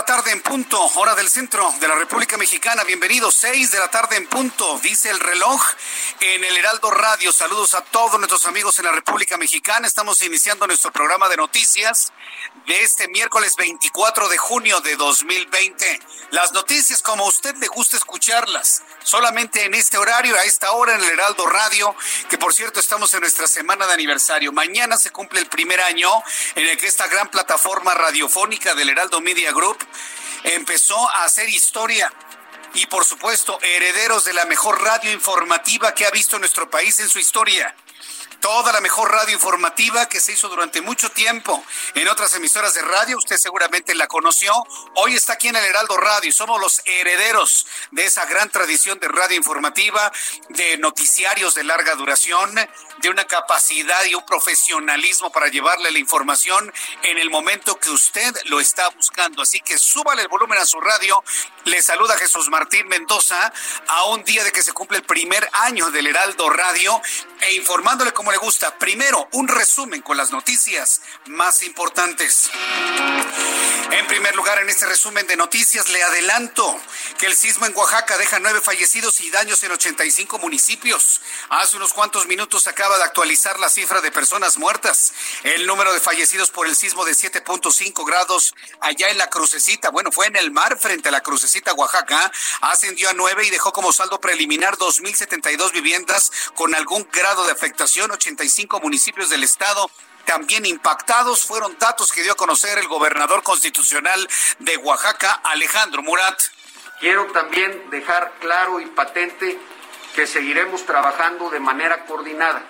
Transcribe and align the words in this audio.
La 0.00 0.06
tarde 0.06 0.30
en 0.30 0.40
punto, 0.40 0.82
hora 0.94 1.14
del 1.14 1.28
centro 1.28 1.74
de 1.78 1.86
la 1.86 1.94
República 1.94 2.38
Mexicana. 2.38 2.84
Bienvenidos, 2.84 3.34
seis 3.34 3.70
de 3.70 3.78
la 3.78 3.88
tarde 3.88 4.16
en 4.16 4.26
punto, 4.26 4.80
dice 4.82 5.10
el 5.10 5.20
reloj 5.20 5.62
en 6.20 6.42
el 6.42 6.56
Heraldo 6.56 6.90
Radio. 6.90 7.30
Saludos 7.34 7.74
a 7.74 7.82
todos 7.82 8.18
nuestros 8.18 8.46
amigos 8.46 8.78
en 8.78 8.86
la 8.86 8.92
República 8.92 9.36
Mexicana. 9.36 9.86
Estamos 9.86 10.22
iniciando 10.22 10.66
nuestro 10.66 10.90
programa 10.90 11.28
de 11.28 11.36
noticias 11.36 12.14
de 12.66 12.82
este 12.82 13.08
miércoles 13.08 13.56
24 13.56 14.30
de 14.30 14.38
junio 14.38 14.80
de 14.80 14.96
2020. 14.96 16.00
Las 16.30 16.52
noticias 16.52 17.02
como 17.02 17.24
a 17.24 17.28
usted 17.28 17.54
le 17.56 17.66
gusta 17.66 17.98
escucharlas, 17.98 18.82
solamente 19.02 19.64
en 19.64 19.74
este 19.74 19.98
horario, 19.98 20.34
a 20.34 20.44
esta 20.44 20.72
hora 20.72 20.94
en 20.94 21.02
el 21.02 21.10
Heraldo 21.10 21.46
Radio, 21.46 21.94
que 22.30 22.38
por 22.38 22.54
cierto 22.54 22.80
estamos 22.80 23.12
en 23.12 23.20
nuestra 23.20 23.46
semana 23.46 23.86
de 23.86 23.92
aniversario. 23.92 24.50
Mañana 24.50 24.96
se 24.96 25.10
cumple 25.10 25.40
el 25.40 25.46
primer 25.46 25.80
año 25.82 26.10
en 26.54 26.68
el 26.68 26.78
que 26.78 26.86
esta 26.86 27.06
gran 27.08 27.28
plataforma 27.28 27.92
radiofónica 27.92 28.74
del 28.74 28.88
Heraldo 28.88 29.20
Media 29.20 29.52
Group 29.52 29.76
empezó 30.44 30.98
a 31.10 31.24
hacer 31.24 31.48
historia 31.48 32.12
y 32.74 32.86
por 32.86 33.04
supuesto 33.04 33.58
herederos 33.62 34.24
de 34.24 34.32
la 34.32 34.44
mejor 34.44 34.82
radio 34.82 35.12
informativa 35.12 35.94
que 35.94 36.06
ha 36.06 36.10
visto 36.10 36.38
nuestro 36.38 36.70
país 36.70 37.00
en 37.00 37.08
su 37.08 37.18
historia 37.18 37.74
toda 38.40 38.72
la 38.72 38.80
mejor 38.80 39.10
radio 39.10 39.34
informativa 39.34 40.08
que 40.08 40.20
se 40.20 40.32
hizo 40.32 40.48
durante 40.48 40.80
mucho 40.80 41.10
tiempo 41.10 41.62
en 41.94 42.08
otras 42.08 42.34
emisoras 42.34 42.74
de 42.74 42.82
radio. 42.82 43.18
Usted 43.18 43.36
seguramente 43.36 43.94
la 43.94 44.06
conoció. 44.06 44.52
Hoy 44.96 45.14
está 45.14 45.34
aquí 45.34 45.48
en 45.48 45.56
el 45.56 45.64
Heraldo 45.64 45.96
Radio. 45.96 46.32
Somos 46.32 46.60
los 46.60 46.82
herederos 46.84 47.66
de 47.90 48.04
esa 48.04 48.24
gran 48.26 48.50
tradición 48.50 48.98
de 48.98 49.08
radio 49.08 49.36
informativa, 49.36 50.10
de 50.48 50.78
noticiarios 50.78 51.54
de 51.54 51.64
larga 51.64 51.94
duración, 51.94 52.58
de 53.00 53.08
una 53.08 53.24
capacidad 53.24 54.04
y 54.04 54.14
un 54.14 54.24
profesionalismo 54.24 55.30
para 55.30 55.48
llevarle 55.48 55.90
la 55.90 55.98
información 55.98 56.72
en 57.02 57.18
el 57.18 57.30
momento 57.30 57.78
que 57.78 57.90
usted 57.90 58.34
lo 58.46 58.60
está 58.60 58.88
buscando. 58.90 59.42
Así 59.42 59.60
que 59.60 59.78
súbale 59.78 60.22
el 60.22 60.28
volumen 60.28 60.58
a 60.58 60.66
su 60.66 60.80
radio. 60.80 61.22
Le 61.64 61.82
saluda 61.82 62.16
Jesús 62.18 62.48
Martín 62.48 62.88
Mendoza 62.88 63.52
a 63.88 64.04
un 64.06 64.24
día 64.24 64.44
de 64.44 64.52
que 64.52 64.62
se 64.62 64.72
cumple 64.72 64.98
el 64.98 65.04
primer 65.04 65.48
año 65.52 65.90
del 65.90 66.06
Heraldo 66.06 66.50
Radio 66.50 67.00
e 67.40 67.54
informándole 67.54 68.12
cómo 68.12 68.30
le 68.30 68.38
gusta. 68.38 68.76
Primero, 68.78 69.28
un 69.32 69.48
resumen 69.48 70.02
con 70.02 70.16
las 70.16 70.30
noticias 70.30 71.02
más 71.26 71.62
importantes. 71.62 72.50
En 73.92 74.06
primer 74.06 74.36
lugar, 74.36 74.58
en 74.58 74.68
este 74.68 74.86
resumen 74.86 75.26
de 75.26 75.36
noticias, 75.36 75.88
le 75.88 76.02
adelanto 76.02 76.80
que 77.18 77.26
el 77.26 77.34
sismo 77.34 77.66
en 77.66 77.76
Oaxaca 77.76 78.16
deja 78.18 78.38
nueve 78.38 78.60
fallecidos 78.60 79.20
y 79.20 79.30
daños 79.30 79.62
en 79.64 79.72
85 79.72 80.38
municipios. 80.38 81.20
Hace 81.48 81.76
unos 81.76 81.92
cuantos 81.92 82.26
minutos 82.26 82.66
acaba 82.66 82.89
de 82.98 83.04
actualizar 83.04 83.58
la 83.58 83.68
cifra 83.68 84.00
de 84.00 84.10
personas 84.10 84.58
muertas. 84.58 85.12
El 85.42 85.66
número 85.66 85.92
de 85.92 86.00
fallecidos 86.00 86.50
por 86.50 86.66
el 86.66 86.76
sismo 86.76 87.04
de 87.04 87.12
7.5 87.12 88.06
grados 88.06 88.54
allá 88.80 89.08
en 89.08 89.18
la 89.18 89.28
crucecita, 89.28 89.90
bueno, 89.90 90.12
fue 90.12 90.26
en 90.26 90.36
el 90.36 90.50
mar 90.50 90.78
frente 90.78 91.08
a 91.08 91.12
la 91.12 91.20
crucecita 91.20 91.72
Oaxaca, 91.74 92.30
ascendió 92.60 93.10
a 93.10 93.14
nueve 93.14 93.46
y 93.46 93.50
dejó 93.50 93.72
como 93.72 93.92
saldo 93.92 94.20
preliminar 94.20 94.76
2.072 94.76 95.72
viviendas 95.72 96.30
con 96.54 96.74
algún 96.74 97.08
grado 97.12 97.44
de 97.46 97.52
afectación, 97.52 98.10
85 98.10 98.80
municipios 98.80 99.30
del 99.30 99.44
estado 99.44 99.90
también 100.24 100.64
impactados 100.64 101.44
fueron 101.44 101.76
datos 101.78 102.12
que 102.12 102.22
dio 102.22 102.32
a 102.32 102.36
conocer 102.36 102.78
el 102.78 102.86
gobernador 102.86 103.42
constitucional 103.42 104.28
de 104.60 104.76
Oaxaca, 104.76 105.40
Alejandro 105.42 106.02
Murat. 106.02 106.40
Quiero 107.00 107.26
también 107.32 107.90
dejar 107.90 108.34
claro 108.38 108.78
y 108.80 108.86
patente 108.86 109.58
que 110.14 110.26
seguiremos 110.26 110.84
trabajando 110.86 111.50
de 111.50 111.60
manera 111.60 112.04
coordinada. 112.04 112.62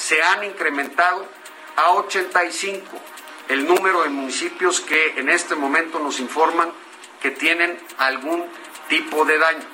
Se 0.00 0.22
han 0.22 0.44
incrementado 0.44 1.26
a 1.76 1.92
85 1.92 2.86
el 3.50 3.66
número 3.66 4.02
de 4.02 4.08
municipios 4.08 4.80
que 4.80 5.18
en 5.18 5.28
este 5.28 5.54
momento 5.54 5.98
nos 5.98 6.20
informan 6.20 6.72
que 7.20 7.30
tienen 7.30 7.78
algún 7.98 8.46
tipo 8.88 9.26
de 9.26 9.38
daño. 9.38 9.64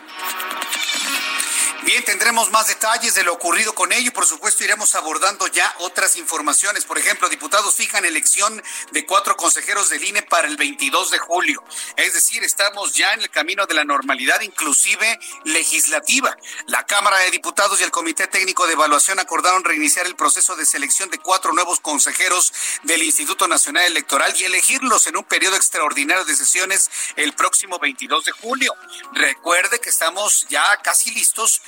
Bien, 1.87 2.05
tendremos 2.05 2.51
más 2.51 2.67
detalles 2.67 3.15
de 3.15 3.23
lo 3.23 3.33
ocurrido 3.33 3.73
con 3.73 3.93
ello. 3.93 4.13
Por 4.13 4.27
supuesto, 4.27 4.65
iremos 4.65 4.97
abordando 4.97 5.47
ya 5.47 5.73
otras 5.79 6.17
informaciones. 6.17 6.85
Por 6.85 6.99
ejemplo, 6.99 7.29
diputados 7.29 7.77
fijan 7.77 8.05
elección 8.05 8.61
de 8.91 9.07
cuatro 9.07 9.37
consejeros 9.37 9.89
del 9.89 10.03
INE 10.03 10.23
para 10.23 10.49
el 10.49 10.57
22 10.57 11.13
de 11.13 11.19
julio. 11.19 11.63
Es 11.95 12.13
decir, 12.13 12.43
estamos 12.43 12.93
ya 12.95 13.13
en 13.13 13.21
el 13.21 13.31
camino 13.31 13.67
de 13.67 13.75
la 13.75 13.85
normalidad, 13.85 14.41
inclusive 14.41 15.17
legislativa. 15.45 16.37
La 16.67 16.85
Cámara 16.87 17.19
de 17.19 17.31
Diputados 17.31 17.81
y 17.81 17.85
el 17.85 17.93
Comité 17.93 18.27
Técnico 18.27 18.67
de 18.67 18.73
Evaluación 18.73 19.21
acordaron 19.21 19.63
reiniciar 19.63 20.07
el 20.07 20.17
proceso 20.17 20.57
de 20.57 20.67
selección 20.67 21.09
de 21.11 21.19
cuatro 21.19 21.53
nuevos 21.53 21.79
consejeros 21.79 22.53
del 22.83 23.05
Instituto 23.05 23.47
Nacional 23.47 23.85
Electoral 23.85 24.35
y 24.37 24.43
elegirlos 24.43 25.07
en 25.07 25.19
un 25.19 25.25
periodo 25.25 25.55
extraordinario 25.55 26.25
de 26.25 26.35
sesiones 26.35 26.91
el 27.15 27.33
próximo 27.35 27.79
22 27.79 28.25
de 28.25 28.33
julio. 28.33 28.75
Recuerde 29.13 29.79
que 29.79 29.91
estamos 29.91 30.49
ya 30.49 30.65
casi 30.83 31.13
listos 31.13 31.63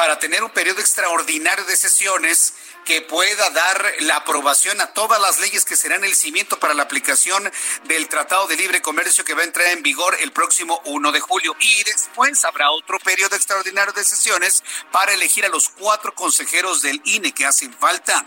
para 0.00 0.18
tener 0.18 0.42
un 0.42 0.48
periodo 0.48 0.80
extraordinario 0.80 1.62
de 1.66 1.76
sesiones 1.76 2.54
que 2.84 3.02
pueda 3.02 3.50
dar 3.50 3.94
la 4.00 4.16
aprobación 4.16 4.80
a 4.80 4.92
todas 4.92 5.20
las 5.20 5.40
leyes 5.40 5.64
que 5.64 5.76
serán 5.76 6.04
el 6.04 6.14
cimiento 6.14 6.58
para 6.58 6.74
la 6.74 6.82
aplicación 6.82 7.50
del 7.84 8.08
Tratado 8.08 8.46
de 8.46 8.56
Libre 8.56 8.82
Comercio 8.82 9.24
que 9.24 9.34
va 9.34 9.42
a 9.42 9.44
entrar 9.44 9.68
en 9.68 9.82
vigor 9.82 10.16
el 10.20 10.32
próximo 10.32 10.80
1 10.84 11.12
de 11.12 11.20
julio. 11.20 11.56
Y 11.60 11.84
después 11.84 12.44
habrá 12.44 12.70
otro 12.70 12.98
periodo 12.98 13.36
extraordinario 13.36 13.92
de 13.92 14.04
sesiones 14.04 14.62
para 14.90 15.12
elegir 15.12 15.44
a 15.44 15.48
los 15.48 15.68
cuatro 15.68 16.14
consejeros 16.14 16.82
del 16.82 17.00
INE 17.04 17.32
que 17.32 17.46
hacen 17.46 17.72
falta. 17.72 18.26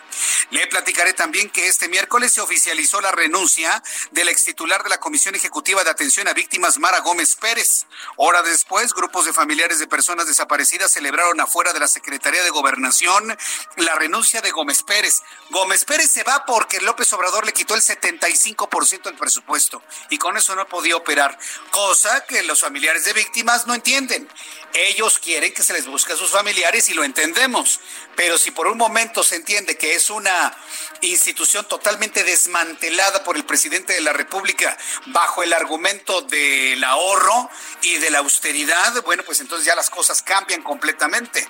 Le 0.51 0.67
platicaré 0.67 1.13
también 1.13 1.49
que 1.49 1.67
este 1.67 1.89
miércoles 1.89 2.33
se 2.33 2.41
oficializó 2.41 3.01
la 3.01 3.11
renuncia 3.11 3.81
del 4.11 4.29
ex 4.29 4.43
titular 4.43 4.83
de 4.83 4.89
la 4.89 4.99
Comisión 4.99 5.35
Ejecutiva 5.35 5.83
de 5.83 5.89
Atención 5.89 6.27
a 6.27 6.33
Víctimas, 6.33 6.77
Mara 6.77 6.99
Gómez 6.99 7.35
Pérez. 7.35 7.85
Hora 8.17 8.41
después, 8.43 8.93
grupos 8.93 9.25
de 9.25 9.33
familiares 9.33 9.79
de 9.79 9.87
personas 9.87 10.27
desaparecidas 10.27 10.91
celebraron 10.91 11.39
afuera 11.39 11.73
de 11.73 11.79
la 11.79 11.87
Secretaría 11.87 12.43
de 12.43 12.49
Gobernación 12.49 13.37
la 13.77 13.95
renuncia 13.95 14.41
de 14.43 14.51
Gómez 14.51 14.83
Pérez. 14.83 15.23
Gómez 15.49 15.85
Pérez 15.85 16.11
se 16.11 16.23
va 16.23 16.45
porque 16.45 16.79
López 16.81 17.11
Obrador 17.13 17.45
le 17.45 17.53
quitó 17.53 17.73
el 17.73 17.81
75% 17.81 19.03
del 19.03 19.15
presupuesto 19.15 19.81
y 20.09 20.17
con 20.17 20.37
eso 20.37 20.55
no 20.55 20.67
podía 20.67 20.95
operar, 20.95 21.37
cosa 21.71 22.25
que 22.25 22.43
los 22.43 22.61
familiares 22.61 23.05
de 23.05 23.13
víctimas 23.13 23.65
no 23.65 23.73
entienden. 23.73 24.29
Ellos 24.73 25.19
quieren 25.19 25.53
que 25.53 25.61
se 25.61 25.73
les 25.73 25.85
busque 25.85 26.13
a 26.13 26.17
sus 26.17 26.31
familiares 26.31 26.89
y 26.89 26.95
lo 26.95 27.03
entendemos, 27.03 27.79
pero 28.15 28.39
si 28.39 28.49
por 28.49 28.65
un 28.65 28.77
momento 28.77 29.21
se 29.21 29.35
entiende 29.35 29.77
que 29.77 29.93
es 29.93 30.09
una 30.09 30.57
institución 31.01 31.67
totalmente 31.67 32.23
desmantelada 32.23 33.23
por 33.23 33.35
el 33.35 33.45
presidente 33.45 33.93
de 33.93 34.01
la 34.01 34.13
República 34.13 34.75
bajo 35.07 35.43
el 35.43 35.53
argumento 35.53 36.21
del 36.21 36.83
ahorro 36.83 37.51
y 37.83 37.97
de 37.97 38.09
la 38.09 38.19
austeridad, 38.19 39.03
bueno, 39.03 39.21
pues 39.23 39.41
entonces 39.41 39.65
ya 39.67 39.75
las 39.75 39.91
cosas 39.91 40.23
cambian 40.23 40.63
completamente. 40.63 41.47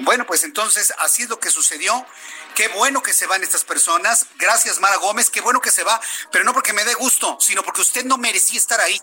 Bueno, 0.00 0.26
pues 0.26 0.44
entonces 0.44 0.92
así 0.98 1.22
es 1.22 1.30
lo 1.30 1.40
que 1.40 1.48
sucedió. 1.48 2.04
Qué 2.54 2.68
bueno 2.68 3.02
que 3.02 3.14
se 3.14 3.26
van 3.26 3.42
estas 3.42 3.64
personas. 3.64 4.26
Gracias, 4.36 4.80
Mara 4.80 4.96
Gómez. 4.96 5.30
Qué 5.30 5.40
bueno 5.40 5.62
que 5.62 5.70
se 5.70 5.82
va, 5.82 5.98
pero 6.30 6.44
no 6.44 6.52
porque 6.52 6.74
me 6.74 6.84
dé 6.84 6.92
gusto, 6.92 7.38
sino 7.40 7.62
porque 7.62 7.80
usted 7.80 8.04
no 8.04 8.18
merecía 8.18 8.58
estar 8.58 8.80
ahí. 8.80 9.00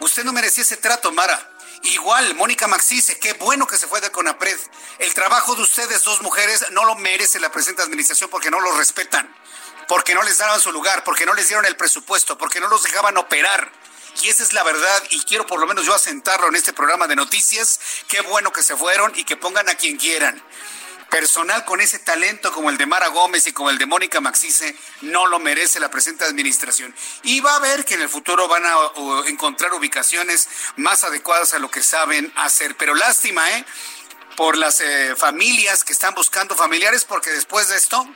Usted 0.00 0.24
no 0.24 0.32
merecía 0.32 0.62
ese 0.62 0.78
trato, 0.78 1.12
Mara. 1.12 1.57
Igual, 1.82 2.34
Mónica 2.34 2.66
Maxice, 2.66 3.18
qué 3.18 3.34
bueno 3.34 3.66
que 3.66 3.76
se 3.76 3.86
fue 3.86 4.00
de 4.00 4.10
Conapred. 4.10 4.58
El 4.98 5.14
trabajo 5.14 5.54
de 5.54 5.62
ustedes, 5.62 6.02
dos 6.02 6.22
mujeres, 6.22 6.66
no 6.72 6.84
lo 6.84 6.96
merece 6.96 7.40
la 7.40 7.52
presente 7.52 7.82
administración 7.82 8.28
porque 8.30 8.50
no 8.50 8.60
lo 8.60 8.76
respetan, 8.76 9.32
porque 9.86 10.14
no 10.14 10.22
les 10.22 10.38
daban 10.38 10.60
su 10.60 10.72
lugar, 10.72 11.04
porque 11.04 11.24
no 11.24 11.34
les 11.34 11.48
dieron 11.48 11.64
el 11.66 11.76
presupuesto, 11.76 12.36
porque 12.36 12.60
no 12.60 12.68
los 12.68 12.82
dejaban 12.82 13.16
operar. 13.16 13.70
Y 14.22 14.28
esa 14.28 14.42
es 14.42 14.52
la 14.52 14.64
verdad, 14.64 15.02
y 15.10 15.22
quiero 15.24 15.46
por 15.46 15.60
lo 15.60 15.66
menos 15.66 15.86
yo 15.86 15.94
asentarlo 15.94 16.48
en 16.48 16.56
este 16.56 16.72
programa 16.72 17.06
de 17.06 17.14
noticias. 17.14 17.78
Qué 18.08 18.20
bueno 18.22 18.52
que 18.52 18.64
se 18.64 18.76
fueron 18.76 19.12
y 19.14 19.24
que 19.24 19.36
pongan 19.36 19.68
a 19.68 19.76
quien 19.76 19.96
quieran 19.96 20.42
personal 21.10 21.64
con 21.64 21.80
ese 21.80 21.98
talento 21.98 22.52
como 22.52 22.70
el 22.70 22.78
de 22.78 22.86
Mara 22.86 23.08
Gómez 23.08 23.46
y 23.46 23.52
como 23.52 23.70
el 23.70 23.78
de 23.78 23.86
Mónica 23.86 24.20
Maxice 24.20 24.76
no 25.02 25.26
lo 25.26 25.38
merece 25.38 25.80
la 25.80 25.90
presente 25.90 26.24
administración. 26.24 26.94
Y 27.22 27.40
va 27.40 27.56
a 27.56 27.60
ver 27.60 27.84
que 27.84 27.94
en 27.94 28.02
el 28.02 28.08
futuro 28.08 28.48
van 28.48 28.64
a 28.66 28.74
encontrar 29.26 29.72
ubicaciones 29.74 30.48
más 30.76 31.04
adecuadas 31.04 31.54
a 31.54 31.58
lo 31.58 31.70
que 31.70 31.82
saben 31.82 32.32
hacer. 32.36 32.76
Pero 32.76 32.94
lástima, 32.94 33.50
¿eh? 33.52 33.64
Por 34.36 34.56
las 34.56 34.80
eh, 34.80 35.16
familias 35.16 35.82
que 35.82 35.92
están 35.92 36.14
buscando 36.14 36.54
familiares, 36.54 37.04
porque 37.04 37.30
después 37.30 37.68
de 37.68 37.76
esto 37.76 38.06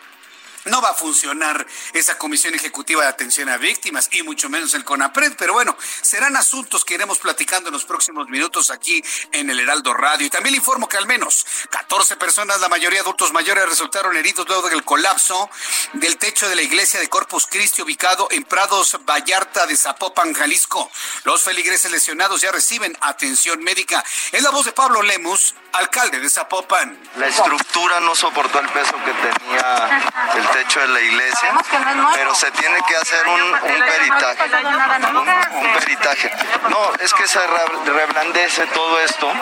no 0.65 0.81
va 0.81 0.91
a 0.91 0.95
funcionar 0.95 1.67
esa 1.93 2.19
Comisión 2.19 2.55
Ejecutiva 2.55 3.03
de 3.03 3.09
Atención 3.09 3.49
a 3.49 3.57
Víctimas 3.57 4.09
y 4.13 4.23
mucho 4.23 4.49
menos 4.49 4.75
el 4.75 4.85
CONAPRED, 4.85 5.35
pero 5.37 5.53
bueno, 5.53 5.77
serán 6.03 6.37
asuntos 6.37 6.85
que 6.85 6.95
iremos 6.95 7.19
platicando 7.19 7.69
en 7.69 7.75
los 7.75 7.85
próximos 7.85 8.29
minutos 8.29 8.71
aquí 8.71 9.03
en 9.33 9.51
el 9.51 9.61
Heraldo 9.61 9.95
Radio. 9.95 10.27
Y 10.27 10.31
también 10.31 10.53
le 10.53 10.59
informo 10.59 10.89
que 10.89 10.97
al 10.97 11.07
menos 11.07 11.47
14 11.71 12.17
personas, 12.17 12.61
la 12.61 12.69
mayoría 12.69 13.01
adultos 13.01 13.33
mayores, 13.33 13.69
resultaron 13.69 14.17
heridos 14.17 14.47
luego 14.49 14.69
del 14.69 14.85
colapso 14.85 15.51
del 15.95 16.17
techo 16.17 16.49
de 16.49 16.57
la 16.57 16.63
iglesia 16.63 17.01
de 17.01 17.09
Corpus 17.09 17.47
Christi 17.47 17.83
ubicado 17.83 18.29
en 18.31 18.45
Prados 18.45 18.99
Vallarta 19.05 19.67
de 19.67 19.77
Zapopan, 19.77 20.33
Jalisco. 20.33 20.91
Los 21.25 21.43
feligreses 21.43 21.91
lesionados 21.91 22.41
ya 22.41 22.53
reciben 22.53 22.97
atención 23.01 23.63
médica. 23.63 24.05
Es 24.31 24.43
la 24.43 24.51
voz 24.51 24.65
de 24.65 24.73
Pablo 24.73 25.03
Lemus, 25.03 25.55
alcalde 25.73 26.21
de 26.21 26.31
Zapopan. 26.31 26.99
La 27.17 27.27
estructura 27.27 28.01
no 28.01 28.15
soportó 28.15 28.61
el 28.61 28.69
peso 28.69 28.95
que 29.05 29.13
tenía 29.13 30.13
el 30.35 30.49
techo 30.53 30.81
de 30.81 30.89
la 30.89 31.01
iglesia, 31.01 31.55
pero 32.15 32.35
se 32.35 32.51
tiene 32.53 32.79
que 32.87 32.97
hacer 32.97 33.27
un, 33.27 33.53
peritaje. 33.61 34.45
Un, 35.55 35.73
peritaje. 35.73 36.31
No, 36.69 36.93
es 37.01 37.13
que 37.15 37.27
se 37.27 37.41
reblandece 37.87 38.67
todo 38.67 39.01
esto 39.01 39.33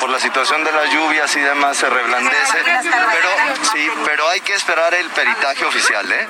por 0.00 0.10
la 0.10 0.18
situación 0.18 0.64
de 0.64 0.72
las 0.72 0.90
lluvias 0.90 1.34
y 1.36 1.40
demás, 1.40 1.76
se 1.76 1.88
reblandece, 1.88 2.58
pero 2.64 3.28
sí, 3.72 3.90
pero 4.04 4.28
hay 4.28 4.40
que 4.40 4.54
esperar 4.54 4.94
el 4.94 5.08
peritaje 5.10 5.64
oficial, 5.64 6.10
¿eh? 6.12 6.28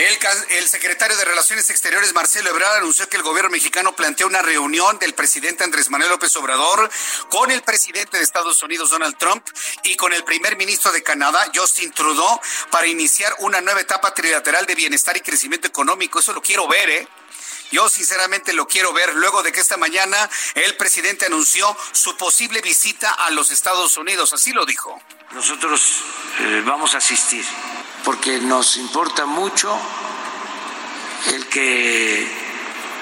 El, 0.00 0.66
secretario 0.66 1.14
de 1.14 1.26
Relaciones 1.26 1.68
Exteriores, 1.68 2.14
Marcelo 2.14 2.48
Ebrard, 2.48 2.78
anunció 2.78 3.06
que 3.10 3.18
el 3.18 3.22
gobierno 3.22 3.50
mexicano 3.50 3.94
plantea 3.94 4.26
una 4.26 4.40
reunión 4.40 4.98
del 4.98 5.12
presidente 5.12 5.62
Andrés 5.62 5.90
Manuel 5.90 6.08
López 6.08 6.34
Obrador 6.36 6.90
con 7.28 7.50
el 7.50 7.60
presidente 7.60 8.16
de 8.16 8.22
Estados 8.22 8.62
Unidos, 8.62 8.88
Donald 8.88 9.18
Trump, 9.18 9.46
y 9.82 9.96
con 9.96 10.14
el 10.14 10.24
primer 10.24 10.56
ministro 10.56 10.90
de 10.90 11.02
Canadá, 11.02 11.50
Justin 11.54 11.92
Trudeau, 11.92 12.40
para 12.70 12.86
iniciar 12.86 13.34
una 13.40 13.60
nueva 13.60 13.82
etapa 13.82 14.14
trilateral 14.14 14.64
de 14.64 14.74
bienestar 14.74 15.18
y 15.18 15.20
crecimiento 15.20 15.68
económico. 15.68 16.20
Eso 16.20 16.32
lo 16.32 16.40
quiero 16.40 16.66
ver, 16.66 16.88
¿eh? 16.88 17.08
Yo 17.70 17.86
sinceramente 17.90 18.54
lo 18.54 18.66
quiero 18.66 18.94
ver 18.94 19.14
luego 19.16 19.42
de 19.42 19.52
que 19.52 19.60
esta 19.60 19.76
mañana 19.76 20.30
el 20.54 20.78
presidente 20.78 21.26
anunció 21.26 21.76
su 21.92 22.16
posible 22.16 22.62
visita 22.62 23.10
a 23.10 23.28
los 23.28 23.50
Estados 23.50 23.98
Unidos. 23.98 24.32
Así 24.32 24.52
lo 24.52 24.64
dijo. 24.64 24.98
Nosotros 25.32 26.02
eh, 26.40 26.62
vamos 26.64 26.94
a 26.94 26.98
asistir 26.98 27.44
porque 28.04 28.38
nos 28.40 28.76
importa 28.76 29.26
mucho 29.26 29.76
el 31.34 31.46
que 31.46 32.26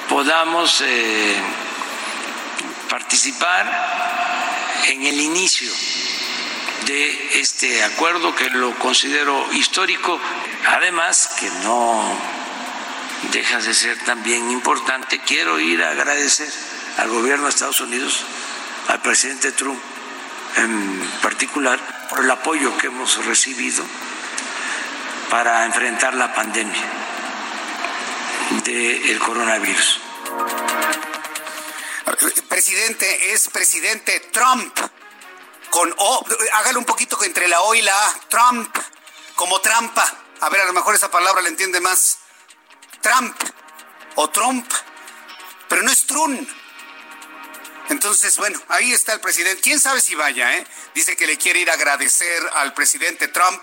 podamos 0.09 0.81
eh, 0.81 1.37
participar 2.89 3.67
en 4.87 5.06
el 5.06 5.21
inicio 5.21 5.71
de 6.87 7.41
este 7.41 7.85
acuerdo 7.85 8.35
que 8.35 8.49
lo 8.50 8.75
considero 8.79 9.53
histórico, 9.53 10.19
además 10.67 11.31
que 11.39 11.50
no 11.62 12.03
deja 13.33 13.59
de 13.61 13.75
ser 13.75 13.99
también 14.05 14.50
importante, 14.50 15.21
quiero 15.21 15.61
ir 15.61 15.83
a 15.83 15.91
agradecer 15.91 16.50
al 16.97 17.09
gobierno 17.11 17.45
de 17.45 17.50
Estados 17.50 17.81
Unidos, 17.81 18.25
al 18.89 19.03
presidente 19.03 19.53
Trump 19.53 19.79
en 20.56 21.11
particular, 21.23 21.79
por 22.09 22.25
el 22.25 22.31
apoyo 22.31 22.77
que 22.79 22.87
hemos 22.87 23.25
recibido 23.27 23.85
para 25.30 25.66
enfrentar 25.66 26.14
la 26.14 26.34
pandemia 26.34 26.82
del 28.64 29.19
coronavirus. 29.19 30.00
Presidente, 32.48 33.32
es 33.32 33.48
presidente 33.48 34.20
Trump. 34.32 34.76
Con 35.70 35.94
O, 35.98 36.25
hágale 36.54 36.78
un 36.78 36.84
poquito 36.84 37.22
entre 37.25 37.46
la 37.46 37.60
O 37.60 37.75
y 37.75 37.82
la 37.82 37.92
A. 37.92 38.14
Trump, 38.28 38.75
como 39.36 39.60
trampa. 39.60 40.04
A 40.40 40.48
ver, 40.48 40.62
a 40.62 40.64
lo 40.64 40.72
mejor 40.72 40.94
esa 40.94 41.10
palabra 41.10 41.42
le 41.42 41.50
entiende 41.50 41.80
más. 41.80 42.19
Trump 43.02 43.36
o 44.14 44.28
Trump, 44.30 44.66
pero 45.69 45.82
no 45.82 45.90
es 45.90 46.06
Trump. 46.06 46.48
Entonces, 47.90 48.36
bueno, 48.38 48.60
ahí 48.69 48.92
está 48.92 49.12
el 49.14 49.20
presidente. 49.20 49.62
¿Quién 49.62 49.78
sabe 49.78 50.00
si 50.00 50.14
vaya, 50.14 50.56
eh? 50.56 50.66
Dice 50.94 51.16
que 51.16 51.26
le 51.26 51.36
quiere 51.38 51.60
ir 51.60 51.70
a 51.70 51.75
agradecer 51.75 52.50
al 52.54 52.75
presidente 52.75 53.28
Trump 53.28 53.62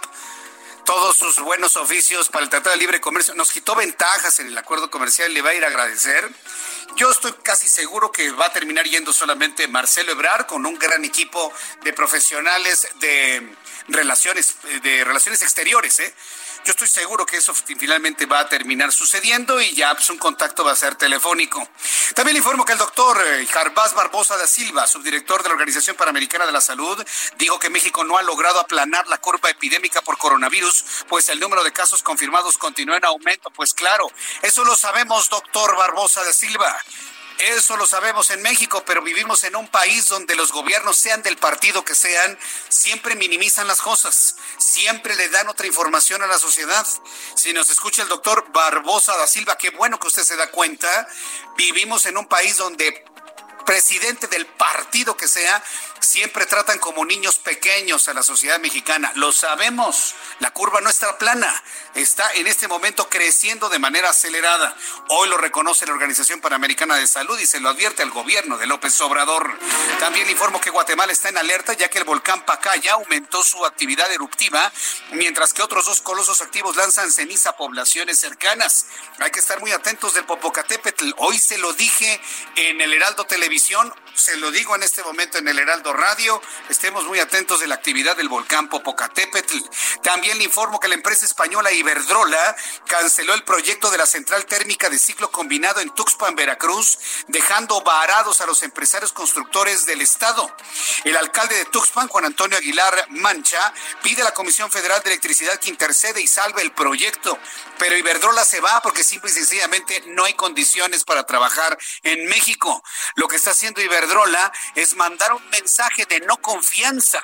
todos 0.85 1.17
sus 1.17 1.39
buenos 1.39 1.75
oficios 1.77 2.29
para 2.29 2.43
el 2.43 2.49
Tratado 2.49 2.75
de 2.75 2.77
Libre 2.77 3.01
Comercio. 3.01 3.33
Nos 3.33 3.51
quitó 3.51 3.75
ventajas 3.75 4.39
en 4.39 4.47
el 4.47 4.57
acuerdo 4.57 4.89
comercial, 4.91 5.33
le 5.33 5.41
va 5.41 5.49
a 5.49 5.53
ir 5.55 5.65
a 5.65 5.67
agradecer. 5.67 6.29
Yo 6.95 7.11
estoy 7.11 7.33
casi 7.43 7.67
seguro 7.67 8.11
que 8.11 8.31
va 8.31 8.45
a 8.45 8.53
terminar 8.53 8.85
yendo 8.85 9.11
solamente 9.11 9.67
Marcelo 9.67 10.11
Ebrar 10.11 10.45
con 10.45 10.65
un 10.65 10.77
gran 10.77 11.03
equipo 11.03 11.51
de 11.83 11.91
profesionales 11.91 12.87
de 12.99 13.55
relaciones, 13.87 14.57
de 14.83 15.03
relaciones 15.03 15.41
exteriores, 15.41 15.99
¿eh? 15.99 16.13
Yo 16.65 16.71
estoy 16.71 16.87
seguro 16.87 17.27
que 17.27 17.37
eso 17.37 17.53
finalmente 17.53 18.25
va 18.25 18.39
a 18.39 18.49
terminar 18.49 18.91
sucediendo 18.91 19.61
y 19.61 19.75
ya 19.75 19.93
pues, 19.93 20.09
un 20.09 20.17
contacto 20.17 20.65
va 20.65 20.71
a 20.71 20.75
ser 20.75 20.95
telefónico. 20.95 21.69
También 22.15 22.33
le 22.33 22.39
informo 22.39 22.65
que 22.65 22.71
el 22.71 22.79
doctor 22.79 23.23
eh, 23.23 23.45
Jarbás 23.45 23.93
Barbosa 23.93 24.35
da 24.35 24.47
Silva, 24.47 24.87
subdirector 24.87 25.43
de 25.43 25.49
la 25.49 25.53
Organización 25.53 25.95
Panamericana 25.95 26.47
de 26.47 26.51
la 26.51 26.61
Salud, 26.61 27.05
dijo 27.37 27.59
que 27.59 27.69
México 27.69 28.03
no 28.03 28.17
ha 28.17 28.23
logrado 28.23 28.59
aplanar 28.59 29.07
la 29.07 29.19
curva 29.19 29.51
epidémica 29.51 30.01
por 30.01 30.17
coronavirus, 30.17 31.05
pues 31.07 31.29
el 31.29 31.39
número 31.39 31.63
de 31.63 31.71
casos 31.71 32.01
confirmados 32.01 32.57
continúa 32.57 32.97
en 32.97 33.05
aumento. 33.05 33.51
Pues 33.51 33.75
claro, 33.75 34.11
eso 34.41 34.65
lo 34.65 34.75
sabemos, 34.75 35.29
doctor 35.29 35.77
Barbosa 35.77 36.23
da 36.23 36.33
Silva. 36.33 36.75
Eso 37.37 37.75
lo 37.75 37.85
sabemos 37.85 38.29
en 38.31 38.41
México, 38.41 38.83
pero 38.85 39.01
vivimos 39.01 39.43
en 39.43 39.55
un 39.55 39.67
país 39.67 40.07
donde 40.07 40.35
los 40.35 40.51
gobiernos, 40.51 40.97
sean 40.97 41.21
del 41.21 41.37
partido 41.37 41.83
que 41.83 41.93
sean, 41.93 42.37
siempre 42.69 43.15
minimizan 43.15 43.67
las 43.67 43.81
cosas, 43.81 44.35
siempre 44.57 45.15
le 45.15 45.29
dan 45.29 45.49
otra 45.49 45.67
información 45.67 46.23
a 46.23 46.27
la 46.27 46.39
sociedad. 46.39 46.87
Si 47.35 47.51
nos 47.51 47.69
escucha 47.69 48.03
el 48.03 48.07
doctor 48.07 48.45
Barbosa 48.51 49.17
da 49.17 49.27
Silva, 49.27 49.57
qué 49.57 49.69
bueno 49.71 49.99
que 49.99 50.07
usted 50.07 50.23
se 50.23 50.37
da 50.37 50.49
cuenta, 50.49 51.07
vivimos 51.57 52.05
en 52.05 52.17
un 52.17 52.25
país 52.27 52.55
donde 52.57 53.03
presidente 53.65 54.27
del 54.27 54.45
partido 54.45 55.17
que 55.17 55.27
sea, 55.27 55.61
siempre 55.99 56.45
tratan 56.45 56.79
como 56.79 57.03
niños 57.03 57.39
pequeños 57.39 58.07
a 58.07 58.13
la 58.13 58.23
sociedad 58.23 58.59
mexicana. 58.59 59.11
Lo 59.15 59.33
sabemos, 59.33 60.15
la 60.39 60.51
curva 60.51 60.81
no 60.81 60.89
está 60.89 61.17
plana, 61.17 61.63
está 61.95 62.29
en 62.33 62.45
este 62.47 62.67
momento 62.67 63.09
creciendo 63.09 63.69
de 63.69 63.79
manera 63.79 64.09
acelerada. 64.09 64.75
Hoy 65.09 65.29
lo 65.29 65.37
reconoce 65.37 65.85
la 65.85 65.93
Organización 65.93 66.41
Panamericana 66.41 66.95
de 66.97 67.07
Salud 67.07 67.39
y 67.39 67.47
se 67.47 67.59
lo 67.59 67.69
advierte 67.69 68.03
al 68.03 68.11
gobierno 68.11 68.57
de 68.57 68.67
López 68.67 68.99
Obrador. 69.01 69.57
También 69.99 70.29
informo 70.29 70.59
que 70.59 70.69
Guatemala 70.69 71.13
está 71.13 71.29
en 71.29 71.37
alerta 71.37 71.73
ya 71.73 71.89
que 71.89 71.97
el 71.97 72.03
volcán 72.03 72.45
Pacaya 72.45 72.93
aumentó 72.93 73.43
su 73.43 73.65
actividad 73.65 74.11
eruptiva, 74.11 74.71
mientras 75.11 75.53
que 75.53 75.61
otros 75.61 75.85
dos 75.85 76.01
colosos 76.01 76.41
activos 76.41 76.75
lanzan 76.75 77.11
ceniza 77.11 77.51
a 77.51 77.57
poblaciones 77.57 78.19
cercanas. 78.19 78.87
Hay 79.19 79.31
que 79.31 79.39
estar 79.39 79.59
muy 79.61 79.71
atentos 79.71 80.13
del 80.13 80.25
Popocatépetl. 80.25 81.11
Hoy 81.17 81.39
se 81.39 81.57
lo 81.57 81.73
dije 81.73 82.19
en 82.57 82.81
el 82.81 82.93
Heraldo 82.93 83.25
Televisión, 83.25 83.93
se 84.13 84.37
lo 84.37 84.51
digo 84.51 84.75
en 84.75 84.83
este 84.83 85.03
momento 85.03 85.37
en 85.37 85.47
el 85.47 85.59
Heraldo 85.59 85.93
Radio. 85.93 86.41
Estemos 86.69 87.05
muy 87.05 87.19
atentos 87.19 87.59
de 87.59 87.67
la 87.67 87.75
actividad 87.75 88.17
del 88.17 88.29
volcán 88.29 88.69
Popocatépetl. 88.69 89.57
También 90.03 90.37
le 90.37 90.43
informo 90.43 90.79
que 90.79 90.87
la 90.87 90.95
empresa 90.95 91.25
española 91.25 91.71
Iberdrola 91.85 92.55
canceló 92.87 93.35
el 93.35 93.43
proyecto 93.43 93.91
de 93.91 93.99
la 93.99 94.07
central 94.07 94.47
térmica 94.47 94.89
de 94.89 94.97
ciclo 94.97 95.29
combinado 95.29 95.81
en 95.81 95.91
Tuxpan, 95.91 96.35
Veracruz, 96.35 96.97
dejando 97.27 97.79
varados 97.81 98.41
a 98.41 98.47
los 98.47 98.63
empresarios 98.63 99.13
constructores 99.13 99.85
del 99.85 100.01
Estado. 100.01 100.51
El 101.03 101.15
alcalde 101.15 101.55
de 101.55 101.65
Tuxpan, 101.65 102.07
Juan 102.07 102.25
Antonio 102.25 102.57
Aguilar 102.57 103.05
Mancha, 103.11 103.71
pide 104.01 104.23
a 104.23 104.25
la 104.25 104.33
Comisión 104.33 104.71
Federal 104.71 104.99
de 105.03 105.11
Electricidad 105.11 105.59
que 105.59 105.69
intercede 105.69 106.21
y 106.21 106.27
salve 106.27 106.63
el 106.63 106.71
proyecto. 106.71 107.37
Pero 107.77 107.95
Iberdrola 107.95 108.43
se 108.45 108.61
va 108.61 108.81
porque 108.81 109.03
simple 109.03 109.29
y 109.29 109.33
sencillamente 109.33 110.01
no 110.07 110.25
hay 110.25 110.33
condiciones 110.33 111.03
para 111.03 111.27
trabajar 111.27 111.77
en 112.01 112.25
México. 112.25 112.83
Lo 113.13 113.27
que 113.27 113.35
está 113.35 113.51
haciendo 113.51 113.79
Iberdrola 113.79 114.51
es 114.73 114.95
mandar 114.95 115.33
un 115.33 115.47
mensaje 115.49 116.07
de 116.07 116.21
no 116.21 116.37
confianza 116.37 117.21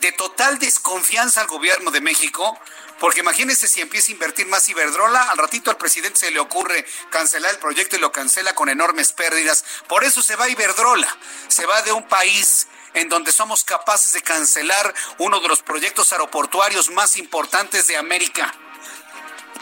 de 0.00 0.12
total 0.12 0.58
desconfianza 0.58 1.42
al 1.42 1.46
gobierno 1.46 1.90
de 1.90 2.00
México, 2.00 2.58
porque 3.00 3.20
imagínense 3.20 3.66
si 3.66 3.80
empieza 3.80 4.08
a 4.08 4.12
invertir 4.12 4.46
más 4.46 4.68
Iberdrola, 4.68 5.22
al 5.30 5.38
ratito 5.38 5.70
al 5.70 5.78
presidente 5.78 6.20
se 6.20 6.30
le 6.30 6.38
ocurre 6.38 6.86
cancelar 7.10 7.50
el 7.50 7.58
proyecto 7.58 7.96
y 7.96 7.98
lo 7.98 8.12
cancela 8.12 8.54
con 8.54 8.68
enormes 8.68 9.12
pérdidas. 9.12 9.64
Por 9.88 10.04
eso 10.04 10.22
se 10.22 10.36
va 10.36 10.50
Iberdrola, 10.50 11.08
se 11.48 11.64
va 11.64 11.80
de 11.80 11.92
un 11.92 12.06
país 12.06 12.68
en 12.92 13.08
donde 13.08 13.32
somos 13.32 13.64
capaces 13.64 14.12
de 14.12 14.22
cancelar 14.22 14.94
uno 15.16 15.40
de 15.40 15.48
los 15.48 15.62
proyectos 15.62 16.12
aeroportuarios 16.12 16.90
más 16.90 17.16
importantes 17.16 17.86
de 17.86 17.96
América. 17.96 18.54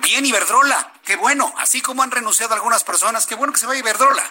Bien 0.02 0.26
Iberdrola, 0.26 0.92
qué 1.04 1.14
bueno, 1.14 1.54
así 1.58 1.80
como 1.80 2.02
han 2.02 2.10
renunciado 2.10 2.54
algunas 2.54 2.82
personas, 2.82 3.26
qué 3.26 3.36
bueno 3.36 3.52
que 3.52 3.60
se 3.60 3.66
vaya 3.66 3.80
Iberdrola 3.80 4.28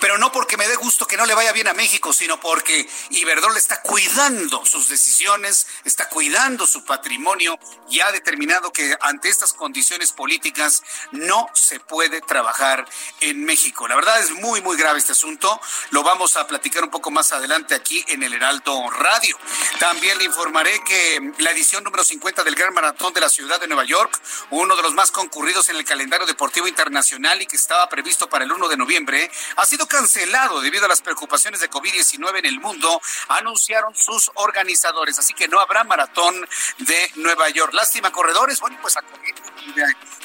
pero 0.00 0.18
no 0.18 0.32
porque 0.32 0.56
me 0.56 0.68
dé 0.68 0.76
gusto 0.76 1.06
que 1.06 1.16
no 1.16 1.26
le 1.26 1.34
vaya 1.34 1.52
bien 1.52 1.68
a 1.68 1.74
México, 1.74 2.12
sino 2.12 2.40
porque 2.40 2.88
Iberdrola 3.10 3.58
está 3.58 3.80
cuidando 3.82 4.64
sus 4.64 4.88
decisiones, 4.88 5.66
está 5.84 6.08
cuidando 6.08 6.66
su 6.66 6.84
patrimonio 6.84 7.58
y 7.90 8.00
ha 8.00 8.10
determinado 8.12 8.72
que 8.72 8.96
ante 9.00 9.28
estas 9.28 9.52
condiciones 9.52 10.12
políticas 10.12 10.82
no 11.12 11.48
se 11.54 11.80
puede 11.80 12.20
trabajar 12.20 12.86
en 13.20 13.44
México. 13.44 13.88
La 13.88 13.96
verdad 13.96 14.20
es 14.20 14.30
muy, 14.32 14.60
muy 14.60 14.76
grave 14.76 14.98
este 14.98 15.12
asunto. 15.12 15.60
Lo 15.90 16.02
vamos 16.02 16.36
a 16.36 16.46
platicar 16.46 16.84
un 16.84 16.90
poco 16.90 17.10
más 17.10 17.32
adelante 17.32 17.74
aquí 17.74 18.04
en 18.08 18.22
el 18.22 18.34
Heraldo 18.34 18.90
Radio. 18.90 19.38
También 19.78 20.18
le 20.18 20.24
informaré 20.24 20.82
que 20.84 21.32
la 21.38 21.50
edición 21.50 21.84
número 21.84 22.04
50 22.04 22.44
del 22.44 22.54
Gran 22.54 22.74
Maratón 22.74 23.12
de 23.12 23.20
la 23.20 23.28
Ciudad 23.28 23.60
de 23.60 23.68
Nueva 23.68 23.84
York, 23.84 24.20
uno 24.50 24.76
de 24.76 24.82
los 24.82 24.94
más 24.94 25.10
concurridos 25.10 25.68
en 25.68 25.76
el 25.76 25.84
calendario 25.84 26.26
deportivo 26.26 26.68
internacional 26.68 27.40
y 27.42 27.46
que 27.46 27.56
estaba 27.56 27.88
previsto 27.88 28.28
para 28.28 28.44
el 28.44 28.52
1 28.52 28.68
de 28.68 28.76
noviembre, 28.76 29.30
ha 29.56 29.66
cancelado 29.86 30.60
debido 30.60 30.86
a 30.86 30.88
las 30.88 31.02
preocupaciones 31.02 31.60
de 31.60 31.70
COVID-19 31.70 32.38
en 32.38 32.46
el 32.46 32.60
mundo, 32.60 33.00
anunciaron 33.28 33.94
sus 33.94 34.30
organizadores. 34.34 35.18
Así 35.18 35.34
que 35.34 35.48
no 35.48 35.60
habrá 35.60 35.84
maratón 35.84 36.34
de 36.78 37.10
Nueva 37.16 37.48
York. 37.50 37.74
Lástima, 37.74 38.10
corredores. 38.12 38.60
Bueno, 38.60 38.78
pues 38.80 38.96
a 38.96 39.02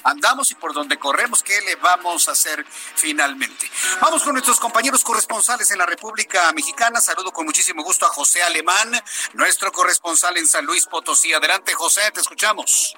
andamos 0.04 0.52
y 0.52 0.56
por 0.56 0.74
donde 0.74 0.98
corremos, 0.98 1.44
¿qué 1.44 1.60
le 1.62 1.76
vamos 1.76 2.28
a 2.28 2.32
hacer 2.32 2.66
finalmente? 2.68 3.70
Vamos 4.02 4.24
con 4.24 4.34
nuestros 4.34 4.60
compañeros 4.60 5.04
corresponsales 5.04 5.70
en 5.72 5.78
la 5.78 5.86
República 5.86 6.52
Mexicana. 6.54 7.02
Saludo 7.02 7.32
con 7.32 7.46
muchísimo 7.46 7.84
gusto 7.84 8.06
a 8.06 8.10
José 8.10 8.42
Alemán, 8.44 8.92
nuestro 9.34 9.72
corresponsal 9.72 10.38
en 10.38 10.48
San 10.48 10.66
Luis 10.66 10.86
Potosí. 10.86 11.34
Adelante, 11.34 11.74
José, 11.74 12.12
te 12.12 12.22
escuchamos. 12.22 12.96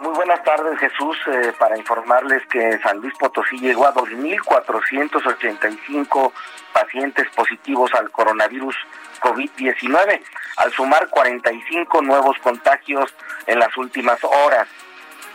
Muy 0.00 0.12
buenas 0.14 0.42
tardes, 0.42 0.76
Jesús. 0.78 1.16
Eh, 1.26 1.52
para 1.58 1.76
informarles 1.78 2.44
que 2.46 2.78
San 2.82 2.98
Luis 2.98 3.14
Potosí 3.18 3.58
llegó 3.58 3.86
a 3.86 3.94
2.485 3.94 6.32
pacientes 6.72 7.28
positivos 7.34 7.92
al 7.94 8.10
coronavirus 8.10 8.74
COVID-19, 9.20 10.22
al 10.56 10.72
sumar 10.72 11.08
45 11.08 12.02
nuevos 12.02 12.36
contagios 12.42 13.14
en 13.46 13.60
las 13.60 13.76
últimas 13.76 14.18
horas. 14.24 14.66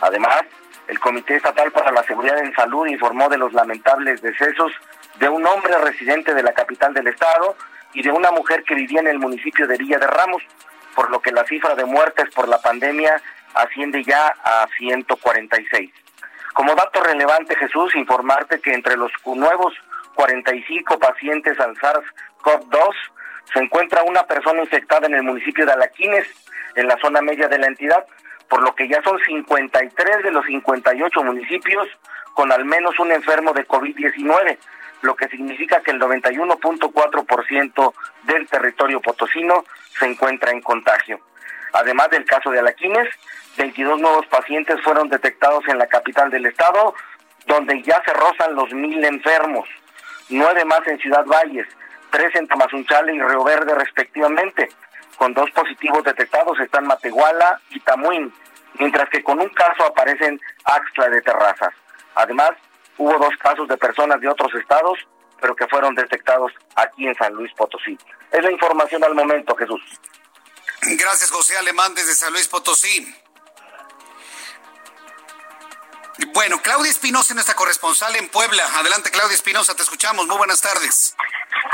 Además, 0.00 0.42
el 0.88 0.98
Comité 0.98 1.36
Estatal 1.36 1.70
para 1.72 1.92
la 1.92 2.02
Seguridad 2.02 2.38
en 2.38 2.54
Salud 2.54 2.86
informó 2.86 3.28
de 3.28 3.38
los 3.38 3.52
lamentables 3.52 4.20
decesos 4.22 4.72
de 5.18 5.28
un 5.28 5.46
hombre 5.46 5.76
residente 5.78 6.34
de 6.34 6.42
la 6.42 6.52
capital 6.52 6.92
del 6.94 7.06
estado 7.06 7.56
y 7.92 8.02
de 8.02 8.10
una 8.10 8.30
mujer 8.30 8.64
que 8.64 8.74
vivía 8.74 9.00
en 9.00 9.08
el 9.08 9.18
municipio 9.18 9.66
de 9.66 9.76
Villa 9.76 9.98
de 9.98 10.06
Ramos, 10.06 10.42
por 10.94 11.10
lo 11.10 11.20
que 11.20 11.32
la 11.32 11.44
cifra 11.44 11.74
de 11.74 11.84
muertes 11.84 12.32
por 12.34 12.48
la 12.48 12.60
pandemia 12.60 13.20
asciende 13.54 14.02
ya 14.04 14.34
a 14.42 14.66
146. 14.78 15.90
Como 16.54 16.74
dato 16.74 17.02
relevante, 17.02 17.56
Jesús, 17.56 17.94
informarte 17.94 18.60
que 18.60 18.74
entre 18.74 18.96
los 18.96 19.12
nuevos 19.24 19.74
45 20.14 20.98
pacientes 20.98 21.58
al 21.60 21.76
SARS-CoV-2 21.76 22.94
se 23.52 23.60
encuentra 23.60 24.02
una 24.02 24.24
persona 24.24 24.60
infectada 24.60 25.06
en 25.06 25.14
el 25.14 25.22
municipio 25.22 25.64
de 25.66 25.72
Alaquines, 25.72 26.26
en 26.74 26.86
la 26.86 26.96
zona 26.98 27.20
media 27.20 27.48
de 27.48 27.58
la 27.58 27.66
entidad, 27.66 28.04
por 28.50 28.60
lo 28.62 28.74
que 28.74 28.88
ya 28.88 29.00
son 29.02 29.18
53 29.24 30.24
de 30.24 30.30
los 30.32 30.44
58 30.44 31.22
municipios 31.22 31.88
con 32.34 32.50
al 32.52 32.64
menos 32.64 32.98
un 32.98 33.12
enfermo 33.12 33.52
de 33.52 33.66
COVID-19, 33.66 34.58
lo 35.02 35.14
que 35.14 35.28
significa 35.28 35.80
que 35.80 35.92
el 35.92 36.00
91.4% 36.00 37.94
del 38.24 38.48
territorio 38.48 39.00
potosino 39.00 39.64
se 39.98 40.06
encuentra 40.06 40.50
en 40.50 40.60
contagio. 40.60 41.20
Además 41.72 42.10
del 42.10 42.24
caso 42.24 42.50
de 42.50 42.58
Alaquines, 42.58 43.08
22 43.56 44.00
nuevos 44.00 44.26
pacientes 44.26 44.80
fueron 44.82 45.08
detectados 45.08 45.62
en 45.68 45.78
la 45.78 45.86
capital 45.86 46.28
del 46.30 46.46
estado, 46.46 46.94
donde 47.46 47.80
ya 47.82 48.02
se 48.04 48.12
rozan 48.12 48.56
los 48.56 48.72
mil 48.72 49.04
enfermos, 49.04 49.68
nueve 50.28 50.64
más 50.64 50.84
en 50.88 50.98
Ciudad 50.98 51.24
Valles, 51.24 51.68
tres 52.10 52.34
en 52.34 52.48
Tamazunchale 52.48 53.14
y 53.14 53.22
Río 53.22 53.44
Verde 53.44 53.76
respectivamente. 53.76 54.68
Con 55.20 55.34
dos 55.34 55.50
positivos 55.50 56.02
detectados 56.02 56.58
están 56.60 56.86
Matehuala 56.86 57.60
y 57.68 57.80
Tamuín, 57.80 58.32
mientras 58.78 59.06
que 59.10 59.22
con 59.22 59.38
un 59.38 59.50
caso 59.50 59.84
aparecen 59.84 60.40
Axtla 60.64 61.10
de 61.10 61.20
Terrazas. 61.20 61.74
Además, 62.14 62.52
hubo 62.96 63.18
dos 63.18 63.36
casos 63.38 63.68
de 63.68 63.76
personas 63.76 64.18
de 64.22 64.28
otros 64.28 64.50
estados, 64.54 64.98
pero 65.38 65.54
que 65.54 65.68
fueron 65.68 65.94
detectados 65.94 66.50
aquí 66.74 67.06
en 67.06 67.14
San 67.16 67.34
Luis 67.34 67.52
Potosí. 67.52 67.98
Es 68.32 68.42
la 68.42 68.50
información 68.50 69.04
al 69.04 69.14
momento, 69.14 69.54
Jesús. 69.56 69.82
Gracias, 70.80 71.30
José 71.30 71.54
Alemán, 71.58 71.94
desde 71.94 72.14
San 72.14 72.32
Luis 72.32 72.48
Potosí. 72.48 73.14
Bueno, 76.32 76.62
Claudia 76.62 76.90
Espinosa, 76.90 77.34
nuestra 77.34 77.54
corresponsal 77.54 78.16
en 78.16 78.30
Puebla. 78.30 78.62
Adelante, 78.78 79.10
Claudia 79.10 79.34
Espinosa, 79.34 79.74
te 79.74 79.82
escuchamos. 79.82 80.26
Muy 80.26 80.38
buenas 80.38 80.62
tardes. 80.62 81.14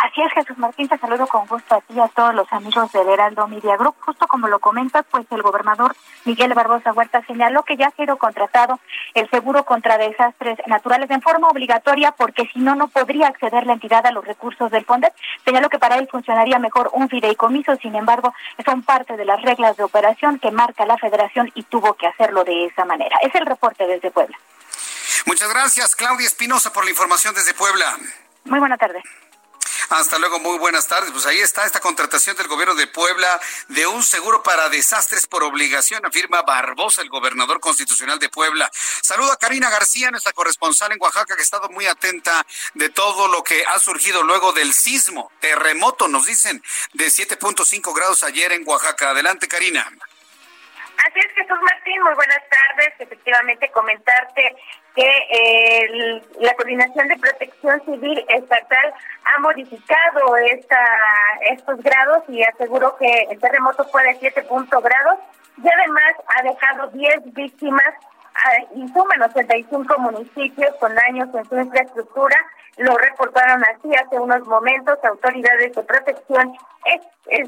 Así 0.06 0.22
es, 0.22 0.32
Jesús 0.34 0.56
Martín, 0.56 0.88
te 0.88 0.96
saludo 0.98 1.26
con 1.26 1.48
gusto 1.48 1.75
a 1.75 1.80
ti 1.80 1.94
y 1.94 1.98
a 1.98 2.06
todos 2.06 2.32
los 2.32 2.46
amigos 2.52 2.92
de 2.92 3.00
Heraldo 3.00 3.48
Media 3.48 3.76
Group. 3.76 3.96
Justo 3.98 4.28
como 4.28 4.46
lo 4.46 4.60
comentas, 4.60 5.04
pues 5.10 5.26
el 5.30 5.42
gobernador 5.42 5.96
Miguel 6.25 6.54
Barbosa 6.54 6.92
Huerta 6.92 7.25
señaló 7.26 7.64
que 7.64 7.76
ya 7.76 7.88
ha 7.88 7.90
sido 7.90 8.16
contratado 8.16 8.78
el 9.14 9.28
seguro 9.30 9.64
contra 9.64 9.98
desastres 9.98 10.58
naturales 10.68 11.10
en 11.10 11.22
forma 11.22 11.48
obligatoria 11.48 12.12
porque 12.12 12.48
si 12.52 12.60
no, 12.60 12.76
no 12.76 12.86
podría 12.86 13.26
acceder 13.26 13.66
la 13.66 13.72
entidad 13.72 14.06
a 14.06 14.12
los 14.12 14.25
recursos 14.25 14.70
del 14.70 14.84
FONDET. 14.84 15.12
Señaló 15.44 15.68
que 15.68 15.80
para 15.80 15.96
él 15.96 16.06
funcionaría 16.08 16.60
mejor 16.60 16.88
un 16.92 17.08
fideicomiso, 17.08 17.75
sin 17.75 17.96
embargo, 17.96 18.32
son 18.64 18.84
parte 18.84 19.16
de 19.16 19.25
las 19.25 19.42
reglas 19.42 19.76
de 19.76 19.82
operación 19.82 20.38
que 20.38 20.52
marca 20.52 20.86
la 20.86 20.98
federación 20.98 21.50
y 21.56 21.64
tuvo 21.64 21.94
que 21.94 22.06
hacerlo 22.06 22.44
de 22.44 22.66
esa 22.66 22.84
manera. 22.84 23.16
Es 23.22 23.34
el 23.34 23.44
reporte 23.44 23.84
desde 23.88 24.12
Puebla. 24.12 24.38
Muchas 25.26 25.52
gracias, 25.52 25.96
Claudia 25.96 26.28
Espinosa, 26.28 26.72
por 26.72 26.84
la 26.84 26.90
información 26.90 27.34
desde 27.34 27.54
Puebla. 27.54 27.96
Muy 28.44 28.60
buena 28.60 28.78
tarde. 28.78 29.02
Hasta 29.88 30.18
luego, 30.18 30.40
muy 30.40 30.58
buenas 30.58 30.88
tardes. 30.88 31.12
Pues 31.12 31.26
ahí 31.26 31.38
está 31.38 31.64
esta 31.64 31.80
contratación 31.80 32.36
del 32.36 32.48
gobierno 32.48 32.74
de 32.74 32.88
Puebla 32.88 33.40
de 33.68 33.86
un 33.86 34.02
seguro 34.02 34.42
para 34.42 34.68
desastres 34.68 35.26
por 35.26 35.44
obligación, 35.44 36.04
afirma 36.04 36.42
Barbosa, 36.42 37.02
el 37.02 37.08
gobernador 37.08 37.60
constitucional 37.60 38.18
de 38.18 38.28
Puebla. 38.28 38.70
Saludo 39.02 39.30
a 39.32 39.36
Karina 39.36 39.70
García, 39.70 40.10
nuestra 40.10 40.32
corresponsal 40.32 40.90
en 40.92 40.98
Oaxaca, 41.00 41.36
que 41.36 41.42
ha 41.42 41.44
estado 41.44 41.68
muy 41.68 41.86
atenta 41.86 42.44
de 42.74 42.88
todo 42.88 43.28
lo 43.28 43.44
que 43.44 43.64
ha 43.64 43.78
surgido 43.78 44.22
luego 44.22 44.52
del 44.52 44.74
sismo, 44.74 45.30
terremoto, 45.40 46.08
nos 46.08 46.26
dicen, 46.26 46.62
de 46.92 47.06
7.5 47.06 47.94
grados 47.94 48.22
ayer 48.24 48.52
en 48.52 48.66
Oaxaca. 48.66 49.10
Adelante, 49.10 49.46
Karina. 49.46 49.90
Así 51.04 51.18
es, 51.18 51.32
Jesús 51.34 51.58
Martín, 51.62 52.02
muy 52.02 52.14
buenas 52.14 52.42
tardes. 52.48 52.94
Efectivamente, 52.98 53.70
comentarte 53.70 54.56
que 54.94 56.22
la 56.40 56.54
Coordinación 56.54 57.08
de 57.08 57.18
Protección 57.18 57.84
Civil 57.84 58.24
Estatal 58.28 58.94
ha 59.24 59.40
modificado 59.40 60.36
esta, 60.50 60.82
estos 61.50 61.82
grados 61.82 62.22
y 62.28 62.42
aseguró 62.42 62.96
que 62.96 63.26
el 63.30 63.38
terremoto 63.38 63.84
fue 63.84 64.04
de 64.04 64.16
7 64.20 64.46
grados 64.48 65.18
y 65.62 65.68
además 65.68 66.12
ha 66.34 66.42
dejado 66.42 66.88
10 66.88 67.34
víctimas 67.34 67.94
ah, 68.34 68.62
y 68.74 68.88
suman 68.88 69.22
85 69.22 69.98
municipios 69.98 70.74
con 70.80 70.94
daños 70.94 71.28
en 71.34 71.44
su 71.44 71.56
infraestructura. 71.58 72.36
Lo 72.78 72.96
reportaron 72.96 73.62
así 73.64 73.94
hace 73.94 74.18
unos 74.18 74.46
momentos. 74.46 74.98
Autoridades 75.04 75.74
de 75.74 75.82
protección 75.82 76.56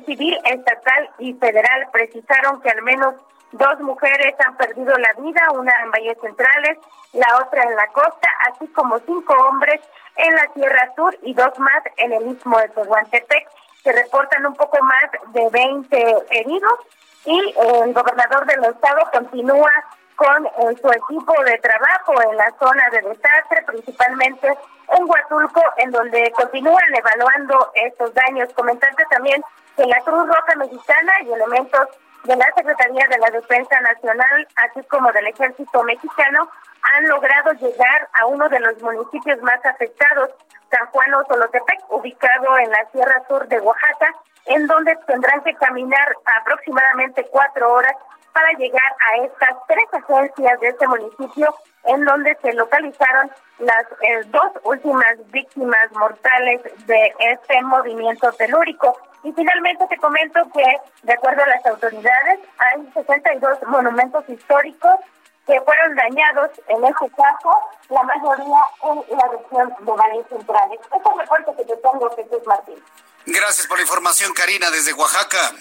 civil, 0.04 0.38
estatal 0.44 1.10
y 1.18 1.34
federal 1.34 1.88
precisaron 1.92 2.60
que 2.60 2.70
al 2.70 2.82
menos 2.82 3.14
Dos 3.52 3.80
mujeres 3.80 4.34
han 4.46 4.56
perdido 4.56 4.96
la 4.98 5.12
vida, 5.14 5.40
una 5.54 5.72
en 5.82 5.90
Valles 5.90 6.18
Centrales, 6.20 6.78
la 7.12 7.38
otra 7.38 7.62
en 7.62 7.76
la 7.76 7.86
costa, 7.88 8.28
así 8.50 8.66
como 8.68 8.98
cinco 9.00 9.34
hombres 9.48 9.80
en 10.16 10.34
la 10.34 10.46
Tierra 10.48 10.92
Sur 10.94 11.16
y 11.22 11.32
dos 11.32 11.58
más 11.58 11.82
en 11.96 12.12
el 12.12 12.26
Istmo 12.28 12.58
de 12.58 12.68
Tehuantepec. 12.68 13.48
Se 13.82 13.92
reportan 13.92 14.44
un 14.44 14.54
poco 14.54 14.78
más 14.82 15.32
de 15.32 15.48
20 15.50 16.16
heridos 16.30 16.78
y 17.24 17.38
el 17.38 17.94
gobernador 17.94 18.44
del 18.46 18.64
estado 18.64 19.00
continúa 19.12 19.70
con 20.16 20.46
eh, 20.46 20.76
su 20.82 20.90
equipo 20.90 21.32
de 21.44 21.58
trabajo 21.58 22.20
en 22.28 22.36
la 22.36 22.52
zona 22.58 22.82
de 22.90 23.02
desastre, 23.02 23.62
principalmente 23.66 24.48
en 24.48 25.08
Huatulco, 25.08 25.62
en 25.76 25.92
donde 25.92 26.32
continúan 26.32 26.94
evaluando 26.94 27.70
estos 27.74 28.12
daños. 28.14 28.52
Comentarte 28.54 29.04
también 29.10 29.42
que 29.76 29.86
la 29.86 30.00
Cruz 30.00 30.26
Roja 30.26 30.56
Mexicana 30.56 31.12
y 31.22 31.32
elementos 31.32 31.88
de 32.24 32.36
la 32.36 32.46
Secretaría 32.54 33.06
de 33.08 33.18
la 33.18 33.30
Defensa 33.30 33.80
Nacional, 33.80 34.48
así 34.56 34.82
como 34.88 35.10
del 35.12 35.28
Ejército 35.28 35.82
Mexicano, 35.84 36.50
han 36.82 37.08
logrado 37.08 37.52
llegar 37.52 38.08
a 38.20 38.26
uno 38.26 38.48
de 38.48 38.60
los 38.60 38.80
municipios 38.82 39.40
más 39.42 39.64
afectados, 39.64 40.30
San 40.70 40.86
Juan 40.88 41.10
Solotepec, 41.28 41.90
ubicado 41.90 42.58
en 42.58 42.70
la 42.70 42.84
Sierra 42.92 43.22
Sur 43.28 43.46
de 43.48 43.60
Oaxaca, 43.60 44.14
en 44.46 44.66
donde 44.66 44.96
tendrán 45.06 45.42
que 45.42 45.54
caminar 45.54 46.14
aproximadamente 46.40 47.26
cuatro 47.30 47.72
horas 47.72 47.94
para 48.38 48.52
llegar 48.52 48.92
a 49.00 49.24
estas 49.24 49.56
tres 49.66 49.84
agencias 49.92 50.60
de 50.60 50.68
este 50.68 50.86
municipio 50.86 51.52
en 51.86 52.04
donde 52.04 52.38
se 52.40 52.52
localizaron 52.52 53.32
las 53.58 53.84
eh, 54.00 54.22
dos 54.26 54.52
últimas 54.62 55.14
víctimas 55.32 55.90
mortales 55.90 56.60
de 56.86 57.14
este 57.18 57.60
movimiento 57.62 58.30
telúrico. 58.34 58.96
Y 59.24 59.32
finalmente 59.32 59.84
te 59.88 59.96
comento 59.96 60.40
que, 60.54 60.64
de 61.02 61.12
acuerdo 61.14 61.42
a 61.42 61.48
las 61.48 61.66
autoridades, 61.66 62.38
hay 62.58 62.88
62 62.94 63.58
monumentos 63.66 64.22
históricos 64.28 65.00
que 65.44 65.60
fueron 65.62 65.96
dañados 65.96 66.50
en 66.68 66.84
este 66.84 67.10
caso, 67.16 67.50
la 67.88 68.02
mayoría 68.04 68.60
en 68.84 69.18
la 69.18 69.28
región 69.32 69.74
de 69.80 69.92
Valle 69.92 70.24
Centrales. 70.28 70.78
Este 70.80 70.96
es 70.96 71.02
el 71.12 71.18
reporte 71.18 71.50
que 71.56 71.64
te 71.64 71.76
tengo, 71.78 72.14
Jesús 72.14 72.46
Martín. 72.46 72.84
Gracias 73.26 73.66
por 73.66 73.78
la 73.78 73.82
información, 73.82 74.32
Karina, 74.32 74.70
desde 74.70 74.92
Oaxaca. 74.92 75.54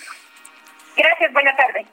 Gracias, 0.95 1.33
buena 1.33 1.55
tarde. 1.55 1.87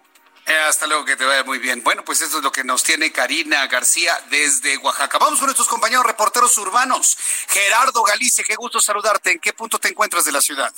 Eh, 0.46 0.58
hasta 0.68 0.86
luego, 0.86 1.06
que 1.06 1.16
te 1.16 1.24
vaya 1.24 1.42
muy 1.42 1.58
bien. 1.58 1.82
Bueno, 1.82 2.04
pues 2.04 2.20
esto 2.20 2.38
es 2.38 2.44
lo 2.44 2.52
que 2.52 2.64
nos 2.64 2.82
tiene 2.82 3.10
Karina 3.10 3.66
García 3.66 4.12
desde 4.28 4.76
Oaxaca. 4.76 5.16
Vamos 5.18 5.38
con 5.38 5.46
nuestros 5.46 5.68
compañeros 5.68 6.04
reporteros 6.04 6.56
urbanos. 6.58 7.16
Gerardo 7.48 8.02
Galicia, 8.02 8.44
qué 8.46 8.54
gusto 8.54 8.78
saludarte. 8.80 9.32
¿En 9.32 9.38
qué 9.40 9.54
punto 9.54 9.78
te 9.78 9.88
encuentras 9.88 10.26
de 10.26 10.32
la 10.32 10.42
ciudad? 10.42 10.70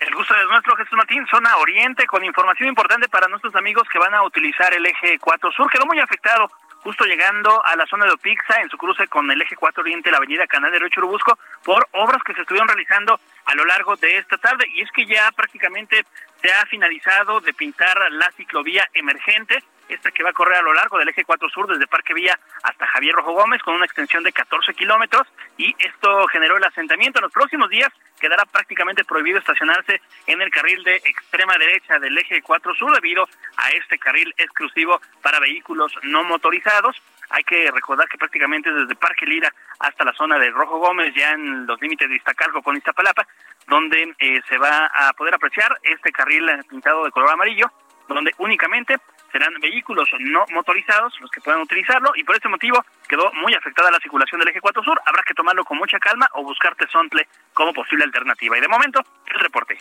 El 0.00 0.14
gusto 0.14 0.34
es 0.34 0.48
nuestro, 0.48 0.74
Jesús 0.76 0.96
Martín, 0.96 1.26
zona 1.30 1.58
oriente, 1.58 2.06
con 2.06 2.24
información 2.24 2.70
importante 2.70 3.10
para 3.10 3.28
nuestros 3.28 3.54
amigos 3.54 3.86
que 3.92 3.98
van 3.98 4.14
a 4.14 4.22
utilizar 4.22 4.72
el 4.72 4.86
eje 4.86 5.18
4 5.18 5.52
sur. 5.52 5.70
Quedó 5.70 5.84
muy 5.84 6.00
afectado 6.00 6.50
justo 6.82 7.04
llegando 7.04 7.62
a 7.66 7.76
la 7.76 7.86
zona 7.86 8.06
de 8.06 8.12
Opixa, 8.12 8.62
en 8.62 8.70
su 8.70 8.78
cruce 8.78 9.06
con 9.08 9.30
el 9.30 9.42
eje 9.42 9.56
4 9.56 9.82
Oriente, 9.82 10.10
la 10.10 10.16
avenida 10.16 10.46
Canal 10.46 10.72
de 10.72 10.78
Río 10.78 10.88
Churubusco, 10.88 11.38
por 11.62 11.86
obras 11.92 12.22
que 12.24 12.32
se 12.32 12.40
estuvieron 12.40 12.68
realizando 12.68 13.20
a 13.44 13.54
lo 13.54 13.66
largo 13.66 13.96
de 13.96 14.16
esta 14.16 14.38
tarde. 14.38 14.66
Y 14.74 14.80
es 14.80 14.90
que 14.92 15.04
ya 15.04 15.30
prácticamente 15.32 16.06
se 16.42 16.52
ha 16.52 16.66
finalizado 16.66 17.40
de 17.40 17.52
pintar 17.52 17.96
la 18.12 18.30
ciclovía 18.32 18.88
emergente 18.94 19.62
esta 19.90 20.10
que 20.10 20.22
va 20.22 20.30
a 20.30 20.32
correr 20.32 20.58
a 20.58 20.62
lo 20.62 20.72
largo 20.72 20.98
del 20.98 21.08
eje 21.08 21.24
4 21.24 21.48
sur 21.48 21.66
desde 21.66 21.86
Parque 21.86 22.14
Villa 22.14 22.38
hasta 22.62 22.86
Javier 22.86 23.14
Rojo 23.14 23.32
Gómez 23.32 23.60
con 23.62 23.74
una 23.74 23.84
extensión 23.84 24.22
de 24.22 24.32
14 24.32 24.72
kilómetros 24.74 25.26
y 25.58 25.74
esto 25.78 26.26
generó 26.28 26.56
el 26.56 26.64
asentamiento. 26.64 27.18
En 27.18 27.24
los 27.24 27.32
próximos 27.32 27.68
días 27.68 27.90
quedará 28.20 28.44
prácticamente 28.44 29.04
prohibido 29.04 29.38
estacionarse 29.38 30.00
en 30.26 30.40
el 30.40 30.50
carril 30.50 30.82
de 30.84 30.96
extrema 30.96 31.54
derecha 31.58 31.98
del 31.98 32.16
eje 32.16 32.40
4 32.42 32.74
sur 32.74 32.94
debido 32.94 33.28
a 33.56 33.70
este 33.70 33.98
carril 33.98 34.32
exclusivo 34.36 35.00
para 35.22 35.40
vehículos 35.40 35.92
no 36.02 36.22
motorizados. 36.24 36.96
Hay 37.30 37.44
que 37.44 37.70
recordar 37.70 38.08
que 38.08 38.18
prácticamente 38.18 38.72
desde 38.72 38.94
Parque 38.96 39.24
Lira 39.24 39.52
hasta 39.78 40.04
la 40.04 40.12
zona 40.12 40.38
de 40.38 40.50
Rojo 40.50 40.78
Gómez, 40.78 41.14
ya 41.14 41.30
en 41.30 41.64
los 41.66 41.80
límites 41.80 42.08
de 42.08 42.16
Iztacalco 42.16 42.60
con 42.60 42.76
Iztapalapa, 42.76 43.26
donde 43.70 44.14
eh, 44.18 44.40
se 44.48 44.58
va 44.58 44.86
a 44.86 45.12
poder 45.14 45.34
apreciar 45.34 45.78
este 45.82 46.10
carril 46.10 46.50
pintado 46.68 47.04
de 47.04 47.10
color 47.12 47.30
amarillo, 47.30 47.70
donde 48.08 48.34
únicamente 48.38 48.96
serán 49.30 49.54
vehículos 49.60 50.08
no 50.18 50.44
motorizados 50.50 51.14
los 51.20 51.30
que 51.30 51.40
puedan 51.40 51.60
utilizarlo 51.60 52.10
y 52.16 52.24
por 52.24 52.34
este 52.34 52.48
motivo 52.48 52.84
quedó 53.08 53.32
muy 53.34 53.54
afectada 53.54 53.90
la 53.92 54.00
circulación 54.00 54.40
del 54.40 54.48
eje 54.48 54.60
4 54.60 54.82
sur. 54.82 55.00
Habrá 55.06 55.22
que 55.22 55.34
tomarlo 55.34 55.64
con 55.64 55.78
mucha 55.78 56.00
calma 56.00 56.28
o 56.32 56.42
buscar 56.42 56.74
Tesontle 56.74 57.28
como 57.54 57.72
posible 57.72 58.04
alternativa. 58.04 58.58
Y 58.58 58.60
de 58.60 58.68
momento, 58.68 59.00
el 59.26 59.38
reporte. 59.38 59.78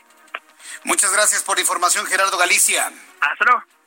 Muchas 0.84 1.12
gracias 1.12 1.44
por 1.44 1.58
la 1.58 1.62
información, 1.62 2.06
Gerardo 2.06 2.38
Galicia. 2.38 2.92
Hasta 3.22 3.46
luego. 3.46 3.79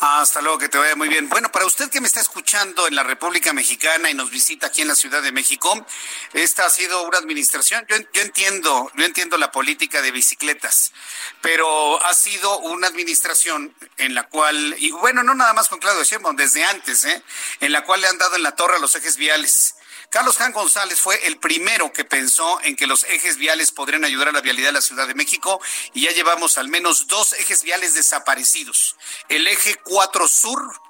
Hasta 0.00 0.40
luego, 0.40 0.58
que 0.58 0.68
te 0.68 0.78
vaya 0.78 0.96
muy 0.96 1.08
bien. 1.08 1.28
Bueno, 1.28 1.50
para 1.52 1.66
usted 1.66 1.90
que 1.90 2.00
me 2.00 2.06
está 2.06 2.20
escuchando 2.20 2.86
en 2.86 2.94
la 2.94 3.02
República 3.02 3.52
Mexicana 3.52 4.10
y 4.10 4.14
nos 4.14 4.30
visita 4.30 4.68
aquí 4.68 4.82
en 4.82 4.88
la 4.88 4.94
Ciudad 4.94 5.22
de 5.22 5.32
México, 5.32 5.86
esta 6.32 6.66
ha 6.66 6.70
sido 6.70 7.02
una 7.02 7.18
administración, 7.18 7.84
yo, 7.88 7.96
yo 8.12 8.22
entiendo, 8.22 8.90
yo 8.94 9.04
entiendo 9.04 9.36
la 9.38 9.52
política 9.52 10.02
de 10.02 10.10
bicicletas, 10.10 10.92
pero 11.40 12.02
ha 12.02 12.14
sido 12.14 12.58
una 12.60 12.86
administración 12.86 13.74
en 13.96 14.14
la 14.14 14.24
cual, 14.28 14.74
y 14.78 14.90
bueno, 14.92 15.22
no 15.22 15.34
nada 15.34 15.52
más 15.52 15.68
con 15.68 15.78
Claudio 15.78 16.04
Sheinbaum, 16.04 16.36
desde 16.36 16.64
antes, 16.64 17.04
¿eh? 17.04 17.22
en 17.60 17.72
la 17.72 17.84
cual 17.84 18.00
le 18.00 18.08
han 18.08 18.18
dado 18.18 18.36
en 18.36 18.42
la 18.42 18.56
torre 18.56 18.76
a 18.76 18.80
los 18.80 18.94
ejes 18.94 19.16
viales 19.16 19.74
Carlos 20.10 20.38
Jan 20.38 20.50
González 20.50 21.00
fue 21.00 21.24
el 21.28 21.38
primero 21.38 21.92
que 21.92 22.04
pensó 22.04 22.60
en 22.62 22.74
que 22.74 22.88
los 22.88 23.04
ejes 23.04 23.36
viales 23.36 23.70
podrían 23.70 24.04
ayudar 24.04 24.30
a 24.30 24.32
la 24.32 24.40
vialidad 24.40 24.70
de 24.70 24.72
la 24.72 24.80
Ciudad 24.80 25.06
de 25.06 25.14
México 25.14 25.60
y 25.94 26.02
ya 26.02 26.10
llevamos 26.10 26.58
al 26.58 26.66
menos 26.66 27.06
dos 27.06 27.32
ejes 27.34 27.62
viales 27.62 27.94
desaparecidos. 27.94 28.96
El 29.28 29.46
eje 29.46 29.76
4 29.84 30.26
Sur 30.26 30.82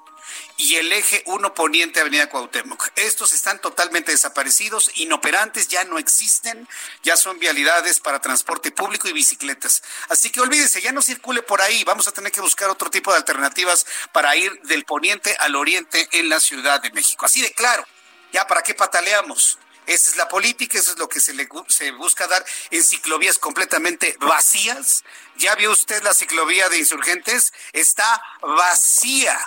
y 0.57 0.77
el 0.77 0.91
eje 0.91 1.21
1 1.27 1.53
Poniente 1.53 1.99
Avenida 1.99 2.29
Cuauhtémoc. 2.29 2.89
Estos 2.95 3.31
están 3.33 3.61
totalmente 3.61 4.11
desaparecidos, 4.11 4.89
inoperantes, 4.95 5.67
ya 5.67 5.83
no 5.83 5.99
existen, 5.99 6.67
ya 7.03 7.15
son 7.15 7.37
vialidades 7.37 7.99
para 7.99 8.21
transporte 8.21 8.71
público 8.71 9.07
y 9.07 9.13
bicicletas. 9.13 9.83
Así 10.09 10.31
que 10.31 10.41
olvídese, 10.41 10.81
ya 10.81 10.93
no 10.93 11.03
circule 11.03 11.43
por 11.43 11.61
ahí, 11.61 11.83
vamos 11.83 12.07
a 12.07 12.11
tener 12.11 12.31
que 12.31 12.41
buscar 12.41 12.71
otro 12.71 12.89
tipo 12.89 13.11
de 13.11 13.17
alternativas 13.17 13.85
para 14.13 14.35
ir 14.35 14.51
del 14.63 14.83
poniente 14.83 15.35
al 15.41 15.55
oriente 15.55 16.09
en 16.13 16.27
la 16.27 16.39
Ciudad 16.39 16.81
de 16.81 16.89
México. 16.89 17.27
Así 17.27 17.39
de 17.39 17.53
claro. 17.53 17.85
Ya, 18.31 18.47
¿para 18.47 18.61
qué 18.61 18.73
pataleamos? 18.73 19.59
Esa 19.87 20.11
es 20.11 20.15
la 20.15 20.27
política, 20.27 20.77
eso 20.77 20.91
es 20.91 20.99
lo 20.99 21.09
que 21.09 21.19
se, 21.19 21.33
le, 21.33 21.49
se 21.67 21.91
busca 21.91 22.27
dar 22.27 22.45
en 22.69 22.83
ciclovías 22.83 23.39
completamente 23.39 24.15
vacías. 24.19 25.03
¿Ya 25.37 25.55
vio 25.55 25.71
usted 25.71 26.01
la 26.03 26.13
ciclovía 26.13 26.69
de 26.69 26.77
insurgentes? 26.77 27.51
Está 27.73 28.23
vacía. 28.41 29.37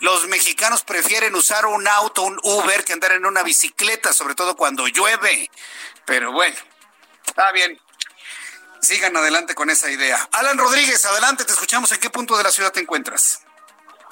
Los 0.00 0.26
mexicanos 0.26 0.82
prefieren 0.82 1.34
usar 1.34 1.64
un 1.66 1.88
auto, 1.88 2.22
un 2.22 2.38
Uber, 2.42 2.84
que 2.84 2.92
andar 2.92 3.12
en 3.12 3.24
una 3.24 3.42
bicicleta, 3.42 4.12
sobre 4.12 4.34
todo 4.34 4.56
cuando 4.56 4.86
llueve. 4.88 5.50
Pero 6.04 6.32
bueno, 6.32 6.56
está 7.24 7.50
bien. 7.52 7.80
Sigan 8.82 9.16
adelante 9.16 9.54
con 9.54 9.70
esa 9.70 9.90
idea. 9.90 10.28
Alan 10.32 10.58
Rodríguez, 10.58 11.04
adelante, 11.06 11.44
te 11.44 11.52
escuchamos. 11.52 11.90
¿En 11.92 12.00
qué 12.00 12.10
punto 12.10 12.36
de 12.36 12.44
la 12.44 12.50
ciudad 12.50 12.72
te 12.72 12.80
encuentras? 12.80 13.45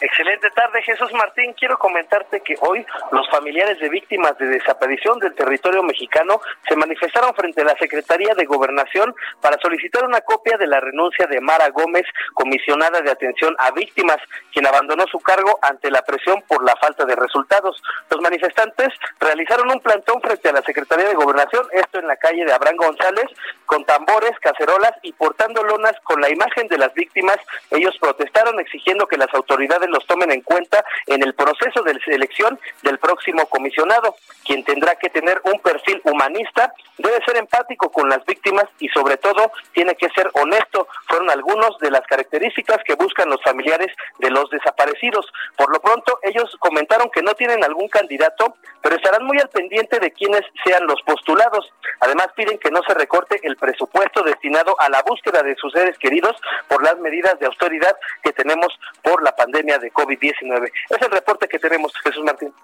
Excelente 0.00 0.50
tarde, 0.50 0.82
Jesús 0.82 1.12
Martín. 1.12 1.54
Quiero 1.56 1.78
comentarte 1.78 2.40
que 2.40 2.56
hoy 2.60 2.84
los 3.12 3.28
familiares 3.30 3.78
de 3.78 3.88
víctimas 3.88 4.36
de 4.38 4.46
desaparición 4.46 5.20
del 5.20 5.34
territorio 5.34 5.84
mexicano 5.84 6.40
se 6.68 6.74
manifestaron 6.74 7.32
frente 7.34 7.62
a 7.62 7.64
la 7.64 7.76
Secretaría 7.78 8.34
de 8.34 8.44
Gobernación 8.44 9.14
para 9.40 9.56
solicitar 9.58 10.04
una 10.04 10.20
copia 10.22 10.56
de 10.58 10.66
la 10.66 10.80
renuncia 10.80 11.26
de 11.26 11.40
Mara 11.40 11.68
Gómez, 11.68 12.04
comisionada 12.34 13.02
de 13.02 13.10
atención 13.10 13.54
a 13.58 13.70
víctimas, 13.70 14.18
quien 14.52 14.66
abandonó 14.66 15.06
su 15.06 15.20
cargo 15.20 15.60
ante 15.62 15.92
la 15.92 16.02
presión 16.02 16.42
por 16.48 16.64
la 16.64 16.74
falta 16.76 17.04
de 17.04 17.14
resultados. 17.14 17.80
Los 18.10 18.20
manifestantes 18.20 18.88
realizaron 19.20 19.70
un 19.70 19.80
plantón 19.80 20.20
frente 20.20 20.48
a 20.48 20.52
la 20.52 20.62
Secretaría 20.62 21.08
de 21.08 21.14
Gobernación, 21.14 21.68
esto 21.72 22.00
en 22.00 22.08
la 22.08 22.16
calle 22.16 22.44
de 22.44 22.52
Abraham 22.52 22.76
González, 22.78 23.26
con 23.66 23.84
tambores, 23.84 24.32
cacerolas 24.40 24.92
y 25.02 25.12
portando 25.12 25.62
lonas 25.62 25.94
con 26.02 26.20
la 26.20 26.30
imagen 26.30 26.66
de 26.66 26.78
las 26.78 26.92
víctimas. 26.94 27.36
Ellos 27.70 27.96
protestaron 28.00 28.58
exigiendo 28.58 29.06
que 29.06 29.16
las 29.16 29.32
autoridades 29.32 29.83
los 29.90 30.06
tomen 30.06 30.30
en 30.30 30.42
cuenta 30.42 30.84
en 31.06 31.22
el 31.22 31.34
proceso 31.34 31.82
de 31.82 31.98
selección 32.04 32.58
del 32.82 32.98
próximo 32.98 33.46
comisionado, 33.46 34.16
quien 34.44 34.64
tendrá 34.64 34.96
que 34.96 35.10
tener 35.10 35.40
un 35.44 35.58
perfil 35.60 36.00
humanista, 36.04 36.72
debe 36.98 37.24
ser 37.24 37.36
empático 37.36 37.90
con 37.90 38.08
las 38.08 38.24
víctimas 38.24 38.66
y 38.78 38.88
sobre 38.88 39.16
todo 39.16 39.50
tiene 39.72 39.94
que 39.96 40.08
ser 40.10 40.30
honesto. 40.34 40.86
Fueron 41.08 41.30
algunos 41.30 41.78
de 41.78 41.90
las 41.90 42.02
características 42.06 42.78
que 42.84 42.94
buscan 42.94 43.28
los 43.28 43.42
familiares 43.42 43.94
de 44.18 44.30
los 44.30 44.48
desaparecidos. 44.50 45.30
Por 45.56 45.72
lo 45.72 45.80
pronto, 45.80 46.18
ellos 46.22 46.54
comentaron 46.60 47.10
que 47.10 47.22
no 47.22 47.34
tienen 47.34 47.64
algún 47.64 47.88
candidato, 47.88 48.56
pero 48.82 48.96
estarán 48.96 49.24
muy 49.24 49.38
al 49.38 49.48
pendiente 49.48 49.98
de 49.98 50.12
quienes 50.12 50.42
sean 50.64 50.86
los 50.86 51.00
postulados. 51.02 51.72
Además, 52.00 52.28
piden 52.36 52.58
que 52.58 52.70
no 52.70 52.82
se 52.86 52.94
recorte 52.94 53.40
el 53.42 53.56
presupuesto 53.56 54.22
destinado 54.22 54.78
a 54.80 54.88
la 54.88 55.02
búsqueda 55.02 55.42
de 55.42 55.56
sus 55.56 55.72
seres 55.72 55.98
queridos 55.98 56.36
por 56.68 56.82
las 56.82 56.98
medidas 56.98 57.38
de 57.38 57.46
autoridad 57.46 57.96
que 58.22 58.32
tenemos 58.32 58.68
por 59.02 59.22
la 59.22 59.34
pandemia 59.34 59.73
de 59.78 59.92
COVID-19. 59.92 60.72
Es 60.90 61.02
el 61.02 61.10
reporte 61.10 61.48
que 61.48 61.58
tenemos, 61.58 61.92
Jesús 62.02 62.24
Martín. 62.24 62.54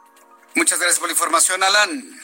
Muchas 0.54 0.78
gracias 0.78 0.98
por 0.98 1.08
la 1.08 1.12
información, 1.12 1.62
Alan. 1.62 2.20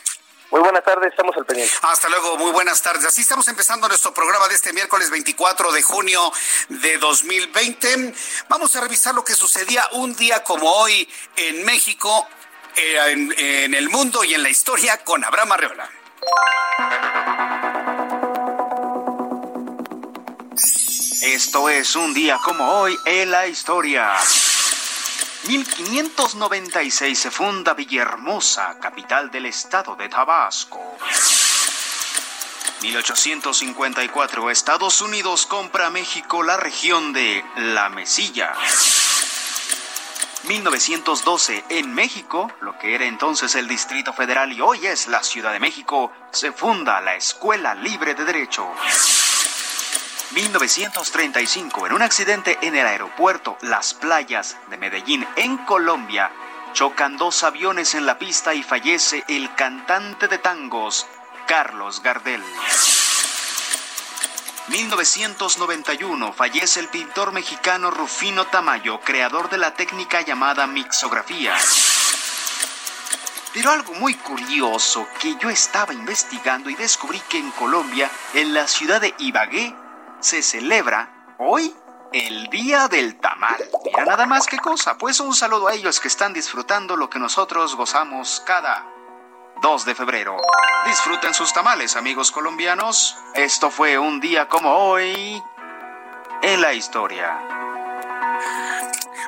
Muy 0.50 0.60
buenas 0.60 0.84
tardes, 0.84 1.10
estamos 1.10 1.36
al 1.36 1.44
pendiente. 1.44 1.74
Hasta 1.82 2.08
luego, 2.08 2.36
muy 2.36 2.52
buenas 2.52 2.80
tardes. 2.80 3.04
Así 3.04 3.22
estamos 3.22 3.48
empezando 3.48 3.88
nuestro 3.88 4.14
programa 4.14 4.46
de 4.48 4.54
este 4.54 4.72
miércoles 4.72 5.10
24 5.10 5.72
de 5.72 5.82
junio 5.82 6.32
de 6.68 6.98
2020. 6.98 8.14
Vamos 8.48 8.76
a 8.76 8.80
revisar 8.80 9.14
lo 9.14 9.24
que 9.24 9.34
sucedía 9.34 9.88
un 9.92 10.14
día 10.14 10.44
como 10.44 10.70
hoy 10.70 11.08
en 11.34 11.64
México, 11.64 12.28
eh, 12.76 12.96
en, 13.08 13.34
en 13.36 13.74
el 13.74 13.88
mundo 13.88 14.22
y 14.22 14.34
en 14.34 14.42
la 14.44 14.48
historia 14.48 15.02
con 15.02 15.24
Abraham 15.24 15.52
Arreola. 15.52 15.90
Esto 21.22 21.68
es 21.68 21.96
un 21.96 22.14
día 22.14 22.38
como 22.42 22.70
hoy 22.70 22.96
en 23.04 23.32
la 23.32 23.48
historia. 23.48 24.14
1596 25.46 27.16
se 27.16 27.30
funda 27.30 27.74
Villahermosa, 27.74 28.78
capital 28.80 29.30
del 29.30 29.46
estado 29.46 29.94
de 29.94 30.08
Tabasco. 30.08 30.80
1854 32.82 34.50
Estados 34.50 35.00
Unidos 35.00 35.46
compra 35.46 35.86
a 35.86 35.90
México 35.90 36.42
la 36.42 36.56
región 36.56 37.12
de 37.12 37.44
La 37.56 37.88
Mesilla. 37.88 38.54
1912 40.48 41.64
en 41.68 41.94
México, 41.94 42.50
lo 42.60 42.76
que 42.78 42.96
era 42.96 43.06
entonces 43.06 43.54
el 43.54 43.68
Distrito 43.68 44.12
Federal 44.12 44.52
y 44.52 44.60
hoy 44.60 44.84
es 44.86 45.06
la 45.06 45.22
Ciudad 45.22 45.52
de 45.52 45.60
México, 45.60 46.12
se 46.32 46.50
funda 46.50 47.00
la 47.00 47.14
Escuela 47.14 47.74
Libre 47.74 48.14
de 48.14 48.24
Derecho. 48.24 48.68
1935, 50.32 51.86
en 51.86 51.92
un 51.92 52.02
accidente 52.02 52.58
en 52.62 52.74
el 52.74 52.86
aeropuerto 52.86 53.56
Las 53.62 53.94
Playas 53.94 54.56
de 54.68 54.76
Medellín, 54.76 55.26
en 55.36 55.56
Colombia, 55.58 56.32
chocan 56.72 57.16
dos 57.16 57.44
aviones 57.44 57.94
en 57.94 58.06
la 58.06 58.18
pista 58.18 58.52
y 58.52 58.62
fallece 58.62 59.24
el 59.28 59.54
cantante 59.54 60.28
de 60.28 60.38
tangos, 60.38 61.06
Carlos 61.46 62.02
Gardel. 62.02 62.42
1991 64.68 66.32
fallece 66.32 66.80
el 66.80 66.88
pintor 66.88 67.32
mexicano 67.32 67.92
Rufino 67.92 68.46
Tamayo, 68.46 69.00
creador 69.00 69.48
de 69.48 69.58
la 69.58 69.74
técnica 69.74 70.22
llamada 70.22 70.66
mixografía. 70.66 71.54
Pero 73.54 73.70
algo 73.70 73.94
muy 73.94 74.14
curioso 74.14 75.06
que 75.20 75.36
yo 75.36 75.48
estaba 75.48 75.94
investigando 75.94 76.68
y 76.68 76.74
descubrí 76.74 77.20
que 77.28 77.38
en 77.38 77.52
Colombia, 77.52 78.10
en 78.34 78.52
la 78.52 78.66
ciudad 78.66 79.00
de 79.00 79.14
Ibagué, 79.18 79.74
se 80.20 80.42
celebra 80.42 81.36
hoy 81.38 81.74
el 82.12 82.48
Día 82.48 82.88
del 82.88 83.18
Tamal. 83.20 83.56
Mira 83.84 84.04
nada 84.04 84.26
más 84.26 84.46
que 84.46 84.58
cosa. 84.58 84.96
Pues 84.96 85.20
un 85.20 85.34
saludo 85.34 85.68
a 85.68 85.74
ellos 85.74 86.00
que 86.00 86.08
están 86.08 86.32
disfrutando 86.32 86.96
lo 86.96 87.10
que 87.10 87.18
nosotros 87.18 87.76
gozamos 87.76 88.42
cada 88.46 88.86
2 89.62 89.84
de 89.84 89.94
febrero. 89.94 90.36
Disfruten 90.86 91.34
sus 91.34 91.52
tamales, 91.52 91.96
amigos 91.96 92.30
colombianos. 92.30 93.16
Esto 93.34 93.70
fue 93.70 93.98
un 93.98 94.20
día 94.20 94.48
como 94.48 94.70
hoy 94.72 95.42
en 96.42 96.60
la 96.60 96.72
historia. 96.72 97.38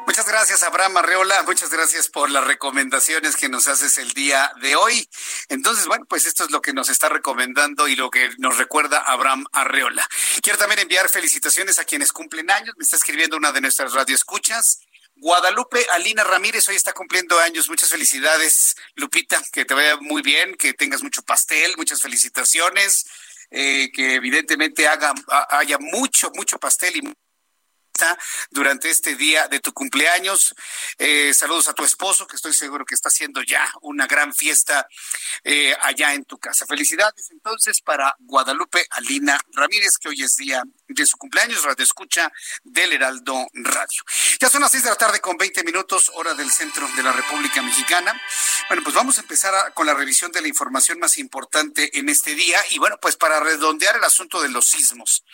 Muchas 0.06 0.26
gracias, 0.26 0.62
Abraham 0.62 0.96
Arreola. 0.96 1.42
Muchas 1.42 1.70
gracias 1.70 2.08
por 2.08 2.30
las 2.30 2.44
recomendaciones 2.44 3.36
que 3.36 3.48
nos 3.48 3.68
haces 3.68 3.98
el 3.98 4.12
día 4.14 4.50
de 4.60 4.74
hoy. 4.74 5.08
Entonces, 5.48 5.86
bueno, 5.86 6.06
pues 6.08 6.26
esto 6.26 6.44
es 6.44 6.50
lo 6.50 6.60
que 6.60 6.72
nos 6.72 6.88
está 6.88 7.08
recomendando 7.08 7.86
y 7.88 7.94
lo 7.94 8.10
que 8.10 8.30
nos 8.38 8.56
recuerda 8.56 8.98
Abraham 8.98 9.44
Arreola. 9.52 10.08
Quiero 10.42 10.58
también 10.58 10.80
enviar 10.80 11.08
felicitaciones 11.08 11.78
a 11.78 11.84
quienes 11.84 12.10
cumplen 12.10 12.50
años. 12.50 12.74
Me 12.78 12.84
está 12.84 12.96
escribiendo 12.96 13.36
una 13.36 13.52
de 13.52 13.60
nuestras 13.60 13.92
radioescuchas. 13.92 14.80
Guadalupe 15.14 15.86
Alina 15.90 16.24
Ramírez 16.24 16.68
hoy 16.68 16.76
está 16.76 16.92
cumpliendo 16.92 17.38
años. 17.38 17.68
Muchas 17.68 17.90
felicidades, 17.90 18.76
Lupita. 18.94 19.40
Que 19.52 19.64
te 19.64 19.74
vaya 19.74 19.98
muy 20.00 20.22
bien, 20.22 20.56
que 20.56 20.72
tengas 20.72 21.02
mucho 21.02 21.22
pastel. 21.22 21.76
Muchas 21.76 22.00
felicitaciones. 22.00 23.06
Eh, 23.50 23.90
que 23.92 24.14
evidentemente 24.16 24.86
haga, 24.86 25.14
haya 25.50 25.78
mucho, 25.78 26.30
mucho 26.34 26.58
pastel 26.58 26.96
y 26.96 27.14
durante 28.50 28.90
este 28.90 29.16
día 29.16 29.48
de 29.48 29.60
tu 29.60 29.72
cumpleaños. 29.72 30.54
Eh, 30.98 31.32
saludos 31.34 31.68
a 31.68 31.74
tu 31.74 31.84
esposo, 31.84 32.26
que 32.26 32.36
estoy 32.36 32.52
seguro 32.52 32.84
que 32.84 32.94
está 32.94 33.08
haciendo 33.08 33.42
ya 33.42 33.68
una 33.82 34.06
gran 34.06 34.34
fiesta 34.34 34.86
eh, 35.44 35.74
allá 35.80 36.14
en 36.14 36.24
tu 36.24 36.38
casa. 36.38 36.66
Felicidades 36.66 37.30
entonces 37.30 37.80
para 37.80 38.14
Guadalupe 38.20 38.86
Alina 38.90 39.38
Ramírez, 39.52 39.98
que 40.00 40.08
hoy 40.08 40.22
es 40.22 40.36
día 40.36 40.62
de 40.86 41.06
su 41.06 41.16
cumpleaños, 41.16 41.62
radio 41.64 41.84
escucha 41.84 42.32
del 42.62 42.92
Heraldo 42.92 43.46
Radio. 43.52 44.02
Ya 44.40 44.48
son 44.48 44.62
las 44.62 44.70
seis 44.70 44.84
de 44.84 44.90
la 44.90 44.96
tarde 44.96 45.20
con 45.20 45.36
20 45.36 45.64
minutos, 45.64 46.10
hora 46.14 46.34
del 46.34 46.50
centro 46.50 46.88
de 46.96 47.02
la 47.02 47.12
República 47.12 47.62
Mexicana. 47.62 48.20
Bueno, 48.68 48.82
pues 48.82 48.94
vamos 48.94 49.18
a 49.18 49.22
empezar 49.22 49.72
con 49.74 49.86
la 49.86 49.94
revisión 49.94 50.32
de 50.32 50.40
la 50.40 50.48
información 50.48 50.98
más 50.98 51.18
importante 51.18 51.98
en 51.98 52.08
este 52.08 52.34
día 52.34 52.60
y 52.70 52.78
bueno, 52.78 52.98
pues 53.00 53.16
para 53.16 53.40
redondear 53.40 53.96
el 53.96 54.04
asunto 54.04 54.40
de 54.40 54.48
los 54.48 54.66
sismos. 54.66 55.24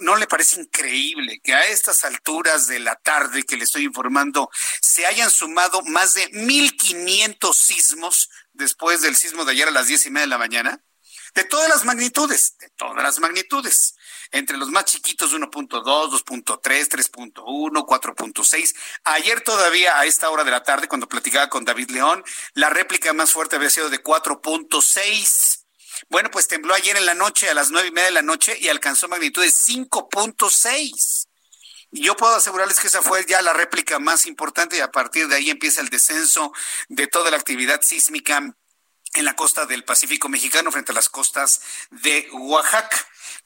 ¿No, 0.00 0.16
le 0.16 0.26
parece 0.26 0.60
increíble 0.60 1.40
que 1.42 1.54
a 1.54 1.66
estas 1.68 2.04
alturas 2.04 2.66
de 2.66 2.78
la 2.78 2.96
tarde 2.96 3.44
que 3.44 3.56
le 3.56 3.64
estoy 3.64 3.84
informando 3.84 4.50
se 4.82 5.06
hayan 5.06 5.30
sumado 5.30 5.82
más 5.82 6.14
de 6.14 6.30
1.500 6.32 7.54
sismos 7.54 8.28
después 8.52 9.00
del 9.00 9.16
sismo 9.16 9.44
de 9.44 9.52
ayer 9.52 9.68
a 9.68 9.70
las 9.70 9.86
diez 9.86 10.04
y 10.06 10.10
media 10.10 10.26
de 10.26 10.30
la 10.30 10.38
mañana? 10.38 10.84
De 11.34 11.44
todas 11.44 11.68
las 11.68 11.84
magnitudes, 11.84 12.56
de 12.58 12.68
todas 12.70 13.02
las 13.02 13.18
magnitudes. 13.18 13.94
Entre 14.30 14.56
los 14.56 14.70
más 14.70 14.84
chiquitos 14.86 15.32
1.2, 15.32 15.82
2.3, 15.82 16.60
3.1, 16.60 17.86
4.6. 17.86 18.74
Ayer 19.04 19.40
todavía 19.42 19.98
a 19.98 20.04
esta 20.04 20.28
hora 20.30 20.44
de 20.44 20.50
la 20.50 20.62
tarde, 20.62 20.88
cuando 20.88 21.08
platicaba 21.08 21.48
con 21.48 21.64
David 21.64 21.90
León, 21.90 22.24
la 22.54 22.68
réplica 22.68 23.12
más 23.12 23.32
fuerte 23.32 23.56
había 23.56 23.70
sido 23.70 23.88
de 23.88 24.02
4.6. 24.02 25.67
Bueno, 26.08 26.30
pues 26.30 26.48
tembló 26.48 26.74
ayer 26.74 26.96
en 26.96 27.06
la 27.06 27.14
noche 27.14 27.48
a 27.48 27.54
las 27.54 27.70
nueve 27.70 27.88
y 27.88 27.92
media 27.92 28.06
de 28.06 28.12
la 28.12 28.22
noche 28.22 28.56
y 28.58 28.68
alcanzó 28.68 29.08
magnitud 29.08 29.42
de 29.42 29.48
5.6. 29.48 31.26
Y 31.90 32.02
yo 32.02 32.16
puedo 32.16 32.34
asegurarles 32.34 32.80
que 32.80 32.88
esa 32.88 33.02
fue 33.02 33.24
ya 33.26 33.40
la 33.40 33.52
réplica 33.52 33.98
más 33.98 34.26
importante 34.26 34.76
y 34.76 34.80
a 34.80 34.90
partir 34.90 35.26
de 35.28 35.36
ahí 35.36 35.50
empieza 35.50 35.80
el 35.80 35.88
descenso 35.88 36.52
de 36.88 37.06
toda 37.06 37.30
la 37.30 37.38
actividad 37.38 37.80
sísmica 37.82 38.54
en 39.14 39.24
la 39.24 39.34
costa 39.34 39.64
del 39.64 39.84
Pacífico 39.84 40.28
mexicano 40.28 40.70
frente 40.70 40.92
a 40.92 40.94
las 40.94 41.08
costas 41.08 41.62
de 41.90 42.28
Oaxaca. 42.32 42.96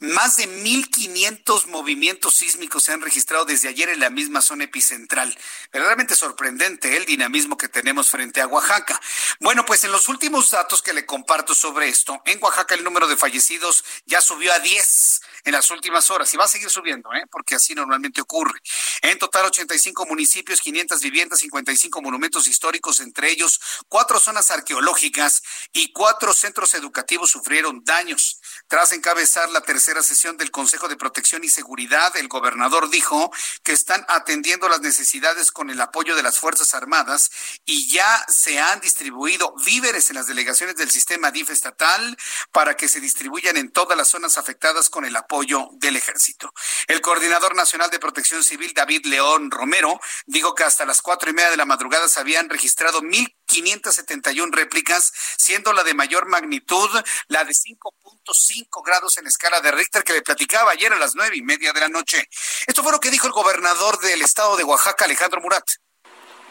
Más 0.01 0.37
de 0.37 0.49
1.500 0.49 1.67
movimientos 1.67 2.35
sísmicos 2.35 2.85
se 2.85 2.93
han 2.93 3.01
registrado 3.01 3.45
desde 3.45 3.69
ayer 3.69 3.89
en 3.89 4.01
la 4.01 4.11
misma 4.11 4.43
zona 4.43 4.65
epicentral. 4.65 5.37
Verdaderamente 5.73 6.15
sorprendente 6.15 6.97
el 6.97 7.05
dinamismo 7.05 7.57
que 7.57 7.69
tenemos 7.69 8.11
frente 8.11 8.41
a 8.41 8.47
Oaxaca. 8.47 9.01
Bueno, 9.41 9.65
pues 9.65 9.85
en 9.85 9.93
los 9.93 10.09
últimos 10.09 10.51
datos 10.51 10.83
que 10.83 10.93
le 10.93 11.07
comparto 11.07 11.55
sobre 11.55 11.89
esto, 11.89 12.21
en 12.27 12.43
Oaxaca 12.43 12.75
el 12.75 12.85
número 12.85 13.07
de 13.07 13.17
fallecidos 13.17 13.85
ya 14.07 14.21
subió 14.21 14.53
a 14.53 14.59
10 14.59 15.23
en 15.45 15.53
las 15.53 15.71
últimas 15.71 16.09
horas 16.11 16.33
y 16.33 16.37
va 16.37 16.45
a 16.45 16.49
seguir 16.49 16.71
subiendo, 16.71 17.13
¿eh? 17.13 17.25
porque 17.31 17.57
así 17.57 17.75
normalmente 17.75 18.21
ocurre. 18.21 18.61
En 19.03 19.19
total, 19.19 19.47
85 19.47 20.07
municipios, 20.07 20.61
500 20.61 21.01
viviendas, 21.01 21.41
55 21.41 22.01
monumentos 22.01 22.47
históricos, 22.47 23.01
entre 23.01 23.31
ellos 23.31 23.61
cuatro 23.89 24.21
zonas 24.21 24.51
arqueológicas 24.51 25.43
y 25.73 25.93
cuatro 25.93 26.33
centros 26.33 26.75
educativos 26.75 27.31
sufrieron 27.31 27.83
daños. 27.85 28.41
Tras 28.69 28.93
encabezar 28.93 29.51
la 29.51 29.63
tercera 29.63 30.03
sesión 30.03 30.37
del 30.37 30.51
Consejo 30.51 30.89
de 30.89 30.97
Protección 30.97 31.43
y 31.45 31.49
Seguridad, 31.49 32.17
el 32.17 32.29
gobernador 32.29 32.89
dijo 32.91 33.33
que 33.65 33.73
están 33.73 34.05
atendiendo 34.09 34.69
las 34.69 34.81
necesidades 34.81 35.51
con 35.51 35.71
el 35.71 35.81
apoyo 35.81 36.15
de 36.15 36.23
las 36.23 36.39
Fuerzas 36.39 36.75
Armadas 36.75 37.31
y 37.65 37.91
ya 37.91 38.25
se 38.29 38.61
han 38.61 38.81
distribuido 38.81 39.55
víveres 39.65 40.11
en 40.11 40.17
las 40.17 40.27
delegaciones 40.27 40.77
del 40.77 40.91
sistema 40.91 41.31
DIF 41.31 41.51
estatal 41.51 42.17
para 42.53 42.77
que 42.77 42.89
se 42.89 43.01
distribuyan 43.01 43.57
en 43.57 43.71
todas 43.71 43.99
las 43.99 44.09
zonas 44.09 44.39
afectadas 44.39 44.89
con 44.89 45.05
el 45.05 45.17
apoyo 45.17 45.32
del 45.41 45.97
ejército. 45.97 46.53
El 46.87 47.01
coordinador 47.01 47.57
nacional 47.57 47.91
de 47.91 47.99
protección 47.99 48.45
civil, 48.45 48.75
David 48.75 49.07
León 49.07 49.51
Romero, 49.51 49.99
dijo 50.27 50.55
que 50.55 50.63
hasta 50.63 50.85
las 50.85 51.01
cuatro 51.01 51.31
y 51.31 51.33
media 51.33 51.51
de 51.51 51.57
la 51.57 51.65
madrugada 51.65 52.07
se 52.07 52.21
habían 52.21 52.51
registrado 52.51 53.01
mil 53.01 53.35
571 53.47 54.53
réplicas, 54.55 55.11
siendo 55.39 55.73
la 55.73 55.85
de 55.85 55.95
mayor 55.95 56.27
magnitud 56.27 56.91
la 57.29 57.45
de 57.45 57.53
5.5 57.53 58.85
grados 58.85 59.17
en 59.17 59.27
escala 59.27 59.61
de 59.61 59.73
Richter 59.73 60.05
que 60.05 60.13
le 60.13 60.23
platicaba 60.23 60.73
ayer 60.73 60.93
a 60.93 60.99
las 60.99 61.15
nueve 61.15 61.37
y 61.37 61.43
media 61.43 61.73
de 61.73 61.81
la 61.81 61.89
noche. 61.89 62.29
Esto 62.67 62.83
fue 62.83 62.93
lo 62.93 63.01
que 63.01 63.11
dijo 63.11 63.27
el 63.27 63.33
gobernador 63.33 63.99
del 64.01 64.21
estado 64.21 64.57
de 64.59 64.65
Oaxaca, 64.65 65.07
Alejandro 65.07 65.41
Murat. 65.41 65.65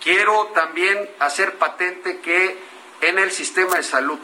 Quiero 0.01 0.47
también 0.55 1.07
hacer 1.19 1.59
patente 1.59 2.19
que 2.21 2.57
en 3.01 3.19
el 3.19 3.31
sistema 3.31 3.75
de 3.75 3.83
salud, 3.83 4.19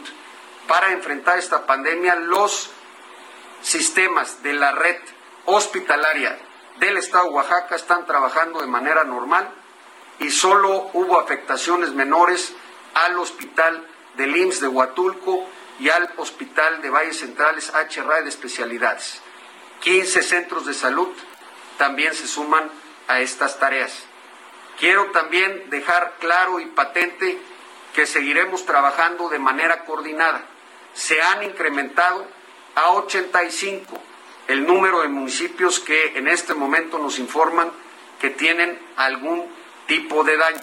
para 0.66 0.92
enfrentar 0.92 1.38
esta 1.38 1.64
pandemia, 1.64 2.16
los 2.16 2.70
sistemas 3.62 4.42
de 4.42 4.52
la 4.52 4.72
red 4.72 4.96
hospitalaria 5.46 6.38
del 6.78 6.96
estado 6.96 7.24
de 7.24 7.30
Oaxaca 7.30 7.76
están 7.76 8.06
trabajando 8.06 8.60
de 8.60 8.66
manera 8.66 9.04
normal 9.04 9.50
y 10.18 10.30
solo 10.30 10.90
hubo 10.92 11.18
afectaciones 11.18 11.92
menores 11.92 12.54
al 12.94 13.18
hospital 13.18 13.86
del 14.16 14.36
IMSS 14.36 14.60
de 14.60 14.68
Huatulco 14.68 15.46
y 15.78 15.90
al 15.90 16.10
hospital 16.16 16.82
de 16.82 16.90
Valles 16.90 17.20
Centrales 17.20 17.72
HRA 17.72 18.22
de 18.22 18.28
especialidades. 18.28 19.20
15 19.80 20.22
centros 20.22 20.66
de 20.66 20.74
salud 20.74 21.08
también 21.76 22.14
se 22.14 22.26
suman 22.26 22.68
a 23.06 23.20
estas 23.20 23.58
tareas. 23.58 24.04
Quiero 24.78 25.10
también 25.12 25.70
dejar 25.70 26.16
claro 26.18 26.60
y 26.60 26.66
patente 26.66 27.40
que 27.94 28.06
seguiremos 28.06 28.66
trabajando 28.66 29.28
de 29.28 29.38
manera 29.38 29.84
coordinada. 29.84 30.44
Se 30.94 31.20
han 31.22 31.42
incrementado 31.44 32.26
a 32.78 32.92
85 32.92 34.00
el 34.46 34.64
número 34.64 35.02
de 35.02 35.08
municipios 35.08 35.80
que 35.80 36.16
en 36.16 36.28
este 36.28 36.54
momento 36.54 36.98
nos 36.98 37.18
informan 37.18 37.70
que 38.20 38.30
tienen 38.30 38.80
algún 38.96 39.46
tipo 39.86 40.22
de 40.22 40.36
daño. 40.36 40.60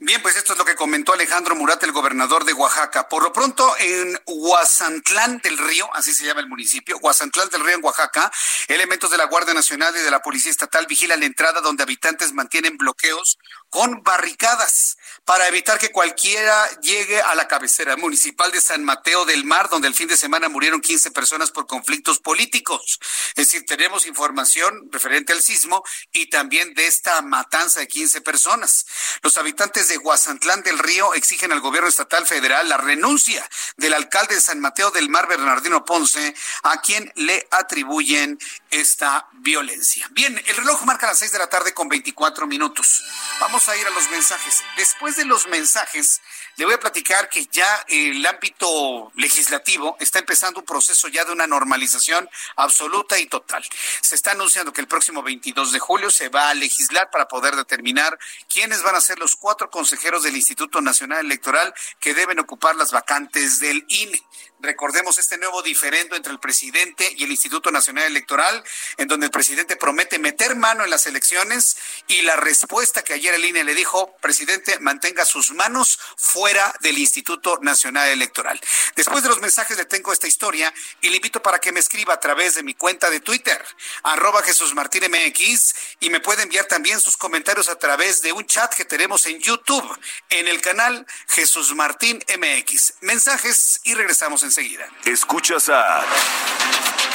Bien, 0.00 0.22
pues 0.22 0.36
esto 0.36 0.52
es 0.52 0.58
lo 0.58 0.64
que 0.64 0.76
comentó 0.76 1.12
Alejandro 1.12 1.56
Murat, 1.56 1.82
el 1.82 1.90
gobernador 1.90 2.44
de 2.44 2.52
Oaxaca. 2.52 3.08
Por 3.08 3.22
lo 3.22 3.32
pronto, 3.32 3.74
en 3.78 4.16
Huazantlán 4.26 5.38
del 5.38 5.58
Río, 5.58 5.88
así 5.92 6.12
se 6.14 6.24
llama 6.24 6.40
el 6.40 6.48
municipio, 6.48 6.98
Huazantlán 6.98 7.48
del 7.48 7.64
Río 7.64 7.76
en 7.76 7.84
Oaxaca, 7.84 8.30
elementos 8.68 9.10
de 9.10 9.18
la 9.18 9.24
Guardia 9.24 9.54
Nacional 9.54 9.96
y 9.96 10.00
de 10.00 10.10
la 10.10 10.22
Policía 10.22 10.52
Estatal 10.52 10.86
vigilan 10.86 11.18
la 11.18 11.26
entrada 11.26 11.60
donde 11.60 11.82
habitantes 11.82 12.32
mantienen 12.32 12.76
bloqueos 12.76 13.38
con 13.70 14.02
barricadas 14.04 14.97
para 15.28 15.46
evitar 15.46 15.78
que 15.78 15.92
cualquiera 15.92 16.80
llegue 16.80 17.20
a 17.20 17.34
la 17.34 17.46
cabecera 17.46 17.98
municipal 17.98 18.50
de 18.50 18.62
San 18.62 18.82
Mateo 18.82 19.26
del 19.26 19.44
Mar, 19.44 19.68
donde 19.68 19.86
el 19.86 19.92
fin 19.92 20.08
de 20.08 20.16
semana 20.16 20.48
murieron 20.48 20.80
15 20.80 21.10
personas 21.10 21.50
por 21.50 21.66
conflictos 21.66 22.18
políticos. 22.18 22.98
Es 23.36 23.50
decir, 23.50 23.66
tenemos 23.66 24.06
información 24.06 24.88
referente 24.90 25.34
al 25.34 25.42
sismo 25.42 25.84
y 26.12 26.30
también 26.30 26.72
de 26.72 26.86
esta 26.86 27.20
matanza 27.20 27.80
de 27.80 27.88
15 27.88 28.22
personas. 28.22 28.86
Los 29.22 29.36
habitantes 29.36 29.88
de 29.88 29.98
Guasantlán 29.98 30.62
del 30.62 30.78
Río 30.78 31.12
exigen 31.12 31.52
al 31.52 31.60
gobierno 31.60 31.90
estatal 31.90 32.26
federal 32.26 32.66
la 32.66 32.78
renuncia 32.78 33.46
del 33.76 33.92
alcalde 33.92 34.34
de 34.34 34.40
San 34.40 34.60
Mateo 34.60 34.90
del 34.92 35.10
Mar, 35.10 35.28
Bernardino 35.28 35.84
Ponce, 35.84 36.34
a 36.62 36.80
quien 36.80 37.12
le 37.16 37.46
atribuyen 37.50 38.38
esta 38.70 39.28
violencia. 39.34 40.08
Bien, 40.12 40.42
el 40.46 40.56
reloj 40.56 40.84
marca 40.84 41.06
las 41.06 41.18
6 41.18 41.32
de 41.32 41.38
la 41.38 41.50
tarde 41.50 41.74
con 41.74 41.86
24 41.90 42.46
minutos. 42.46 43.04
Vamos 43.40 43.68
a 43.68 43.76
ir 43.76 43.86
a 43.86 43.90
los 43.90 44.08
mensajes. 44.08 44.62
Después 44.78 45.17
de 45.18 45.26
los 45.26 45.48
mensajes, 45.48 46.22
le 46.56 46.64
voy 46.64 46.74
a 46.74 46.80
platicar 46.80 47.28
que 47.28 47.46
ya 47.46 47.84
el 47.88 48.24
ámbito 48.24 49.12
legislativo 49.16 49.96
está 50.00 50.20
empezando 50.20 50.60
un 50.60 50.66
proceso 50.66 51.08
ya 51.08 51.24
de 51.24 51.32
una 51.32 51.46
normalización 51.46 52.28
absoluta 52.56 53.18
y 53.18 53.26
total. 53.26 53.62
Se 54.00 54.14
está 54.14 54.30
anunciando 54.32 54.72
que 54.72 54.80
el 54.80 54.86
próximo 54.86 55.22
22 55.22 55.72
de 55.72 55.78
julio 55.78 56.10
se 56.10 56.28
va 56.28 56.50
a 56.50 56.54
legislar 56.54 57.10
para 57.10 57.28
poder 57.28 57.56
determinar 57.56 58.18
quiénes 58.48 58.82
van 58.82 58.94
a 58.94 59.00
ser 59.00 59.18
los 59.18 59.36
cuatro 59.36 59.70
consejeros 59.70 60.22
del 60.22 60.36
Instituto 60.36 60.80
Nacional 60.80 61.26
Electoral 61.26 61.74
que 62.00 62.14
deben 62.14 62.38
ocupar 62.38 62.76
las 62.76 62.92
vacantes 62.92 63.58
del 63.58 63.84
INE. 63.88 64.22
Recordemos 64.60 65.18
este 65.18 65.38
nuevo 65.38 65.62
diferendo 65.62 66.16
entre 66.16 66.32
el 66.32 66.40
presidente 66.40 67.14
y 67.16 67.22
el 67.22 67.30
Instituto 67.30 67.70
Nacional 67.70 68.04
Electoral, 68.04 68.64
en 68.96 69.06
donde 69.06 69.26
el 69.26 69.30
presidente 69.30 69.76
promete 69.76 70.18
meter 70.18 70.56
mano 70.56 70.82
en 70.82 70.90
las 70.90 71.06
elecciones 71.06 71.76
y 72.08 72.22
la 72.22 72.34
respuesta 72.34 73.02
que 73.02 73.12
ayer 73.12 73.34
el 73.34 73.44
INE 73.44 73.62
le 73.62 73.74
dijo, 73.74 74.16
presidente, 74.20 74.80
mantenga 74.80 75.24
sus 75.24 75.52
manos 75.52 76.00
fuera 76.16 76.74
del 76.80 76.98
Instituto 76.98 77.60
Nacional 77.62 78.08
Electoral. 78.08 78.60
Después 78.96 79.17
mensajes 79.48 79.78
le 79.78 79.86
tengo 79.86 80.12
esta 80.12 80.28
historia 80.28 80.74
y 81.00 81.08
le 81.08 81.16
invito 81.16 81.40
para 81.40 81.58
que 81.58 81.72
me 81.72 81.80
escriba 81.80 82.12
a 82.12 82.20
través 82.20 82.54
de 82.54 82.62
mi 82.62 82.74
cuenta 82.74 83.08
de 83.08 83.20
Twitter, 83.20 83.58
arroba 84.02 84.42
Jesús 84.42 84.74
Martín 84.74 85.04
MX, 85.04 85.74
y 86.00 86.10
me 86.10 86.20
puede 86.20 86.42
enviar 86.42 86.66
también 86.66 87.00
sus 87.00 87.16
comentarios 87.16 87.70
a 87.70 87.78
través 87.78 88.20
de 88.20 88.32
un 88.32 88.44
chat 88.44 88.74
que 88.74 88.84
tenemos 88.84 89.24
en 89.24 89.40
YouTube, 89.40 89.98
en 90.28 90.48
el 90.48 90.60
canal 90.60 91.06
Jesús 91.28 91.74
Martín 91.74 92.22
MX. 92.28 92.96
Mensajes 93.00 93.80
y 93.84 93.94
regresamos 93.94 94.42
enseguida. 94.42 94.86
Escuchas 95.06 95.70
a 95.70 96.04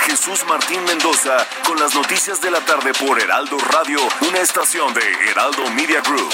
Jesús 0.07 0.43
Martín 0.45 0.83
Mendoza 0.85 1.47
con 1.67 1.79
las 1.79 1.93
noticias 1.93 2.41
de 2.41 2.49
la 2.49 2.65
tarde 2.65 2.95
por 2.95 3.21
Heraldo 3.21 3.59
Radio, 3.59 3.99
una 4.21 4.39
estación 4.39 4.91
de 4.95 5.07
Heraldo 5.29 5.69
Media 5.69 6.01
Group. 6.01 6.33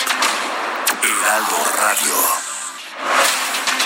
Heraldo 1.03 1.57
Radio. 1.75 3.28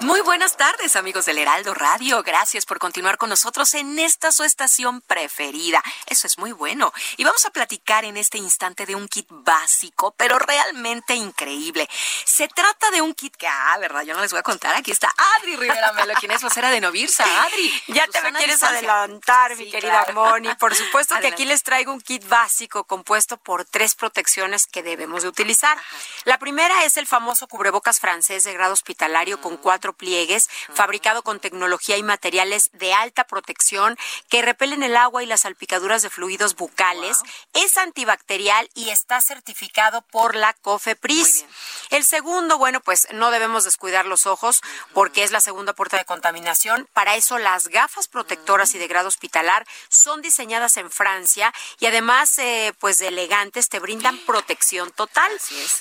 Muy 0.00 0.20
buenas 0.22 0.56
tardes, 0.56 0.96
amigos 0.96 1.24
del 1.24 1.38
Heraldo 1.38 1.72
Radio. 1.72 2.22
Gracias 2.22 2.66
por 2.66 2.78
continuar 2.78 3.16
con 3.16 3.30
nosotros 3.30 3.72
en 3.74 3.98
esta 3.98 4.32
su 4.32 4.42
estación 4.42 5.00
preferida. 5.00 5.82
Eso 6.06 6.26
es 6.26 6.36
muy 6.36 6.52
bueno. 6.52 6.92
Y 7.16 7.24
vamos 7.24 7.44
a 7.46 7.50
platicar 7.50 8.04
en 8.04 8.16
este 8.16 8.36
instante 8.36 8.86
de 8.86 8.96
un 8.96 9.08
kit 9.08 9.26
básico, 9.30 10.12
pero 10.16 10.38
realmente 10.38 11.14
increíble. 11.14 11.88
Se 12.24 12.48
trata 12.48 12.90
de 12.90 13.02
un 13.02 13.14
kit 13.14 13.36
que, 13.36 13.46
ah, 13.46 13.76
verdad, 13.78 14.02
yo 14.02 14.14
no 14.14 14.20
les 14.20 14.32
voy 14.32 14.40
a 14.40 14.42
contar. 14.42 14.74
Aquí 14.74 14.90
está 14.90 15.10
Adri 15.38 15.56
Rivera 15.56 15.92
Melo, 15.92 16.14
quien 16.14 16.32
es 16.32 16.42
vocera 16.42 16.70
de 16.70 16.80
Novirsa. 16.80 17.24
Adri. 17.44 17.82
Ya 17.88 18.06
te 18.08 18.20
me 18.22 18.32
quieres 18.32 18.62
adelantar, 18.62 19.56
mi 19.56 19.70
querida 19.70 20.06
Moni. 20.12 20.52
Por 20.56 20.74
supuesto 20.74 21.14
que 21.20 21.28
aquí 21.28 21.44
les 21.44 21.62
traigo 21.62 21.92
un 21.92 22.00
kit 22.00 22.26
básico 22.28 22.84
compuesto 22.84 23.36
por 23.36 23.64
tres 23.64 23.94
protecciones 23.94 24.66
que 24.66 24.82
debemos 24.82 25.22
de 25.22 25.28
utilizar. 25.28 25.78
La 26.24 26.38
primera 26.38 26.84
es 26.84 26.96
el 26.96 27.06
famoso 27.06 27.46
cubrebocas 27.46 28.00
francés 28.00 28.44
de 28.44 28.52
grado 28.52 28.72
hospitalario 28.72 29.40
con 29.40 29.56
cuatro 29.56 29.83
pliegues, 29.92 30.48
fabricado 30.72 31.22
con 31.22 31.40
tecnología 31.40 31.96
y 31.96 32.02
materiales 32.02 32.70
de 32.72 32.94
alta 32.94 33.24
protección 33.24 33.96
que 34.28 34.42
repelen 34.42 34.82
el 34.82 34.96
agua 34.96 35.22
y 35.22 35.26
las 35.26 35.42
salpicaduras 35.42 36.02
de 36.02 36.10
fluidos 36.10 36.56
bucales. 36.56 37.20
Es 37.52 37.76
antibacterial 37.76 38.70
y 38.74 38.90
está 38.90 39.20
certificado 39.20 40.02
por 40.02 40.34
la 40.34 40.54
COFEPRIS. 40.54 41.44
El 41.90 42.04
segundo, 42.04 42.58
bueno, 42.58 42.80
pues 42.80 43.08
no 43.12 43.30
debemos 43.30 43.64
descuidar 43.64 44.06
los 44.06 44.26
ojos 44.26 44.62
porque 44.92 45.22
es 45.22 45.30
la 45.30 45.40
segunda 45.40 45.74
puerta 45.74 45.98
de 45.98 46.04
contaminación. 46.04 46.88
Para 46.92 47.16
eso 47.16 47.38
las 47.38 47.68
gafas 47.68 48.08
protectoras 48.08 48.74
y 48.74 48.78
de 48.78 48.88
grado 48.88 49.08
hospitalar 49.08 49.66
son 49.88 50.22
diseñadas 50.22 50.76
en 50.76 50.90
Francia 50.90 51.52
y 51.78 51.86
además, 51.86 52.38
eh, 52.38 52.72
pues 52.78 52.98
de 52.98 53.08
elegantes, 53.08 53.68
te 53.68 53.80
brindan 53.80 54.18
protección 54.18 54.90
total. 54.92 55.30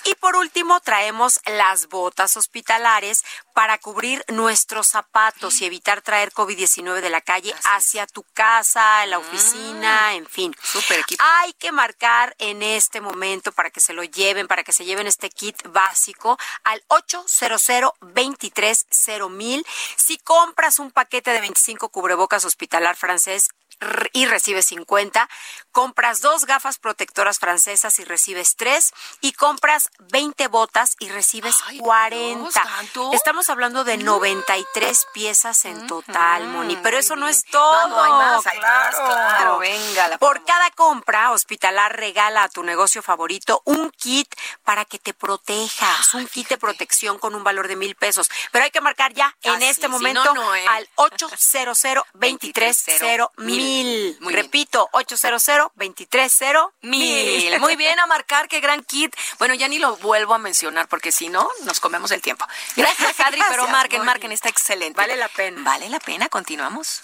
Y 0.06 0.16
por 0.16 0.36
último, 0.36 0.80
traemos 0.82 1.40
las 1.46 1.88
botas 1.88 2.38
hospitalares 2.38 3.24
para 3.54 3.78
cubrir 3.78 3.93
nuestros 4.30 4.88
zapatos 4.88 5.62
y 5.62 5.66
evitar 5.66 6.02
traer 6.02 6.32
COVID-19 6.34 7.02
de 7.02 7.10
la 7.10 7.22
calle 7.22 7.54
hacia 7.64 8.08
tu 8.08 8.24
casa, 8.34 9.06
la 9.06 9.20
oficina, 9.20 10.12
Mm. 10.12 10.16
en 10.16 10.26
fin. 10.28 10.56
Súper 10.62 11.00
equipo. 11.00 11.24
Hay 11.26 11.54
que 11.54 11.72
marcar 11.72 12.36
en 12.40 12.64
este 12.64 13.02
momento 13.02 13.52
para 13.52 13.70
que 13.70 13.80
se 13.80 13.94
lo 13.94 14.04
lleven, 14.04 14.48
para 14.48 14.64
que 14.64 14.74
se 14.74 14.86
lleven 14.86 15.08
este 15.08 15.30
kit 15.30 15.56
básico 15.70 16.38
al 16.64 16.84
800 16.88 17.94
mil. 19.30 19.66
Si 19.98 20.18
compras 20.18 20.80
un 20.80 20.92
paquete 20.92 21.32
de 21.32 21.42
25 21.42 21.90
cubrebocas 21.90 22.46
hospitalar 22.46 22.96
francés, 22.96 23.50
y 24.14 24.28
recibes 24.28 24.68
50, 24.68 25.28
compras 25.74 26.22
dos 26.22 26.46
gafas 26.46 26.78
protectoras 26.78 27.40
francesas 27.40 28.00
y 28.00 28.06
recibes 28.06 28.56
tres, 28.56 28.94
y 29.20 29.34
compras 29.34 29.90
20 30.12 30.48
botas 30.48 30.96
y 31.00 31.10
recibes 31.10 31.58
40. 31.80 32.50
¿tanto? 32.62 33.12
Estamos 33.12 33.50
hablando 33.50 33.84
de 33.84 33.98
93 33.98 35.08
piezas 35.14 35.66
en 35.66 35.88
total, 35.88 36.48
Moni, 36.48 36.78
pero 36.78 36.98
eso 36.98 37.16
no 37.18 37.28
es 37.28 37.44
todo. 37.46 37.90
No, 37.90 37.96
no 37.96 38.04
hay 38.04 38.12
más, 38.12 38.48
hay 38.48 38.60
más, 38.60 38.96
claro, 38.96 39.58
venga, 39.58 40.08
la 40.08 40.18
Por 40.18 40.46
cada 40.46 40.72
compra, 40.72 41.32
Hospitalar 41.32 41.98
regala 41.98 42.44
a 42.44 42.50
tu 42.50 42.64
negocio 42.64 43.02
favorito 43.02 43.62
un 43.66 43.90
kit 43.92 44.34
para 44.64 44.86
que 44.86 45.00
te 45.00 45.14
protejas, 45.14 46.14
un 46.14 46.28
kit 46.28 46.48
de 46.50 46.58
protección 46.58 47.18
con 47.18 47.34
un 47.34 47.44
valor 47.44 47.68
de 47.68 47.76
mil 47.76 47.96
pesos. 47.96 48.30
Pero 48.52 48.66
hay 48.66 48.72
que 48.72 48.82
marcar 48.82 49.14
ya 49.14 49.36
en 49.42 49.56
Así, 49.56 49.66
este 49.66 49.88
si 49.88 49.92
momento 49.92 50.34
no, 50.36 50.36
no, 50.36 50.56
¿eh? 50.56 50.66
al 50.68 50.88
800 50.96 51.82
230 52.14 53.32
mil. 53.38 54.18
Repito, 54.22 54.88
800 54.92 55.63
230 55.76 56.70
Mil. 56.82 57.60
Muy 57.60 57.76
bien 57.76 58.00
a 58.00 58.06
marcar, 58.08 58.48
qué 58.48 58.60
gran 58.60 58.84
kit. 58.84 59.16
Bueno, 59.40 59.54
ya 59.54 59.68
ni 59.68 59.80
lo 59.80 59.96
vuelvo 59.98 60.34
a 60.34 60.38
mencionar 60.38 60.88
porque 60.88 61.12
si 61.12 61.30
no, 61.30 61.48
nos 61.66 61.80
comemos 61.80 62.12
el 62.12 62.22
tiempo. 62.22 62.46
Gracias, 62.76 63.20
Adri, 63.20 63.42
pero 63.50 63.68
marquen, 63.68 64.04
marquen, 64.04 64.32
está 64.32 64.50
excelente. 64.50 65.00
Vale 65.00 65.16
la 65.16 65.28
pena. 65.30 65.62
Vale 65.64 65.90
la 65.90 66.00
pena, 66.00 66.30
continuamos. 66.30 67.02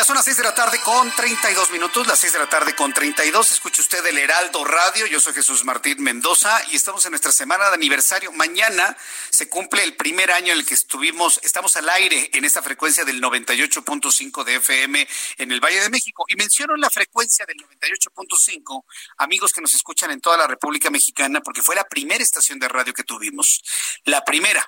Ya 0.00 0.04
son 0.04 0.16
las 0.16 0.24
6 0.24 0.38
de 0.38 0.44
la 0.44 0.54
tarde 0.54 0.80
con 0.80 1.14
32 1.14 1.72
minutos, 1.72 2.06
las 2.06 2.18
6 2.18 2.32
de 2.32 2.38
la 2.38 2.48
tarde 2.48 2.74
con 2.74 2.90
32. 2.90 3.50
Escuche 3.50 3.82
usted 3.82 4.06
el 4.06 4.16
Heraldo 4.16 4.64
Radio. 4.64 5.04
Yo 5.06 5.20
soy 5.20 5.34
Jesús 5.34 5.62
Martín 5.66 6.02
Mendoza 6.02 6.58
y 6.70 6.76
estamos 6.76 7.04
en 7.04 7.10
nuestra 7.10 7.32
semana 7.32 7.68
de 7.68 7.74
aniversario. 7.74 8.32
Mañana 8.32 8.96
se 9.28 9.50
cumple 9.50 9.84
el 9.84 9.96
primer 9.96 10.32
año 10.32 10.54
en 10.54 10.60
el 10.60 10.64
que 10.64 10.72
estuvimos, 10.72 11.38
estamos 11.42 11.76
al 11.76 11.86
aire 11.90 12.30
en 12.32 12.46
esta 12.46 12.62
frecuencia 12.62 13.04
del 13.04 13.20
98.5 13.20 14.42
de 14.42 14.54
FM 14.54 15.06
en 15.36 15.52
el 15.52 15.60
Valle 15.60 15.82
de 15.82 15.90
México. 15.90 16.24
Y 16.28 16.36
menciono 16.36 16.76
la 16.76 16.88
frecuencia 16.88 17.44
del 17.44 17.58
98.5, 17.58 18.84
amigos 19.18 19.52
que 19.52 19.60
nos 19.60 19.74
escuchan 19.74 20.10
en 20.12 20.22
toda 20.22 20.38
la 20.38 20.46
República 20.46 20.88
Mexicana, 20.88 21.42
porque 21.42 21.60
fue 21.60 21.74
la 21.74 21.84
primera 21.84 22.24
estación 22.24 22.58
de 22.58 22.68
radio 22.68 22.94
que 22.94 23.04
tuvimos. 23.04 23.62
La 24.04 24.24
primera 24.24 24.66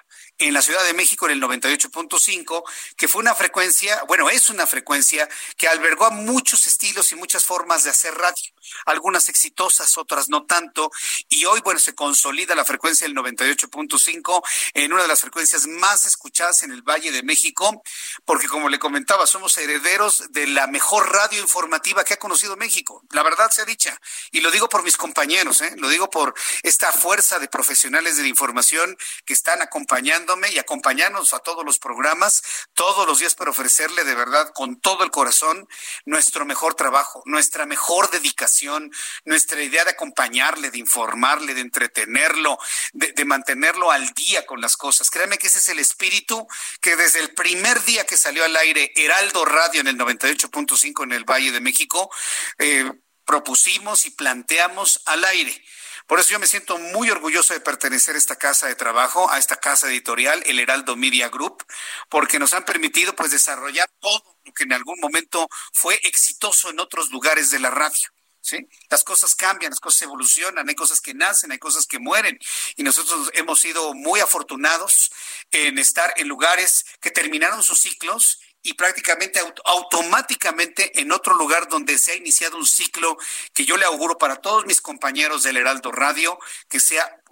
en 0.48 0.54
la 0.54 0.62
Ciudad 0.62 0.84
de 0.84 0.92
México 0.92 1.26
en 1.26 1.32
el 1.32 1.42
98.5, 1.42 2.64
que 2.96 3.06
fue 3.06 3.20
una 3.20 3.34
frecuencia, 3.34 4.02
bueno, 4.08 4.28
es 4.28 4.50
una 4.50 4.66
frecuencia 4.66 5.28
que 5.56 5.68
albergó 5.68 6.06
a 6.06 6.10
muchos 6.10 6.66
estilos 6.66 7.12
y 7.12 7.16
muchas 7.16 7.44
formas 7.44 7.84
de 7.84 7.90
hacer 7.90 8.12
radio, 8.14 8.52
algunas 8.86 9.28
exitosas, 9.28 9.96
otras 9.98 10.28
no 10.28 10.44
tanto, 10.44 10.90
y 11.28 11.44
hoy, 11.44 11.60
bueno, 11.60 11.78
se 11.78 11.94
consolida 11.94 12.54
la 12.54 12.64
frecuencia 12.64 13.06
del 13.06 13.16
98.5 13.16 14.42
en 14.74 14.92
una 14.92 15.02
de 15.02 15.08
las 15.08 15.20
frecuencias 15.20 15.66
más 15.66 16.06
escuchadas 16.06 16.62
en 16.64 16.72
el 16.72 16.82
Valle 16.82 17.12
de 17.12 17.22
México, 17.22 17.82
porque 18.24 18.48
como 18.48 18.68
le 18.68 18.78
comentaba, 18.80 19.26
somos 19.26 19.56
herederos 19.58 20.24
de 20.30 20.48
la 20.48 20.66
mejor 20.66 21.12
radio 21.12 21.40
informativa 21.40 22.04
que 22.04 22.14
ha 22.14 22.18
conocido 22.18 22.56
México, 22.56 23.04
la 23.10 23.22
verdad 23.22 23.50
sea 23.50 23.64
dicha, 23.64 23.96
y 24.32 24.40
lo 24.40 24.50
digo 24.50 24.68
por 24.68 24.82
mis 24.82 24.96
compañeros, 24.96 25.60
¿eh? 25.60 25.74
lo 25.76 25.88
digo 25.88 26.10
por 26.10 26.34
esta 26.64 26.92
fuerza 26.92 27.38
de 27.38 27.48
profesionales 27.48 28.16
de 28.16 28.22
la 28.22 28.28
información 28.28 28.96
que 29.24 29.34
están 29.34 29.62
acompañándonos 29.62 30.31
y 30.52 30.58
acompañándonos 30.58 31.34
a 31.34 31.40
todos 31.40 31.64
los 31.64 31.78
programas, 31.78 32.42
todos 32.74 33.06
los 33.06 33.18
días 33.18 33.34
para 33.34 33.50
ofrecerle 33.50 34.04
de 34.04 34.14
verdad 34.14 34.50
con 34.54 34.80
todo 34.80 35.04
el 35.04 35.10
corazón 35.10 35.68
nuestro 36.04 36.44
mejor 36.44 36.74
trabajo, 36.74 37.22
nuestra 37.26 37.66
mejor 37.66 38.10
dedicación, 38.10 38.90
nuestra 39.24 39.62
idea 39.62 39.84
de 39.84 39.90
acompañarle, 39.90 40.70
de 40.70 40.78
informarle, 40.78 41.54
de 41.54 41.60
entretenerlo, 41.60 42.58
de, 42.92 43.12
de 43.12 43.24
mantenerlo 43.24 43.90
al 43.90 44.08
día 44.14 44.46
con 44.46 44.60
las 44.60 44.76
cosas. 44.76 45.10
Créanme 45.10 45.38
que 45.38 45.48
ese 45.48 45.58
es 45.58 45.68
el 45.68 45.78
espíritu 45.78 46.46
que 46.80 46.96
desde 46.96 47.20
el 47.20 47.34
primer 47.34 47.82
día 47.84 48.06
que 48.06 48.16
salió 48.16 48.44
al 48.44 48.56
aire 48.56 48.92
Heraldo 48.96 49.44
Radio 49.44 49.80
en 49.80 49.88
el 49.88 49.98
98.5 49.98 51.04
en 51.04 51.12
el 51.12 51.24
Valle 51.24 51.52
de 51.52 51.60
México, 51.60 52.10
eh, 52.58 52.90
propusimos 53.24 54.06
y 54.06 54.10
planteamos 54.10 55.02
al 55.06 55.24
aire. 55.24 55.62
Por 56.06 56.20
eso 56.20 56.30
yo 56.30 56.38
me 56.38 56.46
siento 56.46 56.78
muy 56.78 57.10
orgulloso 57.10 57.54
de 57.54 57.60
pertenecer 57.60 58.14
a 58.14 58.18
esta 58.18 58.36
casa 58.36 58.66
de 58.66 58.74
trabajo, 58.74 59.30
a 59.30 59.38
esta 59.38 59.56
casa 59.56 59.88
editorial, 59.88 60.42
el 60.46 60.58
Heraldo 60.58 60.96
Media 60.96 61.28
Group, 61.28 61.64
porque 62.08 62.38
nos 62.38 62.52
han 62.52 62.64
permitido 62.64 63.14
pues 63.14 63.30
desarrollar 63.30 63.90
todo 64.00 64.36
lo 64.44 64.52
que 64.52 64.64
en 64.64 64.72
algún 64.72 64.98
momento 65.00 65.48
fue 65.72 66.00
exitoso 66.04 66.70
en 66.70 66.80
otros 66.80 67.10
lugares 67.10 67.50
de 67.50 67.58
la 67.58 67.70
radio. 67.70 68.08
¿Sí? 68.44 68.58
Las 68.90 69.04
cosas 69.04 69.36
cambian, 69.36 69.70
las 69.70 69.78
cosas 69.78 70.02
evolucionan, 70.02 70.68
hay 70.68 70.74
cosas 70.74 71.00
que 71.00 71.14
nacen, 71.14 71.52
hay 71.52 71.60
cosas 71.60 71.86
que 71.86 72.00
mueren. 72.00 72.40
Y 72.74 72.82
nosotros 72.82 73.30
hemos 73.34 73.60
sido 73.60 73.94
muy 73.94 74.18
afortunados 74.18 75.12
en 75.52 75.78
estar 75.78 76.12
en 76.16 76.26
lugares 76.26 76.84
que 77.00 77.12
terminaron 77.12 77.62
sus 77.62 77.78
ciclos 77.78 78.40
y 78.62 78.74
prácticamente 78.74 79.40
automáticamente 79.64 81.00
en 81.00 81.12
otro 81.12 81.34
lugar 81.34 81.68
donde 81.68 81.98
se 81.98 82.12
ha 82.12 82.14
iniciado 82.14 82.56
un 82.56 82.66
ciclo 82.66 83.16
que 83.52 83.64
yo 83.64 83.76
le 83.76 83.84
auguro 83.84 84.18
para 84.18 84.36
todos 84.36 84.66
mis 84.66 84.80
compañeros 84.80 85.42
del 85.42 85.56
Heraldo 85.56 85.90
Radio, 85.90 86.38
que 86.68 86.78
sea 86.78 87.22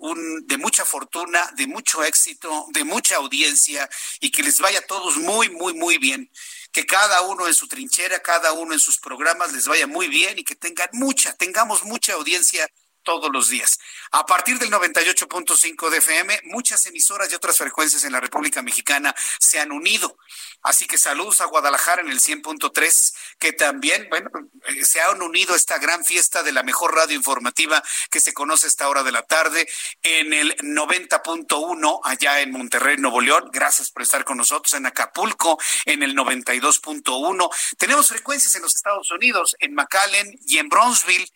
de 0.43 0.57
mucha 0.57 0.85
fortuna, 0.85 1.51
de 1.57 1.67
mucho 1.67 2.03
éxito, 2.03 2.67
de 2.71 2.85
mucha 2.85 3.17
audiencia 3.17 3.89
y 4.21 4.31
que 4.31 4.43
les 4.43 4.61
vaya 4.61 4.81
a 4.81 4.87
todos 4.87 5.17
muy, 5.19 5.51
muy, 5.51 5.75
muy 5.75 5.99
bien. 5.99 6.31
Que 6.73 6.87
cada 6.87 7.21
uno 7.23 7.47
en 7.47 7.55
su 7.55 7.69
trinchera, 7.69 8.21
cada 8.21 8.53
uno 8.53 8.73
en 8.73 8.81
sus 8.81 8.99
programas 8.99 9.53
les 9.53 9.67
vaya 9.67 9.87
muy 9.87 10.09
bien 10.09 10.39
y 10.39 10.45
que 10.45 10.55
tengan 10.55 10.89
mucha, 10.93 11.37
tengamos 11.37 11.85
mucha 11.85 12.15
audiencia 12.15 12.69
todos 13.03 13.31
los 13.33 13.49
días. 13.49 13.79
A 14.13 14.27
partir 14.27 14.59
del 14.59 14.71
98.5 14.71 15.91
de 15.91 15.99
FM, 15.99 16.41
muchas 16.45 16.85
emisoras 16.87 17.31
y 17.31 17.35
otras 17.35 17.57
frecuencias 17.57 18.05
en 18.05 18.13
la 18.13 18.21
República 18.21 18.63
Mexicana 18.63 19.15
se 19.39 19.59
han 19.59 19.73
unido. 19.73 20.17
Así 20.63 20.87
que 20.87 20.99
saludos 20.99 21.41
a 21.41 21.47
Guadalajara 21.47 22.03
en 22.03 22.11
el 22.11 22.21
100.3, 22.21 23.15
que 23.39 23.53
también, 23.53 24.09
bueno, 24.11 24.31
eh, 24.67 24.85
se 24.85 25.01
han 25.01 25.23
unido 25.23 25.55
a 25.55 25.57
esta 25.57 25.79
gran 25.79 26.05
fiesta 26.05 26.43
de 26.43 26.53
la 26.53 26.63
mejor 26.63 26.95
radio 26.95 27.17
informativa 27.17 27.83
que 28.11 28.21
se 28.21 28.35
conoce 28.35 28.67
a 28.67 28.69
esta 28.69 28.89
hora 28.89 29.03
de 29.03 29.13
la 29.13 29.23
tarde, 29.23 29.67
en 30.03 30.33
el 30.33 30.57
90.1 30.59 32.01
allá 32.05 32.41
en 32.41 32.53
Monterrey, 32.53 32.97
Nuevo 32.99 33.21
León. 33.21 33.49
Gracias 33.53 33.91
por 33.91 34.03
estar 34.03 34.25
con 34.25 34.37
nosotros 34.37 34.75
en 34.75 34.87
Acapulco, 34.87 35.59
en 35.87 36.03
el 36.03 36.15
92.1. 36.15 37.51
Tenemos 37.79 38.09
frecuencias 38.09 38.55
en 38.55 38.63
los 38.63 38.77
Estados 38.77 39.11
Unidos, 39.11 39.57
en 39.61 39.75
McAllen 39.75 40.39
y 40.47 40.59
en 40.59 40.69
Bronzeville, 40.69 41.31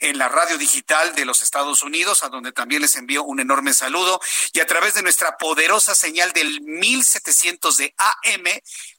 en 0.00 0.18
la 0.18 0.28
radio 0.28 0.58
digital 0.58 1.14
de 1.14 1.24
los 1.24 1.42
Estados 1.42 1.82
Unidos, 1.82 2.22
a 2.22 2.28
donde 2.28 2.52
también 2.52 2.82
les 2.82 2.96
envío 2.96 3.24
un 3.24 3.40
enorme 3.40 3.72
saludo, 3.72 4.20
y 4.52 4.60
a 4.60 4.66
través 4.66 4.94
de 4.94 5.02
nuestra 5.02 5.36
poderosa 5.38 5.94
señal 5.94 6.32
del 6.32 6.60
1700 6.60 7.76
de 7.76 7.94
AM, 7.96 8.44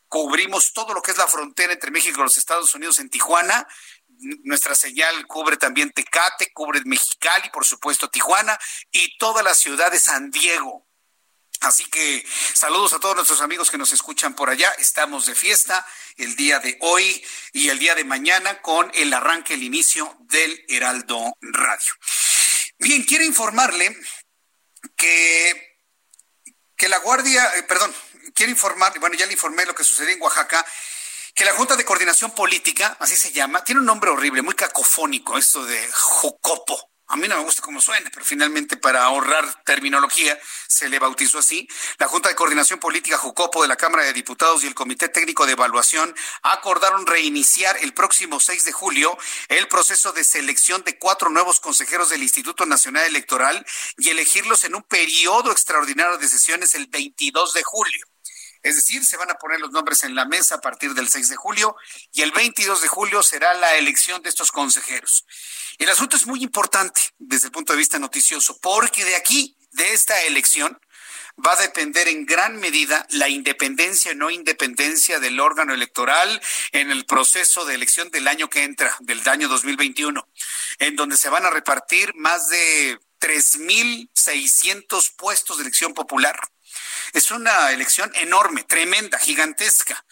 cubrimos 0.07 0.73
todo 0.73 0.93
lo 0.93 1.01
que 1.01 1.11
es 1.11 1.17
la 1.17 1.27
frontera 1.27 1.73
entre 1.73 1.91
México 1.91 2.19
y 2.19 2.23
los 2.23 2.37
Estados 2.37 2.73
Unidos 2.73 2.99
en 2.99 3.09
Tijuana. 3.09 3.67
Nuestra 4.43 4.73
señal 4.73 5.27
cubre 5.27 5.57
también 5.57 5.91
Tecate, 5.91 6.51
cubre 6.53 6.81
Mexicali, 6.85 7.49
por 7.49 7.65
supuesto 7.65 8.09
Tijuana 8.09 8.57
y 8.91 9.17
toda 9.17 9.43
la 9.43 9.53
ciudad 9.53 9.91
de 9.91 9.99
San 9.99 10.31
Diego. 10.31 10.87
Así 11.61 11.85
que 11.85 12.25
saludos 12.53 12.93
a 12.93 12.99
todos 12.99 13.15
nuestros 13.15 13.41
amigos 13.41 13.71
que 13.71 13.77
nos 13.77 13.91
escuchan 13.91 14.35
por 14.35 14.49
allá. 14.49 14.69
Estamos 14.77 15.25
de 15.25 15.35
fiesta 15.35 15.85
el 16.17 16.35
día 16.35 16.59
de 16.59 16.77
hoy 16.81 17.23
y 17.51 17.69
el 17.69 17.79
día 17.79 17.95
de 17.95 18.03
mañana 18.03 18.61
con 18.61 18.91
el 18.93 19.11
arranque, 19.13 19.55
el 19.55 19.63
inicio 19.63 20.15
del 20.21 20.63
Heraldo 20.67 21.35
Radio. 21.41 21.93
Bien, 22.79 23.03
quiero 23.03 23.23
informarle 23.23 23.97
que, 24.95 25.79
que 26.75 26.87
la 26.87 26.99
Guardia, 26.99 27.55
eh, 27.55 27.63
perdón, 27.63 27.93
quiero 28.37 28.51
informar, 28.51 28.97
bueno, 28.99 29.15
ya 29.15 29.25
le 29.25 29.33
informé 29.33 29.65
lo 29.65 29.73
que 29.73 29.83
sucedió 29.83 30.13
en 30.13 30.21
Oaxaca, 30.21 30.63
que 31.33 31.43
la 31.43 31.53
Junta 31.53 31.75
de 31.75 31.83
Coordinación 31.83 32.31
Política, 32.31 32.95
así 32.99 33.15
se 33.15 33.31
llama, 33.31 33.63
tiene 33.63 33.81
un 33.81 33.87
nombre 33.87 34.11
horrible, 34.11 34.43
muy 34.43 34.53
cacofónico, 34.53 35.37
esto 35.39 35.65
de 35.65 35.89
Jocopo. 35.91 36.91
A 37.09 37.15
mí 37.15 37.27
no 37.27 37.37
me 37.37 37.43
gusta 37.43 37.61
cómo 37.61 37.79
suena, 37.79 38.11
pero 38.13 38.25
finalmente 38.25 38.75
para 38.75 39.05
ahorrar 39.05 39.63
terminología 39.63 40.37
se 40.67 40.89
le 40.89 40.99
bautizó 40.99 41.39
así. 41.39 41.67
La 41.99 42.07
Junta 42.07 42.27
de 42.27 42.35
Coordinación 42.35 42.79
Política 42.79 43.17
Jucopo 43.17 43.61
de 43.61 43.69
la 43.69 43.77
Cámara 43.77 44.03
de 44.03 44.11
Diputados 44.11 44.63
y 44.63 44.67
el 44.67 44.75
Comité 44.75 45.07
Técnico 45.07 45.45
de 45.45 45.53
Evaluación 45.53 46.13
acordaron 46.43 47.07
reiniciar 47.07 47.77
el 47.77 47.93
próximo 47.93 48.41
6 48.41 48.65
de 48.65 48.73
julio 48.73 49.17
el 49.47 49.69
proceso 49.69 50.11
de 50.11 50.25
selección 50.25 50.83
de 50.83 50.99
cuatro 50.99 51.29
nuevos 51.29 51.61
consejeros 51.61 52.09
del 52.09 52.23
Instituto 52.23 52.65
Nacional 52.65 53.05
Electoral 53.05 53.65
y 53.97 54.09
elegirlos 54.09 54.65
en 54.65 54.75
un 54.75 54.83
periodo 54.83 55.51
extraordinario 55.53 56.17
de 56.17 56.27
sesiones 56.27 56.75
el 56.75 56.87
22 56.87 57.53
de 57.53 57.63
julio. 57.63 58.05
Es 58.63 58.75
decir, 58.75 59.05
se 59.05 59.17
van 59.17 59.31
a 59.31 59.35
poner 59.35 59.59
los 59.59 59.71
nombres 59.71 60.03
en 60.03 60.15
la 60.15 60.25
mesa 60.25 60.55
a 60.55 60.61
partir 60.61 60.93
del 60.93 61.09
6 61.09 61.29
de 61.29 61.35
julio 61.35 61.75
y 62.11 62.21
el 62.21 62.31
22 62.31 62.81
de 62.81 62.87
julio 62.87 63.23
será 63.23 63.53
la 63.53 63.75
elección 63.75 64.21
de 64.21 64.29
estos 64.29 64.51
consejeros. 64.51 65.25
El 65.77 65.89
asunto 65.89 66.17
es 66.17 66.25
muy 66.25 66.43
importante 66.43 67.01
desde 67.17 67.47
el 67.47 67.51
punto 67.51 67.73
de 67.73 67.79
vista 67.79 67.99
noticioso 67.99 68.59
porque 68.59 69.05
de 69.05 69.15
aquí, 69.15 69.55
de 69.71 69.93
esta 69.93 70.21
elección, 70.23 70.79
va 71.45 71.53
a 71.53 71.61
depender 71.61 72.07
en 72.07 72.25
gran 72.25 72.57
medida 72.57 73.05
la 73.11 73.29
independencia 73.29 74.11
o 74.11 74.15
no 74.15 74.31
independencia 74.31 75.19
del 75.19 75.39
órgano 75.39 75.73
electoral 75.73 76.41
en 76.71 76.89
el 76.89 77.05
proceso 77.05 77.63
de 77.65 77.75
elección 77.75 78.09
del 78.09 78.27
año 78.27 78.49
que 78.49 78.63
entra, 78.63 78.95
del 79.01 79.21
año 79.29 79.47
2021, 79.47 80.27
en 80.79 80.95
donde 80.95 81.15
se 81.15 81.29
van 81.29 81.45
a 81.45 81.51
repartir 81.51 82.13
más 82.15 82.49
de 82.49 82.99
3.600 83.19 85.15
puestos 85.15 85.57
de 85.57 85.63
elección 85.63 85.93
popular 85.93 86.39
es 87.13 87.31
una 87.31 87.71
elección 87.71 88.11
enorme, 88.15 88.63
tremenda, 88.63 89.17
gigantesca. 89.19 90.03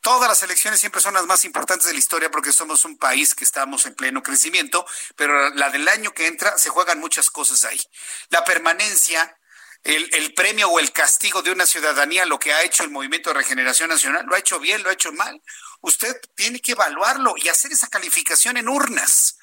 Todas 0.00 0.28
las 0.28 0.42
elecciones 0.42 0.78
siempre 0.78 1.00
son 1.00 1.14
las 1.14 1.26
más 1.26 1.44
importantes 1.44 1.86
de 1.86 1.92
la 1.92 1.98
historia 1.98 2.30
porque 2.30 2.52
somos 2.52 2.84
un 2.84 2.96
país 2.96 3.34
que 3.34 3.44
estamos 3.44 3.84
en 3.86 3.94
pleno 3.94 4.22
crecimiento, 4.22 4.86
pero 5.16 5.50
la 5.54 5.70
del 5.70 5.88
año 5.88 6.12
que 6.12 6.26
entra 6.26 6.56
se 6.56 6.68
juegan 6.68 7.00
muchas 7.00 7.30
cosas 7.30 7.64
ahí. 7.64 7.80
La 8.28 8.44
permanencia, 8.44 9.36
el, 9.82 10.34
premio 10.34 10.68
o 10.68 10.78
el 10.78 10.92
castigo 10.92 11.42
de 11.42 11.50
una 11.50 11.66
ciudadanía, 11.66 12.26
lo 12.26 12.38
que 12.38 12.52
ha 12.52 12.62
hecho 12.62 12.84
el 12.84 12.90
Movimiento 12.90 13.30
de 13.30 13.34
Regeneración 13.34 13.88
Nacional, 13.88 14.24
lo 14.26 14.36
ha 14.36 14.38
hecho 14.38 14.60
bien, 14.60 14.82
lo 14.82 14.90
ha 14.90 14.92
hecho 14.92 15.12
mal. 15.12 15.42
Usted 15.80 16.14
tiene 16.36 16.60
que 16.60 16.72
evaluarlo 16.72 17.34
y 17.36 17.48
hacer 17.48 17.72
esa 17.72 17.88
calificación 17.88 18.56
en 18.56 18.68
urnas. 18.68 19.38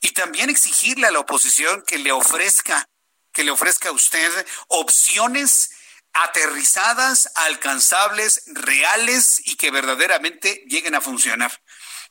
Y 0.00 0.10
también 0.10 0.50
exigirle 0.50 1.06
a 1.06 1.10
la 1.10 1.20
oposición 1.20 1.82
que 1.86 1.98
le 1.98 2.12
ofrezca, 2.12 2.86
que 3.34 3.44
le 3.44 3.50
ofrezca 3.50 3.90
a 3.90 3.92
usted 3.92 4.46
opciones 4.68 5.72
aterrizadas, 6.14 7.30
alcanzables, 7.34 8.44
reales 8.46 9.42
y 9.44 9.56
que 9.56 9.70
verdaderamente 9.70 10.64
lleguen 10.66 10.94
a 10.94 11.00
funcionar. 11.00 11.52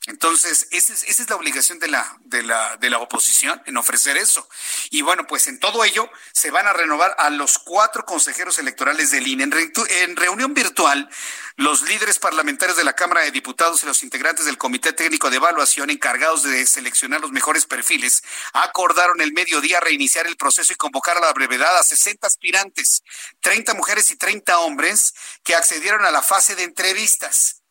Entonces, 0.08 0.68
esa 0.72 0.94
es, 0.94 1.30
la 1.30 1.38
obligación 1.38 1.80
de 1.80 1.88
la, 1.88 2.18
de, 2.26 2.44
la, 2.44 2.76
de 2.76 2.90
la 2.90 3.00
oposición, 3.00 3.64
en 3.66 3.78
ofrecer 3.78 4.18
eso. 4.18 4.50
Y 4.90 5.02
bueno, 5.02 5.26
pues 5.26 5.48
en 5.48 5.60
todo 5.60 5.86
ello 5.86 6.10
se 6.34 6.52
van 6.52 6.68
a 6.68 6.74
renovar 6.74 7.16
a 7.18 7.30
los 7.30 7.58
cuatro 7.58 8.06
consejeros 8.06 8.60
electorales 8.60 9.12
del 9.12 9.26
INE. 9.26 9.46
En 9.46 10.16
reunión 10.18 10.54
virtual, 10.54 11.10
los 11.56 11.84
líderes 11.84 12.18
parlamentarios 12.18 12.78
de 12.78 12.84
la 12.84 12.94
Cámara 12.94 13.22
de 13.22 13.32
Diputados 13.32 13.84
y 13.84 13.86
los 13.86 14.02
integrantes 14.02 14.46
del 14.46 14.58
Comité 14.58 14.94
Técnico 14.94 15.30
de 15.30 15.38
Evaluación 15.38 15.90
encargados 15.90 16.44
de 16.44 16.66
seleccionar 16.66 17.22
los 17.22 17.32
mejores 17.32 17.66
perfiles 17.66 18.24
acordaron 18.54 19.22
el 19.22 19.34
mediodía 19.34 19.80
reiniciar 19.80 20.26
el 20.26 20.36
proceso 20.36 20.74
y 20.74 20.78
convocar 20.78 21.18
a 21.18 21.22
la 21.22 21.34
brevedad 21.34 21.78
a 21.78 21.84
60 21.84 22.26
aspirantes, 22.26 23.04
30 23.42 23.74
mujeres 23.76 24.10
y 24.12 24.18
30 24.18 24.60
hombres 24.60 25.14
que 25.44 25.56
accedieron 25.56 26.06
a 26.06 26.12
la 26.12 26.24
fase 26.24 26.56
de 26.56 26.64
entrevistas. 26.64 27.62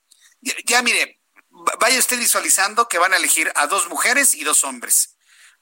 Ya, 0.64 0.82
mire, 0.82 1.20
vaya 1.80 1.98
usted 1.98 2.18
visualizando 2.18 2.88
que 2.88 2.98
van 2.98 3.12
a 3.12 3.16
elegir 3.16 3.52
a 3.56 3.66
dos 3.66 3.88
mujeres 3.88 4.34
y 4.34 4.44
dos 4.44 4.64
hombres. 4.64 5.16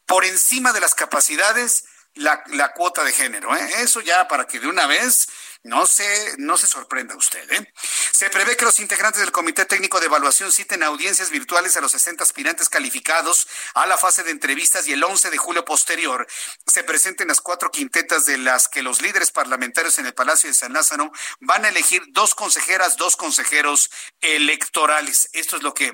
Por 0.07 0.25
encima 0.25 0.73
de 0.73 0.81
las 0.81 0.95
capacidades, 0.95 1.85
la, 2.15 2.43
la 2.49 2.73
cuota 2.73 3.05
de 3.05 3.13
género. 3.13 3.55
¿eh? 3.57 3.69
Eso 3.79 4.01
ya 4.01 4.27
para 4.29 4.47
que 4.47 4.61
de 4.61 4.67
una 4.67 4.87
vez 4.87 5.29
no 5.63 5.87
se, 5.87 6.37
no 6.39 6.57
se 6.57 6.67
sorprenda 6.67 7.17
usted. 7.17 7.51
¿eh? 7.53 7.73
Se 8.13 8.31
prevé 8.31 8.57
que 8.57 8.65
los 8.65 8.81
integrantes 8.81 9.21
del 9.21 9.33
Comité 9.33 9.65
Técnico 9.65 10.01
de 10.01 10.07
Evaluación 10.07 10.53
citen 10.53 10.83
audiencias 10.83 11.31
virtuales 11.31 11.77
a 11.77 11.81
los 11.81 11.93
60 11.93 12.25
aspirantes 12.25 12.69
calificados 12.69 13.47
a 13.75 13.87
la 13.87 13.99
fase 13.99 14.23
de 14.23 14.31
entrevistas 14.31 14.89
y 14.89 14.93
el 14.93 15.05
11 15.05 15.31
de 15.31 15.39
julio 15.39 15.65
posterior 15.65 16.27
se 16.67 16.85
presenten 16.85 17.29
las 17.29 17.41
cuatro 17.41 17.71
quintetas 17.71 18.25
de 18.25 18.39
las 18.39 18.69
que 18.69 18.83
los 18.83 19.03
líderes 19.03 19.31
parlamentarios 19.31 19.99
en 19.99 20.07
el 20.07 20.15
Palacio 20.15 20.49
de 20.49 20.55
San 20.55 20.73
Lázaro 20.73 21.13
van 21.41 21.65
a 21.65 21.69
elegir 21.69 22.03
dos 22.09 22.35
consejeras, 22.35 22.97
dos 22.97 23.17
consejeros 23.17 23.91
electorales. 24.21 25.29
Esto 25.33 25.57
es 25.57 25.63
lo 25.63 25.75
que 25.75 25.93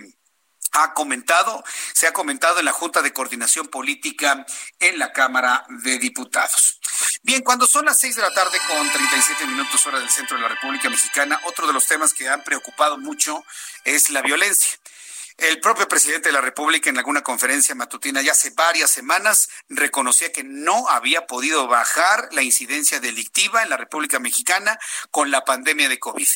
ha 0.76 0.92
comentado, 0.92 1.64
se 1.94 2.06
ha 2.06 2.12
comentado 2.12 2.58
en 2.58 2.66
la 2.66 2.72
Junta 2.72 3.00
de 3.00 3.12
Coordinación 3.12 3.68
Política 3.68 4.44
en 4.78 4.98
la 4.98 5.12
Cámara 5.12 5.64
de 5.68 5.98
Diputados. 5.98 6.78
Bien, 7.22 7.42
cuando 7.42 7.66
son 7.66 7.86
las 7.86 7.98
seis 7.98 8.14
de 8.14 8.22
la 8.22 8.32
tarde 8.32 8.58
con 8.68 8.88
37 8.88 9.46
minutos 9.46 9.86
hora 9.86 9.98
del 9.98 10.10
centro 10.10 10.36
de 10.36 10.42
la 10.42 10.48
República 10.48 10.90
Mexicana, 10.90 11.40
otro 11.44 11.66
de 11.66 11.72
los 11.72 11.86
temas 11.86 12.12
que 12.12 12.28
han 12.28 12.44
preocupado 12.44 12.98
mucho 12.98 13.42
es 13.84 14.10
la 14.10 14.20
violencia. 14.20 14.78
El 15.38 15.60
propio 15.60 15.86
presidente 15.86 16.30
de 16.30 16.32
la 16.32 16.40
República 16.40 16.88
en 16.88 16.96
alguna 16.96 17.22
conferencia 17.22 17.74
matutina 17.74 18.22
ya 18.22 18.32
hace 18.32 18.50
varias 18.50 18.90
semanas 18.90 19.50
reconocía 19.68 20.32
que 20.32 20.42
no 20.42 20.88
había 20.88 21.26
podido 21.26 21.68
bajar 21.68 22.30
la 22.32 22.40
incidencia 22.40 23.00
delictiva 23.00 23.62
en 23.62 23.68
la 23.68 23.76
República 23.76 24.18
Mexicana 24.18 24.78
con 25.10 25.30
la 25.30 25.44
pandemia 25.44 25.90
de 25.90 25.98
COVID. 25.98 26.26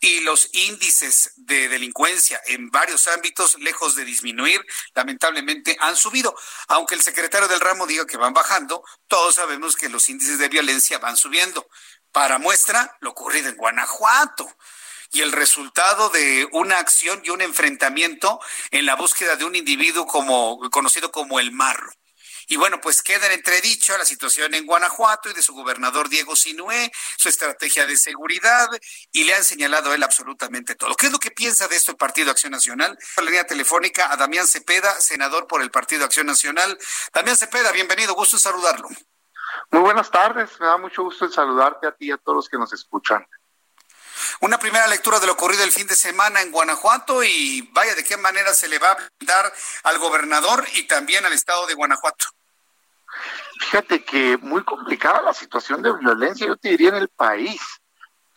Y 0.00 0.20
los 0.20 0.50
índices 0.52 1.32
de 1.36 1.70
delincuencia 1.70 2.38
en 2.48 2.70
varios 2.70 3.08
ámbitos, 3.08 3.58
lejos 3.60 3.94
de 3.94 4.04
disminuir, 4.04 4.60
lamentablemente 4.94 5.78
han 5.80 5.96
subido. 5.96 6.36
Aunque 6.68 6.94
el 6.94 7.00
secretario 7.00 7.48
del 7.48 7.60
ramo 7.60 7.86
diga 7.86 8.06
que 8.06 8.18
van 8.18 8.34
bajando, 8.34 8.84
todos 9.08 9.36
sabemos 9.36 9.74
que 9.74 9.88
los 9.88 10.06
índices 10.10 10.38
de 10.38 10.50
violencia 10.50 10.98
van 10.98 11.16
subiendo. 11.16 11.66
Para 12.12 12.38
muestra, 12.38 12.94
lo 13.00 13.10
ocurrido 13.10 13.48
en 13.48 13.56
Guanajuato 13.56 14.54
y 15.12 15.22
el 15.22 15.32
resultado 15.32 16.08
de 16.10 16.48
una 16.52 16.78
acción 16.78 17.20
y 17.24 17.30
un 17.30 17.40
enfrentamiento 17.40 18.40
en 18.70 18.86
la 18.86 18.94
búsqueda 18.94 19.36
de 19.36 19.44
un 19.44 19.56
individuo 19.56 20.06
como 20.06 20.58
conocido 20.70 21.10
como 21.10 21.40
el 21.40 21.52
Marro. 21.52 21.90
Y 22.50 22.56
bueno, 22.56 22.80
pues 22.80 23.00
queda 23.00 23.26
en 23.26 23.32
entredicho 23.32 23.96
la 23.96 24.04
situación 24.04 24.54
en 24.54 24.66
Guanajuato 24.66 25.30
y 25.30 25.34
de 25.34 25.40
su 25.40 25.54
gobernador 25.54 26.08
Diego 26.08 26.34
Sinué, 26.34 26.90
su 27.16 27.28
estrategia 27.28 27.86
de 27.86 27.96
seguridad, 27.96 28.66
y 29.12 29.22
le 29.22 29.34
han 29.34 29.44
señalado 29.44 29.92
a 29.92 29.94
él 29.94 30.02
absolutamente 30.02 30.74
todo. 30.74 30.96
¿Qué 30.96 31.06
es 31.06 31.12
lo 31.12 31.20
que 31.20 31.30
piensa 31.30 31.68
de 31.68 31.76
esto 31.76 31.92
el 31.92 31.96
Partido 31.96 32.32
Acción 32.32 32.50
Nacional? 32.50 32.98
La 33.18 33.22
línea 33.22 33.46
telefónica 33.46 34.12
a 34.12 34.16
Damián 34.16 34.48
Cepeda, 34.48 35.00
senador 35.00 35.46
por 35.46 35.62
el 35.62 35.70
Partido 35.70 36.04
Acción 36.04 36.26
Nacional. 36.26 36.76
Damián 37.14 37.36
Cepeda, 37.36 37.70
bienvenido, 37.70 38.14
gusto 38.14 38.34
en 38.34 38.40
saludarlo. 38.40 38.88
Muy 39.70 39.82
buenas 39.82 40.10
tardes, 40.10 40.50
me 40.58 40.66
da 40.66 40.76
mucho 40.76 41.04
gusto 41.04 41.26
en 41.26 41.30
saludarte 41.30 41.86
a 41.86 41.92
ti 41.92 42.06
y 42.06 42.10
a 42.10 42.16
todos 42.16 42.34
los 42.34 42.48
que 42.48 42.58
nos 42.58 42.72
escuchan. 42.72 43.24
Una 44.40 44.58
primera 44.58 44.86
lectura 44.86 45.18
de 45.18 45.26
lo 45.26 45.32
ocurrido 45.32 45.64
el 45.64 45.72
fin 45.72 45.86
de 45.86 45.94
semana 45.94 46.40
en 46.40 46.52
Guanajuato 46.52 47.22
y 47.24 47.68
vaya 47.72 47.94
de 47.94 48.04
qué 48.04 48.16
manera 48.16 48.52
se 48.54 48.68
le 48.68 48.78
va 48.78 48.92
a 48.92 48.98
dar 49.20 49.52
al 49.84 49.98
gobernador 49.98 50.64
y 50.74 50.84
también 50.84 51.24
al 51.26 51.32
estado 51.32 51.66
de 51.66 51.74
Guanajuato. 51.74 52.26
Fíjate 53.60 54.04
que 54.04 54.38
muy 54.38 54.64
complicada 54.64 55.20
la 55.22 55.34
situación 55.34 55.82
de 55.82 55.92
violencia, 55.96 56.46
yo 56.46 56.56
te 56.56 56.70
diría, 56.70 56.90
en 56.90 56.96
el 56.96 57.08
país. 57.08 57.60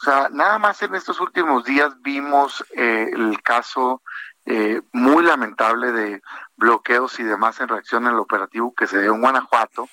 O 0.02 0.04
sea, 0.04 0.28
nada 0.30 0.60
más 0.60 0.82
en 0.82 0.96
estos 0.96 1.22
últimos 1.22 1.64
días 1.64 1.94
vimos 2.02 2.64
eh, 2.76 3.10
el 3.14 3.42
caso 3.42 4.02
eh, 4.46 4.82
muy 4.92 5.24
lamentable 5.24 5.94
de 5.94 6.22
bloqueos 6.58 7.18
y 7.20 7.24
demás 7.24 7.62
en 7.62 7.70
reacción 7.70 8.06
al 8.06 8.20
operativo 8.20 8.74
que 8.76 8.88
se 8.88 9.02
dio 9.02 9.14
en 9.14 9.22
Guanajuato, 9.22 9.88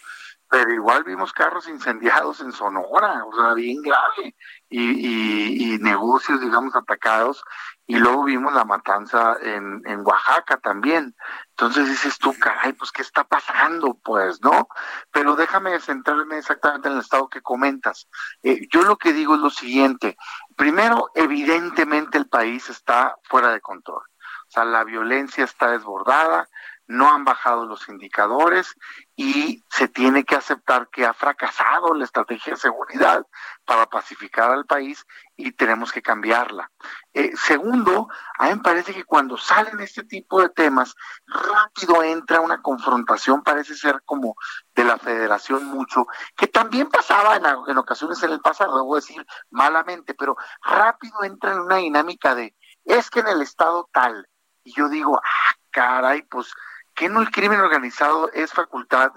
pero 0.50 0.72
igual 0.72 1.04
vimos 1.04 1.32
carros 1.32 1.68
incendiados 1.68 2.40
en 2.40 2.50
Sonora, 2.50 3.24
o 3.24 3.32
sea, 3.36 3.54
bien 3.54 3.80
grave, 3.82 4.34
y, 4.68 5.78
negocios, 5.80 6.40
digamos, 6.40 6.74
atacados, 6.74 7.44
y 7.86 7.96
luego 7.96 8.24
vimos 8.24 8.52
la 8.52 8.64
matanza 8.64 9.36
en, 9.40 9.80
en 9.86 10.00
Oaxaca 10.04 10.58
también. 10.58 11.14
Entonces 11.50 11.88
dices 11.88 12.18
tú, 12.18 12.34
caray, 12.36 12.72
pues, 12.72 12.90
¿qué 12.90 13.02
está 13.02 13.22
pasando? 13.22 13.94
Pues, 14.02 14.42
¿no? 14.42 14.66
Pero 15.12 15.36
déjame 15.36 15.78
centrarme 15.78 16.38
exactamente 16.38 16.88
en 16.88 16.94
el 16.94 17.00
estado 17.00 17.28
que 17.28 17.42
comentas. 17.42 18.08
Eh, 18.42 18.66
yo 18.72 18.82
lo 18.82 18.96
que 18.96 19.12
digo 19.12 19.36
es 19.36 19.40
lo 19.40 19.50
siguiente. 19.50 20.16
Primero, 20.56 21.10
evidentemente 21.14 22.18
el 22.18 22.28
país 22.28 22.68
está 22.68 23.16
fuera 23.22 23.52
de 23.52 23.60
control. 23.60 24.02
O 24.02 24.50
sea, 24.52 24.64
la 24.64 24.82
violencia 24.82 25.44
está 25.44 25.70
desbordada, 25.70 26.48
no 26.90 27.08
han 27.14 27.24
bajado 27.24 27.66
los 27.66 27.88
indicadores 27.88 28.74
y 29.22 29.62
se 29.68 29.86
tiene 29.86 30.24
que 30.24 30.34
aceptar 30.34 30.88
que 30.88 31.04
ha 31.04 31.12
fracasado 31.12 31.92
la 31.92 32.04
estrategia 32.04 32.54
de 32.54 32.58
seguridad 32.58 33.26
para 33.66 33.84
pacificar 33.84 34.50
al 34.50 34.64
país 34.64 35.04
y 35.36 35.52
tenemos 35.52 35.92
que 35.92 36.00
cambiarla. 36.00 36.70
Eh, 37.12 37.30
segundo, 37.36 38.08
a 38.38 38.46
mí 38.46 38.54
me 38.54 38.62
parece 38.62 38.94
que 38.94 39.04
cuando 39.04 39.36
salen 39.36 39.78
este 39.80 40.04
tipo 40.04 40.40
de 40.40 40.48
temas, 40.48 40.94
rápido 41.26 42.02
entra 42.02 42.40
una 42.40 42.62
confrontación, 42.62 43.42
parece 43.42 43.74
ser 43.74 44.00
como 44.06 44.36
de 44.74 44.84
la 44.84 44.96
federación 44.96 45.66
mucho, 45.66 46.06
que 46.34 46.46
también 46.46 46.88
pasaba 46.88 47.36
en, 47.36 47.76
ocasiones 47.76 48.22
en 48.22 48.30
el 48.30 48.40
pasado, 48.40 48.74
debo 48.78 48.96
decir 48.96 49.26
malamente, 49.50 50.14
pero 50.14 50.34
rápido 50.62 51.24
entra 51.24 51.52
en 51.52 51.60
una 51.60 51.76
dinámica 51.76 52.34
de, 52.34 52.56
es 52.86 53.10
que 53.10 53.20
en 53.20 53.28
el 53.28 53.42
estado 53.42 53.86
tal, 53.92 54.26
y 54.64 54.72
yo 54.74 54.88
digo, 54.88 55.20
ah, 55.22 55.54
caray, 55.70 56.22
pues 56.22 56.54
que 56.94 57.08
no 57.08 57.20
el 57.20 57.30
crimen 57.30 57.60
organizado 57.60 58.30
es 58.32 58.52
facultad 58.52 59.12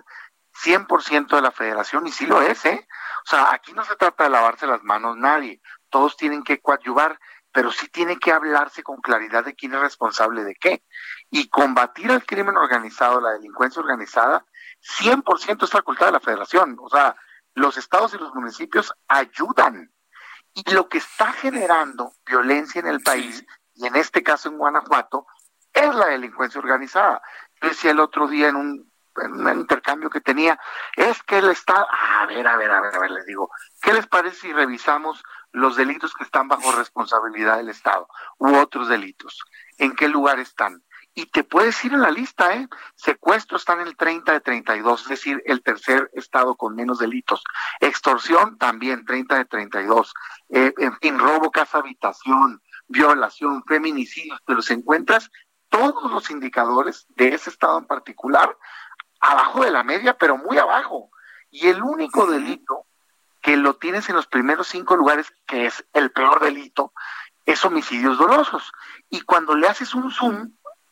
100% 0.63 1.35
de 1.35 1.41
la 1.41 1.51
federación? 1.51 2.07
Y 2.07 2.11
sí 2.11 2.25
lo 2.25 2.41
es, 2.41 2.65
¿eh? 2.65 2.87
O 3.25 3.29
sea, 3.29 3.51
aquí 3.51 3.73
no 3.73 3.83
se 3.83 3.95
trata 3.95 4.25
de 4.25 4.29
lavarse 4.29 4.67
las 4.67 4.83
manos 4.83 5.17
nadie, 5.17 5.61
todos 5.89 6.17
tienen 6.17 6.43
que 6.43 6.59
coadyuvar, 6.59 7.19
pero 7.51 7.71
sí 7.71 7.87
tiene 7.87 8.17
que 8.17 8.31
hablarse 8.31 8.83
con 8.83 8.97
claridad 8.97 9.45
de 9.45 9.55
quién 9.55 9.73
es 9.75 9.79
responsable 9.79 10.43
de 10.43 10.55
qué. 10.55 10.83
Y 11.29 11.49
combatir 11.49 12.11
al 12.11 12.25
crimen 12.25 12.57
organizado, 12.57 13.21
la 13.21 13.31
delincuencia 13.31 13.81
organizada, 13.81 14.45
100% 14.81 15.63
es 15.63 15.69
facultad 15.69 16.07
de 16.07 16.13
la 16.13 16.19
federación. 16.19 16.75
O 16.81 16.89
sea, 16.89 17.15
los 17.53 17.77
estados 17.77 18.13
y 18.13 18.17
los 18.17 18.33
municipios 18.33 18.93
ayudan. 19.07 19.93
Y 20.55 20.69
lo 20.71 20.89
que 20.89 20.97
está 20.97 21.31
generando 21.31 22.13
violencia 22.25 22.79
en 22.79 22.87
el 22.87 23.01
país, 23.01 23.45
y 23.75 23.85
en 23.85 23.95
este 23.95 24.23
caso 24.23 24.49
en 24.49 24.57
Guanajuato, 24.57 25.27
es 25.71 25.95
la 25.95 26.07
delincuencia 26.07 26.59
organizada 26.59 27.21
decía 27.69 27.91
el 27.91 27.99
otro 27.99 28.27
día 28.27 28.49
en 28.49 28.55
un, 28.55 28.93
intercambio 29.53 30.09
que 30.09 30.21
tenía, 30.21 30.59
es 30.95 31.21
que 31.21 31.37
el 31.37 31.49
Estado, 31.49 31.85
a 31.91 32.25
ver, 32.25 32.47
a 32.47 32.57
ver, 32.57 32.71
a 32.71 32.81
ver, 32.81 32.95
a 32.95 32.99
ver, 32.99 33.11
les 33.11 33.25
digo, 33.27 33.47
¿qué 33.81 33.93
les 33.93 34.07
parece 34.07 34.37
si 34.37 34.53
revisamos 34.53 35.23
los 35.51 35.75
delitos 35.75 36.15
que 36.15 36.23
están 36.23 36.47
bajo 36.47 36.71
responsabilidad 36.71 37.57
del 37.57 37.69
Estado 37.69 38.07
u 38.39 38.55
otros 38.55 38.87
delitos? 38.87 39.39
¿En 39.77 39.95
qué 39.95 40.07
lugar 40.07 40.39
están? 40.39 40.81
Y 41.15 41.27
te 41.27 41.43
puedes 41.43 41.83
ir 41.85 41.93
en 41.93 42.01
la 42.01 42.09
lista, 42.09 42.55
¿eh? 42.55 42.67
Secuestro 42.95 43.57
está 43.57 43.73
en 43.73 43.81
el 43.81 43.95
30 43.95 44.31
de 44.31 44.39
32, 44.39 45.01
es 45.03 45.07
decir, 45.09 45.43
el 45.45 45.61
tercer 45.61 46.09
estado 46.13 46.55
con 46.55 46.75
menos 46.75 46.97
delitos. 46.97 47.43
Extorsión 47.79 48.57
también, 48.57 49.05
30 49.05 49.35
de 49.35 49.45
32. 49.45 50.11
Eh, 50.49 50.73
en 50.79 50.97
fin, 50.97 51.19
robo, 51.19 51.51
casa, 51.51 51.77
habitación, 51.77 52.59
violación, 52.87 53.63
feminicidios, 53.65 54.39
pero 54.45 54.63
se 54.63 54.73
encuentras 54.73 55.29
todos 55.73 56.11
los 56.11 56.29
indicadores 56.29 57.07
de 57.15 57.29
ese 57.29 57.49
estado 57.49 57.79
en 57.79 57.85
particular 57.85 58.55
abajo 59.19 59.63
de 59.63 59.71
la 59.71 59.83
media, 59.83 60.15
pero 60.15 60.37
muy 60.37 60.59
abajo. 60.59 61.09
Y 61.49 61.67
el 61.67 61.81
único 61.81 62.27
delito 62.27 62.85
que 63.41 63.57
lo 63.57 63.77
tienes 63.77 64.07
en 64.07 64.15
los 64.15 64.27
primeros 64.27 64.67
cinco 64.67 64.95
lugares, 64.95 65.33
que 65.47 65.65
es 65.65 65.83
el 65.93 66.11
peor 66.11 66.41
delito, 66.41 66.93
es 67.47 67.65
homicidios 67.65 68.19
dolosos. 68.19 68.71
Y 69.09 69.21
cuando 69.21 69.55
le 69.55 69.67
haces 69.67 69.95
un 69.95 70.11
zoom 70.11 70.51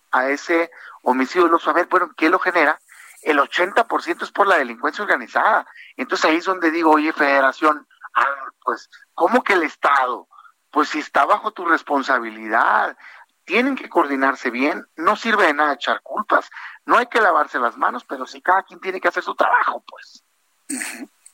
a 0.09 0.29
ese 0.29 0.71
homicidio 1.03 1.43
doloso, 1.43 1.69
a 1.69 1.73
ver, 1.73 1.85
bueno, 1.85 2.11
¿qué 2.17 2.31
lo 2.31 2.39
genera? 2.39 2.81
El 3.21 3.37
80% 3.37 4.23
es 4.23 4.31
por 4.31 4.47
la 4.47 4.57
delincuencia 4.57 5.03
organizada. 5.03 5.67
Entonces 5.95 6.25
ahí 6.25 6.37
es 6.37 6.45
donde 6.45 6.71
digo, 6.71 6.89
oye, 6.89 7.13
federación, 7.13 7.87
ah, 8.15 8.49
pues, 8.63 8.89
¿cómo 9.13 9.43
que 9.43 9.53
el 9.53 9.61
Estado? 9.61 10.27
Pues 10.71 10.89
si 10.89 10.97
está 10.97 11.25
bajo 11.25 11.51
tu 11.51 11.65
responsabilidad, 11.65 12.97
tienen 13.45 13.75
que 13.75 13.89
coordinarse 13.89 14.49
bien, 14.49 14.85
no 14.95 15.15
sirve 15.15 15.47
de 15.47 15.53
nada 15.53 15.73
echar 15.73 16.01
culpas, 16.01 16.49
no 16.85 16.97
hay 16.97 17.07
que 17.07 17.21
lavarse 17.21 17.59
las 17.59 17.77
manos, 17.77 18.03
pero 18.07 18.25
sí 18.25 18.41
cada 18.41 18.63
quien 18.63 18.79
tiene 18.79 18.99
que 18.99 19.07
hacer 19.07 19.23
su 19.23 19.35
trabajo, 19.35 19.83
pues. 19.87 20.23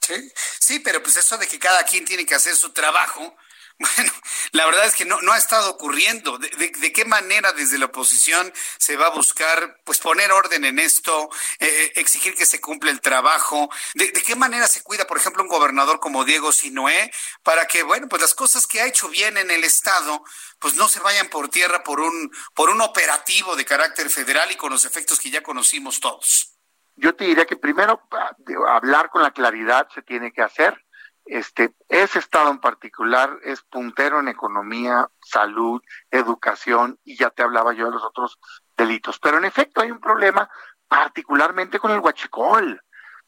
Sí, 0.01 0.31
sí, 0.59 0.79
pero 0.79 1.01
pues 1.03 1.17
eso 1.17 1.37
de 1.37 1.47
que 1.47 1.59
cada 1.59 1.83
quien 1.83 2.05
tiene 2.05 2.25
que 2.25 2.35
hacer 2.35 2.55
su 2.55 2.71
trabajo, 2.71 3.35
bueno, 3.95 4.11
la 4.53 4.65
verdad 4.65 4.85
es 4.85 4.95
que 4.95 5.05
no, 5.05 5.21
no 5.21 5.33
ha 5.33 5.37
estado 5.37 5.69
ocurriendo. 5.69 6.39
De, 6.39 6.49
de, 6.49 6.91
qué 6.91 7.05
manera 7.05 7.51
desde 7.53 7.77
la 7.77 7.85
oposición 7.85 8.51
se 8.79 8.97
va 8.97 9.07
a 9.07 9.11
buscar 9.11 9.81
pues 9.83 9.99
poner 9.99 10.31
orden 10.31 10.65
en 10.65 10.79
esto, 10.79 11.29
eh, 11.59 11.67
eh, 11.67 11.91
exigir 11.95 12.33
que 12.33 12.47
se 12.47 12.59
cumpla 12.59 12.89
el 12.89 13.01
trabajo? 13.01 13.69
¿De, 13.93 14.11
qué 14.11 14.35
manera 14.35 14.67
se 14.67 14.81
cuida, 14.81 15.05
por 15.05 15.17
ejemplo, 15.17 15.43
un 15.43 15.49
gobernador 15.49 15.99
como 15.99 16.25
Diego 16.25 16.51
Sinoé 16.51 17.11
para 17.43 17.67
que, 17.67 17.83
bueno, 17.83 18.07
pues 18.07 18.21
las 18.21 18.33
cosas 18.33 18.65
que 18.65 18.81
ha 18.81 18.87
hecho 18.87 19.09
bien 19.09 19.37
en 19.37 19.51
el 19.51 19.63
Estado 19.63 20.23
pues 20.59 20.75
no 20.75 20.87
se 20.87 20.99
vayan 20.99 21.27
por 21.29 21.49
tierra 21.49 21.83
por 21.83 21.99
un, 21.99 22.31
por 22.53 22.69
un 22.69 22.81
operativo 22.81 23.55
de 23.55 23.65
carácter 23.65 24.09
federal 24.09 24.51
y 24.51 24.55
con 24.55 24.71
los 24.71 24.85
efectos 24.85 25.19
que 25.19 25.29
ya 25.29 25.41
conocimos 25.41 25.99
todos? 25.99 26.53
Yo 26.95 27.15
te 27.15 27.25
diría 27.25 27.45
que 27.45 27.57
primero 27.57 28.01
ah, 28.11 28.35
hablar 28.69 29.09
con 29.09 29.21
la 29.21 29.31
claridad 29.31 29.87
se 29.93 30.01
tiene 30.01 30.31
que 30.31 30.41
hacer 30.41 30.83
este, 31.27 31.73
ese 31.89 32.19
estado 32.19 32.49
en 32.49 32.59
particular 32.59 33.37
es 33.43 33.61
puntero 33.61 34.19
en 34.19 34.29
economía, 34.29 35.09
salud, 35.21 35.81
educación 36.09 36.99
y 37.03 37.17
ya 37.17 37.29
te 37.29 37.43
hablaba 37.43 37.73
yo 37.73 37.85
de 37.85 37.91
los 37.91 38.03
otros 38.03 38.39
delitos. 38.77 39.19
Pero 39.19 39.37
en 39.37 39.45
efecto 39.45 39.81
hay 39.81 39.91
un 39.91 39.99
problema 39.99 40.49
particularmente 40.87 41.79
con 41.79 41.91
el 41.91 41.99
huachicol. 41.99 42.81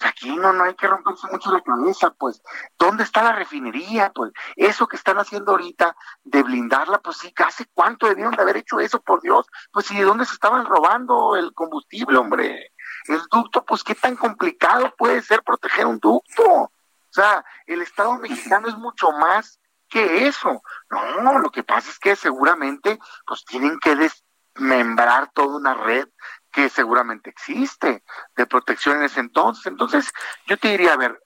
Aquí 0.08 0.36
no, 0.36 0.54
no 0.54 0.64
hay 0.64 0.76
que 0.76 0.88
romperse 0.88 1.28
mucho 1.32 1.52
la 1.52 1.62
cabeza, 1.62 2.12
pues, 2.12 2.42
¿dónde 2.78 3.04
está 3.04 3.24
la 3.24 3.34
refinería? 3.34 4.12
Pues, 4.14 4.32
eso 4.56 4.88
que 4.88 4.96
están 4.96 5.18
haciendo 5.18 5.52
ahorita 5.52 5.96
de 6.24 6.44
blindarla, 6.44 7.00
pues 7.00 7.18
sí, 7.18 7.34
¿hace 7.46 7.66
cuánto 7.74 8.08
debieron 8.08 8.34
de 8.34 8.42
haber 8.42 8.58
hecho 8.58 8.80
eso, 8.80 9.02
por 9.02 9.22
Dios? 9.22 9.48
Pues 9.72 9.86
sí, 9.86 9.98
¿de 9.98 10.04
dónde 10.04 10.26
se 10.26 10.34
estaban 10.34 10.66
robando 10.66 11.36
el 11.36 11.54
combustible, 11.54 12.18
hombre? 12.18 12.72
El 13.08 13.22
ducto, 13.32 13.64
pues, 13.66 13.84
¿qué 13.84 13.96
tan 13.96 14.16
complicado 14.16 14.94
puede 14.98 15.22
ser 15.22 15.44
proteger 15.44 15.86
un 15.86 16.00
ducto? 16.00 16.44
O 16.44 16.72
sea, 17.12 17.44
el 17.66 17.82
Estado 17.82 18.18
mexicano 18.20 18.68
es 18.68 18.78
mucho 18.78 19.12
más 19.12 19.60
que 19.90 20.28
eso. 20.28 20.62
No, 20.90 21.40
lo 21.40 21.50
que 21.50 21.64
pasa 21.64 21.90
es 21.90 22.00
que 22.00 22.16
seguramente, 22.16 23.00
pues, 23.26 23.44
tienen 23.46 23.80
que 23.80 23.96
desmembrar 23.96 25.32
toda 25.34 25.58
una 25.58 25.74
red 25.74 26.08
que 26.52 26.70
seguramente 26.70 27.30
existe 27.30 28.04
de 28.36 28.46
protección 28.48 28.98
en 28.98 29.04
ese 29.04 29.20
entonces. 29.20 29.66
Entonces, 29.68 30.12
yo 30.48 30.58
te 30.58 30.70
diría, 30.70 30.94
a 30.94 30.98
ver, 30.98 31.22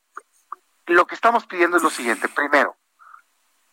lo 0.88 1.08
que 1.08 1.16
estamos 1.16 1.46
pidiendo 1.46 1.78
es 1.78 1.84
lo 1.84 1.90
siguiente. 1.90 2.28
Primero, 2.30 2.78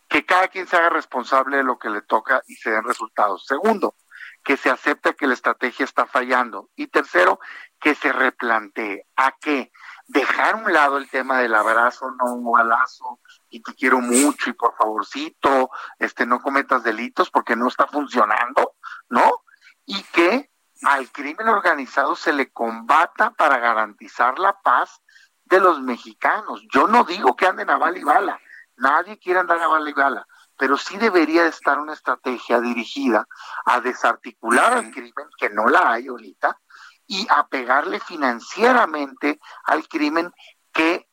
que 0.09 0.25
cada 0.25 0.49
quien 0.49 0.67
se 0.67 0.77
haga 0.77 0.91
responsable 0.91 1.59
de 1.59 1.65
lo 1.65 1.79
que 1.79 1.91
le 1.91 2.03
toca 2.03 2.43
y 2.47 2.55
se 2.55 2.71
den 2.71 2.85
resultados. 2.85 3.47
Segundo, 3.47 3.95
que 4.43 4.57
se 4.57 4.71
acepte 4.71 5.15
que 5.15 5.27
la 5.27 5.35
estrategia 5.35 5.85
está 5.85 6.07
fallando. 6.07 6.71
Y 6.75 6.87
tercero, 6.89 7.41
que 7.81 7.95
se 7.95 8.13
replantee. 8.13 9.07
¿A 9.17 9.37
qué? 9.41 9.73
Dejar 10.07 10.55
a 10.55 10.59
un 10.59 10.73
lado 10.73 10.99
el 10.99 11.09
tema 11.09 11.39
del 11.39 11.55
abrazo, 11.55 12.11
no 12.11 12.51
balazo, 12.51 13.21
y 13.49 13.63
te 13.63 13.75
quiero 13.75 14.01
mucho, 14.01 14.51
y 14.51 14.55
por 14.55 14.75
favorcito, 14.77 15.71
este, 15.99 16.27
no 16.27 16.41
cometas 16.41 16.83
delitos 16.83 17.31
porque 17.31 17.55
no 17.55 17.69
está 17.69 17.87
funcionando, 17.87 18.75
¿no? 19.09 19.45
Y 19.87 20.03
que 20.05 20.50
al 20.83 21.11
crimen 21.13 21.49
organizado 21.49 22.17
se 22.17 22.33
le 22.33 22.51
combata 22.53 23.31
para 23.31 23.59
garantizar 23.59 24.39
la 24.39 24.61
paz 24.61 25.03
de 25.45 25.61
los 25.61 25.81
mexicanos. 25.81 26.63
Yo 26.73 26.87
no 26.87 27.05
digo 27.05 27.37
que 27.37 27.47
anden 27.47 27.71
a 27.71 27.77
bala 27.77 27.99
y 27.99 28.05
bala, 28.05 28.41
nadie 28.77 29.19
quiere 29.19 29.41
andar 29.41 29.61
a 29.61 29.67
bala 29.67 29.91
y 29.91 29.93
bala, 29.93 30.27
pero 30.57 30.77
sí 30.77 30.97
debería 30.97 31.47
estar 31.47 31.79
una 31.79 31.93
estrategia 31.93 32.61
dirigida 32.61 33.27
a 33.65 33.81
desarticular 33.81 34.79
el 34.79 34.91
crimen, 34.91 35.27
que 35.39 35.51
no 35.51 35.67
la 35.67 35.93
hay 35.93 36.09
ahorita, 36.09 36.59
y 37.07 37.27
a 37.31 37.47
pegarle 37.49 37.99
financieramente 37.99 39.41
al 39.65 39.89
crimen 39.89 40.33
que 40.73 41.09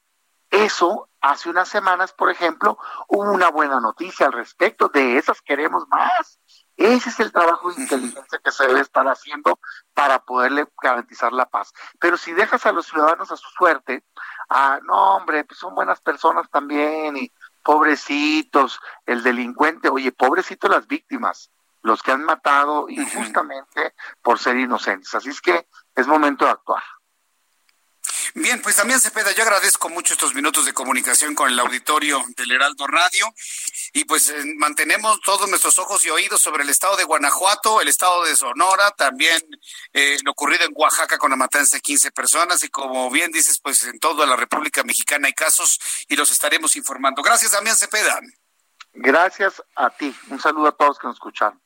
eso 0.50 1.10
hace 1.20 1.50
unas 1.50 1.68
semanas, 1.68 2.14
por 2.14 2.30
ejemplo, 2.30 2.78
hubo 3.08 3.32
una 3.32 3.50
buena 3.50 3.80
noticia 3.80 4.28
al 4.28 4.34
respecto, 4.34 4.90
de 4.90 5.18
esas 5.18 5.42
queremos 5.42 5.88
más. 5.90 6.40
Ese 6.78 7.10
es 7.10 7.20
el 7.20 7.32
trabajo 7.32 7.72
de 7.72 7.82
inteligencia 7.82 8.40
que 8.44 8.52
se 8.52 8.68
debe 8.68 8.82
estar 8.82 9.08
haciendo 9.08 9.60
para 9.96 10.24
poderle 10.24 10.68
garantizar 10.82 11.34
la 11.34 11.50
paz. 11.50 11.74
Pero 12.00 12.18
si 12.18 12.34
dejas 12.34 12.68
a 12.68 12.72
los 12.72 12.86
ciudadanos 12.86 13.32
a 13.32 13.38
su 13.38 13.50
suerte, 13.50 14.04
ah, 14.50 14.80
no, 14.84 15.16
hombre, 15.16 15.44
pues 15.44 15.60
son 15.60 15.74
buenas 15.74 16.00
personas 16.02 16.48
también 16.52 17.18
y 17.18 17.32
pobrecitos, 17.64 18.80
el 19.08 19.24
delincuente, 19.24 19.90
oye, 19.90 20.12
pobrecitos 20.12 20.70
las 20.70 20.88
víctimas, 20.88 21.52
los 21.82 22.04
que 22.04 22.12
han 22.12 22.24
matado 22.24 22.88
injustamente 22.90 23.96
por 24.22 24.38
ser 24.38 24.58
inocentes. 24.58 25.14
Así 25.16 25.30
es 25.30 25.42
que 25.42 25.68
es 25.96 26.08
momento 26.08 26.46
de 26.46 26.52
actuar. 26.52 26.84
Bien, 28.40 28.62
pues 28.62 28.76
también 28.76 29.00
Cepeda, 29.00 29.32
yo 29.32 29.42
agradezco 29.42 29.90
mucho 29.90 30.14
estos 30.14 30.36
minutos 30.36 30.64
de 30.66 30.74
comunicación 30.74 31.34
con 31.34 31.50
el 31.50 31.58
auditorio 31.58 32.24
del 32.36 32.52
Heraldo 32.52 32.86
Radio 32.86 33.34
y 33.94 34.06
pues 34.06 34.30
eh, 34.30 34.44
mantenemos 34.58 35.20
todos 35.22 35.50
nuestros 35.50 35.80
ojos 35.80 36.06
y 36.06 36.12
oídos 36.12 36.40
sobre 36.40 36.62
el 36.62 36.70
estado 36.70 36.96
de 36.98 37.04
Guanajuato, 37.04 37.82
el 37.82 37.88
estado 37.88 38.24
de 38.26 38.36
Sonora, 38.36 38.92
también 38.92 39.42
eh, 39.92 40.18
lo 40.24 40.34
ocurrido 40.34 40.66
en 40.66 40.72
Oaxaca 40.76 41.18
con 41.18 41.32
la 41.32 41.36
matanza 41.36 41.78
de 41.78 41.82
15 41.82 42.12
personas 42.12 42.64
y 42.64 42.70
como 42.70 43.10
bien 43.10 43.32
dices, 43.32 43.60
pues 43.60 43.84
en 43.86 43.98
toda 43.98 44.28
la 44.28 44.36
República 44.36 44.84
Mexicana 44.84 45.26
hay 45.26 45.34
casos 45.34 45.80
y 46.08 46.16
los 46.16 46.30
estaremos 46.30 46.76
informando. 46.76 47.24
Gracias, 47.24 47.54
Damián 47.54 47.76
Cepeda. 47.76 48.20
Gracias 48.94 49.64
a 49.76 49.90
ti. 49.90 50.16
Un 50.30 50.40
saludo 50.40 50.68
a 50.68 50.72
todos 50.74 51.00
que 51.00 51.08
nos 51.08 51.16
escucharon. 51.16 51.60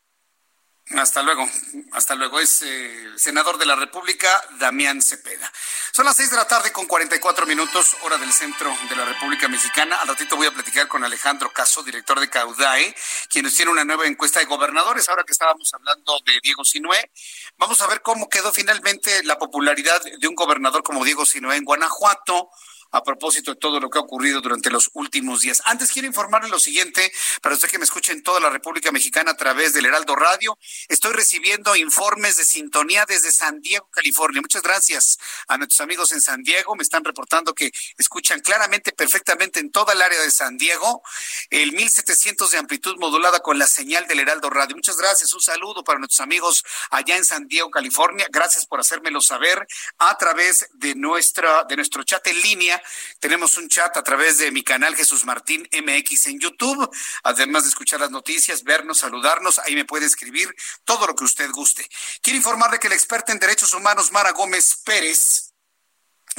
Hasta 0.90 1.22
luego, 1.22 1.48
hasta 1.94 2.16
luego. 2.16 2.40
Es 2.40 2.62
eh, 2.64 3.12
senador 3.16 3.58
de 3.58 3.66
la 3.66 3.76
República, 3.76 4.42
Damián 4.60 5.02
Cepeda. 5.02 5.50
Son 5.94 6.06
las 6.06 6.18
seis 6.18 6.30
de 6.30 6.36
la 6.36 6.46
tarde 6.46 6.72
con 6.72 6.86
44 6.86 7.46
minutos, 7.46 7.96
hora 8.02 8.18
del 8.18 8.34
centro 8.34 8.76
de 8.90 8.96
la 8.96 9.06
República 9.06 9.48
Mexicana. 9.48 9.98
Al 9.98 10.10
ratito 10.10 10.36
voy 10.36 10.48
a 10.48 10.54
platicar 10.54 10.88
con 10.88 11.04
Alejandro 11.04 11.52
Caso, 11.54 11.82
director 11.82 12.20
de 12.20 12.30
Caudae, 12.30 12.94
quien 13.30 13.46
nos 13.46 13.56
tiene 13.56 13.72
una 13.72 13.86
nueva 13.86 14.06
encuesta 14.06 14.40
de 14.40 14.46
gobernadores. 14.46 15.08
Ahora 15.08 15.24
que 15.24 15.32
estábamos 15.32 15.74
hablando 15.74 16.20
de 16.26 16.40
Diego 16.44 16.66
Sinué, 16.66 17.10
vamos 17.58 17.80
a 17.82 17.88
ver 17.88 18.02
cómo 18.02 18.28
quedó 18.28 18.52
finalmente 18.52 19.24
la 19.24 19.38
popularidad 19.38 20.02
de 20.04 20.28
un 20.28 20.36
gobernador 20.36 20.84
como 20.84 21.06
Diego 21.06 21.26
Sinué 21.26 21.56
en 21.56 21.64
Guanajuato 21.64 22.50
a 22.92 23.04
propósito 23.04 23.52
de 23.52 23.58
todo 23.58 23.80
lo 23.80 23.90
que 23.90 23.98
ha 23.98 24.02
ocurrido 24.02 24.42
durante 24.42 24.70
los 24.70 24.90
últimos 24.94 25.42
días. 25.42 25.62
Antes 25.66 25.92
quiero 25.92 26.08
informarle 26.08 26.50
lo 26.50 26.60
siguiente, 26.60 27.12
para 27.42 27.56
usted 27.56 27.70
que 27.70 27.78
me 27.78 27.86
escuche 27.86 28.12
en 28.12 28.24
toda 28.24 28.40
la 28.40 28.50
República 28.50 28.92
Mexicana 28.92 29.32
a 29.32 29.38
través 29.38 29.74
del 29.74 29.86
Heraldo 29.86 30.16
Radio, 30.16 30.58
estoy 30.88 31.14
recibiendo 31.14 31.76
informes 31.76 32.38
de 32.38 32.46
sintonía 32.46 33.06
desde 33.08 33.32
San 33.32 33.62
Diego, 33.62 33.90
California. 33.92 34.42
Muchas 34.42 34.62
gracias 34.62 35.18
a 35.48 35.58
nuestros 35.58 35.82
amigos 35.82 36.12
en 36.12 36.22
San 36.22 36.44
Diego, 36.44 36.76
me 36.76 36.84
están 36.84 37.04
reportando 37.04 37.54
que 37.54 37.72
escuchan 37.98 38.40
claramente, 38.42 38.92
perfectamente 38.92 39.60
en 39.60 39.72
toda 39.72 39.94
el 39.94 40.02
área 40.02 40.22
de 40.22 40.32
San 40.32 40.58
Diego, 40.58 41.02
el 41.50 41.72
1700 41.74 42.52
de 42.52 42.58
amplitud 42.58 42.98
modulada 43.00 43.40
con 43.40 43.58
la 43.58 43.68
señal 43.68 44.08
del 44.08 44.20
Heraldo 44.20 44.50
Radio. 44.50 44.76
Muchas 44.76 44.98
gracias, 44.98 45.34
un 45.34 45.42
saludo 45.42 45.84
para 45.84 46.00
nuestros 46.00 46.20
amigos 46.20 46.64
allá 46.90 47.16
en 47.16 47.26
San 47.26 47.48
Diego, 47.48 47.70
California. 47.70 48.26
Gracias 48.30 48.66
por 48.66 48.80
hacérmelo 48.80 49.22
saber 49.22 49.66
a 49.98 50.18
través 50.18 50.68
de 50.74 50.96
nuestra 50.96 51.64
de 51.66 51.76
nuestro 51.76 52.04
chat 52.04 52.26
en 52.28 52.42
línea 52.42 52.81
tenemos 53.20 53.58
un 53.58 53.70
chat 53.70 53.96
a 53.96 54.04
través 54.04 54.38
de 54.38 54.52
mi 54.52 54.64
canal 54.64 54.96
Jesús 54.96 55.26
Martín 55.26 55.68
MX 55.72 56.28
en 56.28 56.40
YouTube. 56.40 56.90
Además 57.24 57.64
de 57.64 57.70
escuchar 57.70 58.00
las 58.00 58.12
noticias, 58.12 58.64
vernos, 58.64 59.00
saludarnos, 59.00 59.60
ahí 59.60 59.76
me 59.76 59.86
puede 59.86 60.06
escribir 60.06 60.54
todo 60.86 61.08
lo 61.08 61.16
que 61.16 61.24
usted 61.24 61.50
guste. 61.52 61.88
Quiero 62.22 62.38
informarle 62.38 62.80
que 62.80 62.90
la 62.90 62.96
experta 62.96 63.32
en 63.32 63.40
derechos 63.40 63.74
humanos 63.74 64.12
Mara 64.12 64.32
Gómez 64.32 64.82
Pérez 64.84 65.51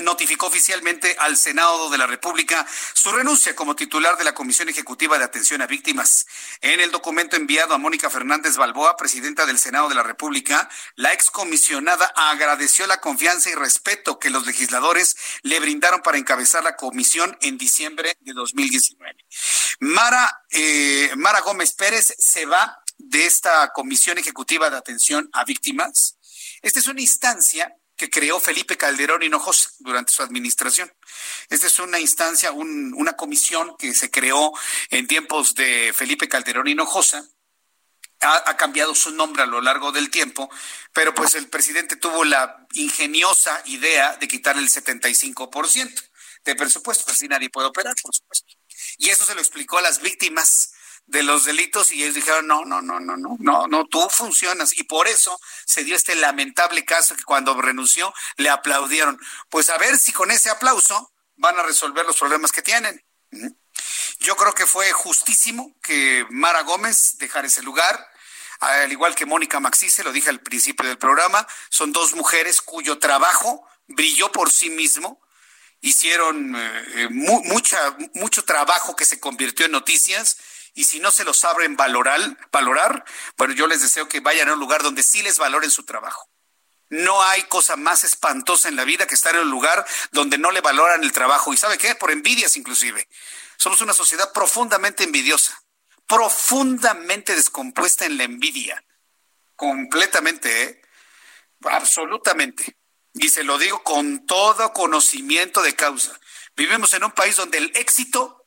notificó 0.02 0.46
oficialmente 0.46 1.16
al 1.18 1.36
Senado 1.36 1.90
de 1.90 1.98
la 1.98 2.06
República 2.06 2.66
su 2.94 3.12
renuncia 3.12 3.54
como 3.54 3.76
titular 3.76 4.16
de 4.16 4.24
la 4.24 4.34
Comisión 4.34 4.68
Ejecutiva 4.68 5.18
de 5.18 5.24
Atención 5.24 5.62
a 5.62 5.66
Víctimas. 5.66 6.26
En 6.60 6.80
el 6.80 6.90
documento 6.90 7.36
enviado 7.36 7.74
a 7.74 7.78
Mónica 7.78 8.10
Fernández 8.10 8.56
Balboa, 8.56 8.96
presidenta 8.96 9.46
del 9.46 9.58
Senado 9.58 9.88
de 9.88 9.94
la 9.94 10.02
República, 10.02 10.68
la 10.96 11.12
excomisionada 11.12 12.12
agradeció 12.16 12.86
la 12.86 13.00
confianza 13.00 13.50
y 13.50 13.54
respeto 13.54 14.18
que 14.18 14.30
los 14.30 14.46
legisladores 14.46 15.16
le 15.42 15.60
brindaron 15.60 16.02
para 16.02 16.18
encabezar 16.18 16.62
la 16.62 16.76
comisión 16.76 17.36
en 17.40 17.58
diciembre 17.58 18.16
de 18.20 18.32
2019. 18.32 19.16
Mara, 19.80 20.44
eh, 20.50 21.12
Mara 21.16 21.40
Gómez 21.40 21.72
Pérez 21.72 22.14
se 22.18 22.46
va 22.46 22.82
de 22.98 23.26
esta 23.26 23.72
Comisión 23.72 24.18
Ejecutiva 24.18 24.70
de 24.70 24.76
Atención 24.76 25.28
a 25.32 25.44
Víctimas. 25.44 26.18
Esta 26.62 26.78
es 26.78 26.86
una 26.86 27.00
instancia 27.00 27.74
que 28.02 28.10
creó 28.10 28.40
Felipe 28.40 28.76
Calderón 28.76 29.22
Hinojosa 29.22 29.70
durante 29.78 30.12
su 30.12 30.24
administración. 30.24 30.92
Esta 31.48 31.68
es 31.68 31.78
una 31.78 32.00
instancia, 32.00 32.50
una 32.50 33.12
comisión 33.12 33.76
que 33.78 33.94
se 33.94 34.10
creó 34.10 34.52
en 34.90 35.06
tiempos 35.06 35.54
de 35.54 35.92
Felipe 35.94 36.28
Calderón 36.28 36.66
Hinojosa. 36.66 37.24
Ha, 38.22 38.56
cambiado 38.56 38.92
su 38.96 39.12
nombre 39.12 39.44
a 39.44 39.46
lo 39.46 39.60
largo 39.60 39.92
del 39.92 40.10
tiempo, 40.10 40.50
pero 40.92 41.14
pues 41.14 41.36
el 41.36 41.48
presidente 41.48 41.94
tuvo 41.94 42.24
la 42.24 42.66
ingeniosa 42.72 43.62
idea 43.66 44.16
de 44.16 44.26
quitar 44.26 44.56
el 44.58 44.68
75% 44.68 46.02
de 46.44 46.56
presupuesto, 46.56 47.12
así 47.12 47.28
nadie 47.28 47.50
puede 47.50 47.68
operar, 47.68 47.94
por 48.02 48.14
supuesto. 48.14 48.52
Y 48.98 49.10
eso 49.10 49.24
se 49.24 49.34
lo 49.36 49.40
explicó 49.40 49.78
a 49.78 49.82
las 49.82 50.02
víctimas 50.02 50.71
de 51.06 51.22
los 51.22 51.44
delitos 51.44 51.92
y 51.92 52.02
ellos 52.02 52.14
dijeron, 52.14 52.46
no, 52.46 52.64
no, 52.64 52.80
no, 52.80 53.00
no, 53.00 53.16
no, 53.16 53.36
no, 53.38 53.66
no, 53.66 53.86
tú 53.86 54.08
funcionas. 54.10 54.76
Y 54.78 54.84
por 54.84 55.08
eso 55.08 55.38
se 55.66 55.84
dio 55.84 55.96
este 55.96 56.14
lamentable 56.14 56.84
caso 56.84 57.14
que 57.14 57.24
cuando 57.24 57.60
renunció 57.60 58.12
le 58.36 58.48
aplaudieron. 58.48 59.18
Pues 59.50 59.68
a 59.70 59.78
ver 59.78 59.98
si 59.98 60.12
con 60.12 60.30
ese 60.30 60.50
aplauso 60.50 61.12
van 61.36 61.58
a 61.58 61.62
resolver 61.62 62.06
los 62.06 62.18
problemas 62.18 62.52
que 62.52 62.62
tienen. 62.62 63.04
Yo 64.20 64.36
creo 64.36 64.54
que 64.54 64.66
fue 64.66 64.90
justísimo 64.92 65.74
que 65.82 66.24
Mara 66.30 66.62
Gómez 66.62 67.16
dejara 67.18 67.46
ese 67.46 67.62
lugar, 67.62 68.08
al 68.60 68.92
igual 68.92 69.14
que 69.14 69.26
Mónica 69.26 69.58
Maxi, 69.58 69.90
se 69.90 70.04
lo 70.04 70.12
dije 70.12 70.30
al 70.30 70.40
principio 70.40 70.86
del 70.86 70.98
programa, 70.98 71.46
son 71.68 71.92
dos 71.92 72.14
mujeres 72.14 72.60
cuyo 72.60 72.98
trabajo 72.98 73.66
brilló 73.88 74.30
por 74.30 74.52
sí 74.52 74.70
mismo, 74.70 75.20
hicieron 75.80 76.54
eh, 76.56 77.08
mucha, 77.10 77.96
mucho 78.14 78.44
trabajo 78.44 78.94
que 78.94 79.04
se 79.04 79.18
convirtió 79.18 79.66
en 79.66 79.72
noticias 79.72 80.38
y 80.74 80.84
si 80.84 81.00
no 81.00 81.10
se 81.10 81.24
lo 81.24 81.34
saben 81.34 81.76
valorar, 81.76 82.20
valorar, 82.50 83.04
bueno, 83.36 83.54
yo 83.54 83.66
les 83.66 83.82
deseo 83.82 84.08
que 84.08 84.20
vayan 84.20 84.48
a 84.48 84.54
un 84.54 84.60
lugar 84.60 84.82
donde 84.82 85.02
sí 85.02 85.22
les 85.22 85.38
valoren 85.38 85.70
su 85.70 85.84
trabajo. 85.84 86.28
No 86.88 87.22
hay 87.22 87.42
cosa 87.44 87.76
más 87.76 88.04
espantosa 88.04 88.68
en 88.68 88.76
la 88.76 88.84
vida 88.84 89.06
que 89.06 89.14
estar 89.14 89.34
en 89.34 89.42
un 89.42 89.50
lugar 89.50 89.86
donde 90.10 90.36
no 90.36 90.50
le 90.50 90.60
valoran 90.60 91.02
el 91.02 91.12
trabajo. 91.12 91.52
¿Y 91.52 91.56
sabe 91.56 91.78
qué? 91.78 91.94
Por 91.94 92.10
envidias 92.10 92.56
inclusive. 92.56 93.08
Somos 93.56 93.80
una 93.80 93.94
sociedad 93.94 94.30
profundamente 94.32 95.04
envidiosa, 95.04 95.62
profundamente 96.06 97.34
descompuesta 97.34 98.04
en 98.04 98.18
la 98.18 98.24
envidia. 98.24 98.84
Completamente, 99.56 100.62
¿eh? 100.64 100.82
Absolutamente. 101.64 102.76
y 103.14 103.28
se 103.28 103.44
lo 103.44 103.58
digo 103.58 103.82
con 103.82 104.26
todo 104.26 104.72
conocimiento 104.72 105.62
de 105.62 105.74
causa. 105.74 106.18
Vivimos 106.56 106.92
en 106.94 107.04
un 107.04 107.12
país 107.12 107.36
donde 107.36 107.58
el 107.58 107.72
éxito, 107.74 108.41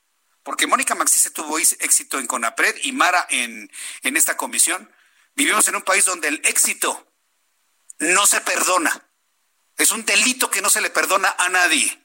porque 0.46 0.68
Mónica 0.68 0.94
Maxise 0.94 1.32
tuvo 1.32 1.58
éxito 1.58 2.20
en 2.20 2.28
CONAPRED 2.28 2.76
y 2.84 2.92
Mara 2.92 3.26
en, 3.32 3.70
en 4.04 4.16
esta 4.16 4.38
comisión, 4.38 4.94
vivimos 5.34 5.68
en 5.68 5.76
un 5.76 5.82
país 5.82 6.06
donde 6.06 6.28
el 6.28 6.40
éxito 6.46 7.12
no 7.98 8.28
se 8.28 8.42
perdona. 8.42 9.10
Es 9.76 9.90
un 9.90 10.06
delito 10.06 10.52
que 10.52 10.62
no 10.62 10.70
se 10.70 10.82
le 10.82 10.92
perdona 10.92 11.36
a 11.40 11.50
nadie. 11.50 12.00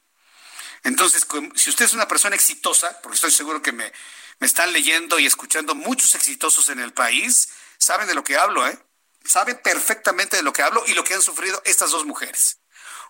Entonces, 0.81 1.27
si 1.53 1.69
usted 1.69 1.85
es 1.85 1.93
una 1.93 2.07
persona 2.07 2.35
exitosa, 2.35 2.99
porque 3.03 3.13
estoy 3.15 3.29
seguro 3.29 3.61
que 3.61 3.73
me, 3.73 3.93
me 4.39 4.47
están 4.47 4.73
leyendo 4.73 5.19
y 5.19 5.27
escuchando 5.27 5.75
muchos 5.75 6.15
exitosos 6.15 6.69
en 6.69 6.79
el 6.79 6.93
país, 6.93 7.49
saben 7.77 8.07
de 8.07 8.15
lo 8.15 8.23
que 8.23 8.37
hablo, 8.37 8.67
¿eh? 8.67 8.75
Saben 9.23 9.61
perfectamente 9.61 10.37
de 10.37 10.41
lo 10.41 10.51
que 10.51 10.63
hablo 10.63 10.83
y 10.87 10.95
lo 10.95 11.03
que 11.03 11.13
han 11.13 11.21
sufrido 11.21 11.61
estas 11.63 11.91
dos 11.91 12.07
mujeres. 12.07 12.57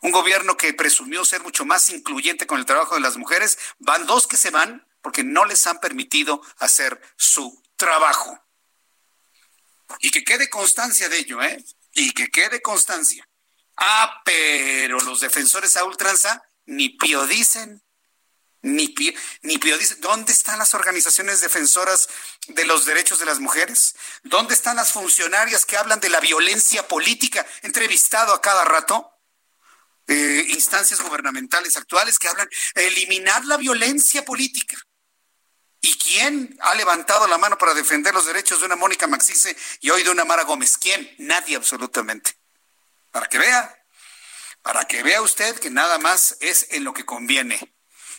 Un 0.02 0.12
gobierno 0.12 0.58
que 0.58 0.74
presumió 0.74 1.24
ser 1.24 1.42
mucho 1.42 1.64
más 1.64 1.90
incluyente 1.90 2.48
con 2.48 2.60
el 2.60 2.66
trabajo 2.66 2.96
de 2.96 3.02
las 3.02 3.16
mujeres, 3.16 3.58
van 3.80 4.06
dos 4.06 4.28
que 4.28 4.36
se 4.36 4.50
van 4.50 4.91
porque 5.02 5.24
no 5.24 5.46
les 5.46 5.66
han 5.68 5.80
permitido 5.80 6.42
hacer 6.60 7.02
su 7.16 7.62
trabajo. 7.76 8.40
Y 10.00 10.12
que 10.12 10.24
quede 10.24 10.50
constancia 10.50 11.10
de 11.10 11.20
ello, 11.20 11.42
¿eh? 11.42 11.64
Y 11.94 12.12
que 12.12 12.30
quede 12.30 12.62
constancia. 12.62 13.28
Ah, 13.78 14.22
pero 14.24 15.00
los 15.00 15.20
defensores 15.20 15.76
a 15.76 15.84
ultranza 15.84 16.44
ni 16.66 16.90
pío 16.90 17.26
dicen, 17.26 17.84
ni 18.62 18.90
pío, 18.90 19.14
ni 19.42 19.58
pío 19.58 19.78
dicen. 19.78 20.00
¿Dónde 20.02 20.32
están 20.32 20.60
las 20.60 20.74
organizaciones 20.74 21.42
defensoras 21.42 22.08
de 22.48 22.66
los 22.66 22.86
derechos 22.86 23.20
de 23.20 23.26
las 23.26 23.40
mujeres? 23.40 23.96
¿Dónde 24.24 24.54
están 24.54 24.76
las 24.76 24.92
funcionarias 24.92 25.66
que 25.66 25.78
hablan 25.78 26.00
de 26.00 26.10
la 26.10 26.20
violencia 26.20 26.88
política? 26.88 27.46
Entrevistado 27.64 28.34
a 28.34 28.42
cada 28.42 28.64
rato. 28.64 29.08
Eh, 30.08 30.46
instancias 30.50 31.02
gubernamentales 31.02 31.78
actuales 31.78 32.20
que 32.20 32.28
hablan 32.28 32.50
de 32.76 32.88
eliminar 32.88 33.46
la 33.46 33.58
violencia 33.58 34.26
política. 34.26 34.78
¿Y 35.82 35.98
quién 35.98 36.56
ha 36.62 36.76
levantado 36.76 37.28
la 37.28 37.40
mano 37.40 37.58
para 37.58 37.74
defender 37.74 38.14
los 38.14 38.28
derechos 38.28 38.60
de 38.60 38.68
una 38.68 38.76
Mónica 38.76 39.08
Maxice 39.08 39.58
y 39.80 39.90
hoy 39.90 40.04
de 40.04 40.12
una 40.12 40.26
Mara 40.26 40.44
Gómez? 40.44 40.78
¿Quién? 40.78 41.14
Nadie 41.18 41.56
absolutamente. 41.56 42.38
Para 43.10 43.28
que 43.28 43.40
vea, 43.40 43.86
para 44.62 44.86
que 44.86 45.02
vea 45.02 45.24
usted 45.24 45.60
que 45.60 45.72
nada 45.72 45.98
más 45.98 46.38
es 46.40 46.68
en 46.70 46.84
lo 46.84 46.94
que 46.94 47.04
conviene. 47.04 47.74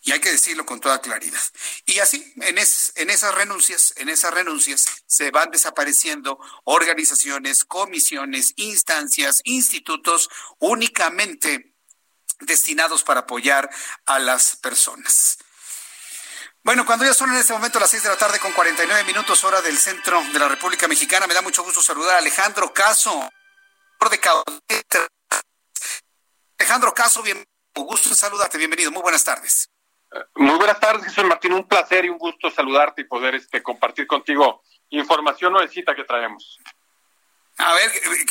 Y 0.05 0.11
hay 0.11 0.19
que 0.19 0.33
decirlo 0.33 0.67
con 0.67 0.81
toda 0.81 1.01
claridad. 1.01 1.41
Y 1.87 2.01
así, 2.01 2.33
en, 2.39 2.59
en 2.59 3.11
esas 3.11 3.35
renuncias, 3.37 3.95
en 3.97 4.09
esas 4.09 4.35
renuncias 4.35 4.85
se 5.07 5.31
van 5.31 5.53
desapareciendo 5.53 6.41
organizaciones, 6.65 7.65
comisiones, 7.65 8.55
instancias, 8.57 9.41
institutos 9.45 10.29
únicamente 10.59 11.77
destinados 12.41 13.05
para 13.05 13.21
apoyar 13.21 13.71
a 14.05 14.19
las 14.19 14.57
personas. 14.57 15.39
Bueno, 16.65 16.87
cuando 16.87 17.05
ya 17.05 17.13
son 17.13 17.31
en 17.31 17.39
este 17.39 17.53
momento 17.53 17.81
las 17.81 17.91
6 17.91 18.05
de 18.05 18.09
la 18.11 18.17
tarde 18.17 18.39
con 18.39 18.53
49 18.53 19.03
minutos 19.05 19.43
hora 19.43 19.61
del 19.61 19.77
centro 19.77 20.23
de 20.33 20.39
la 20.39 20.47
República 20.47 20.87
Mexicana, 20.87 21.27
me 21.27 21.35
da 21.35 21.43
mucho 21.43 21.65
gusto 21.65 21.83
saludar 21.83 22.15
a 22.15 22.19
Alejandro 22.19 22.73
Caso, 22.73 23.29
de 23.99 24.21
Alejandro 26.59 26.95
Caso, 26.95 27.21
bien, 27.23 27.45
gusto 27.75 28.11
en 28.11 28.15
saludarte, 28.15 28.59
bienvenido, 28.59 28.93
muy 28.93 29.03
buenas 29.03 29.25
tardes. 29.25 29.69
Muy 30.37 30.55
buenas 30.55 30.79
tardes, 30.79 31.05
Jesús 31.07 31.25
Martín, 31.25 31.53
un 31.53 31.67
placer 31.67 32.05
y 32.05 32.11
un 32.11 32.19
gusto 32.19 32.49
saludarte 32.49 33.03
y 33.03 33.05
poder 33.07 33.35
este, 33.35 33.61
compartir 33.61 34.07
contigo 34.07 34.63
información 34.91 35.53
nuevecita 35.55 35.97
que 35.97 36.05
traemos. 36.05 36.61
A 37.59 37.73
ver, 37.75 37.91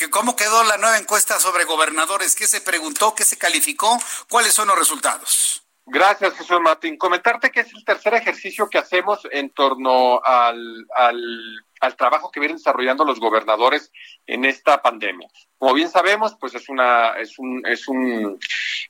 ¿cómo 0.09 0.37
quedó 0.37 0.63
la 0.63 0.77
nueva 0.77 0.97
encuesta 0.97 1.37
sobre 1.37 1.65
gobernadores? 1.65 2.35
¿Qué 2.35 2.47
se 2.47 2.61
preguntó? 2.61 3.13
¿Qué 3.13 3.25
se 3.25 3.37
calificó? 3.37 4.01
¿Cuáles 4.29 4.53
son 4.53 4.69
los 4.69 4.77
resultados? 4.77 5.60
Gracias, 5.85 6.37
Jesús 6.37 6.59
Martín. 6.61 6.97
Comentarte 6.97 7.49
que 7.49 7.61
es 7.61 7.73
el 7.73 7.83
tercer 7.83 8.13
ejercicio 8.13 8.69
que 8.69 8.77
hacemos 8.77 9.27
en 9.31 9.49
torno 9.49 10.21
al, 10.23 10.85
al, 10.95 11.95
trabajo 11.97 12.31
que 12.31 12.39
vienen 12.39 12.57
desarrollando 12.57 13.03
los 13.03 13.19
gobernadores 13.19 13.91
en 14.27 14.45
esta 14.45 14.81
pandemia. 14.81 15.27
Como 15.57 15.73
bien 15.73 15.89
sabemos, 15.89 16.37
pues 16.39 16.53
es 16.55 16.69
una 16.69 17.17
es 17.19 17.37
un 17.39 17.65
es 17.65 17.87
un 17.87 18.39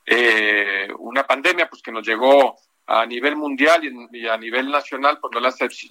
eh, 0.06 0.88
una 0.98 1.26
pandemia 1.26 1.68
pues 1.68 1.82
que 1.82 1.92
nos 1.92 2.06
llegó 2.06 2.56
a 2.86 3.06
nivel 3.06 3.36
mundial 3.36 3.82
y, 4.12 4.26
a 4.26 4.36
nivel 4.36 4.70
nacional, 4.70 5.18
pues 5.20 5.32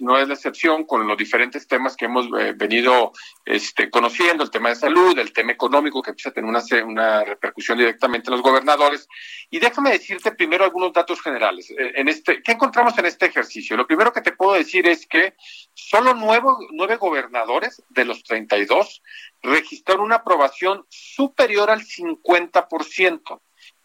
no, 0.00 0.18
es 0.18 0.28
la 0.28 0.34
excepción 0.34 0.84
con 0.84 1.06
los 1.06 1.16
diferentes 1.16 1.66
temas 1.66 1.96
que 1.96 2.04
hemos 2.04 2.26
eh, 2.38 2.52
venido 2.54 3.12
este, 3.44 3.90
conociendo, 3.90 4.44
el 4.44 4.50
tema 4.50 4.68
de 4.68 4.76
salud, 4.76 5.18
el 5.18 5.32
tema 5.32 5.52
económico 5.52 6.02
que 6.02 6.10
empieza 6.10 6.28
a 6.28 6.32
tener 6.32 6.48
una, 6.48 6.62
una 6.84 7.24
repercusión 7.24 7.78
directamente 7.78 8.28
en 8.28 8.32
los 8.32 8.42
gobernadores. 8.42 9.08
Y 9.50 9.58
déjame 9.58 9.90
decirte 9.90 10.32
primero 10.32 10.64
algunos 10.64 10.92
datos 10.92 11.20
generales. 11.22 11.70
Eh, 11.70 11.92
en 11.94 12.08
este, 12.08 12.42
¿Qué 12.42 12.52
encontramos 12.52 12.96
en 12.98 13.06
este 13.06 13.26
ejercicio? 13.26 13.76
Lo 13.76 13.86
primero 13.86 14.12
que 14.12 14.20
te 14.20 14.32
puedo 14.32 14.52
decir 14.52 14.86
es 14.86 15.06
que 15.06 15.34
solo 15.72 16.14
nueve, 16.14 16.46
nueve 16.72 16.96
gobernadores 16.96 17.82
de 17.88 18.04
los 18.04 18.22
32 18.22 19.02
registraron 19.42 20.04
una 20.04 20.16
aprobación 20.16 20.84
superior 20.88 21.70
al 21.70 21.80
50%. 21.80 23.40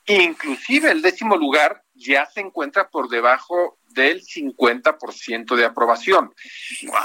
Inclusive 0.07 0.91
el 0.91 1.01
décimo 1.01 1.35
lugar 1.35 1.83
ya 1.93 2.25
se 2.25 2.39
encuentra 2.39 2.89
por 2.89 3.09
debajo 3.09 3.77
del 3.89 4.21
50% 4.21 5.55
de 5.55 5.65
aprobación. 5.65 6.33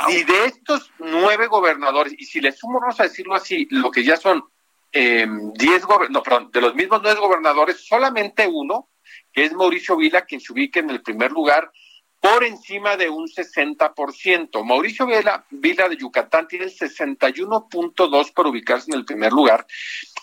Y 0.09 0.23
de 0.23 0.45
estos 0.45 0.93
nueve 0.99 1.49
gobernadores, 1.49 2.15
y 2.17 2.25
si 2.25 2.41
le 2.41 2.53
sumo, 2.53 2.81
vamos 2.81 3.01
a 3.01 3.05
decirlo 3.05 3.35
así, 3.35 3.67
lo 3.71 3.91
que 3.91 4.05
ya 4.05 4.17
son 4.17 4.45
eh, 4.93 5.27
diez 5.55 5.83
no, 6.11 6.23
perdón, 6.23 6.51
de 6.53 6.61
los 6.61 6.75
mismos 6.75 7.01
nueve 7.03 7.19
gobernadores, 7.19 7.85
solamente 7.85 8.47
uno, 8.47 8.91
que 9.33 9.45
es 9.45 9.53
Mauricio 9.53 9.97
Vila, 9.97 10.23
quien 10.23 10.41
se 10.41 10.53
ubica 10.53 10.79
en 10.81 10.91
el 10.91 11.03
primer 11.03 11.33
lugar 11.33 11.73
por 12.21 12.45
encima 12.45 12.97
de 12.97 13.09
un 13.09 13.27
60%. 13.27 14.65
Mauricio 14.65 15.07
Vila, 15.07 15.45
Vila 15.51 15.89
de 15.89 15.97
Yucatán 15.97 16.47
tiene 16.47 16.67
el 16.67 16.71
61.2 16.71 18.33
para 18.33 18.49
ubicarse 18.49 18.93
en 18.93 18.99
el 18.99 19.05
primer 19.05 19.33
lugar, 19.33 19.67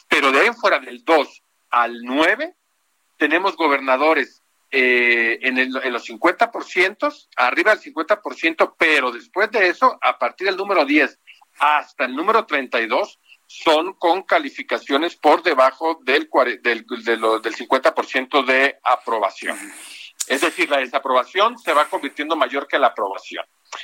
pero 0.08 0.32
de 0.32 0.40
ahí 0.40 0.50
fuera 0.54 0.80
del 0.80 1.04
2 1.04 1.44
al 1.72 2.02
9 2.04 2.56
tenemos 3.20 3.56
gobernadores 3.56 4.42
eh, 4.72 5.40
en, 5.42 5.58
el, 5.58 5.76
en, 5.84 5.94
los 5.94 6.10
50%, 6.10 7.28
arriba 7.36 7.76
del 7.76 7.94
50%, 7.94 8.76
pero 8.78 9.12
después 9.12 9.52
de 9.52 9.68
eso, 9.68 10.00
a 10.02 10.18
partir 10.18 10.48
del 10.48 10.58
número 10.58 10.86
10 10.86 11.20
hasta 11.60 12.06
el 12.06 12.16
número 12.16 12.46
32, 12.46 13.20
son 13.46 13.94
con 13.94 14.24
calificaciones 14.24 15.16
por 15.16 15.44
debajo 15.44 16.00
del, 16.04 16.30
del, 16.62 16.86
del, 16.86 17.04
del 17.04 17.56
50% 17.56 18.46
de 18.46 18.80
aprobación. 18.84 19.58
Es 20.28 20.42
decir, 20.42 20.70
la 20.70 20.78
desaprobación 20.78 21.58
se 21.58 21.74
va 21.74 21.90
convirtiendo 21.90 22.36
mayor 22.36 22.68
que 22.68 22.78
la 22.78 22.88
aprobación. 22.88 23.44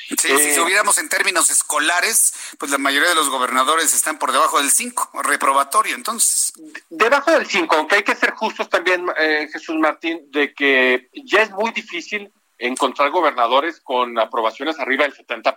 Sí, 0.10 0.16
si 0.28 0.34
eh, 0.34 0.56
subiéramos 0.56 0.98
en 0.98 1.10
términos 1.10 1.50
escolares, 1.50 2.34
pues 2.60 2.72
la 2.72 2.78
mayoría 2.78 3.10
de 3.10 3.16
los 3.16 3.30
gobernadores 3.30 3.94
están 3.94 4.18
por 4.18 4.32
debajo 4.32 4.60
del 4.60 4.72
5, 4.72 5.22
reprobatorio, 5.24 5.96
entonces. 5.96 6.54
Debajo 6.90 7.32
del 7.32 7.46
5, 7.46 7.76
aunque 7.76 7.96
hay 7.96 8.04
que 8.04 8.16
ser 8.16 8.32
justos 8.32 8.70
también, 8.70 9.06
eh, 9.18 9.48
Jesús 9.52 9.76
Martín, 9.78 10.30
de 10.32 10.54
que 10.54 11.10
ya 11.14 11.44
es 11.44 11.52
muy 11.52 11.72
difícil 11.72 12.32
encontrar 12.58 13.10
gobernadores 13.12 13.82
con 13.82 14.18
aprobaciones 14.18 14.80
arriba 14.80 15.04
del 15.04 15.14
70%, 15.14 15.56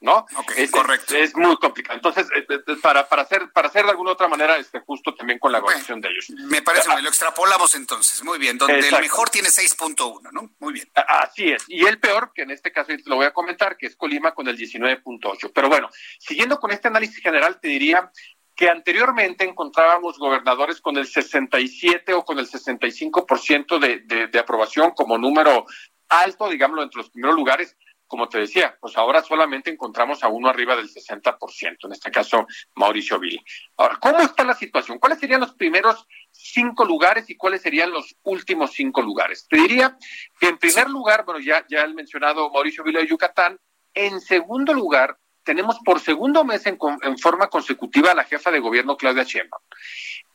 ¿no? 0.00 0.26
es, 0.56 0.70
correcto. 0.70 1.16
Es, 1.16 1.34
muy 1.36 1.56
complicado. 1.56 1.96
Entonces, 1.96 2.26
eh, 2.34 2.46
eh, 2.48 2.60
eh, 2.66 2.76
para, 2.80 3.08
para, 3.08 3.22
hacer, 3.22 3.50
para 3.52 3.68
hacer 3.68 3.84
de 3.84 3.90
alguna 3.90 4.12
otra 4.12 4.28
manera 4.28 4.56
este, 4.56 4.80
justo 4.80 5.14
también 5.14 5.38
con 5.38 5.52
la 5.52 5.58
evaluación 5.58 6.00
de 6.00 6.08
ellos. 6.08 6.30
Me 6.30 6.62
parece, 6.62 6.90
ah, 6.90 7.00
lo 7.00 7.08
extrapolamos 7.08 7.74
entonces, 7.74 8.22
muy 8.22 8.38
bien, 8.38 8.56
donde 8.56 8.78
el 8.78 9.00
mejor 9.00 9.30
tiene 9.30 9.48
6.1, 9.48 10.32
¿no? 10.32 10.50
Muy 10.60 10.74
bien. 10.74 10.90
Así 10.94 11.50
es. 11.50 11.64
Y 11.68 11.84
el 11.86 11.98
peor, 11.98 12.32
que 12.34 12.42
en 12.42 12.50
este 12.50 12.72
caso 12.72 12.92
lo 13.06 13.16
voy 13.16 13.26
a 13.26 13.32
comentar, 13.32 13.76
que 13.76 13.86
es 13.86 13.96
Colima 13.96 14.32
con 14.32 14.48
el 14.48 14.56
19.8. 14.56 15.50
Pero 15.54 15.68
bueno, 15.68 15.90
siguiendo 16.18 16.60
con 16.60 16.70
este 16.70 16.88
análisis 16.88 17.18
general, 17.22 17.58
te 17.60 17.68
diría 17.68 18.10
que 18.54 18.68
anteriormente 18.68 19.44
encontrábamos 19.44 20.18
gobernadores 20.18 20.80
con 20.80 20.96
el 20.96 21.06
67 21.06 22.12
o 22.12 22.24
con 22.24 22.40
el 22.40 22.50
65% 22.50 23.78
de, 23.78 24.00
de, 24.00 24.26
de 24.26 24.38
aprobación 24.40 24.90
como 24.90 25.16
número 25.16 25.64
alto, 26.08 26.48
digámoslo, 26.48 26.82
entre 26.82 26.98
los 26.98 27.10
primeros 27.10 27.36
lugares, 27.36 27.76
como 28.08 28.28
te 28.28 28.38
decía, 28.38 28.76
pues 28.80 28.96
ahora 28.96 29.22
solamente 29.22 29.70
encontramos 29.70 30.24
a 30.24 30.28
uno 30.28 30.48
arriba 30.48 30.74
del 30.74 30.88
60%, 30.88 31.76
en 31.84 31.92
este 31.92 32.10
caso 32.10 32.46
Mauricio 32.74 33.20
Vili. 33.20 33.38
Ahora, 33.76 33.98
¿cómo 34.00 34.18
está 34.20 34.44
la 34.44 34.54
situación? 34.54 34.98
¿Cuáles 34.98 35.20
serían 35.20 35.40
los 35.40 35.54
primeros 35.54 36.06
cinco 36.32 36.86
lugares 36.86 37.28
y 37.28 37.36
cuáles 37.36 37.60
serían 37.60 37.90
los 37.90 38.16
últimos 38.22 38.72
cinco 38.72 39.02
lugares? 39.02 39.46
Te 39.46 39.58
diría 39.58 39.96
que 40.40 40.48
en 40.48 40.58
primer 40.58 40.88
lugar, 40.88 41.24
bueno, 41.26 41.38
ya, 41.38 41.64
ya 41.68 41.82
el 41.82 41.94
mencionado 41.94 42.50
Mauricio 42.50 42.82
Vili 42.82 42.98
de 42.98 43.06
Yucatán, 43.06 43.60
en 43.92 44.20
segundo 44.20 44.72
lugar, 44.72 45.18
tenemos 45.42 45.78
por 45.84 46.00
segundo 46.00 46.44
mes 46.44 46.66
en, 46.66 46.78
en 47.02 47.18
forma 47.18 47.48
consecutiva 47.48 48.12
a 48.12 48.14
la 48.14 48.24
jefa 48.24 48.50
de 48.50 48.60
gobierno 48.60 48.96
Claudia 48.96 49.24
Sheinbaum. 49.24 49.62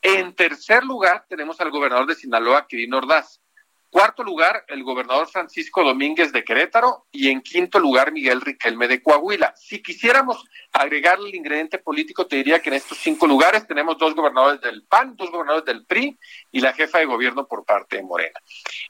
En 0.02 0.36
tercer 0.36 0.84
lugar, 0.84 1.26
tenemos 1.30 1.60
al 1.62 1.72
gobernador 1.72 2.06
de 2.06 2.16
Sinaloa, 2.16 2.68
Quirino 2.68 2.98
Ordaz. 2.98 3.43
Cuarto 3.94 4.24
lugar, 4.24 4.66
el 4.70 4.84
gobernador 4.84 5.28
Francisco 5.28 5.84
Domínguez 5.84 6.34
de 6.34 6.44
Querétaro 6.44 7.06
y 7.12 7.30
en 7.30 7.42
quinto 7.42 7.78
lugar, 7.80 8.12
Miguel 8.12 8.42
Riquelme 8.42 8.88
de 8.88 9.04
Coahuila. 9.04 9.54
Si 9.56 9.84
quisiéramos 9.84 10.44
agregarle 10.72 11.30
el 11.30 11.36
ingrediente 11.36 11.78
político, 11.78 12.26
te 12.26 12.38
diría 12.38 12.60
que 12.60 12.70
en 12.70 12.78
estos 12.78 12.98
cinco 12.98 13.28
lugares 13.28 13.68
tenemos 13.68 14.00
dos 14.00 14.16
gobernadores 14.16 14.60
del 14.62 14.82
PAN, 14.82 15.16
dos 15.16 15.30
gobernadores 15.30 15.66
del 15.66 15.86
PRI 15.86 16.18
y 16.52 16.60
la 16.60 16.74
jefa 16.74 16.98
de 16.98 17.06
gobierno 17.06 17.46
por 17.46 17.66
parte 17.66 17.98
de 17.98 18.04
Morena. 18.04 18.40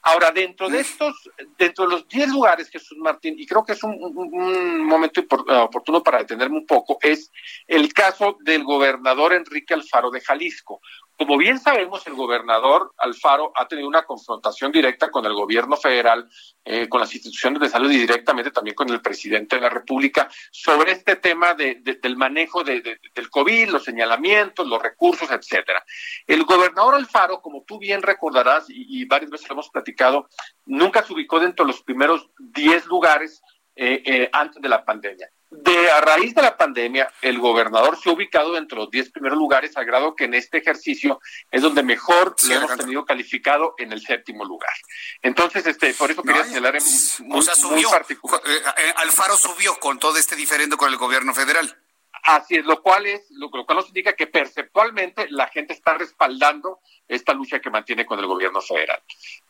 Ahora, 0.04 0.32
dentro 0.32 0.70
de 0.70 0.80
estos, 0.80 1.14
dentro 1.58 1.86
de 1.86 1.92
los 1.92 2.08
diez 2.08 2.30
lugares, 2.30 2.70
Jesús 2.70 2.98
Martín, 2.98 3.36
y 3.38 3.46
creo 3.46 3.66
que 3.66 3.74
es 3.74 3.84
un, 3.84 4.00
un 4.02 4.86
momento 4.86 5.22
oportuno 5.64 6.02
para 6.02 6.20
detenerme 6.20 6.60
un 6.60 6.66
poco, 6.66 6.98
es 7.02 7.30
el 7.68 7.92
caso 7.92 8.38
del 8.40 8.64
gobernador 8.64 9.34
Enrique 9.34 9.74
Alfaro 9.74 10.10
de 10.12 10.22
Jalisco. 10.22 10.80
Como 11.18 11.38
bien 11.38 11.60
sabemos, 11.60 12.06
el 12.08 12.16
gobernador 12.16 12.94
Alfaro 12.98 13.52
ha 13.56 13.68
tenido 13.68 13.88
una 13.88 14.04
confrontación 14.04 14.72
directa 14.72 15.12
con 15.12 15.26
el 15.26 15.34
gobierno 15.34 15.78
federal, 15.78 16.28
eh, 16.66 16.90
con 16.90 17.00
las 17.00 17.14
instituciones 17.14 17.60
de 17.62 17.70
salud 17.70 17.92
y 17.92 18.00
directamente 18.00 18.50
también 18.50 18.76
con 18.76 18.90
el 18.90 19.02
presidente 19.02 19.58
de 19.58 19.62
la 19.62 19.70
República 19.70 20.28
sobre 20.52 20.92
este 20.92 21.18
tema 21.18 21.54
de, 21.54 21.76
del 22.02 22.18
manejo 22.18 22.64
de, 22.64 23.00
del 23.14 23.30
COVID, 23.30 23.70
los 23.70 23.84
señalamientos, 23.84 24.68
los 24.68 24.82
recursos, 24.82 25.30
etcétera. 25.30 25.86
El 26.26 26.46
gobernador 26.46 26.96
Alfaro, 26.96 27.42
como 27.42 27.64
tú 27.64 27.78
bien 27.78 28.02
recordarás 28.02 28.66
y, 28.70 29.06
varias 29.06 29.30
veces 29.30 29.48
lo 29.50 29.54
hemos 29.54 29.70
platicado, 29.70 30.28
nunca 30.66 31.04
se 31.04 31.14
ubicó 31.14 31.40
dentro 31.40 31.66
de 31.66 31.72
los 31.72 31.84
primeros 31.84 32.30
10 32.40 32.88
lugares 32.88 33.42
eh, 33.76 34.02
eh, 34.06 34.30
antes 34.32 34.62
de 34.62 34.70
la 34.70 34.84
pandemia. 34.84 35.30
De 35.56 35.92
a 35.92 36.02
raíz 36.02 36.34
de 36.34 36.42
la 36.42 36.58
pandemia, 36.58 37.12
el 37.22 37.40
gobernador 37.40 37.98
se 38.02 38.10
ha 38.10 38.14
ubicado 38.14 38.58
entre 38.58 38.78
los 38.78 38.90
10 38.90 39.12
primeros 39.12 39.38
lugares, 39.38 39.78
al 39.78 39.86
grado 39.86 40.16
que 40.16 40.26
en 40.26 40.34
este 40.34 40.58
ejercicio 40.58 41.20
es 41.52 41.62
donde 41.62 41.84
mejor 41.84 42.36
lo 42.48 42.54
hemos 42.54 42.78
tenido 42.78 43.06
calificado 43.06 43.76
en 43.78 43.92
el 43.92 44.02
séptimo 44.02 44.46
lugar. 44.46 44.74
Entonces, 45.22 45.66
este, 45.66 45.94
por 45.94 46.12
eso 46.12 46.24
quería 46.24 46.44
señalar 46.44 46.76
en 46.76 46.84
muy, 47.28 47.40
o 47.40 47.42
sea, 47.42 47.56
subió, 47.56 47.90
particular. 47.90 48.42
Eh, 48.46 48.62
eh, 48.78 48.94
Alfaro 48.98 49.38
subió 49.38 49.76
con 49.80 50.00
todo 50.00 50.18
este 50.18 50.36
diferendo 50.36 50.78
con 50.78 50.90
el 50.90 50.98
gobierno 50.98 51.34
federal. 51.34 51.83
Así 52.24 52.56
es, 52.56 52.66
lo 52.66 52.82
cual 52.82 53.06
es, 53.06 53.30
lo, 53.32 53.50
lo, 53.52 53.66
cual 53.66 53.80
nos 53.80 53.90
indica 53.90 54.14
que 54.14 54.28
perceptualmente 54.28 55.28
la 55.30 55.48
gente 55.48 55.74
está 55.74 55.98
respaldando 55.98 56.80
esta 57.06 57.34
lucha 57.34 57.60
que 57.60 57.70
mantiene 57.70 58.06
con 58.06 58.18
el 58.18 58.26
gobierno 58.26 58.62
federal. 58.62 59.02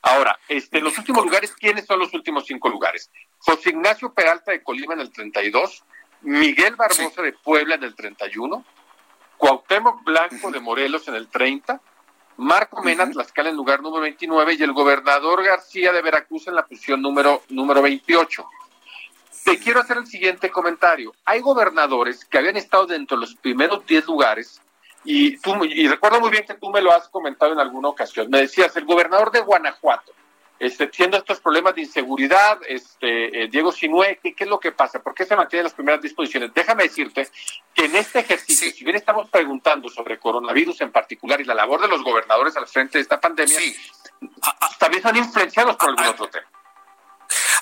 Ahora, 0.02 0.40
este, 0.48 0.80
en 0.80 0.86
los 0.86 0.98
últimos 0.98 1.24
lugares, 1.24 1.54
¿quiénes 1.54 1.86
son 1.86 2.00
los 2.00 2.12
últimos 2.16 2.46
cinco 2.48 2.70
lugares? 2.70 3.12
José 3.38 3.70
Ignacio 3.70 4.12
Peralta 4.12 4.52
de 4.52 4.64
Colima 4.64 4.96
en 4.96 5.02
el 5.02 5.12
32, 5.12 5.84
Miguel 6.22 6.76
Barbosa 6.76 7.22
de 7.22 7.34
Puebla 7.34 7.76
en 7.76 7.84
el 7.84 7.94
31, 7.94 8.66
Cuauhtémoc 9.38 10.04
Blanco 10.04 10.50
de 10.50 10.60
Morelos 10.60 11.08
en 11.08 11.16
el 11.16 11.28
30, 11.28 11.80
Marco 12.38 12.82
Mena 12.82 13.10
Tlaxcala 13.10 13.50
en 13.50 13.56
lugar 13.56 13.84
número 13.84 14.02
29 14.02 14.56
y 14.56 14.64
el 14.64 14.74
gobernador 14.74 15.44
García 15.44 15.94
de 15.94 16.02
Veracruz 16.02 16.48
en 16.48 16.56
la 16.56 16.66
posición 16.66 17.02
número, 17.02 17.44
número 17.50 17.84
28. 17.84 18.46
Te 19.44 19.60
quiero 19.60 19.82
hacer 19.82 19.98
el 19.98 20.08
siguiente 20.08 20.50
comentario. 20.50 21.14
Hay 21.26 21.42
gobernadores 21.42 22.24
que 22.26 22.38
habían 22.38 22.58
estado 22.58 22.86
dentro 22.86 23.18
de 23.18 23.22
los 23.22 23.36
primeros 23.36 23.86
10 23.86 24.06
lugares 24.06 24.62
y, 25.04 25.38
tú, 25.38 25.66
y 25.66 25.88
recuerdo 25.88 26.22
muy 26.22 26.30
bien 26.30 26.46
que 26.46 26.54
tú 26.54 26.70
me 26.70 26.82
lo 26.82 26.94
has 26.94 27.10
comentado 27.10 27.52
en 27.52 27.60
alguna 27.60 27.90
ocasión. 27.90 28.30
Me 28.30 28.42
decías, 28.42 28.76
el 28.78 28.86
gobernador 28.86 29.32
de 29.32 29.42
Guanajuato, 29.42 30.14
este, 30.60 30.90
siendo 30.94 31.18
estos 31.18 31.42
problemas 31.42 31.76
de 31.76 31.82
inseguridad, 31.82 32.58
este, 32.68 33.44
eh, 33.44 33.48
Diego 33.50 33.74
Sinue, 33.74 34.20
¿qué, 34.24 34.34
es 34.38 34.48
lo 34.48 34.62
que 34.62 34.72
pasa? 34.72 35.04
¿Por 35.04 35.14
qué 35.14 35.26
se 35.26 35.36
mantienen 35.36 35.66
las 35.66 35.74
primeras 35.74 36.02
disposiciones? 36.02 36.54
Déjame 36.54 36.84
decirte 36.84 37.28
que 37.74 37.86
en 37.86 37.96
este 37.98 38.20
ejercicio, 38.20 38.72
si 38.72 38.86
bien 38.86 38.96
estamos 38.96 39.30
preguntando 39.30 39.90
sobre 39.90 40.20
coronavirus 40.20 40.80
en 40.82 40.92
particular 40.92 41.42
y 41.42 41.44
la 41.44 41.54
labor 41.54 41.82
de 41.82 41.90
los 41.90 42.02
gobernadores 42.02 42.56
al 42.56 42.68
frente 42.68 42.98
de 42.98 43.02
esta 43.02 43.20
pandemia, 43.20 43.58
también 44.80 45.04
son 45.04 45.18
influenciados 45.18 45.76
por 45.76 45.90
algún 45.90 46.06
otro 46.06 46.30
tema. 46.30 46.48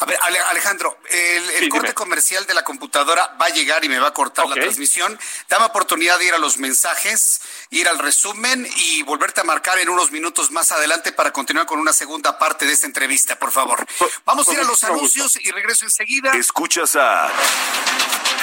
A 0.01 0.05
ver, 0.05 0.17
Alejandro, 0.49 0.97
el, 1.11 1.69
corte 1.69 1.93
comercial 1.93 2.47
de 2.47 2.55
la 2.55 2.63
computadora 2.63 3.35
va 3.39 3.45
a 3.45 3.49
llegar 3.49 3.85
y 3.85 3.89
me 3.89 3.99
va 3.99 4.07
a 4.07 4.13
cortar 4.13 4.47
la 4.47 4.55
transmisión. 4.55 5.17
Dame 5.47 5.65
oportunidad 5.65 6.17
de 6.17 6.25
ir 6.25 6.33
a 6.33 6.39
los 6.39 6.57
mensajes, 6.57 7.39
ir 7.69 7.87
al 7.87 7.99
resumen 7.99 8.67
y 8.77 9.03
volverte 9.03 9.41
a 9.41 9.43
marcar 9.43 9.77
en 9.77 9.89
unos 9.89 10.11
minutos 10.11 10.49
más 10.49 10.71
adelante 10.71 11.11
para 11.11 11.31
continuar 11.31 11.67
con 11.67 11.77
una 11.79 11.93
segunda 11.93 12.39
parte 12.39 12.65
de 12.65 12.73
esta 12.73 12.87
entrevista, 12.87 13.37
por 13.37 13.51
favor. 13.51 13.85
Vamos 14.25 14.49
a 14.49 14.53
ir 14.53 14.59
a 14.61 14.63
los 14.63 14.83
anuncios 14.83 15.35
y 15.35 15.51
regreso 15.51 15.85
enseguida. 15.85 16.31
Escuchas 16.31 16.95
a 16.95 17.29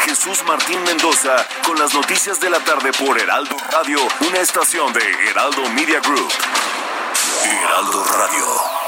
Jesús 0.04 0.44
Martín 0.44 0.80
Mendoza 0.84 1.44
con 1.64 1.76
las 1.76 1.92
noticias 1.92 2.38
de 2.38 2.50
la 2.50 2.60
tarde 2.60 2.92
por 2.92 3.18
Heraldo 3.18 3.56
Radio, 3.72 3.98
una 4.20 4.38
estación 4.38 4.92
de 4.92 5.28
Heraldo 5.28 5.68
Media 5.70 5.98
Group. 5.98 6.32
Heraldo 7.42 8.04
Radio. 8.04 8.87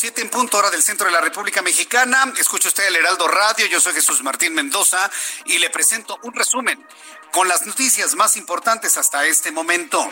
Siete 0.00 0.22
en 0.22 0.30
punto 0.30 0.56
hora 0.56 0.70
del 0.70 0.82
centro 0.82 1.04
de 1.04 1.12
la 1.12 1.20
República 1.20 1.60
Mexicana. 1.60 2.32
Escucha 2.38 2.68
usted 2.68 2.86
el 2.86 2.96
Heraldo 2.96 3.28
Radio. 3.28 3.66
Yo 3.66 3.82
soy 3.82 3.92
Jesús 3.92 4.22
Martín 4.22 4.54
Mendoza 4.54 5.10
y 5.44 5.58
le 5.58 5.68
presento 5.68 6.18
un 6.22 6.32
resumen 6.32 6.82
con 7.32 7.48
las 7.48 7.66
noticias 7.66 8.14
más 8.14 8.38
importantes 8.38 8.96
hasta 8.96 9.26
este 9.26 9.52
momento. 9.52 10.08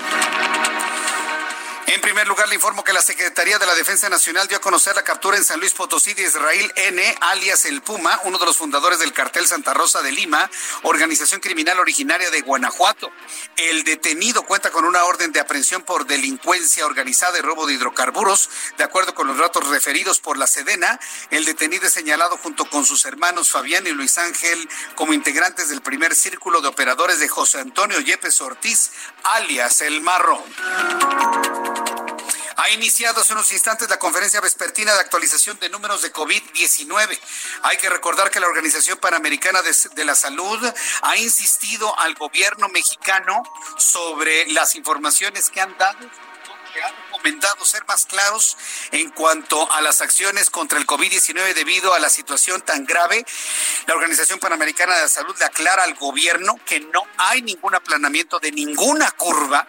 En 1.90 2.02
primer 2.02 2.28
lugar, 2.28 2.46
le 2.50 2.54
informo 2.54 2.84
que 2.84 2.92
la 2.92 3.00
Secretaría 3.00 3.58
de 3.58 3.64
la 3.64 3.74
Defensa 3.74 4.10
Nacional 4.10 4.46
dio 4.46 4.58
a 4.58 4.60
conocer 4.60 4.94
la 4.94 5.04
captura 5.04 5.38
en 5.38 5.44
San 5.44 5.58
Luis 5.58 5.72
Potosí 5.72 6.12
de 6.12 6.24
Israel 6.24 6.70
N., 6.76 7.16
alias 7.22 7.64
El 7.64 7.80
Puma, 7.80 8.20
uno 8.24 8.36
de 8.36 8.44
los 8.44 8.58
fundadores 8.58 8.98
del 8.98 9.14
cartel 9.14 9.46
Santa 9.46 9.72
Rosa 9.72 10.02
de 10.02 10.12
Lima, 10.12 10.50
organización 10.82 11.40
criminal 11.40 11.78
originaria 11.78 12.30
de 12.30 12.42
Guanajuato. 12.42 13.10
El 13.56 13.84
detenido 13.84 14.42
cuenta 14.42 14.70
con 14.70 14.84
una 14.84 15.04
orden 15.04 15.32
de 15.32 15.40
aprehensión 15.40 15.80
por 15.80 16.06
delincuencia 16.06 16.84
organizada 16.84 17.38
y 17.38 17.40
robo 17.40 17.66
de 17.66 17.72
hidrocarburos. 17.72 18.50
De 18.76 18.84
acuerdo 18.84 19.14
con 19.14 19.26
los 19.26 19.38
datos 19.38 19.66
referidos 19.68 20.20
por 20.20 20.36
la 20.36 20.46
Sedena, 20.46 21.00
el 21.30 21.46
detenido 21.46 21.86
es 21.86 21.94
señalado 21.94 22.36
junto 22.36 22.68
con 22.68 22.84
sus 22.84 23.06
hermanos 23.06 23.50
Fabián 23.50 23.86
y 23.86 23.92
Luis 23.92 24.18
Ángel 24.18 24.68
como 24.94 25.14
integrantes 25.14 25.70
del 25.70 25.80
primer 25.80 26.14
círculo 26.14 26.60
de 26.60 26.68
operadores 26.68 27.18
de 27.18 27.28
José 27.28 27.60
Antonio 27.60 27.98
Yepes 28.00 28.42
Ortiz, 28.42 28.90
alias 29.24 29.80
El 29.80 30.02
Marro. 30.02 30.44
Ha 32.58 32.70
iniciado 32.70 33.20
hace 33.20 33.34
unos 33.34 33.52
instantes 33.52 33.88
la 33.88 34.00
conferencia 34.00 34.40
vespertina 34.40 34.92
de 34.92 34.98
actualización 34.98 35.60
de 35.60 35.68
números 35.68 36.02
de 36.02 36.12
COVID-19. 36.12 37.16
Hay 37.62 37.76
que 37.76 37.88
recordar 37.88 38.32
que 38.32 38.40
la 38.40 38.48
Organización 38.48 38.98
Panamericana 38.98 39.60
de, 39.62 40.04
la 40.04 40.16
Salud 40.16 40.58
ha 41.02 41.16
insistido 41.18 41.96
al 42.00 42.14
gobierno 42.16 42.68
mexicano 42.68 43.44
sobre 43.76 44.48
las 44.48 44.74
informaciones 44.74 45.50
que 45.50 45.60
han 45.60 45.78
dado 45.78 45.98
han 46.82 46.94
recomendado 47.06 47.64
ser 47.64 47.84
más 47.86 48.06
claros 48.06 48.56
en 48.92 49.10
cuanto 49.10 49.70
a 49.72 49.80
las 49.80 50.00
acciones 50.00 50.50
contra 50.50 50.78
el 50.78 50.86
COVID-19 50.86 51.54
debido 51.54 51.94
a 51.94 51.98
la 51.98 52.08
situación 52.08 52.60
tan 52.62 52.84
grave. 52.84 53.24
La 53.86 53.94
Organización 53.94 54.38
Panamericana 54.38 54.94
de 54.96 55.02
la 55.02 55.08
Salud 55.08 55.36
le 55.38 55.44
aclara 55.44 55.84
al 55.84 55.94
gobierno 55.94 56.58
que 56.66 56.80
no 56.80 57.04
hay 57.18 57.42
ningún 57.42 57.74
aplanamiento 57.74 58.38
de 58.38 58.52
ninguna 58.52 59.10
curva 59.12 59.66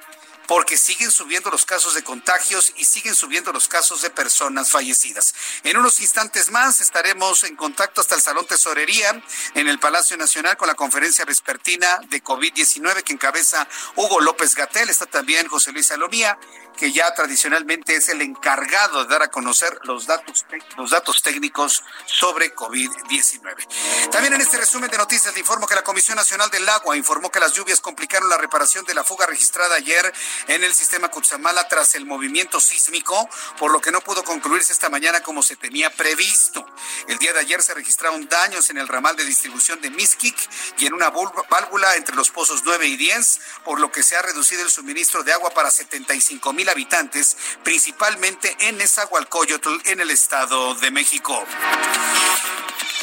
porque 0.50 0.78
siguen 0.78 1.12
subiendo 1.12 1.52
los 1.52 1.64
casos 1.64 1.94
de 1.94 2.04
contagios 2.04 2.74
y 2.76 2.84
siguen 2.84 3.14
subiendo 3.14 3.54
los 3.54 3.68
casos 3.68 4.02
de 4.02 4.10
personas 4.10 4.72
fallecidas. 4.72 5.36
En 5.64 5.78
unos 5.78 6.00
instantes 6.00 6.50
más 6.50 6.82
estaremos 6.82 7.44
en 7.44 7.56
contacto 7.56 8.02
hasta 8.02 8.16
el 8.16 8.22
Salón 8.24 8.48
Tesorería 8.48 9.22
en 9.54 9.68
el 9.68 9.78
Palacio 9.78 10.18
Nacional 10.18 10.58
con 10.58 10.68
la 10.68 10.74
conferencia 10.74 11.24
vespertina 11.24 12.00
de 12.10 12.24
COVID-19 12.24 13.04
que 13.04 13.14
encabeza 13.14 13.68
Hugo 13.96 14.22
López 14.22 14.56
Gatel. 14.56 14.90
Está 14.90 15.06
también 15.06 15.48
José 15.48 15.72
Luis 15.72 15.86
Salomía 15.86 16.40
que 16.80 16.94
ya 16.94 17.14
tradicionalmente 17.14 17.94
es 17.96 18.08
el 18.08 18.22
encargado 18.22 19.04
de 19.04 19.10
dar 19.10 19.22
a 19.22 19.28
conocer 19.28 19.78
los 19.84 20.06
datos, 20.08 20.46
los 20.78 20.92
datos 20.92 21.22
técnicos 21.22 21.84
sobre 22.06 22.56
COVID-19. 22.56 24.10
También 24.10 24.34
en 24.34 24.40
este 24.40 24.58
resumen 24.58 24.90
de 24.90 24.98
noticias 24.98 25.34
le 25.34 25.42
informo 25.42 25.68
que 25.68 25.76
la 25.76 25.84
Comisión 25.84 26.16
Nacional 26.16 26.50
del 26.50 26.68
Agua 26.70 26.96
informó 26.96 27.30
que 27.30 27.42
las 27.42 27.54
lluvias 27.54 27.82
complicaron 27.82 28.30
la 28.30 28.38
reparación 28.38 28.86
de 28.86 28.94
la 28.94 29.04
fuga 29.04 29.26
registrada 29.26 29.76
ayer 29.76 30.14
en 30.48 30.64
el 30.64 30.74
sistema 30.74 31.10
Cutzamala 31.10 31.68
tras 31.68 31.96
el 31.96 32.06
movimiento 32.06 32.62
sísmico, 32.62 33.30
por 33.58 33.72
lo 33.72 33.82
que 33.82 33.92
no 33.92 34.00
pudo 34.00 34.24
concluirse 34.24 34.72
esta 34.72 34.88
mañana 34.88 35.22
como 35.22 35.44
se 35.44 35.58
tenía 35.58 35.90
previsto. 35.90 36.66
El 37.10 37.18
día 37.18 37.34
de 37.34 37.42
ayer 37.42 37.62
se 37.62 37.74
registraron 37.74 38.30
daños 38.30 38.70
en 38.70 38.78
el 38.78 38.88
ramal 38.88 39.18
de 39.18 39.26
distribución 39.26 39.82
de 39.82 39.90
Miskik 39.90 40.38
y 40.78 40.86
en 40.86 40.94
una 40.94 41.10
válvula 41.10 41.98
entre 41.98 42.16
los 42.16 42.30
pozos 42.30 42.62
9 42.64 42.88
y 42.88 42.96
10, 42.96 43.42
por 43.66 43.82
lo 43.82 43.92
que 43.92 44.02
se 44.02 44.16
ha 44.16 44.22
reducido 44.22 44.64
el 44.64 44.72
suministro 44.72 45.24
de 45.24 45.34
agua 45.34 45.50
para 45.50 45.70
75 45.70 46.54
mil 46.54 46.69
habitantes, 46.70 47.38
principalmente 47.64 48.56
en 48.62 48.78
Nezahualcóyotl, 48.78 49.78
en 49.86 50.00
el 50.00 50.12
Estado 50.12 50.76
de 50.76 50.92
México. 50.92 51.46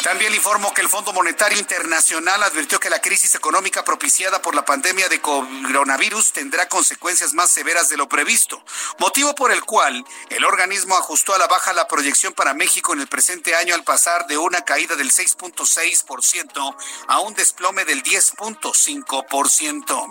También 0.03 0.35
informo 0.35 0.73
que 0.73 0.81
el 0.83 0.89
Fondo 0.89 1.13
Monetario 1.13 1.59
Internacional 1.59 2.43
advirtió 2.43 2.81
que 2.81 2.91
la 2.91 3.01
crisis 3.01 3.35
económica 3.35 3.85
propiciada 3.85 4.41
por 4.41 4.55
la 4.55 4.65
pandemia 4.65 5.09
de 5.09 5.21
coronavirus 5.21 6.33
tendrá 6.33 6.69
consecuencias 6.69 7.35
más 7.35 7.51
severas 7.51 7.89
de 7.89 7.97
lo 7.97 8.09
previsto, 8.09 8.63
motivo 8.99 9.35
por 9.35 9.51
el 9.53 9.63
cual 9.63 10.05
el 10.31 10.45
organismo 10.45 10.97
ajustó 10.97 11.35
a 11.35 11.39
la 11.39 11.47
baja 11.47 11.73
la 11.73 11.89
proyección 11.89 12.35
para 12.35 12.55
México 12.55 12.93
en 12.93 13.01
el 13.01 13.09
presente 13.09 13.55
año 13.55 13.75
al 13.75 13.85
pasar 13.85 14.27
de 14.27 14.39
una 14.39 14.65
caída 14.65 14.97
del 14.97 15.11
6.6% 15.11 16.77
a 17.09 17.21
un 17.21 17.35
desplome 17.35 17.85
del 17.85 18.03
10.5%. 18.03 20.11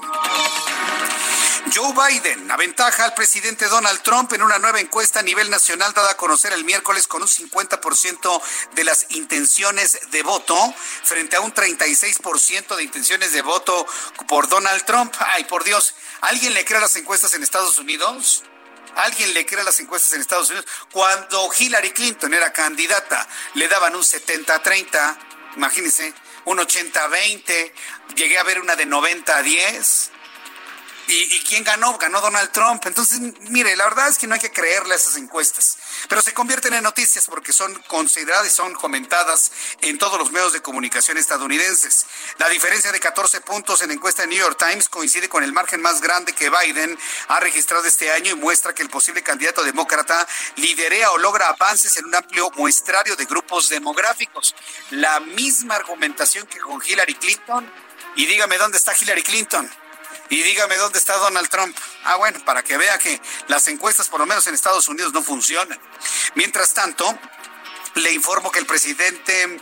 Joe 1.73 1.93
Biden 1.93 2.51
aventaja 2.51 3.05
al 3.05 3.15
presidente 3.15 3.65
Donald 3.67 3.99
Trump 4.01 4.32
en 4.34 4.43
una 4.43 4.59
nueva 4.59 4.80
encuesta 4.80 5.21
a 5.21 5.23
nivel 5.23 5.49
nacional 5.49 5.93
dada 5.93 6.11
a 6.11 6.17
conocer 6.17 6.53
el 6.53 6.63
miércoles 6.63 7.07
con 7.07 7.23
un 7.23 7.28
50% 7.28 8.41
de 8.76 8.84
las 8.84 9.07
intenciones 9.09 9.64
de 9.74 10.24
voto 10.24 10.74
frente 11.03 11.36
a 11.36 11.41
un 11.41 11.53
36% 11.53 12.76
de 12.76 12.84
intenciones 12.84 13.32
de 13.32 13.41
voto 13.41 13.88
por 14.28 14.47
Donald 14.47 14.84
Trump. 14.86 15.13
Ay, 15.20 15.45
por 15.45 15.63
Dios, 15.63 15.95
¿alguien 16.22 16.53
le 16.53 16.66
cree 16.66 16.80
las 16.80 16.95
encuestas 16.95 17.34
en 17.34 17.43
Estados 17.43 17.78
Unidos? 17.78 18.43
¿Alguien 18.95 19.34
le 19.34 19.45
cree 19.45 19.63
las 19.63 19.80
encuestas 19.80 20.13
en 20.13 20.22
Estados 20.22 20.49
Unidos? 20.49 20.68
Cuando 20.91 21.49
Hillary 21.57 21.91
Clinton 21.91 22.34
era 22.34 22.53
candidata, 22.53 23.28
le 23.55 23.68
daban 23.68 23.95
un 23.95 24.03
70-30, 24.03 25.18
imagínense, 25.55 26.13
un 26.45 26.59
80-20, 26.59 27.72
llegué 28.16 28.38
a 28.38 28.43
ver 28.43 28.59
una 28.61 28.76
de 28.76 28.86
90 28.86 29.36
a 29.36 29.41
10. 29.41 30.11
¿Y, 31.08 31.39
quién 31.41 31.64
ganó? 31.64 31.97
Ganó 31.97 32.20
Donald 32.20 32.51
Trump. 32.51 32.84
Entonces, 32.86 33.20
mire, 33.49 33.76
la 33.76 33.86
verdad 33.86 34.10
es 34.10 34.18
que 34.18 34.26
no 34.26 34.34
hay 34.34 34.39
que 34.39 34.51
creerle 34.51 34.93
a 34.93 34.97
esas 34.97 35.18
encuestas, 35.18 35.78
pero 36.10 36.22
se 36.22 36.34
convierten 36.34 36.74
en 36.74 36.84
noticias 36.84 37.26
porque 37.28 37.53
son 37.53 37.74
consideradas 37.88 38.47
y 38.47 38.49
son 38.49 38.74
comentadas 38.74 39.51
en 39.82 39.99
todos 39.99 40.18
los 40.18 40.32
medios 40.32 40.53
de 40.53 40.62
comunicación 40.62 41.18
estadounidenses. 41.18 42.08
La 42.39 42.49
diferencia 42.49 42.91
de 42.91 42.99
14 42.99 43.41
puntos 43.41 43.82
en 43.82 43.89
la 43.89 43.93
encuesta 43.93 44.24
de 44.24 44.30
New 44.30 44.39
York 44.39 44.58
Times 44.58 44.89
coincide 44.89 45.30
con 45.30 45.43
el 45.43 45.53
margen 45.53 45.82
más 45.82 46.01
grande 46.01 46.34
que 46.34 46.49
Biden 46.49 46.97
ha 47.28 47.39
registrado 47.39 47.86
este 47.86 48.12
año 48.12 48.32
y 48.32 48.36
muestra 48.36 48.74
que 48.74 48.82
el 48.82 48.89
posible 48.89 49.22
candidato 49.22 49.64
demócrata 49.64 50.28
liderea 50.56 51.12
o 51.12 51.18
logra 51.20 51.49
avances 51.49 51.95
en 51.97 52.06
un 52.06 52.16
amplio 52.16 52.49
muestrario 52.56 53.16
de 53.16 53.26
grupos 53.26 53.70
demográficos. 53.70 54.56
La 54.89 55.20
misma 55.20 55.76
argumentación 55.76 56.47
que 56.47 56.60
con 56.60 56.82
Hillary 56.84 57.16
Clinton. 57.16 57.72
Y 58.16 58.26
dígame 58.26 58.58
dónde 58.58 58.78
está 58.78 58.93
Hillary 58.99 59.24
Clinton 59.24 59.70
y 60.30 60.41
dígame 60.41 60.76
dónde 60.78 60.99
está 60.99 61.15
Donald 61.17 61.49
Trump. 61.49 61.78
Ah, 62.03 62.15
bueno, 62.15 62.39
para 62.45 62.63
que 62.63 62.78
vea 62.78 62.97
que 62.97 63.21
las 63.47 63.67
encuestas, 63.67 64.09
por 64.09 64.19
lo 64.19 64.26
menos 64.26 64.45
en 64.47 64.53
Estados 64.53 64.88
Unidos, 64.88 65.13
no 65.13 65.21
funcionan. 65.21 65.80
Mientras 66.36 66.73
tanto, 66.73 67.17
le 67.95 68.11
informo 68.11 68.51
que 68.51 68.59
el 68.59 68.65
presidente 68.65 69.61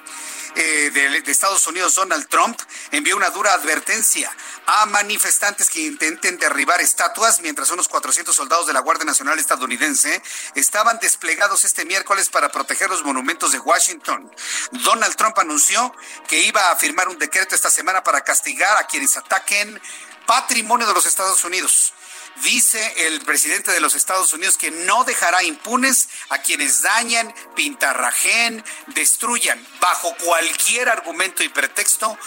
eh, 0.56 0.92
de, 0.92 1.32
Estados 1.32 1.66
Unidos, 1.66 1.96
Donald 1.96 2.28
Trump, 2.28 2.60
envió 2.92 3.18
una 3.18 3.32
dura 3.32 3.54
advertencia 3.54 4.32
a 4.68 4.86
manifestantes 4.86 5.70
que 5.70 5.82
intenten 5.82 6.38
derribar 6.38 6.80
estatuas, 6.80 7.42
mientras 7.42 7.72
unos 7.72 7.88
400 7.88 8.36
soldados 8.36 8.68
de 8.68 8.74
la 8.74 8.82
Guardia 8.82 9.06
Nacional 9.06 9.40
estadounidense 9.40 10.22
estaban 10.54 11.00
desplegados 11.00 11.64
este 11.64 11.86
miércoles 11.86 12.30
para 12.30 12.50
proteger 12.50 12.90
los 12.90 13.04
monumentos 13.04 13.52
de 13.52 13.60
Washington. 13.60 14.32
Donald 14.72 15.16
Trump 15.16 15.38
anunció 15.40 15.94
que 16.28 16.42
iba 16.42 16.70
a 16.70 16.76
firmar 16.76 17.08
un 17.08 17.18
decreto 17.18 17.56
esta 17.56 17.72
semana 17.72 18.04
para 18.04 18.22
castigar 18.22 18.78
a 18.78 18.86
quienes 18.86 19.18
ataquen 19.18 19.82
patrimonio 20.26 20.88
de 20.88 20.94
los 20.94 21.06
Estados 21.06 21.44
Unidos. 21.44 21.94
Dice 22.42 23.08
el 23.08 23.22
presidente 23.22 23.72
de 23.72 23.80
los 23.80 23.94
Estados 23.94 24.34
Unidos 24.34 24.58
que 24.58 24.72
no 24.72 25.04
dejará 25.04 25.44
impunes 25.44 26.10
a 26.30 26.40
quienes 26.40 26.82
dañan, 26.82 27.34
pintarrajen, 27.56 28.64
destruyan, 28.88 29.64
bajo 29.80 30.16
cualquier 30.18 30.90
argumento 30.90 31.44
y 31.44 31.50
pretexto, 31.50 32.18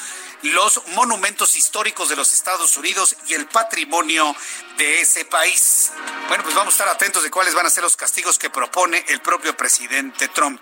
los 0.47 0.83
monumentos 0.89 1.57
históricos 1.57 2.09
de 2.09 2.17
los 2.17 2.33
Estados 2.33 2.77
Unidos 2.77 3.17
y 3.27 3.35
el 3.35 3.47
patrimonio 3.47 4.35
de 4.77 5.01
ese 5.01 5.25
país. 5.25 5.91
Bueno, 6.29 6.45
pues 6.45 6.55
vamos 6.55 6.75
a 6.75 6.77
estar 6.77 6.89
atentos 6.89 7.23
de 7.23 7.31
cuáles 7.31 7.55
van 7.55 7.67
a 7.67 7.71
ser 7.71 7.83
los 7.83 7.97
castigos 7.97 8.39
que 8.39 8.51
propone 8.51 9.05
el 9.09 9.21
propio 9.21 9.57
presidente 9.57 10.29
Trump. 10.29 10.61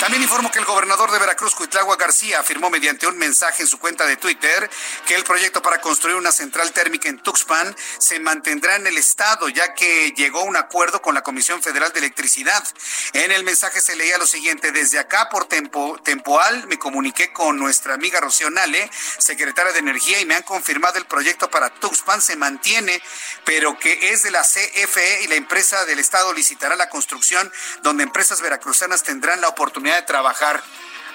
También 0.00 0.22
informo 0.22 0.50
que 0.50 0.58
el 0.58 0.64
gobernador 0.64 1.10
de 1.12 1.18
Veracruz, 1.18 1.54
Cuitlagua 1.54 1.96
García, 1.96 2.40
afirmó 2.40 2.68
mediante 2.68 3.06
un 3.06 3.16
mensaje 3.16 3.62
en 3.62 3.68
su 3.68 3.78
cuenta 3.78 4.06
de 4.06 4.16
Twitter 4.16 4.68
que 5.06 5.14
el 5.14 5.24
proyecto 5.24 5.62
para 5.62 5.80
construir 5.80 6.16
una 6.16 6.32
central 6.32 6.72
térmica 6.72 7.08
en 7.08 7.18
Tuxpan 7.20 7.76
se 7.98 8.18
mantendrá 8.18 8.76
en 8.76 8.86
el 8.86 8.98
estado, 8.98 9.48
ya 9.48 9.74
que 9.74 10.12
llegó 10.16 10.40
a 10.40 10.44
un 10.44 10.56
acuerdo 10.56 11.00
con 11.00 11.14
la 11.14 11.22
Comisión 11.22 11.62
Federal 11.62 11.92
de 11.92 12.00
Electricidad. 12.00 12.64
En 13.12 13.30
el 13.30 13.44
mensaje 13.44 13.80
se 13.80 13.94
leía 13.94 14.18
lo 14.18 14.26
siguiente, 14.26 14.72
desde 14.72 14.98
acá 14.98 15.28
por 15.28 15.44
tempo, 15.46 15.98
tempoal 16.02 16.66
me 16.66 16.78
comuniqué 16.78 17.32
con 17.32 17.58
nuestra 17.58 17.94
amiga 17.94 18.20
Rocío 18.20 18.50
Nale, 18.50 18.90
secretaria 19.18 19.72
de 19.72 19.78
Energía, 19.78 20.20
y 20.20 20.26
me 20.26 20.34
han 20.34 20.42
confirmado 20.42 20.98
el 20.98 21.06
proyecto 21.06 21.50
para 21.50 21.70
Tuxpan 21.70 22.20
se 22.20 22.36
mantiene 22.36 23.02
pero 23.44 23.78
que 23.78 24.12
es 24.12 24.22
de 24.22 24.30
la 24.30 24.42
CFE 24.42 25.22
y 25.22 25.26
la 25.28 25.34
empresa 25.34 25.84
del 25.84 25.98
Estado 25.98 26.32
licitará 26.32 26.76
la 26.76 26.88
construcción 26.88 27.50
donde 27.82 28.02
empresas 28.02 28.40
veracruzanas 28.40 29.02
tendrán 29.02 29.40
la 29.40 29.48
oportunidad 29.48 29.96
de 29.96 30.02
trabajar. 30.02 30.62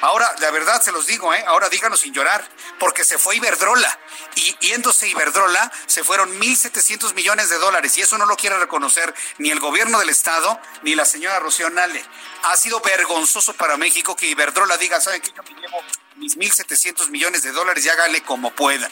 Ahora, 0.01 0.33
la 0.39 0.49
verdad 0.51 0.81
se 0.81 0.93
los 0.93 1.07
digo, 1.07 1.33
¿eh? 1.33 1.43
ahora 1.45 1.67
díganos 1.67 1.99
sin 1.99 2.13
llorar, 2.13 2.47
porque 2.79 3.03
se 3.03 3.17
fue 3.17 3.35
Iberdrola 3.35 3.99
y 4.35 4.55
yéndose 4.67 5.09
Iberdrola 5.09 5.69
se 5.87 6.05
fueron 6.05 6.39
1.700 6.39 7.13
millones 7.15 7.49
de 7.49 7.57
dólares 7.57 7.97
y 7.97 8.01
eso 8.01 8.17
no 8.17 8.25
lo 8.25 8.37
quiere 8.37 8.57
reconocer 8.57 9.13
ni 9.39 9.51
el 9.51 9.59
gobierno 9.59 9.99
del 9.99 10.09
Estado 10.09 10.57
ni 10.83 10.95
la 10.95 11.03
señora 11.03 11.39
Rocío 11.39 11.69
Nale. 11.69 12.03
Ha 12.43 12.55
sido 12.55 12.79
vergonzoso 12.79 13.53
para 13.53 13.75
México 13.75 14.15
que 14.15 14.27
Iberdrola 14.27 14.77
diga, 14.77 15.01
¿saben 15.01 15.21
qué? 15.21 15.33
Yo 15.35 15.43
me 15.43 15.61
llevo 15.61 15.83
mis 16.19 16.37
1.700 16.37 17.09
millones 17.09 17.43
de 17.43 17.51
dólares 17.51 17.85
y 17.85 17.89
hágale 17.89 18.21
como 18.21 18.51
pueda. 18.51 18.89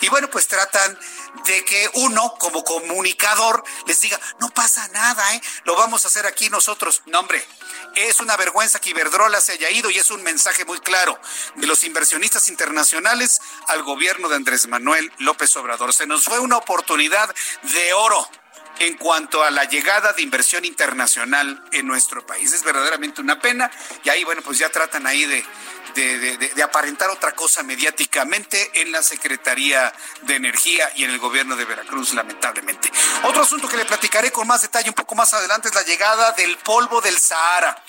Y 0.00 0.08
bueno, 0.08 0.28
pues 0.30 0.46
tratan 0.46 0.98
de 1.46 1.64
que 1.64 1.90
uno 1.94 2.34
como 2.38 2.62
comunicador 2.64 3.64
les 3.86 4.00
diga, 4.00 4.20
no 4.40 4.50
pasa 4.50 4.86
nada, 4.88 5.34
¿eh? 5.34 5.40
lo 5.64 5.74
vamos 5.74 6.04
a 6.04 6.08
hacer 6.08 6.26
aquí 6.26 6.50
nosotros. 6.50 7.02
No, 7.06 7.20
hombre, 7.20 7.42
es 7.94 8.20
una 8.20 8.36
vergüenza 8.36 8.78
que 8.78 8.90
Iberdrola 8.90 9.40
se 9.40 9.52
haya 9.52 9.70
ido 9.70 9.90
y 9.90 9.98
es 9.98 10.10
un 10.10 10.22
mensaje 10.22 10.64
muy 10.64 10.78
claro 10.80 11.18
de 11.54 11.66
los 11.66 11.82
inversionistas 11.84 12.48
internacionales 12.48 13.40
al 13.68 13.82
gobierno 13.82 14.28
de 14.28 14.36
Andrés 14.36 14.66
Manuel 14.66 15.10
López 15.18 15.56
Obrador. 15.56 15.94
Se 15.94 16.06
nos 16.06 16.24
fue 16.24 16.38
una 16.38 16.58
oportunidad 16.58 17.34
de 17.62 17.92
oro 17.94 18.28
en 18.78 18.96
cuanto 18.96 19.42
a 19.42 19.50
la 19.50 19.64
llegada 19.64 20.12
de 20.12 20.22
inversión 20.22 20.64
internacional 20.64 21.62
en 21.72 21.86
nuestro 21.86 22.26
país. 22.26 22.52
Es 22.52 22.62
verdaderamente 22.62 23.20
una 23.20 23.40
pena 23.40 23.70
y 24.04 24.08
ahí, 24.08 24.24
bueno, 24.24 24.42
pues 24.42 24.58
ya 24.58 24.68
tratan 24.68 25.06
ahí 25.06 25.24
de 25.24 25.44
de, 25.96 26.62
aparentar 26.62 27.10
otra 27.10 27.32
cosa 27.32 27.62
mediáticamente 27.62 28.82
en 28.82 28.92
la 28.92 29.02
Secretaría 29.02 29.92
de 30.22 30.36
Energía 30.36 30.90
y 30.96 31.04
en 31.04 31.10
el 31.10 31.18
gobierno 31.18 31.56
de 31.56 31.64
Veracruz, 31.64 32.12
lamentablemente. 32.14 32.90
Otro 33.24 33.42
asunto 33.42 33.68
que 33.68 33.76
le 33.76 33.84
platicaré 33.84 34.30
con 34.30 34.46
más 34.46 34.62
detalle 34.62 34.90
un 34.90 34.94
poco 34.94 35.14
más 35.14 35.32
adelante 35.32 35.68
es 35.68 35.74
la 35.74 35.82
llegada 35.82 36.32
del 36.32 36.56
polvo 36.58 37.00
del 37.00 37.18
Sahara. 37.18 37.82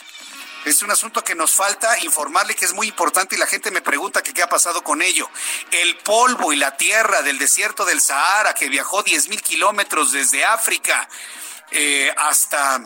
Es 0.68 0.82
un 0.82 0.92
asunto 0.92 1.24
que 1.24 1.34
nos 1.34 1.54
falta 1.54 1.98
informarle 2.00 2.54
que 2.54 2.66
es 2.66 2.74
muy 2.74 2.90
importante 2.90 3.36
y 3.36 3.40
la 3.40 3.48
gente 3.48 3.72
me 3.72 3.82
pregunta 3.82 4.22
qué 4.22 4.44
ha 4.44 4.50
pasado 4.50 4.84
con 4.84 5.02
ello. 5.02 5.30
El 5.72 5.96
polvo 6.00 6.52
y 6.52 6.58
la 6.58 6.76
tierra 6.76 7.22
del 7.22 7.40
desierto 7.40 7.86
del 7.86 8.02
Sahara 8.02 8.54
que 8.54 8.68
viajó 8.68 9.02
10 9.02 9.30
mil 9.30 9.42
kilómetros 9.42 10.12
desde 10.12 10.44
África 10.44 11.08
eh, 11.72 12.14
hasta 12.18 12.82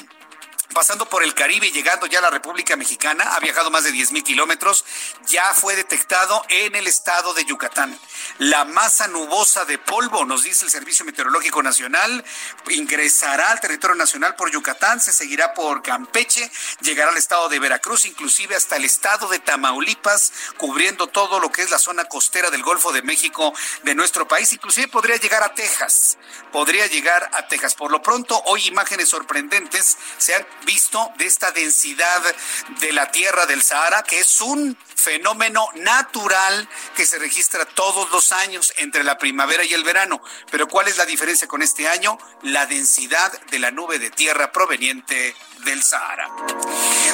pasando 0.72 1.08
por 1.08 1.24
el 1.24 1.34
Caribe 1.34 1.68
y 1.68 1.72
llegando 1.72 2.06
ya 2.06 2.20
a 2.20 2.22
la 2.22 2.30
República 2.30 2.76
Mexicana, 2.76 3.36
ha 3.36 3.40
viajado 3.40 3.72
más 3.72 3.84
de 3.84 3.92
10 3.92 4.12
mil 4.12 4.24
kilómetros, 4.24 4.86
ya 5.28 5.54
fue 5.54 5.76
detectado 5.76 6.44
en 6.50 6.76
el 6.76 6.88
estado 6.88 7.34
de 7.34 7.46
Yucatán. 7.46 7.98
La 8.38 8.66
masa 8.66 9.08
nubosa 9.08 9.66
de 9.66 9.78
polvo, 9.78 10.26
nos 10.26 10.44
dice 10.44 10.66
el 10.66 10.72
Servicio 10.72 11.06
Meteorológico 11.06 11.62
Nacional, 11.64 12.24
ingresará 12.70 13.52
al 13.52 13.60
territorio 13.60 13.96
nacional 13.96 14.36
por 14.36 14.52
Yucatán, 14.52 15.00
se 15.00 15.12
seguirá 15.12 15.54
por 15.54 15.82
Campeche, 15.82 16.50
llegará 16.82 17.12
al 17.12 17.18
estado 17.18 17.50
de 17.50 17.60
Veracruz, 17.60 18.06
inclusive 18.06 18.56
hasta 18.56 18.78
el 18.78 18.86
estado 18.86 19.28
de 19.30 19.40
Tamaulipas, 19.40 20.34
cubriendo 20.58 21.08
todo 21.08 21.40
lo 21.40 21.52
que 21.52 21.62
es 21.62 21.70
la 21.70 21.80
zona 21.80 22.06
costera 22.06 22.50
del 22.50 22.64
Golfo 22.64 22.92
de 22.92 23.02
México 23.02 23.54
de 23.84 23.96
nuestro 23.96 24.28
país, 24.28 24.52
inclusive 24.54 24.88
podría 24.88 25.18
llegar 25.18 25.44
a 25.44 25.54
Texas, 25.54 26.18
podría 26.52 26.88
llegar 26.88 27.30
a 27.34 27.48
Texas. 27.48 27.76
Por 27.76 27.92
lo 27.92 28.02
pronto, 28.02 28.42
hoy 28.46 28.68
imágenes 28.68 29.10
sorprendentes 29.10 29.98
se 30.18 30.36
han 30.36 30.46
visto 30.66 31.12
de 31.18 31.26
esta 31.26 31.52
densidad 31.52 32.22
de 32.80 32.94
la 32.94 33.12
tierra 33.12 33.46
del 33.46 33.62
Sahara, 33.62 34.04
que 34.04 34.20
es 34.20 34.42
un 34.42 34.78
fenómeno 34.96 35.68
natural 35.76 36.70
que 36.96 37.06
se 37.06 37.18
registra 37.18 37.66
todos 37.66 38.12
los 38.12 38.32
años 38.32 38.74
entre 38.78 39.04
la 39.04 39.18
primavera 39.18 39.64
y 39.64 39.74
el 39.74 39.84
verano. 39.84 40.22
Pero 40.52 40.68
¿cuál 40.68 40.88
es 40.88 40.98
la 40.98 41.06
diferencia 41.06 41.48
con 41.48 41.62
este 41.62 41.88
año? 41.88 42.18
La 42.44 42.66
densidad 42.66 43.32
de 43.50 43.60
la 43.60 43.72
nube 43.72 44.00
de 44.00 44.12
tierra 44.12 44.52
proveniente 44.52 45.36
del 45.66 45.84
Sahara. 45.84 46.30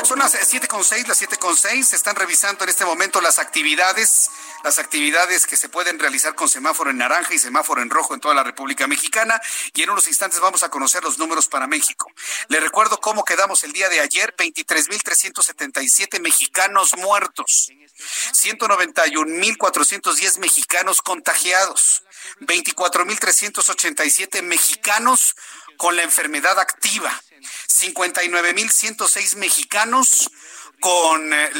Son 0.04 0.20
las 0.20 0.36
7.6, 0.36 1.08
las 1.08 1.22
7.6. 1.22 1.84
Se 1.84 1.96
están 1.96 2.16
revisando 2.16 2.64
en 2.64 2.70
este 2.70 2.86
momento 2.86 3.22
las 3.22 3.40
actividades, 3.40 4.30
las 4.68 4.80
actividades 4.80 5.46
que 5.48 5.56
se 5.56 5.70
pueden 5.70 5.98
realizar 5.98 6.36
con 6.36 6.50
semáforo 6.50 6.90
en 6.90 6.98
naranja 6.98 7.34
y 7.34 7.40
semáforo 7.40 7.82
en 7.82 7.90
rojo 7.90 8.14
en 8.14 8.20
toda 8.20 8.36
la 8.36 8.44
República 8.44 8.86
Mexicana. 8.86 9.40
Y 9.74 9.84
en 9.84 9.92
unos 9.92 10.10
instantes 10.10 10.42
vamos 10.42 10.62
a 10.62 10.70
conocer 10.70 11.02
los 11.06 11.18
números 11.18 11.48
para 11.48 11.68
México. 11.68 12.12
Le 12.50 12.60
recuerdo 12.60 13.00
cómo 13.00 13.24
quedamos 13.24 13.64
el 13.64 13.72
día 13.72 13.88
de 13.88 14.02
ayer. 14.02 14.36
23.377 14.36 16.20
mexicanos 16.20 16.98
muertos. 16.98 17.72
191.410 18.34 20.40
mexicanos 20.40 21.02
contagiados. 21.02 22.04
24.387 22.42 24.42
mexicanos 24.42 25.38
con 25.78 25.96
la 25.96 26.04
enfermedad 26.04 26.60
activa. 26.60 27.24
59.106 27.70 29.38
mexicanos 29.38 30.30
con 30.82 31.34
eh, 31.34 31.52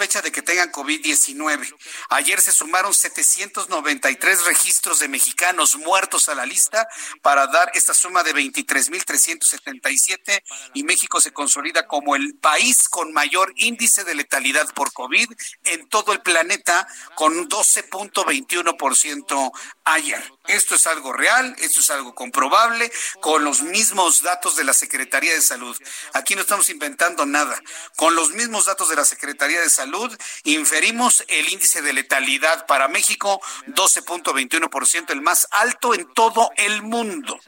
sospecha 0.00 0.22
de 0.22 0.32
que 0.32 0.40
tengan 0.40 0.72
COVID-19. 0.72 1.76
Ayer 2.08 2.40
se 2.40 2.52
sumaron 2.52 2.94
793 2.94 4.46
registros 4.46 5.00
de 5.00 5.08
mexicanos 5.08 5.76
muertos 5.76 6.30
a 6.30 6.34
la 6.34 6.46
lista 6.46 6.88
para 7.20 7.46
dar 7.48 7.70
esta 7.74 7.92
suma 7.92 8.22
de 8.22 8.34
23.377 8.34 10.42
y 10.72 10.84
México 10.84 11.20
se 11.20 11.32
consolida 11.32 11.86
como 11.86 12.16
el 12.16 12.34
país 12.36 12.88
con 12.88 13.12
mayor 13.12 13.52
índice 13.56 14.04
de 14.04 14.14
letalidad 14.14 14.72
por 14.72 14.90
COVID 14.94 15.28
en 15.64 15.86
todo 15.90 16.14
el 16.14 16.22
planeta 16.22 16.88
con 17.14 17.50
12.21% 17.50 19.52
ayer. 19.84 20.32
Esto 20.50 20.74
es 20.74 20.86
algo 20.86 21.12
real, 21.12 21.54
esto 21.58 21.80
es 21.80 21.90
algo 21.90 22.14
comprobable 22.14 22.90
con 23.20 23.44
los 23.44 23.62
mismos 23.62 24.22
datos 24.22 24.56
de 24.56 24.64
la 24.64 24.74
Secretaría 24.74 25.32
de 25.32 25.42
Salud. 25.42 25.76
Aquí 26.12 26.34
no 26.34 26.40
estamos 26.40 26.70
inventando 26.70 27.24
nada. 27.24 27.60
Con 27.96 28.16
los 28.16 28.30
mismos 28.30 28.64
datos 28.64 28.88
de 28.88 28.96
la 28.96 29.04
Secretaría 29.04 29.60
de 29.60 29.70
Salud, 29.70 30.16
inferimos 30.44 31.24
el 31.28 31.52
índice 31.52 31.82
de 31.82 31.92
letalidad 31.92 32.66
para 32.66 32.88
México, 32.88 33.40
12.21%, 33.68 35.10
el 35.10 35.20
más 35.20 35.46
alto 35.52 35.94
en 35.94 36.12
todo 36.14 36.50
el 36.56 36.82
mundo. 36.82 37.38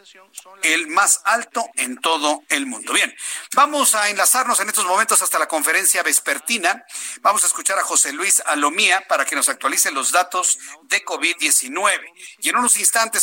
El 0.62 0.86
más 0.86 1.20
alto 1.24 1.66
en 1.74 1.98
todo 1.98 2.42
el 2.48 2.66
mundo. 2.66 2.92
Bien, 2.92 3.12
vamos 3.55 3.94
a 3.94 4.11
enlazarnos 4.11 4.61
en 4.61 4.68
estos 4.68 4.84
momentos 4.84 5.22
hasta 5.22 5.38
la 5.38 5.48
conferencia 5.48 6.03
vespertina. 6.03 6.84
Vamos 7.20 7.42
a 7.42 7.48
escuchar 7.48 7.78
a 7.78 7.84
José 7.84 8.12
Luis 8.12 8.40
Alomía 8.46 9.07
para 9.09 9.24
que 9.24 9.34
nos 9.34 9.48
actualice 9.48 9.90
los 9.90 10.12
datos 10.12 10.59
de 10.84 11.05
COVID-19. 11.05 12.00
Y 12.38 12.48
en 12.48 12.57
unos 12.57 12.76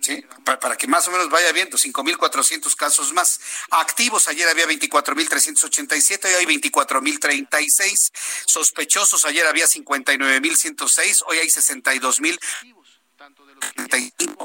¿sí? 0.00 0.24
Para, 0.44 0.76
que 0.76 0.86
más 0.86 1.08
o 1.08 1.10
menos 1.10 1.28
vaya 1.28 1.50
viendo, 1.52 1.76
5.400 1.76 2.74
casos 2.76 3.12
más. 3.12 3.40
Activos, 3.70 4.28
ayer 4.28 4.48
había 4.48 4.66
24.387, 4.66 6.26
hoy 6.26 6.34
hay 6.34 6.46
24.036. 6.46 8.12
Sospechosos, 8.46 9.24
ayer 9.24 9.44
había 9.46 9.66
59.106, 9.66 11.24
hoy 11.26 11.38
hay 11.38 11.48
62.000 11.48 12.38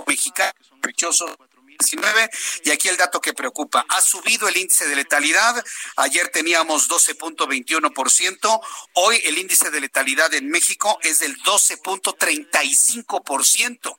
mexicanos 0.07 0.55
sospechosos. 0.67 1.31
19, 1.77 2.29
y 2.63 2.71
aquí 2.71 2.87
el 2.87 2.97
dato 2.97 3.19
que 3.19 3.33
preocupa, 3.33 3.85
ha 3.89 3.99
subido 3.99 4.47
el 4.47 4.55
índice 4.55 4.87
de 4.87 4.95
letalidad, 4.95 5.61
ayer 5.97 6.29
teníamos 6.29 6.87
12.21%, 6.89 8.61
hoy 8.93 9.21
el 9.25 9.37
índice 9.37 9.69
de 9.71 9.81
letalidad 9.81 10.33
en 10.33 10.47
México 10.47 10.97
es 11.01 11.19
del 11.19 11.35
12.35%. 11.43 13.97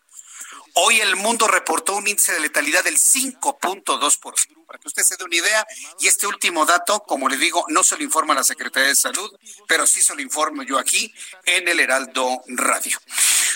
Hoy 0.79 1.01
el 1.01 1.17
mundo 1.17 1.49
reportó 1.49 1.97
un 1.97 2.07
índice 2.07 2.35
de 2.35 2.41
letalidad 2.41 2.85
del 2.85 2.99
5.2%. 2.99 4.67
Para 4.67 4.79
que 4.79 4.89
usted 4.89 5.03
se 5.05 5.17
dé 5.17 5.25
una 5.25 5.35
idea, 5.35 5.67
y 6.01 6.07
este 6.07 6.27
último 6.27 6.67
dato, 6.67 7.01
como 7.01 7.31
le 7.31 7.39
digo, 7.39 7.65
no 7.69 7.83
se 7.83 7.97
lo 7.97 8.03
informa 8.03 8.35
la 8.35 8.45
Secretaría 8.45 8.91
de 8.91 8.95
Salud, 8.95 9.31
pero 9.67 9.87
sí 9.87 10.03
se 10.03 10.15
lo 10.15 10.21
informo 10.21 10.63
yo 10.65 10.79
aquí 10.79 11.15
en 11.45 11.67
el 11.67 11.81
Heraldo 11.81 12.43
Radio. 12.49 12.99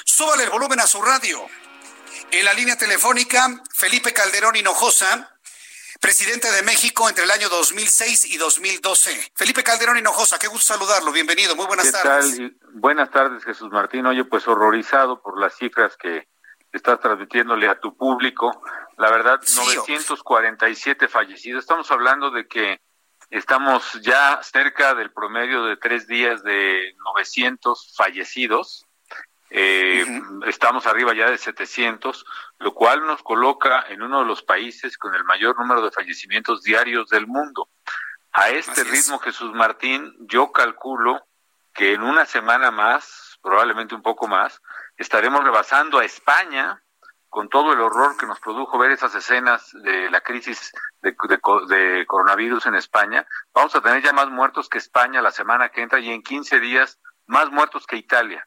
Súbale 0.07 0.45
el 0.45 0.51
volumen 0.51 0.81
a 0.81 0.87
su 0.87 1.03
radio. 1.03 1.47
En 2.31 2.45
la 2.47 2.55
línea 2.55 2.79
telefónica, 2.79 3.63
Felipe 3.71 4.15
Calderón 4.15 4.57
Hinojosa, 4.57 5.37
presidente 6.01 6.51
de 6.51 6.63
México 6.63 7.07
entre 7.07 7.25
el 7.25 7.31
año 7.31 7.51
2006 7.51 8.25
y 8.25 8.39
2012. 8.39 9.33
Felipe 9.35 9.63
Calderón 9.63 9.99
Hinojosa, 9.99 10.39
qué 10.39 10.47
gusto 10.47 10.73
saludarlo. 10.73 11.13
Bienvenido. 11.13 11.55
Muy 11.55 11.67
buenas 11.67 11.93
tardes. 11.93 12.37
Tal? 12.39 12.57
Buenas 12.73 13.11
tardes, 13.11 13.45
Jesús 13.45 13.71
Martín. 13.71 14.07
Oye, 14.07 14.25
pues 14.25 14.49
horrorizado 14.49 15.21
por 15.21 15.39
las 15.39 15.55
cifras 15.55 15.99
que 15.99 16.30
estás 16.73 17.01
transmitiéndole 17.01 17.69
a 17.69 17.79
tu 17.79 17.97
público. 17.97 18.63
La 18.97 19.11
verdad, 19.11 19.41
947 19.57 21.09
fallecidos. 21.09 21.63
Estamos 21.63 21.91
hablando 21.91 22.31
de 22.31 22.47
que 22.47 22.81
estamos 23.31 24.01
ya 24.03 24.41
cerca 24.43 24.95
del 24.95 25.13
promedio 25.13 25.65
de 25.65 25.77
tres 25.77 26.07
días 26.07 26.43
de 26.43 26.95
900 27.17 27.95
fallecidos. 27.97 28.87
Eh, 29.51 30.05
Estamos 30.47 30.87
arriba 30.87 31.13
ya 31.13 31.29
de 31.29 31.37
700, 31.37 32.25
lo 32.59 32.73
cual 32.73 33.05
nos 33.05 33.23
coloca 33.23 33.85
en 33.89 34.03
uno 34.03 34.21
de 34.21 34.27
los 34.27 34.43
países 34.43 34.97
con 34.97 35.15
el 35.15 35.25
mayor 35.25 35.59
número 35.59 35.83
de 35.83 35.91
fallecimientos 35.91 36.63
diarios 36.63 37.09
del 37.09 37.27
mundo. 37.27 37.69
A 38.33 38.51
este 38.51 38.85
ritmo, 38.85 39.19
Jesús 39.19 39.53
Martín, 39.53 40.15
yo 40.21 40.53
calculo 40.53 41.27
que 41.75 41.95
en 41.95 42.03
una 42.03 42.27
semana 42.27 42.71
más, 42.71 43.39
probablemente 43.43 43.95
un 43.95 44.03
poco 44.03 44.29
más, 44.29 44.61
estaremos 45.01 45.43
rebasando 45.43 45.99
a 45.99 46.05
España 46.05 46.83
con 47.31 47.49
todo 47.49 47.73
el 47.73 47.81
horror 47.81 48.17
que 48.19 48.27
nos 48.27 48.39
produjo 48.39 48.77
ver 48.77 48.91
esas 48.91 49.15
escenas 49.15 49.71
de 49.73 50.11
la 50.11 50.21
crisis 50.21 50.73
de, 51.01 51.17
de, 51.69 52.07
coronavirus 52.07 52.67
en 52.67 52.75
España. 52.75 53.27
Vamos 53.55 53.75
a 53.75 53.81
tener 53.81 54.03
ya 54.03 54.13
más 54.13 54.29
muertos 54.29 54.69
que 54.69 54.79
España 54.79 55.23
la 55.23 55.31
semana 55.31 55.71
que 55.71 55.81
entra 55.81 56.01
y 56.01 56.11
en 56.11 56.23
15 56.23 56.61
días 56.61 56.99
más 57.27 57.51
muertos 57.51 57.87
que 57.87 57.97
Italia. 57.97 58.47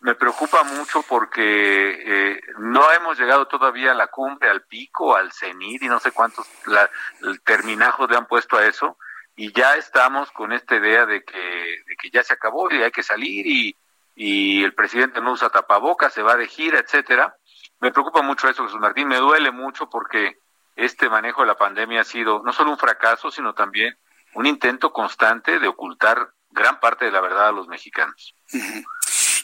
Me 0.00 0.14
preocupa 0.14 0.62
mucho 0.62 1.02
porque 1.02 2.34
eh, 2.34 2.40
no 2.58 2.92
hemos 2.92 3.18
llegado 3.18 3.46
todavía 3.46 3.92
a 3.92 3.94
la 3.94 4.08
cumbre, 4.08 4.50
al 4.50 4.62
pico, 4.62 5.16
al 5.16 5.32
cenit 5.32 5.82
y 5.82 5.88
no 5.88 5.98
sé 5.98 6.12
cuántos 6.12 6.46
la, 6.66 6.88
el 7.22 7.40
le 7.46 8.16
han 8.16 8.26
puesto 8.26 8.56
a 8.56 8.66
eso 8.66 8.98
y 9.34 9.52
ya 9.52 9.76
estamos 9.76 10.30
con 10.32 10.52
esta 10.52 10.76
idea 10.76 11.06
de 11.06 11.24
que, 11.24 11.38
de 11.38 11.96
que 12.00 12.10
ya 12.10 12.22
se 12.22 12.34
acabó 12.34 12.70
y 12.70 12.82
hay 12.82 12.90
que 12.90 13.02
salir 13.02 13.46
y, 13.46 13.76
y 14.14 14.62
el 14.62 14.74
presidente 14.74 15.20
no 15.20 15.32
usa 15.32 15.50
tapabocas, 15.50 16.12
se 16.12 16.22
va 16.22 16.36
de 16.36 16.46
gira, 16.46 16.78
etcétera. 16.78 17.36
Me 17.80 17.92
preocupa 17.92 18.22
mucho 18.22 18.48
eso, 18.48 18.64
Jesús 18.64 18.80
Martín, 18.80 19.08
me 19.08 19.16
duele 19.16 19.50
mucho 19.50 19.88
porque 19.88 20.38
este 20.76 21.08
manejo 21.08 21.42
de 21.42 21.48
la 21.48 21.56
pandemia 21.56 22.02
ha 22.02 22.04
sido 22.04 22.42
no 22.42 22.52
solo 22.52 22.70
un 22.70 22.78
fracaso, 22.78 23.30
sino 23.30 23.54
también 23.54 23.96
un 24.34 24.46
intento 24.46 24.92
constante 24.92 25.58
de 25.58 25.68
ocultar 25.68 26.32
gran 26.50 26.80
parte 26.80 27.06
de 27.06 27.10
la 27.12 27.20
verdad 27.20 27.48
a 27.48 27.52
los 27.52 27.68
mexicanos. 27.68 28.34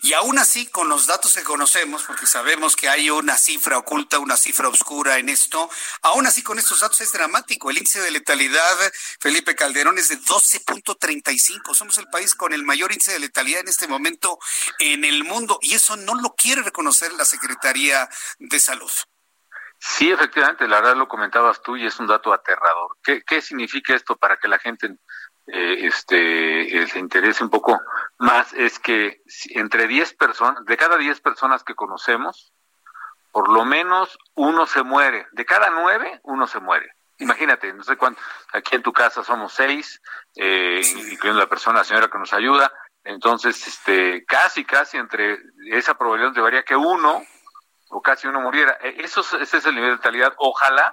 Y 0.02 0.12
aún 0.12 0.38
así, 0.38 0.66
con 0.66 0.88
los 0.88 1.06
datos 1.06 1.34
que 1.34 1.42
conocemos, 1.42 2.04
porque 2.04 2.26
sabemos 2.26 2.76
que 2.76 2.88
hay 2.88 3.10
una 3.10 3.36
cifra 3.36 3.78
oculta, 3.78 4.18
una 4.18 4.36
cifra 4.36 4.68
oscura 4.68 5.18
en 5.18 5.28
esto, 5.28 5.68
aún 6.02 6.26
así 6.26 6.42
con 6.42 6.58
estos 6.58 6.80
datos 6.80 7.00
es 7.00 7.12
dramático. 7.12 7.70
El 7.70 7.78
índice 7.78 8.00
de 8.00 8.10
letalidad, 8.10 8.76
Felipe 9.20 9.54
Calderón, 9.54 9.98
es 9.98 10.08
de 10.08 10.18
12.35. 10.18 11.74
Somos 11.74 11.98
el 11.98 12.08
país 12.08 12.34
con 12.34 12.52
el 12.52 12.64
mayor 12.64 12.92
índice 12.92 13.12
de 13.12 13.18
letalidad 13.18 13.60
en 13.60 13.68
este 13.68 13.88
momento 13.88 14.38
en 14.78 15.04
el 15.04 15.24
mundo 15.24 15.58
y 15.62 15.74
eso 15.74 15.96
no 15.96 16.14
lo 16.14 16.34
quiere 16.34 16.62
reconocer 16.62 17.12
la 17.14 17.24
Secretaría 17.24 18.08
de 18.38 18.60
Salud. 18.60 18.90
Sí, 19.80 20.10
efectivamente, 20.10 20.66
la 20.66 20.80
verdad 20.80 20.96
lo 20.96 21.06
comentabas 21.06 21.62
tú 21.62 21.76
y 21.76 21.86
es 21.86 21.98
un 22.00 22.08
dato 22.08 22.32
aterrador. 22.32 22.96
¿Qué, 23.02 23.22
qué 23.24 23.40
significa 23.40 23.94
esto 23.94 24.16
para 24.16 24.36
que 24.36 24.48
la 24.48 24.58
gente 24.58 24.96
eh, 25.50 25.86
este, 25.86 26.86
se 26.88 26.98
interese 26.98 27.42
un 27.42 27.50
poco 27.50 27.80
más 28.18 28.52
es 28.52 28.78
que 28.78 29.22
entre 29.50 29.86
10 29.86 30.14
personas, 30.14 30.64
de 30.64 30.76
cada 30.76 30.96
10 30.96 31.20
personas 31.20 31.62
que 31.62 31.74
conocemos, 31.74 32.52
por 33.32 33.48
lo 33.48 33.64
menos 33.64 34.18
uno 34.34 34.66
se 34.66 34.82
muere. 34.82 35.26
De 35.32 35.44
cada 35.44 35.70
9, 35.70 36.20
uno 36.24 36.46
se 36.46 36.60
muere. 36.60 36.92
Imagínate, 37.18 37.72
no 37.72 37.82
sé 37.82 37.96
cuánto, 37.96 38.20
aquí 38.52 38.76
en 38.76 38.82
tu 38.82 38.92
casa 38.92 39.24
somos 39.24 39.52
6, 39.54 40.02
eh, 40.36 40.80
incluyendo 41.10 41.40
la 41.40 41.48
persona, 41.48 41.78
la 41.78 41.84
señora 41.84 42.08
que 42.08 42.18
nos 42.18 42.32
ayuda. 42.32 42.72
Entonces, 43.04 43.66
este, 43.66 44.24
casi, 44.24 44.64
casi 44.64 44.96
entre 44.96 45.38
esa 45.70 45.96
probabilidad 45.96 46.34
llevaría 46.34 46.62
que 46.64 46.76
uno 46.76 47.22
o 47.90 48.02
casi 48.02 48.26
uno 48.28 48.40
muriera. 48.40 48.78
E, 48.82 49.02
eso, 49.02 49.20
ese 49.38 49.56
es 49.56 49.66
el 49.66 49.74
nivel 49.74 49.90
de 49.90 49.96
letalidad. 49.96 50.34
Ojalá, 50.38 50.90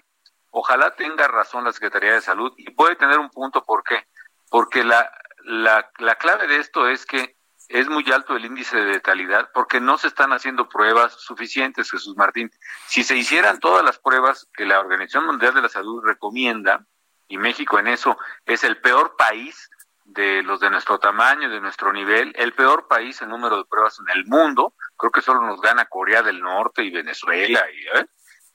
ojalá 0.51 0.95
tenga 0.95 1.27
razón 1.27 1.63
la 1.63 1.73
Secretaría 1.73 2.13
de 2.13 2.21
Salud 2.21 2.53
y 2.57 2.69
puede 2.71 2.95
tener 2.95 3.19
un 3.19 3.29
punto 3.29 3.63
por 3.63 3.83
qué 3.83 4.05
porque 4.49 4.83
la, 4.83 5.11
la, 5.45 5.89
la 5.99 6.15
clave 6.15 6.47
de 6.47 6.57
esto 6.57 6.87
es 6.87 7.05
que 7.05 7.35
es 7.67 7.89
muy 7.89 8.03
alto 8.11 8.35
el 8.35 8.45
índice 8.45 8.77
de 8.77 8.93
letalidad 8.93 9.49
porque 9.53 9.79
no 9.79 9.97
se 9.97 10.07
están 10.07 10.33
haciendo 10.33 10.69
pruebas 10.69 11.13
suficientes, 11.13 11.89
Jesús 11.89 12.15
Martín. 12.15 12.51
Si 12.87 13.03
se 13.03 13.15
hicieran 13.15 13.59
todas 13.59 13.83
las 13.83 13.97
pruebas 13.99 14.47
que 14.53 14.65
la 14.65 14.79
Organización 14.79 15.25
Mundial 15.25 15.53
de 15.53 15.61
la 15.61 15.69
Salud 15.69 16.03
recomienda, 16.03 16.85
y 17.27 17.37
México 17.37 17.79
en 17.79 17.87
eso 17.87 18.17
es 18.45 18.63
el 18.63 18.79
peor 18.81 19.15
país 19.17 19.69
de 20.03 20.43
los 20.43 20.59
de 20.59 20.69
nuestro 20.69 20.99
tamaño, 20.99 21.49
de 21.49 21.59
nuestro 21.59 21.91
nivel, 21.91 22.31
el 22.35 22.53
peor 22.53 22.87
país 22.87 23.21
en 23.21 23.29
número 23.29 23.57
de 23.57 23.65
pruebas 23.65 23.99
en 23.99 24.15
el 24.15 24.25
mundo, 24.25 24.75
creo 24.95 25.11
que 25.11 25.21
solo 25.21 25.41
nos 25.41 25.59
gana 25.59 25.85
Corea 25.85 26.21
del 26.21 26.41
Norte 26.41 26.83
y 26.83 26.91
Venezuela, 26.91 27.65
y, 27.71 27.99
¿eh? 27.99 28.05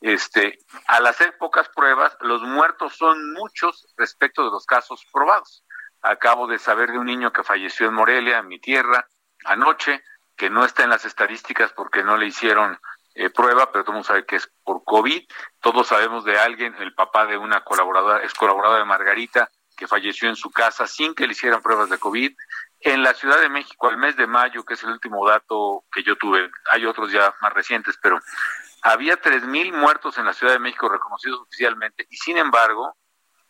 este, 0.01 0.61
al 0.87 1.07
hacer 1.07 1.37
pocas 1.39 1.69
pruebas, 1.71 2.17
los 2.21 2.43
muertos 2.43 2.95
son 2.97 3.33
muchos 3.33 3.93
respecto 3.97 4.45
de 4.45 4.51
los 4.51 4.65
casos 4.65 5.05
probados. 5.13 5.65
Acabo 6.03 6.47
de 6.47 6.59
saber 6.59 6.93
de 6.93 6.99
un 6.99 7.07
niño 7.07 7.33
que 7.33 7.45
falleció 7.45 7.89
en 7.89 7.95
Morelia, 7.95 8.39
en 8.39 8.49
mi 8.49 8.59
tierra, 8.59 9.07
anoche, 9.45 10.03
que 10.37 10.51
no 10.51 10.65
está 10.65 10.85
en 10.85 10.91
las 10.91 11.05
estadísticas 11.05 11.73
porque 11.73 12.03
no 12.03 12.17
le 12.17 12.27
hicieron 12.27 12.79
eh, 13.15 13.29
prueba, 13.31 13.71
pero 13.71 13.85
todo 13.85 13.93
el 13.93 13.97
mundo 13.97 14.07
sabe 14.07 14.25
que 14.25 14.37
es 14.37 14.51
por 14.65 14.83
COVID. 14.85 15.23
Todos 15.61 15.89
sabemos 15.89 16.25
de 16.25 16.39
alguien, 16.39 16.75
el 16.77 16.95
papá 16.95 17.27
de 17.27 17.37
una 17.37 17.63
colaboradora, 17.63 18.23
ex 18.23 18.35
colaboradora 18.35 18.79
de 18.79 18.87
Margarita, 18.87 19.51
que 19.77 19.87
falleció 19.87 20.29
en 20.29 20.37
su 20.37 20.51
casa 20.51 20.87
sin 20.87 21.15
que 21.15 21.27
le 21.27 21.33
hicieran 21.33 21.63
pruebas 21.63 21.91
de 21.91 21.99
COVID. 21.99 22.33
En 22.81 23.03
la 23.03 23.13
Ciudad 23.13 23.41
de 23.41 23.51
México, 23.51 23.89
al 23.89 23.99
mes 23.99 24.17
de 24.17 24.27
mayo, 24.27 24.65
que 24.65 24.75
es 24.75 24.83
el 24.85 24.91
último 24.91 25.27
dato 25.29 25.85
que 25.93 26.03
yo 26.03 26.17
tuve, 26.17 26.51
hay 26.71 26.87
otros 26.87 27.13
ya 27.13 27.35
más 27.43 27.53
recientes, 27.53 27.99
pero 28.03 28.19
había 28.83 29.17
tres 29.21 29.45
mil 29.45 29.73
muertos 29.73 30.17
en 30.19 30.25
la 30.25 30.33
Ciudad 30.33 30.55
de 30.55 30.59
México 30.59 30.89
reconocidos 30.89 31.41
oficialmente 31.41 32.07
y 32.09 32.17
sin 32.17 32.39
embargo 32.39 32.97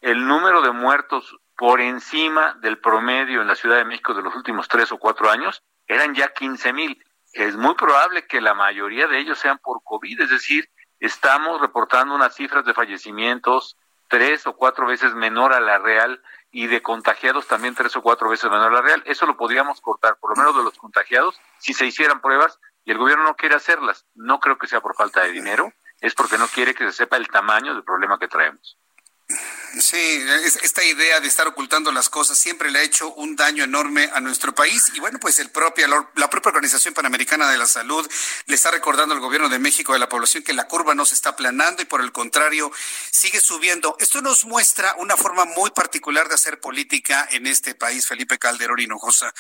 el 0.01 0.27
número 0.27 0.63
de 0.63 0.73
muertos 0.73 1.37
por 1.61 1.83
encima 1.83 2.57
del 2.63 2.79
promedio 2.79 3.43
en 3.43 3.47
la 3.47 3.55
Ciudad 3.55 3.77
de 3.77 3.85
México 3.85 4.15
de 4.15 4.23
los 4.23 4.35
últimos 4.35 4.67
tres 4.67 4.93
o 4.93 4.99
cuatro 4.99 5.31
años 5.31 5.63
eran 5.87 6.15
ya 6.15 6.33
15 6.33 6.73
mil. 6.73 7.05
Es 7.35 7.55
muy 7.55 7.75
probable 7.75 8.27
que 8.27 8.41
la 8.41 8.55
mayoría 8.55 9.07
de 9.09 9.19
ellos 9.19 9.39
sean 9.39 9.59
por 9.59 9.83
COVID, 9.85 10.23
es 10.23 10.31
decir, 10.31 10.71
estamos 11.01 11.61
reportando 11.61 12.15
unas 12.15 12.35
cifras 12.35 12.65
de 12.65 12.73
fallecimientos 12.73 13.77
tres 14.09 14.47
o 14.47 14.57
cuatro 14.57 14.87
veces 14.87 15.13
menor 15.13 15.53
a 15.53 15.61
la 15.61 15.77
real 15.77 16.23
y 16.51 16.67
de 16.67 16.81
contagiados 16.81 17.47
también 17.47 17.75
tres 17.75 17.95
o 17.95 18.01
cuatro 18.01 18.31
veces 18.31 18.51
menor 18.51 18.73
a 18.73 18.77
la 18.77 18.81
real. 18.81 19.03
Eso 19.05 19.27
lo 19.27 19.37
podríamos 19.37 19.83
cortar, 19.83 20.17
por 20.19 20.31
lo 20.31 20.37
menos 20.43 20.57
de 20.57 20.65
los 20.65 20.79
contagiados, 20.79 21.39
si 21.59 21.75
se 21.75 21.85
hicieran 21.85 22.23
pruebas 22.23 22.59
y 22.87 22.93
el 22.93 22.97
gobierno 22.97 23.25
no 23.25 23.37
quiere 23.37 23.57
hacerlas. 23.57 24.07
No 24.15 24.41
creo 24.41 24.57
que 24.57 24.67
sea 24.67 24.81
por 24.81 24.97
falta 24.97 25.25
de 25.25 25.33
dinero, 25.33 25.71
es 26.01 26.15
porque 26.15 26.39
no 26.39 26.49
quiere 26.49 26.75
que 26.75 26.87
se 26.87 26.93
sepa 26.93 27.19
el 27.19 27.29
tamaño 27.29 27.75
del 27.75 27.85
problema 27.85 28.19
que 28.19 28.29
traemos. 28.29 28.79
Sí, 29.79 30.25
esta 30.63 30.85
idea 30.85 31.21
de 31.21 31.29
estar 31.29 31.47
ocultando 31.47 31.93
las 31.93 32.09
cosas 32.09 32.37
siempre 32.37 32.73
le 32.73 32.81
ha 32.81 32.83
hecho 32.83 33.13
un 33.15 33.37
daño 33.37 33.63
enorme 33.63 34.11
a 34.13 34.21
nuestro 34.21 34.53
país 34.53 34.91
y 34.95 35.01
bueno, 35.01 35.21
pues 35.21 35.39
el 35.39 35.51
propia, 35.51 35.87
la 35.87 36.29
propia 36.29 36.49
Organización 36.49 36.93
Panamericana 36.93 37.49
de 37.49 37.57
la 37.57 37.67
Salud 37.67 38.09
le 38.47 38.55
está 38.57 38.73
recordando 38.73 39.15
al 39.15 39.21
gobierno 39.21 39.49
de 39.49 39.61
México 39.61 39.93
de 39.93 40.01
la 40.01 40.09
población 40.09 40.43
que 40.43 40.53
la 40.55 40.67
curva 40.67 40.95
no 40.97 41.07
se 41.07 41.15
está 41.15 41.31
aplanando 41.31 41.83
y 41.83 41.85
por 41.85 42.01
el 42.01 42.11
contrario 42.11 42.73
sigue 43.13 43.41
subiendo. 43.41 43.97
Esto 44.01 44.21
nos 44.23 44.45
muestra 44.45 44.97
una 44.99 45.17
forma 45.17 45.45
muy 45.45 45.71
particular 45.71 46.29
de 46.29 46.35
hacer 46.35 46.59
política 46.59 47.29
en 47.31 47.47
este 47.47 47.77
país, 47.77 48.07
Felipe 48.07 48.39
Calderón 48.39 48.81
Hinojosa. 48.81 49.33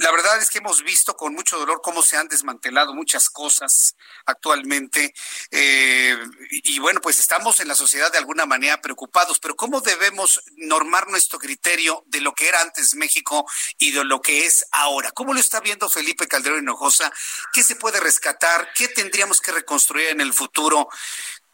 La 0.00 0.10
verdad 0.10 0.42
es 0.42 0.50
que 0.50 0.58
hemos 0.58 0.82
visto 0.82 1.16
con 1.16 1.32
mucho 1.32 1.58
dolor 1.58 1.80
cómo 1.82 2.02
se 2.02 2.18
han 2.18 2.28
desmantelado 2.28 2.92
muchas 2.92 3.30
cosas 3.30 3.96
actualmente 4.26 5.14
eh, 5.50 6.18
y 6.50 6.78
bueno, 6.80 7.00
pues 7.00 7.18
estamos 7.18 7.60
en 7.60 7.68
la 7.68 7.74
sociedad 7.74 8.12
de 8.12 8.18
alguna 8.18 8.44
manera 8.44 8.73
preocupados, 8.80 9.38
pero 9.38 9.56
¿cómo 9.56 9.80
debemos 9.80 10.42
normar 10.56 11.08
nuestro 11.08 11.38
criterio 11.38 12.02
de 12.06 12.20
lo 12.20 12.32
que 12.32 12.48
era 12.48 12.60
antes 12.60 12.94
México 12.94 13.46
y 13.78 13.92
de 13.92 14.04
lo 14.04 14.20
que 14.20 14.46
es 14.46 14.66
ahora? 14.72 15.10
¿Cómo 15.12 15.34
lo 15.34 15.40
está 15.40 15.60
viendo 15.60 15.88
Felipe 15.88 16.28
Calderón 16.28 16.60
Hinojosa? 16.60 17.12
¿Qué 17.52 17.62
se 17.62 17.76
puede 17.76 18.00
rescatar? 18.00 18.72
¿Qué 18.74 18.88
tendríamos 18.88 19.40
que 19.40 19.52
reconstruir 19.52 20.08
en 20.08 20.20
el 20.20 20.32
futuro? 20.32 20.88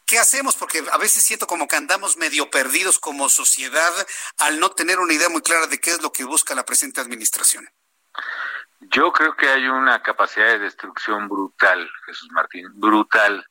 ¿Qué 0.05 0.19
hacemos? 0.19 0.55
Porque 0.55 0.83
a 0.91 0.97
veces 0.97 1.23
siento 1.23 1.47
como 1.47 1.67
que 1.67 1.77
andamos 1.77 2.17
medio 2.17 2.49
perdidos 2.49 2.99
como 2.99 3.29
sociedad 3.29 3.93
al 4.39 4.59
no 4.59 4.71
tener 4.71 4.99
una 4.99 5.13
idea 5.13 5.29
muy 5.29 5.41
clara 5.41 5.67
de 5.67 5.79
qué 5.79 5.91
es 5.91 6.01
lo 6.01 6.11
que 6.11 6.25
busca 6.25 6.53
la 6.53 6.65
presente 6.65 6.99
administración. 6.99 7.69
Yo 8.81 9.13
creo 9.13 9.35
que 9.37 9.47
hay 9.47 9.67
una 9.67 10.01
capacidad 10.01 10.47
de 10.47 10.59
destrucción 10.59 11.29
brutal, 11.29 11.89
Jesús 12.05 12.29
Martín, 12.31 12.67
brutal 12.73 13.45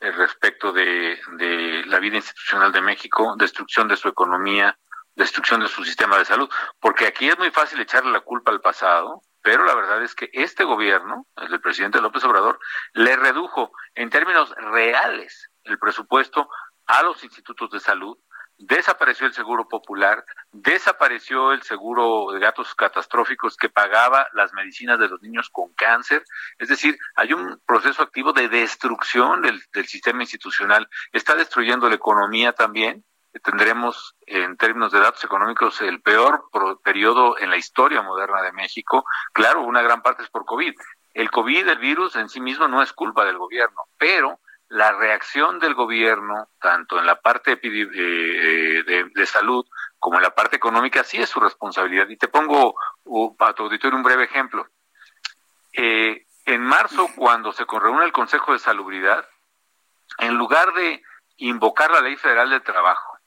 respecto 0.00 0.72
de, 0.72 1.20
de 1.32 1.84
la 1.86 1.98
vida 1.98 2.16
institucional 2.16 2.72
de 2.72 2.80
México, 2.80 3.34
destrucción 3.36 3.88
de 3.88 3.96
su 3.96 4.08
economía, 4.08 4.78
destrucción 5.14 5.60
de 5.60 5.68
su 5.68 5.84
sistema 5.84 6.18
de 6.18 6.24
salud, 6.24 6.48
porque 6.80 7.06
aquí 7.06 7.28
es 7.28 7.38
muy 7.38 7.50
fácil 7.50 7.80
echarle 7.80 8.10
la 8.10 8.20
culpa 8.20 8.50
al 8.50 8.60
pasado, 8.60 9.22
pero 9.42 9.64
la 9.64 9.74
verdad 9.74 10.02
es 10.02 10.14
que 10.14 10.30
este 10.32 10.64
gobierno, 10.64 11.26
el 11.36 11.50
del 11.50 11.60
presidente 11.60 12.00
López 12.00 12.24
Obrador, 12.24 12.58
le 12.92 13.16
redujo 13.16 13.72
en 13.94 14.10
términos 14.10 14.50
reales 14.56 15.50
el 15.64 15.78
presupuesto 15.78 16.48
a 16.86 17.02
los 17.02 17.22
institutos 17.24 17.70
de 17.70 17.80
salud, 17.80 18.18
desapareció 18.60 19.26
el 19.26 19.32
seguro 19.32 19.66
popular, 19.66 20.24
desapareció 20.52 21.52
el 21.52 21.62
seguro 21.62 22.30
de 22.32 22.38
gatos 22.38 22.74
catastróficos 22.74 23.56
que 23.56 23.70
pagaba 23.70 24.28
las 24.34 24.52
medicinas 24.52 24.98
de 24.98 25.08
los 25.08 25.22
niños 25.22 25.48
con 25.50 25.72
cáncer. 25.72 26.22
Es 26.58 26.68
decir, 26.68 26.98
hay 27.16 27.32
un 27.32 27.58
proceso 27.66 28.02
activo 28.02 28.32
de 28.32 28.48
destrucción 28.48 29.40
del, 29.42 29.60
sistema 29.86 30.22
institucional. 30.22 30.88
Está 31.12 31.34
destruyendo 31.34 31.88
la 31.88 31.94
economía 31.94 32.52
también. 32.52 33.04
Tendremos, 33.42 34.16
en 34.26 34.56
términos 34.56 34.92
de 34.92 35.00
datos 35.00 35.24
económicos, 35.24 35.80
el 35.80 36.02
peor 36.02 36.44
periodo 36.84 37.38
en 37.38 37.48
la 37.48 37.56
historia 37.56 38.02
moderna 38.02 38.42
de 38.42 38.52
México. 38.52 39.04
Claro, 39.32 39.62
una 39.62 39.82
gran 39.82 40.02
parte 40.02 40.22
es 40.22 40.28
por 40.28 40.44
COVID. 40.44 40.74
El 41.14 41.30
COVID, 41.30 41.68
el 41.68 41.78
virus 41.78 42.14
en 42.16 42.28
sí 42.28 42.40
mismo 42.40 42.68
no 42.68 42.82
es 42.82 42.92
culpa 42.92 43.24
del 43.24 43.38
gobierno, 43.38 43.84
pero 43.96 44.40
la 44.70 44.92
reacción 44.92 45.58
del 45.58 45.74
gobierno, 45.74 46.48
tanto 46.60 46.98
en 46.98 47.04
la 47.04 47.20
parte 47.20 47.58
eh, 47.60 48.84
de, 49.12 49.26
salud 49.26 49.66
como 49.98 50.18
en 50.18 50.22
la 50.22 50.34
parte 50.34 50.56
económica, 50.56 51.02
sí 51.02 51.20
es 51.20 51.28
su 51.28 51.40
responsabilidad. 51.40 52.08
Y 52.08 52.16
te 52.16 52.28
pongo 52.28 52.76
uh, 53.04 53.36
a 53.40 53.52
tu 53.52 53.64
auditorio 53.64 53.96
un 53.96 54.04
breve 54.04 54.24
ejemplo. 54.24 54.68
Eh, 55.72 56.24
en 56.46 56.62
marzo, 56.62 57.08
cuando 57.16 57.52
se 57.52 57.64
reúne 57.64 58.04
el 58.04 58.12
Consejo 58.12 58.52
de 58.52 58.60
Salubridad, 58.60 59.28
en 60.18 60.34
lugar 60.34 60.72
de 60.74 61.02
invocar 61.38 61.90
la 61.90 62.00
Ley 62.00 62.16
Federal 62.16 62.50
del 62.50 62.62
Trabajo, 62.62 63.18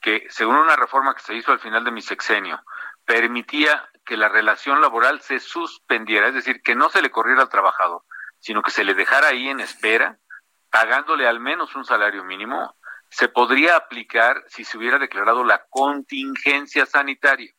que 0.00 0.26
según 0.30 0.56
una 0.56 0.76
reforma 0.76 1.14
que 1.14 1.22
se 1.22 1.34
hizo 1.34 1.50
al 1.50 1.58
final 1.58 1.82
de 1.82 1.90
mi 1.90 2.02
sexenio, 2.02 2.62
permitía 3.04 3.90
que 4.06 4.16
la 4.16 4.28
relación 4.28 4.80
laboral 4.80 5.20
se 5.22 5.40
suspendiera, 5.40 6.28
es 6.28 6.34
decir, 6.34 6.62
que 6.62 6.76
no 6.76 6.88
se 6.88 7.02
le 7.02 7.10
corriera 7.10 7.42
al 7.42 7.48
trabajador, 7.48 8.02
sino 8.38 8.62
que 8.62 8.70
se 8.70 8.84
le 8.84 8.94
dejara 8.94 9.28
ahí 9.28 9.48
en 9.48 9.58
espera, 9.58 10.18
pagándole 10.74 11.28
al 11.28 11.38
menos 11.38 11.76
un 11.76 11.84
salario 11.84 12.24
mínimo, 12.24 12.74
se 13.08 13.28
podría 13.28 13.76
aplicar 13.76 14.42
si 14.48 14.64
se 14.64 14.76
hubiera 14.76 14.98
declarado 14.98 15.44
la 15.44 15.64
contingencia 15.70 16.84
sanitaria. 16.84 17.54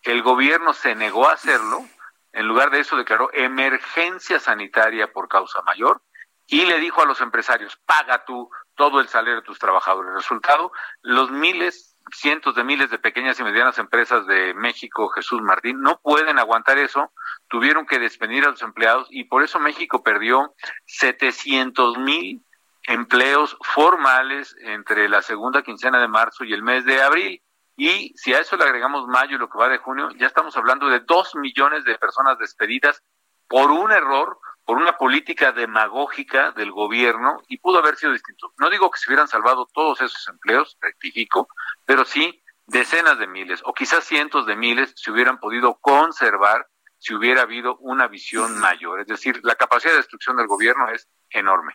El 0.00 0.22
gobierno 0.22 0.72
se 0.72 0.94
negó 0.94 1.28
a 1.28 1.32
hacerlo, 1.32 1.84
en 2.32 2.46
lugar 2.46 2.70
de 2.70 2.78
eso 2.78 2.96
declaró 2.96 3.30
emergencia 3.32 4.38
sanitaria 4.38 5.12
por 5.12 5.26
causa 5.26 5.60
mayor 5.62 6.02
y 6.46 6.66
le 6.66 6.78
dijo 6.78 7.02
a 7.02 7.04
los 7.04 7.20
empresarios, 7.20 7.80
paga 7.84 8.24
tú 8.24 8.48
todo 8.76 9.00
el 9.00 9.08
salario 9.08 9.40
de 9.40 9.42
tus 9.42 9.58
trabajadores. 9.58 10.12
Resultado, 10.14 10.70
los 11.02 11.32
miles, 11.32 11.95
cientos 12.12 12.54
de 12.54 12.64
miles 12.64 12.90
de 12.90 12.98
pequeñas 12.98 13.38
y 13.40 13.44
medianas 13.44 13.78
empresas 13.78 14.26
de 14.26 14.54
México, 14.54 15.08
Jesús 15.08 15.42
Martín, 15.42 15.80
no 15.80 16.00
pueden 16.00 16.38
aguantar 16.38 16.78
eso 16.78 17.12
tuvieron 17.48 17.86
que 17.86 17.98
despedir 17.98 18.44
a 18.44 18.50
los 18.50 18.62
empleados 18.62 19.08
y 19.10 19.24
por 19.24 19.42
eso 19.42 19.58
México 19.58 20.02
perdió 20.02 20.54
700 20.86 21.98
mil 21.98 22.44
empleos 22.82 23.56
formales 23.62 24.56
entre 24.60 25.08
la 25.08 25.22
segunda 25.22 25.62
quincena 25.62 26.00
de 26.00 26.08
marzo 26.08 26.44
y 26.44 26.52
el 26.52 26.62
mes 26.62 26.84
de 26.84 27.02
abril. 27.02 27.42
Y 27.76 28.12
si 28.16 28.32
a 28.32 28.40
eso 28.40 28.56
le 28.56 28.64
agregamos 28.64 29.06
mayo 29.06 29.36
y 29.36 29.38
lo 29.38 29.48
que 29.48 29.58
va 29.58 29.68
de 29.68 29.78
junio, 29.78 30.08
ya 30.16 30.26
estamos 30.26 30.56
hablando 30.56 30.88
de 30.88 31.00
dos 31.00 31.34
millones 31.34 31.84
de 31.84 31.98
personas 31.98 32.38
despedidas 32.38 33.02
por 33.48 33.70
un 33.70 33.92
error, 33.92 34.38
por 34.66 34.78
una 34.78 34.98
política 34.98 35.52
demagógica 35.52 36.50
del 36.50 36.72
gobierno 36.72 37.40
y 37.48 37.58
pudo 37.58 37.78
haber 37.78 37.96
sido 37.96 38.12
distinto. 38.12 38.52
No 38.58 38.68
digo 38.68 38.90
que 38.90 38.98
se 38.98 39.08
hubieran 39.08 39.28
salvado 39.28 39.66
todos 39.72 40.00
esos 40.00 40.26
empleos, 40.28 40.76
rectifico, 40.80 41.48
pero 41.84 42.04
sí 42.04 42.42
decenas 42.66 43.16
de 43.20 43.28
miles 43.28 43.62
o 43.64 43.72
quizás 43.72 44.04
cientos 44.04 44.44
de 44.44 44.56
miles 44.56 44.92
se 44.96 45.12
hubieran 45.12 45.38
podido 45.38 45.76
conservar 45.76 46.66
si 46.98 47.14
hubiera 47.14 47.42
habido 47.42 47.76
una 47.76 48.08
visión 48.08 48.58
mayor. 48.58 49.00
Es 49.00 49.06
decir, 49.06 49.38
la 49.44 49.54
capacidad 49.54 49.92
de 49.92 49.98
destrucción 49.98 50.36
del 50.36 50.48
gobierno 50.48 50.88
es 50.90 51.08
enorme. 51.30 51.74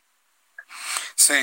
Sí. 1.21 1.35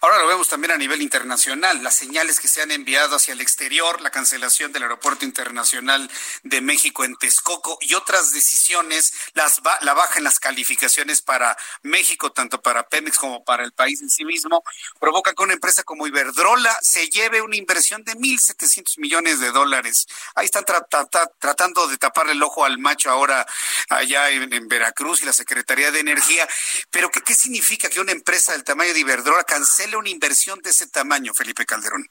Ahora 0.00 0.18
lo 0.18 0.28
vemos 0.28 0.48
también 0.48 0.70
a 0.70 0.76
nivel 0.76 1.02
internacional, 1.02 1.82
las 1.82 1.96
señales 1.96 2.38
que 2.38 2.46
se 2.46 2.62
han 2.62 2.70
enviado 2.70 3.16
hacia 3.16 3.32
el 3.32 3.40
exterior, 3.40 4.00
la 4.00 4.10
cancelación 4.10 4.70
del 4.70 4.84
Aeropuerto 4.84 5.24
Internacional 5.24 6.08
de 6.44 6.60
México 6.60 7.04
en 7.04 7.16
Texcoco 7.16 7.76
y 7.80 7.94
otras 7.94 8.32
decisiones, 8.32 9.12
las 9.32 9.60
la 9.80 9.92
baja 9.92 10.18
en 10.18 10.24
las 10.24 10.38
calificaciones 10.38 11.20
para 11.20 11.56
México, 11.82 12.30
tanto 12.30 12.62
para 12.62 12.88
Pemex 12.88 13.18
como 13.18 13.44
para 13.44 13.64
el 13.64 13.72
país 13.72 14.02
en 14.02 14.08
sí 14.08 14.24
mismo, 14.24 14.62
provoca 15.00 15.34
que 15.34 15.42
una 15.42 15.54
empresa 15.54 15.82
como 15.82 16.06
Iberdrola 16.06 16.78
se 16.80 17.08
lleve 17.08 17.42
una 17.42 17.56
inversión 17.56 18.04
de 18.04 18.12
1.700 18.12 18.98
millones 18.98 19.40
de 19.40 19.50
dólares. 19.50 20.06
Ahí 20.36 20.44
están 20.44 20.64
tratando 20.64 21.88
de 21.88 21.98
tapar 21.98 22.30
el 22.30 22.40
ojo 22.40 22.64
al 22.64 22.78
macho 22.78 23.10
ahora 23.10 23.44
allá 23.88 24.30
en, 24.30 24.68
Veracruz 24.68 25.22
y 25.22 25.26
la 25.26 25.32
Secretaría 25.32 25.90
de 25.90 25.98
Energía. 25.98 26.48
Pero 26.90 27.10
¿qué, 27.10 27.20
¿qué 27.20 27.34
significa 27.34 27.88
que 27.88 27.98
una 27.98 28.12
empresa 28.12 28.52
del 28.52 28.62
tamaño 28.62 28.92
de 28.94 29.00
Iberdrola 29.00 29.23
Iberdrola 29.24 29.44
cancele 29.44 29.96
una 29.96 30.10
inversión 30.10 30.60
de 30.60 30.68
ese 30.68 30.86
tamaño, 30.86 31.32
Felipe 31.34 31.64
Calderón? 31.64 32.06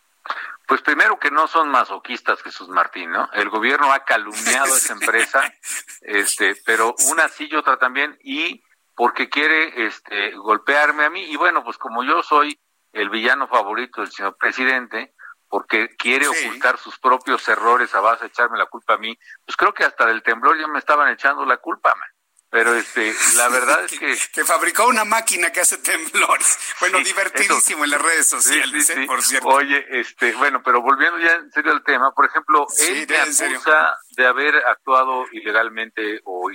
Pues 0.68 0.82
primero 0.82 1.20
que 1.20 1.30
no 1.30 1.48
son 1.48 1.70
masoquistas, 1.70 2.42
Jesús 2.42 2.70
Martín, 2.70 3.12
¿no? 3.12 3.30
El 3.34 3.50
gobierno 3.50 3.94
ha 3.94 4.04
calumniado 4.04 4.74
a 4.74 4.78
esa 4.78 4.94
empresa, 5.00 5.54
este, 6.02 6.56
pero 6.66 6.96
una 7.12 7.30
sí 7.30 7.48
y 7.52 7.56
otra 7.56 7.78
también, 7.78 8.18
y 8.24 8.64
porque 8.96 9.30
quiere 9.30 9.86
este, 9.86 10.32
golpearme 10.32 11.06
a 11.06 11.12
mí, 11.12 11.24
y 11.26 11.36
bueno, 11.36 11.64
pues 11.64 11.78
como 11.78 12.04
yo 12.04 12.24
soy 12.24 12.60
el 12.94 13.12
villano 13.12 13.48
favorito 13.48 14.02
del 14.02 14.12
señor 14.12 14.36
presidente, 14.38 15.14
porque 15.48 15.96
quiere 15.96 16.28
ocultar 16.28 16.80
sus 16.80 16.98
propios 16.98 17.48
errores 17.48 17.94
a 17.94 18.00
base 18.00 18.22
de 18.22 18.30
echarme 18.30 18.58
la 18.58 18.66
culpa 18.66 18.96
a 18.96 18.98
mí, 18.98 19.16
pues 19.46 19.56
creo 19.56 19.72
que 19.72 19.84
hasta 19.84 20.08
del 20.08 20.24
temblor 20.24 20.60
ya 20.60 20.68
me 20.68 20.80
estaban 20.80 21.12
echando 21.12 21.46
la 21.46 21.58
culpa, 21.58 21.94
man. 21.94 22.10
Pero 22.54 22.76
este, 22.76 23.12
la 23.36 23.50
verdad 23.50 23.84
es 23.84 23.98
que... 23.98 24.16
que 24.32 24.46
fabricó 24.46 24.86
una 24.86 25.04
máquina 25.04 25.52
que 25.52 25.62
hace 25.62 25.80
temblores. 25.80 26.60
Bueno, 26.80 27.00
divertidísimo 27.00 27.84
en 27.84 27.90
las 27.90 28.00
redes 28.00 28.30
sociales, 28.30 28.92
¿eh? 28.92 29.06
por 29.08 29.24
cierto. 29.24 29.48
Oye, 29.48 29.84
este, 29.90 30.34
bueno, 30.36 30.62
pero 30.64 30.80
volviendo 30.80 31.18
ya 31.18 31.34
en 31.34 31.52
serio 31.52 31.72
al 31.72 31.84
tema, 31.84 32.12
por 32.12 32.28
ejemplo, 32.28 32.68
él 32.80 33.08
me 33.10 33.18
acusa 33.18 33.98
de 34.16 34.28
haber 34.28 34.56
actuado 34.68 35.26
ilegalmente 35.32 36.22
o 36.26 36.48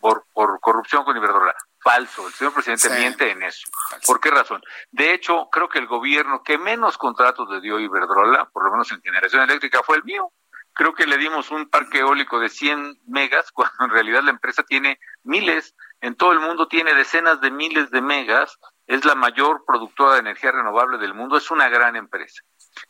por, 0.00 0.24
por 0.32 0.58
corrupción 0.60 1.04
con 1.04 1.14
Iberdrola. 1.14 1.54
Falso, 1.78 2.26
el 2.26 2.32
señor 2.32 2.54
presidente 2.54 2.88
miente 2.88 3.30
en 3.30 3.42
eso. 3.42 3.68
¿Por 4.06 4.20
qué 4.20 4.30
razón? 4.30 4.62
De 4.92 5.12
hecho, 5.12 5.50
creo 5.52 5.68
que 5.68 5.78
el 5.78 5.86
gobierno 5.86 6.42
que 6.42 6.56
menos 6.56 6.96
contratos 6.96 7.50
le 7.50 7.60
dio 7.60 7.78
Iberdrola, 7.78 8.48
por 8.50 8.64
lo 8.64 8.70
menos 8.70 8.90
en 8.92 9.02
generación 9.02 9.42
eléctrica, 9.42 9.82
fue 9.82 9.98
el 9.98 10.04
mío 10.04 10.32
creo 10.74 10.94
que 10.94 11.06
le 11.06 11.16
dimos 11.16 11.50
un 11.50 11.68
parque 11.70 12.00
eólico 12.00 12.38
de 12.38 12.48
100 12.48 13.00
megas, 13.06 13.50
cuando 13.52 13.84
en 13.84 13.90
realidad 13.90 14.22
la 14.22 14.30
empresa 14.30 14.62
tiene 14.62 14.98
miles, 15.22 15.74
en 16.00 16.16
todo 16.16 16.32
el 16.32 16.40
mundo 16.40 16.68
tiene 16.68 16.94
decenas 16.94 17.40
de 17.40 17.50
miles 17.50 17.90
de 17.90 18.02
megas, 18.02 18.58
es 18.86 19.04
la 19.04 19.14
mayor 19.14 19.64
productora 19.66 20.14
de 20.14 20.20
energía 20.20 20.52
renovable 20.52 20.98
del 20.98 21.14
mundo, 21.14 21.38
es 21.38 21.50
una 21.50 21.68
gran 21.70 21.96
empresa. 21.96 22.42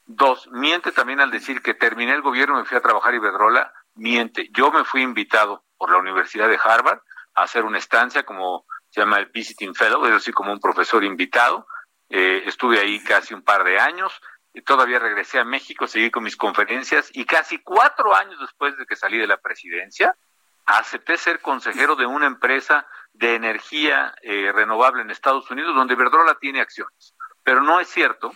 Dos, 0.06 0.48
miente 0.51 0.90
también 0.90 1.20
al 1.20 1.31
decir 1.31 1.62
que 1.62 1.74
terminé 1.74 2.12
el 2.12 2.23
gobierno 2.23 2.56
y 2.56 2.62
me 2.62 2.65
fui 2.65 2.77
a 2.77 2.81
trabajar 2.82 3.15
Iberdrola, 3.15 3.73
miente. 3.94 4.48
Yo 4.52 4.73
me 4.73 4.85
fui 4.85 5.02
invitado 5.02 5.65
por 5.77 5.93
la 5.93 5.98
Universidad 5.98 6.48
de 6.48 6.59
Harvard 6.62 7.01
a 7.35 7.43
hacer 7.43 7.65
una 7.65 7.78
estancia 7.78 8.24
como 8.24 8.66
se 8.90 9.01
llama 9.01 9.19
el 9.19 9.27
Visiting 9.27 9.74
Fellow, 9.74 10.05
es 10.06 10.12
decir, 10.12 10.35
como 10.35 10.52
un 10.52 10.61
profesor 10.61 11.05
invitado. 11.05 11.66
Eh, 12.09 12.43
estuve 12.47 12.81
ahí 12.81 13.02
casi 13.02 13.35
un 13.35 13.43
par 13.43 13.65
de 13.65 13.78
años, 13.78 14.20
y 14.55 14.62
todavía 14.62 15.01
regresé 15.01 15.40
a 15.40 15.44
México, 15.44 15.89
seguí 15.89 16.12
con 16.12 16.22
mis 16.22 16.36
conferencias 16.36 17.10
y 17.12 17.24
casi 17.24 17.59
cuatro 17.59 18.14
años 18.14 18.39
después 18.40 18.76
de 18.78 18.86
que 18.86 18.94
salí 18.94 19.18
de 19.18 19.26
la 19.26 19.36
presidencia, 19.36 20.16
acepté 20.64 21.16
ser 21.16 21.40
consejero 21.40 21.97
de 21.97 22.06
una 22.06 22.26
empresa 22.26 22.86
de 23.12 23.35
energía 23.35 24.14
eh, 24.22 24.52
renovable 24.52 25.02
en 25.02 25.10
Estados 25.10 25.51
Unidos 25.51 25.74
donde 25.74 25.94
Iberdrola 25.94 26.36
tiene 26.40 26.60
acciones. 26.60 27.14
Pero 27.43 27.62
no 27.62 27.81
es 27.81 27.89
cierto 27.89 28.32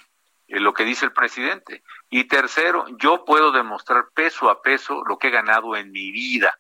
eh, 0.49 0.59
lo 0.59 0.75
que 0.75 0.85
dice 0.85 1.07
el 1.07 1.13
presidente. 1.13 1.85
Y 2.11 2.25
tercero, 2.25 2.87
yo 2.99 3.25
puedo 3.25 3.53
demostrar 3.53 4.09
peso 4.13 4.51
a 4.51 4.61
peso 4.61 5.05
lo 5.07 5.19
que 5.19 5.29
he 5.29 5.31
ganado 5.31 5.77
en 5.77 5.93
mi 5.93 6.11
vida 6.11 6.59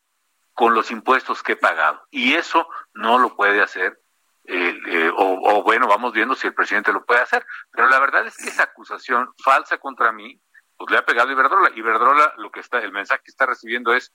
con 0.54 0.72
los 0.72 0.92
impuestos 0.92 1.42
que 1.42 1.52
he 1.52 1.56
pagado. 1.56 2.06
Y 2.10 2.34
eso 2.34 2.68
no 2.94 3.18
lo 3.18 3.34
puede 3.34 3.60
hacer 3.60 4.00
eh, 4.50 5.12
o, 5.14 5.62
bueno, 5.62 5.86
vamos 5.86 6.12
viendo 6.12 6.34
si 6.34 6.46
el 6.46 6.54
presidente 6.54 6.92
lo 6.92 7.04
puede 7.04 7.20
hacer. 7.20 7.44
Pero 7.70 7.88
la 7.88 8.00
verdad 8.00 8.26
es 8.26 8.36
que 8.36 8.48
esa 8.48 8.64
acusación 8.64 9.32
falsa 9.44 9.78
contra 9.78 10.10
mí, 10.10 10.40
pues 10.76 10.90
le 10.90 10.98
ha 10.98 11.04
pegado 11.04 11.30
Iberdrola. 11.30 11.70
Iberdrola, 11.74 12.34
lo 12.38 12.50
que 12.50 12.60
está, 12.60 12.78
el 12.78 12.92
mensaje 12.92 13.22
que 13.24 13.30
está 13.30 13.46
recibiendo 13.46 13.92
es 13.92 14.12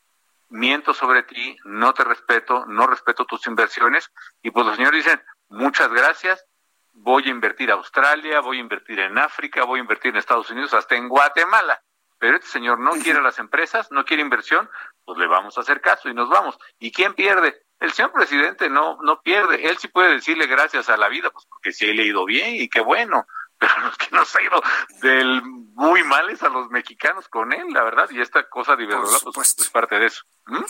miento 0.49 0.93
sobre 0.93 1.23
ti, 1.23 1.57
no 1.63 1.93
te 1.93 2.03
respeto, 2.03 2.65
no 2.67 2.87
respeto 2.87 3.25
tus 3.25 3.45
inversiones. 3.47 4.11
Y 4.41 4.51
pues 4.51 4.65
los 4.65 4.75
señores 4.75 5.03
dicen, 5.03 5.21
muchas 5.49 5.91
gracias, 5.91 6.45
voy 6.93 7.23
a 7.25 7.29
invertir 7.29 7.71
a 7.71 7.75
Australia, 7.75 8.39
voy 8.39 8.57
a 8.57 8.61
invertir 8.61 8.99
en 8.99 9.17
África, 9.17 9.65
voy 9.65 9.79
a 9.79 9.81
invertir 9.81 10.11
en 10.11 10.17
Estados 10.17 10.49
Unidos, 10.49 10.73
hasta 10.73 10.95
en 10.95 11.09
Guatemala. 11.09 11.81
Pero 12.19 12.37
este 12.37 12.47
señor 12.47 12.79
no 12.79 12.91
quiere 12.91 13.21
las 13.21 13.39
empresas, 13.39 13.91
no 13.91 14.05
quiere 14.05 14.21
inversión, 14.21 14.69
pues 15.03 15.17
le 15.17 15.27
vamos 15.27 15.57
a 15.57 15.61
hacer 15.61 15.81
caso 15.81 16.09
y 16.09 16.13
nos 16.13 16.29
vamos. 16.29 16.57
¿Y 16.79 16.91
quién 16.91 17.13
pierde? 17.13 17.62
El 17.79 17.91
señor 17.91 18.11
presidente 18.11 18.69
no, 18.69 18.97
no 19.01 19.21
pierde. 19.21 19.67
Él 19.67 19.77
sí 19.77 19.87
puede 19.87 20.13
decirle 20.13 20.47
gracias 20.47 20.89
a 20.89 20.97
la 20.97 21.09
vida, 21.09 21.29
pues 21.31 21.45
porque 21.45 21.71
sí 21.71 21.85
le 21.93 22.03
ha 22.03 22.05
ido 22.05 22.25
bien 22.25 22.55
y 22.55 22.69
qué 22.69 22.81
bueno. 22.81 23.25
Pero 23.59 23.79
los 23.81 23.97
que 23.97 24.09
nos 24.11 24.35
ha 24.35 24.41
ido 24.41 24.61
del 25.01 25.41
muy 25.43 26.03
mal 26.03 26.29
es 26.29 26.43
a 26.43 26.49
los 26.49 26.69
mexicanos 26.69 27.27
con 27.29 27.53
él, 27.53 27.67
la 27.71 27.83
verdad. 27.83 28.09
Y 28.11 28.19
esta 28.19 28.47
cosa 28.49 28.75
de 28.75 28.83
Iberdrola, 28.83 29.19
pues, 29.33 29.55
es 29.57 29.69
parte 29.69 29.99
de 29.99 30.07
eso. 30.07 30.23
¿Mm? 30.47 30.63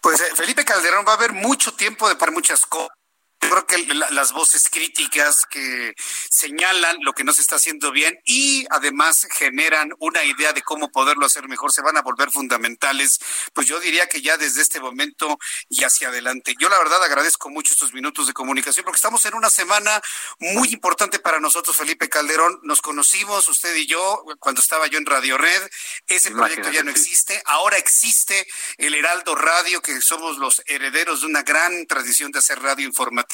Pues 0.00 0.20
eh, 0.20 0.34
Felipe 0.34 0.64
Calderón 0.64 1.04
va 1.06 1.12
a 1.12 1.16
haber 1.16 1.32
mucho 1.32 1.74
tiempo 1.74 2.08
de 2.08 2.16
para 2.16 2.32
muchas 2.32 2.66
cosas 2.66 3.01
creo 3.48 3.66
que 3.66 3.78
las 4.10 4.32
voces 4.32 4.68
críticas 4.70 5.46
que 5.46 5.94
señalan 6.30 6.96
lo 7.02 7.12
que 7.12 7.24
no 7.24 7.32
se 7.32 7.42
está 7.42 7.56
haciendo 7.56 7.90
bien 7.90 8.18
y 8.24 8.66
además 8.70 9.26
generan 9.32 9.92
una 9.98 10.24
idea 10.24 10.52
de 10.52 10.62
cómo 10.62 10.90
poderlo 10.90 11.26
hacer 11.26 11.48
mejor 11.48 11.72
se 11.72 11.82
van 11.82 11.96
a 11.96 12.02
volver 12.02 12.30
fundamentales. 12.30 13.18
Pues 13.52 13.66
yo 13.66 13.80
diría 13.80 14.06
que 14.06 14.22
ya 14.22 14.36
desde 14.36 14.62
este 14.62 14.80
momento 14.80 15.38
y 15.68 15.84
hacia 15.84 16.08
adelante. 16.08 16.54
Yo 16.58 16.68
la 16.68 16.78
verdad 16.78 17.02
agradezco 17.02 17.50
mucho 17.50 17.72
estos 17.72 17.92
minutos 17.92 18.26
de 18.26 18.32
comunicación 18.32 18.84
porque 18.84 18.96
estamos 18.96 19.24
en 19.26 19.34
una 19.34 19.50
semana 19.50 20.00
muy 20.38 20.68
importante 20.68 21.18
para 21.18 21.40
nosotros, 21.40 21.76
Felipe 21.76 22.08
Calderón. 22.08 22.60
Nos 22.62 22.80
conocimos, 22.80 23.48
usted 23.48 23.74
y 23.76 23.86
yo, 23.86 24.24
cuando 24.38 24.60
estaba 24.60 24.86
yo 24.86 24.98
en 24.98 25.06
Radio 25.06 25.36
Red. 25.36 25.62
Ese 26.06 26.30
proyecto 26.30 26.70
ya 26.70 26.82
no 26.82 26.90
existe. 26.90 27.42
Ahora 27.46 27.76
existe 27.76 28.46
el 28.78 28.94
Heraldo 28.94 29.34
Radio, 29.34 29.82
que 29.82 30.00
somos 30.00 30.38
los 30.38 30.62
herederos 30.66 31.20
de 31.20 31.26
una 31.26 31.42
gran 31.42 31.86
tradición 31.86 32.30
de 32.32 32.38
hacer 32.38 32.60
radio 32.60 32.86
informativa 32.86 33.31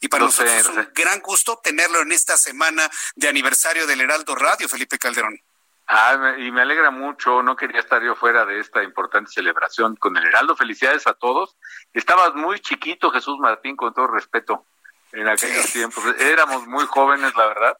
y 0.00 0.08
para 0.08 0.24
nosotros 0.24 0.54
es 0.54 0.66
un 0.66 0.88
gran 0.94 1.20
gusto 1.20 1.60
tenerlo 1.62 2.00
en 2.00 2.12
esta 2.12 2.36
semana 2.36 2.88
de 3.14 3.28
aniversario 3.28 3.86
del 3.86 4.00
Heraldo 4.00 4.34
Radio, 4.34 4.68
Felipe 4.68 4.98
Calderón. 4.98 5.38
Ah, 5.86 6.34
y 6.38 6.50
me 6.50 6.62
alegra 6.62 6.90
mucho, 6.90 7.42
no 7.42 7.56
quería 7.56 7.80
estar 7.80 8.02
yo 8.02 8.14
fuera 8.14 8.46
de 8.46 8.58
esta 8.58 8.82
importante 8.82 9.30
celebración 9.30 9.96
con 9.96 10.16
el 10.16 10.24
Heraldo. 10.24 10.56
Felicidades 10.56 11.06
a 11.06 11.12
todos. 11.12 11.58
Estabas 11.92 12.34
muy 12.34 12.60
chiquito, 12.60 13.10
Jesús 13.10 13.38
Martín, 13.38 13.76
con 13.76 13.92
todo 13.92 14.06
respeto, 14.06 14.66
en 15.12 15.28
aquellos 15.28 15.70
tiempos. 15.72 16.02
Éramos 16.18 16.66
muy 16.66 16.86
jóvenes, 16.86 17.34
la 17.36 17.46
verdad. 17.46 17.78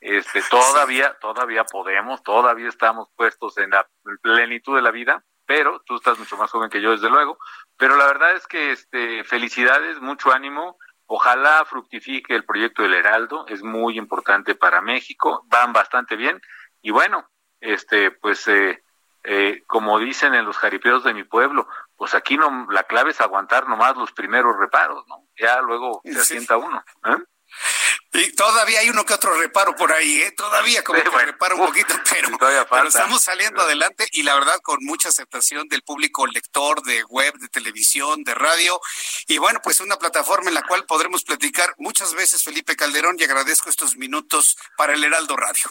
Este, 0.00 0.42
todavía, 0.42 1.18
todavía 1.20 1.64
podemos, 1.64 2.22
todavía 2.22 2.68
estamos 2.68 3.08
puestos 3.14 3.58
en 3.58 3.70
la 3.70 3.86
plenitud 4.22 4.76
de 4.76 4.82
la 4.82 4.90
vida, 4.90 5.22
pero 5.44 5.82
tú 5.84 5.96
estás 5.96 6.18
mucho 6.18 6.38
más 6.38 6.50
joven 6.50 6.70
que 6.70 6.80
yo, 6.80 6.92
desde 6.92 7.10
luego. 7.10 7.38
Pero 7.76 7.96
la 7.96 8.06
verdad 8.06 8.34
es 8.36 8.46
que 8.46 8.72
este, 8.72 9.22
felicidades, 9.24 10.00
mucho 10.00 10.32
ánimo 10.32 10.78
Ojalá 11.06 11.64
fructifique 11.64 12.34
el 12.34 12.44
proyecto 12.44 12.82
del 12.82 12.94
Heraldo, 12.94 13.46
es 13.48 13.62
muy 13.62 13.98
importante 13.98 14.54
para 14.54 14.80
México, 14.80 15.44
van 15.46 15.72
bastante 15.72 16.16
bien 16.16 16.40
y 16.80 16.90
bueno, 16.90 17.28
este, 17.60 18.10
pues 18.10 18.46
eh, 18.48 18.82
eh, 19.22 19.62
como 19.66 19.98
dicen 19.98 20.34
en 20.34 20.44
los 20.44 20.58
jaripeos 20.58 21.02
de 21.04 21.14
mi 21.14 21.24
pueblo, 21.24 21.66
pues 21.96 22.14
aquí 22.14 22.36
no, 22.36 22.66
la 22.70 22.82
clave 22.82 23.10
es 23.10 23.20
aguantar 23.20 23.66
nomás 23.66 23.96
los 23.96 24.12
primeros 24.12 24.56
reparos, 24.58 25.06
¿no? 25.08 25.26
Ya 25.36 25.62
luego 25.62 26.02
se 26.04 26.18
asienta 26.18 26.58
uno. 26.58 26.84
¿eh? 27.06 27.16
Y 28.16 28.32
todavía 28.32 28.78
hay 28.78 28.88
uno 28.88 29.04
que 29.04 29.12
otro 29.12 29.34
reparo 29.34 29.74
por 29.74 29.92
ahí, 29.92 30.22
¿eh? 30.22 30.30
Todavía 30.36 30.84
como 30.84 31.02
que 31.02 31.08
reparo 31.08 31.56
un 31.56 31.66
poquito, 31.66 31.94
pero, 32.08 32.28
pero, 32.70 32.88
estamos 32.88 33.22
saliendo 33.22 33.60
adelante 33.62 34.06
y 34.12 34.22
la 34.22 34.34
verdad 34.34 34.60
con 34.62 34.78
mucha 34.84 35.08
aceptación 35.08 35.66
del 35.66 35.82
público 35.82 36.24
lector 36.28 36.80
de 36.82 37.02
web, 37.04 37.34
de 37.38 37.48
televisión, 37.48 38.22
de 38.22 38.34
radio. 38.34 38.80
Y 39.26 39.38
bueno, 39.38 39.58
pues 39.64 39.80
una 39.80 39.96
plataforma 39.96 40.48
en 40.48 40.54
la 40.54 40.62
cual 40.62 40.86
podremos 40.86 41.24
platicar 41.24 41.74
muchas 41.78 42.14
veces, 42.14 42.44
Felipe 42.44 42.76
Calderón, 42.76 43.16
y 43.18 43.24
agradezco 43.24 43.68
estos 43.68 43.96
minutos 43.96 44.56
para 44.76 44.94
el 44.94 45.02
Heraldo 45.02 45.36
Radio. 45.36 45.64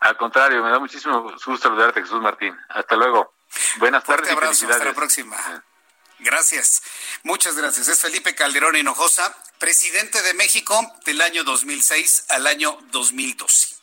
Al 0.00 0.16
contrario, 0.16 0.62
me 0.62 0.70
da 0.70 0.78
muchísimo 0.78 1.22
gusto 1.22 1.58
saludarte, 1.58 2.00
Jesús 2.00 2.22
Martín. 2.22 2.56
Hasta 2.70 2.96
luego. 2.96 3.34
Buenas 3.76 4.02
tardes. 4.02 4.30
Un 4.30 4.38
abrazo, 4.38 4.66
hasta 4.66 4.84
la 4.84 4.94
próxima. 4.94 5.36
Gracias, 6.22 6.82
muchas 7.24 7.56
gracias. 7.56 7.88
Es 7.88 7.98
Felipe 7.98 8.34
Calderón 8.34 8.76
Hinojosa, 8.76 9.36
presidente 9.58 10.22
de 10.22 10.34
México 10.34 10.80
del 11.04 11.20
año 11.20 11.42
2006 11.42 12.26
al 12.28 12.46
año 12.46 12.78
2012. 12.92 13.74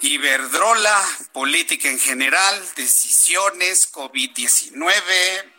Iberdrola, 0.00 1.00
política 1.32 1.88
en 1.88 2.00
general, 2.00 2.68
decisiones, 2.74 3.92
COVID-19, 3.92 5.52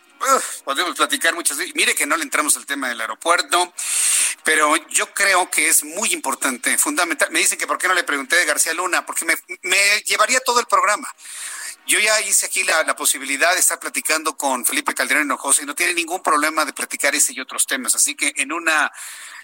podemos 0.66 0.96
platicar 0.98 1.34
muchas 1.34 1.58
veces. 1.58 1.74
Mire 1.74 1.96
que 1.96 2.06
no 2.06 2.18
le 2.18 2.24
entramos 2.24 2.58
al 2.58 2.66
tema 2.66 2.90
del 2.90 3.00
aeropuerto, 3.00 3.74
pero 4.44 4.76
yo 4.88 5.14
creo 5.14 5.50
que 5.50 5.70
es 5.70 5.86
muy 5.86 6.12
importante, 6.12 6.78
fundamental. 6.78 7.32
Me 7.32 7.40
dicen 7.40 7.58
que 7.58 7.68
por 7.68 7.78
qué 7.78 7.88
no 7.88 7.94
le 7.94 8.04
pregunté 8.04 8.36
de 8.36 8.46
García 8.46 8.74
Luna, 8.74 9.06
porque 9.06 9.24
me, 9.24 9.36
me 9.62 10.02
llevaría 10.02 10.42
todo 10.42 10.60
el 10.60 10.66
programa. 10.66 11.14
Yo 11.88 12.00
ya 12.00 12.20
hice 12.20 12.48
aquí 12.48 12.64
la, 12.64 12.96
posibilidad 12.98 13.54
de 13.54 13.62
estar 13.62 13.80
platicando 13.80 14.36
con 14.36 14.66
Felipe 14.66 14.94
Calderón 14.94 15.24
Hinojosa 15.24 15.64
y 15.64 15.66
no 15.66 15.74
tiene 15.74 15.94
ningún 15.94 16.22
problema 16.22 16.66
de 16.66 16.74
platicar 16.74 17.16
ese 17.16 17.32
y 17.32 17.40
otros 17.40 17.66
temas. 17.66 17.96
Así 17.96 18.14
que 18.14 18.34
en 18.36 18.52
una 18.52 18.92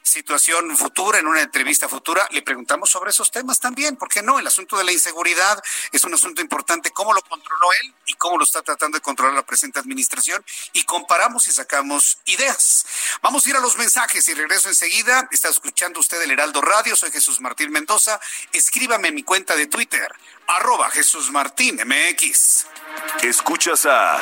situación 0.03 0.75
futura, 0.77 1.17
en 1.17 1.27
una 1.27 1.41
entrevista 1.41 1.87
futura, 1.87 2.27
le 2.31 2.41
preguntamos 2.41 2.89
sobre 2.89 3.11
esos 3.11 3.31
temas 3.31 3.59
también. 3.59 3.95
¿Por 3.95 4.09
qué 4.09 4.21
no? 4.21 4.37
El 4.37 4.45
asunto 4.45 4.77
de 4.77 4.83
la 4.83 4.91
inseguridad 4.91 5.61
es 5.91 6.03
un 6.03 6.13
asunto 6.13 6.41
importante. 6.41 6.91
¿Cómo 6.91 7.13
lo 7.13 7.21
controló 7.21 7.67
él 7.81 7.93
y 8.05 8.13
cómo 8.15 8.37
lo 8.37 8.43
está 8.43 8.61
tratando 8.61 8.97
de 8.97 9.01
controlar 9.01 9.33
la 9.33 9.45
presente 9.45 9.79
administración? 9.79 10.43
Y 10.73 10.83
comparamos 10.83 11.47
y 11.47 11.51
sacamos 11.51 12.19
ideas. 12.25 12.85
Vamos 13.21 13.45
a 13.45 13.49
ir 13.49 13.55
a 13.55 13.59
los 13.59 13.77
mensajes 13.77 14.27
y 14.27 14.33
regreso 14.33 14.69
enseguida. 14.69 15.27
Está 15.31 15.49
escuchando 15.49 15.99
usted 15.99 16.21
el 16.21 16.31
Heraldo 16.31 16.61
Radio. 16.61 16.95
Soy 16.95 17.11
Jesús 17.11 17.39
Martín 17.39 17.71
Mendoza. 17.71 18.19
Escríbame 18.51 19.07
en 19.07 19.15
mi 19.15 19.23
cuenta 19.23 19.55
de 19.55 19.67
Twitter, 19.67 20.13
arroba 20.47 20.91
Jesús 20.91 21.31
Martín 21.31 21.79
MX. 21.85 22.65
Escuchas 23.21 23.85
a 23.85 24.21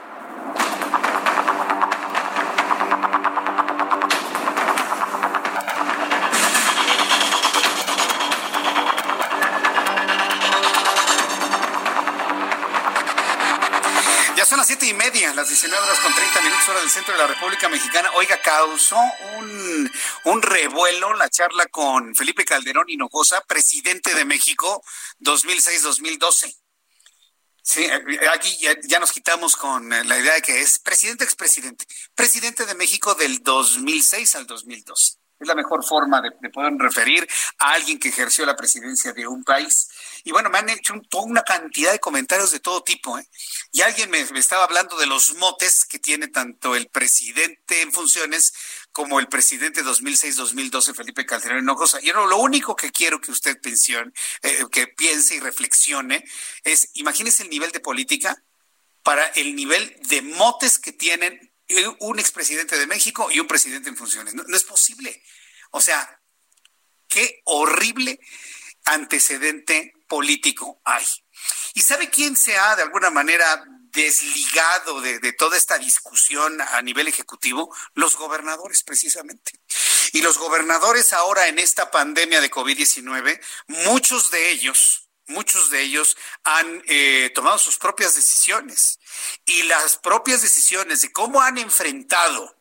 Siete 14.65 14.85
y 14.85 14.93
media, 14.93 15.33
las 15.33 15.47
19 15.47 15.83
horas 15.83 15.99
con 15.99 16.13
30 16.13 16.41
minutos 16.41 16.69
hora 16.69 16.81
del 16.81 16.89
centro 16.89 17.13
de 17.13 17.19
la 17.19 17.27
República 17.27 17.69
Mexicana. 17.69 18.11
Oiga, 18.15 18.37
causó 18.41 18.97
un, 20.25 20.41
revuelo 20.41 21.13
la 21.13 21.29
charla 21.29 21.65
con 21.67 22.13
Felipe 22.15 22.43
Calderón 22.43 22.89
Hinojosa, 22.89 23.41
presidente 23.41 24.13
de 24.13 24.25
México 24.25 24.83
2006-2012. 25.21 26.55
Sí, 27.63 27.87
aquí 28.33 28.57
ya, 28.83 28.99
nos 28.99 29.11
quitamos 29.11 29.55
con 29.55 29.89
la 29.89 30.19
idea 30.19 30.33
de 30.33 30.41
que 30.41 30.61
es 30.61 30.79
presidente 30.79 31.23
expresidente. 31.23 31.85
Presidente 32.13 32.65
de 32.65 32.75
México 32.75 33.15
del 33.15 33.41
2006 33.41 34.35
al 34.35 34.45
2012. 34.47 35.13
Es 35.39 35.47
la 35.47 35.55
mejor 35.55 35.83
forma 35.83 36.21
de 36.21 36.49
poder 36.49 36.73
referir 36.77 37.27
a 37.57 37.71
alguien 37.71 37.97
que 37.97 38.09
ejerció 38.09 38.45
la 38.45 38.55
presidencia 38.55 39.13
de 39.13 39.25
un 39.25 39.43
país. 39.43 39.87
Y 40.23 40.31
bueno, 40.31 40.49
me 40.49 40.59
han 40.59 40.69
hecho 40.69 40.93
toda 41.09 41.23
una 41.23 41.43
cantidad 41.43 41.91
de 41.91 41.99
comentarios 41.99 42.51
de 42.51 42.59
todo 42.59 42.83
tipo. 42.83 43.17
¿eh? 43.17 43.27
Y 43.71 43.81
alguien 43.81 44.09
me, 44.09 44.19
estaba 44.19 44.63
hablando 44.63 44.97
de 44.97 45.05
los 45.05 45.35
motes 45.35 45.85
que 45.85 45.99
tiene 45.99 46.27
tanto 46.27 46.75
el 46.75 46.87
presidente 46.87 47.81
en 47.81 47.91
funciones 47.91 48.53
como 48.91 49.19
el 49.19 49.27
presidente 49.27 49.83
2006-2012, 49.83 50.95
Felipe 50.95 51.25
Calderón 51.25 51.59
Hinojosa. 51.59 51.99
Y 52.01 52.07
lo 52.07 52.37
único 52.37 52.75
que 52.75 52.91
quiero 52.91 53.19
que 53.19 53.31
usted 53.31 53.59
pensione, 53.61 54.11
eh, 54.41 54.65
que 54.71 54.87
piense 54.87 55.35
y 55.35 55.39
reflexione 55.39 56.23
es, 56.63 56.89
imagínese 56.93 57.43
el 57.43 57.49
nivel 57.49 57.71
de 57.71 57.79
política 57.79 58.43
para 59.03 59.25
el 59.27 59.55
nivel 59.55 59.97
de 60.07 60.21
motes 60.21 60.77
que 60.77 60.93
tienen 60.93 61.51
un 61.99 62.19
expresidente 62.19 62.77
de 62.77 62.85
México 62.85 63.29
y 63.31 63.39
un 63.39 63.47
presidente 63.47 63.89
en 63.89 63.95
funciones. 63.95 64.35
no 64.35 64.55
es 64.55 64.63
posible. 64.63 65.23
O 65.71 65.79
sea, 65.79 66.21
qué 67.11 67.41
horrible 67.43 68.19
antecedente 68.85 69.93
político 70.07 70.81
hay. 70.83 71.05
¿Y 71.73 71.81
sabe 71.81 72.09
quién 72.09 72.35
se 72.35 72.57
ha 72.57 72.75
de 72.75 72.83
alguna 72.83 73.09
manera 73.09 73.63
desligado 73.91 75.01
de, 75.01 75.33
toda 75.33 75.57
esta 75.57 75.77
discusión 75.77 76.59
a 76.61 76.81
nivel 76.81 77.07
ejecutivo? 77.07 77.73
Los 77.93 78.15
gobernadores, 78.15 78.83
precisamente. 78.83 79.53
Y 80.13 80.21
los 80.21 80.37
gobernadores 80.37 81.13
ahora 81.13 81.47
en 81.47 81.59
esta 81.59 81.91
pandemia 81.91 82.41
de 82.41 82.51
COVID-19, 82.51 83.39
muchos 83.67 84.31
de 84.31 84.51
ellos, 84.51 85.09
muchos 85.27 85.69
de 85.69 85.81
ellos 85.81 86.17
han 86.43 86.83
eh, 86.87 87.31
tomado 87.33 87.57
sus 87.57 87.77
propias 87.77 88.15
decisiones. 88.15 88.99
Y 89.45 89.63
las 89.63 89.97
propias 89.97 90.41
decisiones 90.41 91.01
de 91.01 91.11
cómo 91.11 91.41
han 91.41 91.57
enfrentado 91.57 92.60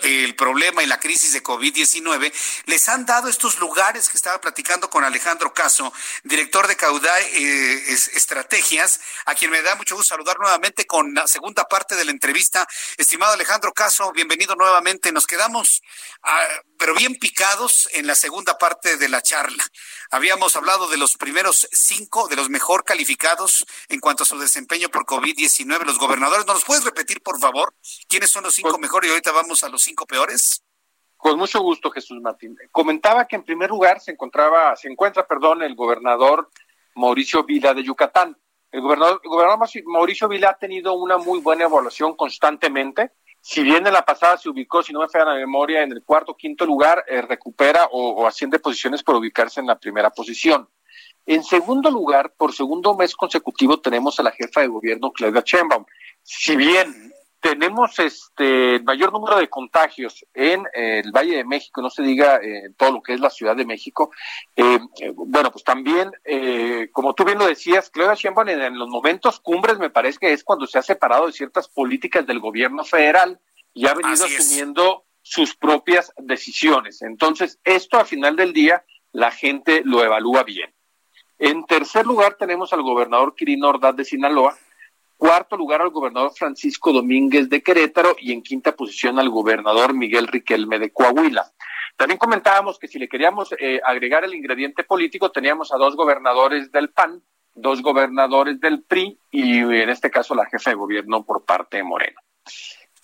el 0.00 0.34
problema 0.36 0.82
y 0.82 0.86
la 0.86 1.00
crisis 1.00 1.32
de 1.32 1.42
COVID-19, 1.42 2.32
les 2.66 2.88
han 2.88 3.04
dado 3.04 3.28
estos 3.28 3.58
lugares 3.58 4.08
que 4.08 4.16
estaba 4.16 4.40
platicando 4.40 4.88
con 4.88 5.04
Alejandro 5.04 5.52
Caso, 5.52 5.92
director 6.22 6.66
de 6.66 6.76
Caudai 6.76 7.24
eh, 7.32 7.92
Estrategias, 8.14 9.00
a 9.26 9.34
quien 9.34 9.50
me 9.50 9.62
da 9.62 9.74
mucho 9.74 9.96
gusto 9.96 10.14
saludar 10.14 10.38
nuevamente 10.38 10.86
con 10.86 11.14
la 11.14 11.26
segunda 11.26 11.64
parte 11.64 11.96
de 11.96 12.04
la 12.04 12.10
entrevista. 12.10 12.66
Estimado 12.96 13.32
Alejandro 13.32 13.72
Caso, 13.72 14.12
bienvenido 14.12 14.54
nuevamente. 14.54 15.12
Nos 15.12 15.26
quedamos, 15.26 15.82
ah, 16.22 16.46
pero 16.78 16.94
bien 16.94 17.16
picados 17.16 17.88
en 17.92 18.06
la 18.06 18.14
segunda 18.14 18.56
parte 18.58 18.96
de 18.96 19.08
la 19.08 19.22
charla. 19.22 19.64
Habíamos 20.10 20.56
hablado 20.56 20.88
de 20.88 20.96
los 20.96 21.18
primeros 21.18 21.68
cinco, 21.70 22.28
de 22.28 22.36
los 22.36 22.48
mejor 22.48 22.82
calificados 22.82 23.66
en 23.90 24.00
cuanto 24.00 24.22
a 24.22 24.26
su 24.26 24.38
desempeño 24.38 24.88
por 24.88 25.04
COVID-19, 25.04 25.84
los 25.84 25.98
gobernadores. 25.98 26.46
¿Nos 26.46 26.56
los 26.56 26.64
puedes 26.64 26.84
repetir, 26.84 27.22
por 27.22 27.38
favor? 27.38 27.74
¿Quiénes 28.08 28.30
son 28.30 28.44
los 28.44 28.54
cinco 28.54 28.78
mejores? 28.78 29.08
Y 29.08 29.12
ahorita 29.12 29.32
vamos 29.32 29.62
a 29.64 29.68
los 29.68 29.82
cinco 29.82 30.06
peores. 30.06 30.62
Con 31.18 31.38
mucho 31.38 31.60
gusto, 31.60 31.90
Jesús 31.90 32.22
Martín. 32.22 32.56
Comentaba 32.72 33.26
que 33.26 33.36
en 33.36 33.44
primer 33.44 33.68
lugar 33.68 34.00
se 34.00 34.12
encontraba, 34.12 34.74
se 34.76 34.88
encuentra, 34.88 35.26
perdón, 35.26 35.62
el 35.62 35.74
gobernador 35.74 36.48
Mauricio 36.94 37.44
Vila 37.44 37.74
de 37.74 37.82
Yucatán. 37.82 38.34
El 38.70 38.80
gobernador, 38.80 39.20
el 39.22 39.28
gobernador 39.28 39.68
Mauricio 39.86 40.28
Vila 40.28 40.50
ha 40.50 40.58
tenido 40.58 40.94
una 40.94 41.18
muy 41.18 41.40
buena 41.40 41.64
evaluación 41.64 42.16
constantemente 42.16 43.12
si 43.50 43.62
bien 43.62 43.86
en 43.86 43.94
la 43.94 44.04
pasada 44.04 44.36
se 44.36 44.50
ubicó, 44.50 44.82
si 44.82 44.92
no 44.92 45.00
me 45.00 45.08
falla 45.08 45.24
la 45.24 45.34
memoria, 45.36 45.82
en 45.82 45.90
el 45.90 46.02
cuarto 46.02 46.32
o 46.32 46.36
quinto 46.36 46.66
lugar, 46.66 47.02
eh, 47.08 47.22
recupera 47.22 47.88
o, 47.92 48.26
asciende 48.26 48.58
posiciones 48.58 49.02
por 49.02 49.16
ubicarse 49.16 49.58
en 49.58 49.66
la 49.66 49.78
primera 49.78 50.10
posición. 50.10 50.68
En 51.24 51.42
segundo 51.42 51.90
lugar, 51.90 52.34
por 52.36 52.52
segundo 52.52 52.94
mes 52.94 53.16
consecutivo, 53.16 53.80
tenemos 53.80 54.20
a 54.20 54.24
la 54.24 54.32
jefa 54.32 54.60
de 54.60 54.66
gobierno, 54.66 55.12
Claudia 55.12 55.42
Sheinbaum. 55.42 55.86
Si 56.22 56.56
bien 56.56 57.07
tenemos 57.40 57.98
este 57.98 58.80
mayor 58.80 59.12
número 59.12 59.38
de 59.38 59.48
contagios 59.48 60.24
en 60.34 60.64
eh, 60.74 61.02
el 61.04 61.12
Valle 61.12 61.36
de 61.36 61.44
México, 61.44 61.80
no 61.80 61.90
se 61.90 62.02
diga 62.02 62.36
en 62.42 62.66
eh, 62.66 62.70
todo 62.76 62.92
lo 62.92 63.02
que 63.02 63.14
es 63.14 63.20
la 63.20 63.30
Ciudad 63.30 63.56
de 63.56 63.64
México. 63.64 64.10
Eh, 64.56 64.78
bueno, 65.14 65.50
pues 65.52 65.64
también, 65.64 66.10
como 66.92 67.14
tú 67.14 67.24
bien 67.24 67.38
lo 67.38 67.46
decías, 67.46 67.90
Claudia 67.90 68.14
Sheinbaum 68.14 68.48
en, 68.48 68.78
los 68.78 68.88
momentos 68.88 69.40
cumbres 69.40 69.78
me 69.78 69.90
parece 69.90 70.18
que 70.18 70.32
es 70.32 70.44
cuando 70.44 70.66
se 70.66 70.78
ha 70.78 70.82
separado 70.82 71.26
de 71.26 71.32
ciertas 71.32 71.68
políticas 71.68 72.26
del 72.26 72.40
gobierno 72.40 72.84
federal 72.84 73.40
y 73.72 73.86
ha 73.86 73.94
venido 73.94 74.24
asumiendo 74.24 75.04
sus 75.22 75.54
propias 75.54 76.12
decisiones. 76.16 77.02
Entonces, 77.02 77.60
esto 77.64 77.98
al 77.98 78.06
final 78.06 78.36
del 78.36 78.52
día 78.52 78.84
la 79.12 79.30
gente 79.30 79.82
lo 79.84 80.02
evalúa 80.02 80.42
bien. 80.42 80.74
En 81.38 81.64
tercer 81.66 82.04
lugar 82.04 82.34
tenemos 82.34 82.72
al 82.72 82.82
gobernador 82.82 83.34
Quirino 83.36 83.68
Ordaz 83.68 83.94
de 83.94 84.04
Sinaloa, 84.04 84.56
cuarto 85.18 85.56
lugar 85.56 85.82
al 85.82 85.90
gobernador 85.90 86.32
Francisco 86.34 86.92
Domínguez 86.92 87.50
de 87.50 87.62
Querétaro 87.62 88.16
y 88.18 88.32
en 88.32 88.42
quinta 88.42 88.72
posición 88.74 89.18
al 89.18 89.28
gobernador 89.28 89.92
Miguel 89.92 90.28
Riquelme 90.28 90.78
de 90.78 90.92
Coahuila. 90.92 91.52
También 91.96 92.18
comentábamos 92.18 92.78
que 92.78 92.86
si 92.86 92.98
le 92.98 93.08
queríamos 93.08 93.52
eh, 93.58 93.80
agregar 93.84 94.24
el 94.24 94.34
ingrediente 94.34 94.84
político, 94.84 95.32
teníamos 95.32 95.72
a 95.72 95.76
dos 95.76 95.96
gobernadores 95.96 96.70
del 96.70 96.90
PAN, 96.90 97.20
dos 97.52 97.82
gobernadores 97.82 98.60
del 98.60 98.84
PRI 98.84 99.18
y 99.32 99.58
en 99.58 99.90
este 99.90 100.08
caso 100.10 100.34
la 100.36 100.46
jefa 100.46 100.70
de 100.70 100.76
gobierno 100.76 101.24
por 101.24 101.44
parte 101.44 101.78
de 101.78 101.82
Moreno. 101.82 102.20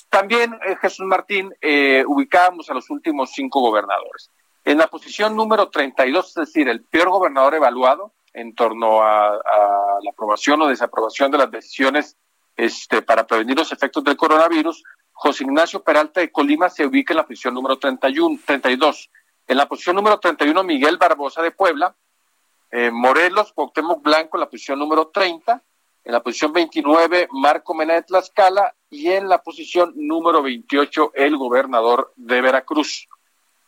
También, 0.08 0.54
eh, 0.64 0.76
Jesús 0.80 1.04
Martín, 1.06 1.52
eh, 1.60 2.04
ubicábamos 2.06 2.70
a 2.70 2.74
los 2.74 2.88
últimos 2.88 3.32
cinco 3.32 3.60
gobernadores. 3.60 4.30
En 4.64 4.78
la 4.78 4.86
posición 4.86 5.34
número 5.34 5.68
32, 5.70 6.28
es 6.28 6.34
decir, 6.34 6.68
el 6.68 6.84
peor 6.84 7.10
gobernador 7.10 7.56
evaluado, 7.56 8.14
en 8.34 8.54
torno 8.54 9.02
a, 9.02 9.30
la 10.02 10.10
aprobación 10.10 10.60
o 10.60 10.68
desaprobación 10.68 11.30
de 11.30 11.38
las 11.38 11.50
decisiones 11.50 12.16
este, 12.56 13.00
para 13.00 13.26
prevenir 13.26 13.56
los 13.56 13.72
efectos 13.72 14.04
del 14.04 14.16
coronavirus, 14.16 14.82
José 15.12 15.44
Ignacio 15.44 15.82
Peralta 15.82 16.20
de 16.20 16.30
Colima 16.30 16.68
se 16.68 16.84
ubica 16.84 17.12
en 17.12 17.18
la 17.18 17.26
posición 17.26 17.54
número 17.54 17.78
31, 17.78 18.40
32. 18.44 19.10
En 19.46 19.56
la 19.56 19.68
posición 19.68 19.96
número 19.96 20.18
31, 20.18 20.62
Miguel 20.64 20.98
Barbosa 20.98 21.40
de 21.40 21.52
Puebla. 21.52 21.94
Eh, 22.70 22.90
Morelos, 22.90 23.52
Cuauhtémoc 23.52 24.02
Blanco 24.02 24.36
en 24.36 24.40
la 24.40 24.50
posición 24.50 24.78
número 24.78 25.08
30. 25.08 25.62
En 26.04 26.12
la 26.12 26.20
posición 26.20 26.52
29, 26.52 27.28
Marco 27.30 27.74
Mena 27.74 27.94
de 27.94 28.02
Tlaxcala. 28.02 28.74
Y 28.90 29.10
en 29.12 29.28
la 29.28 29.42
posición 29.42 29.92
número 29.94 30.42
28, 30.42 31.12
el 31.14 31.36
gobernador 31.36 32.12
de 32.16 32.40
Veracruz. 32.40 33.08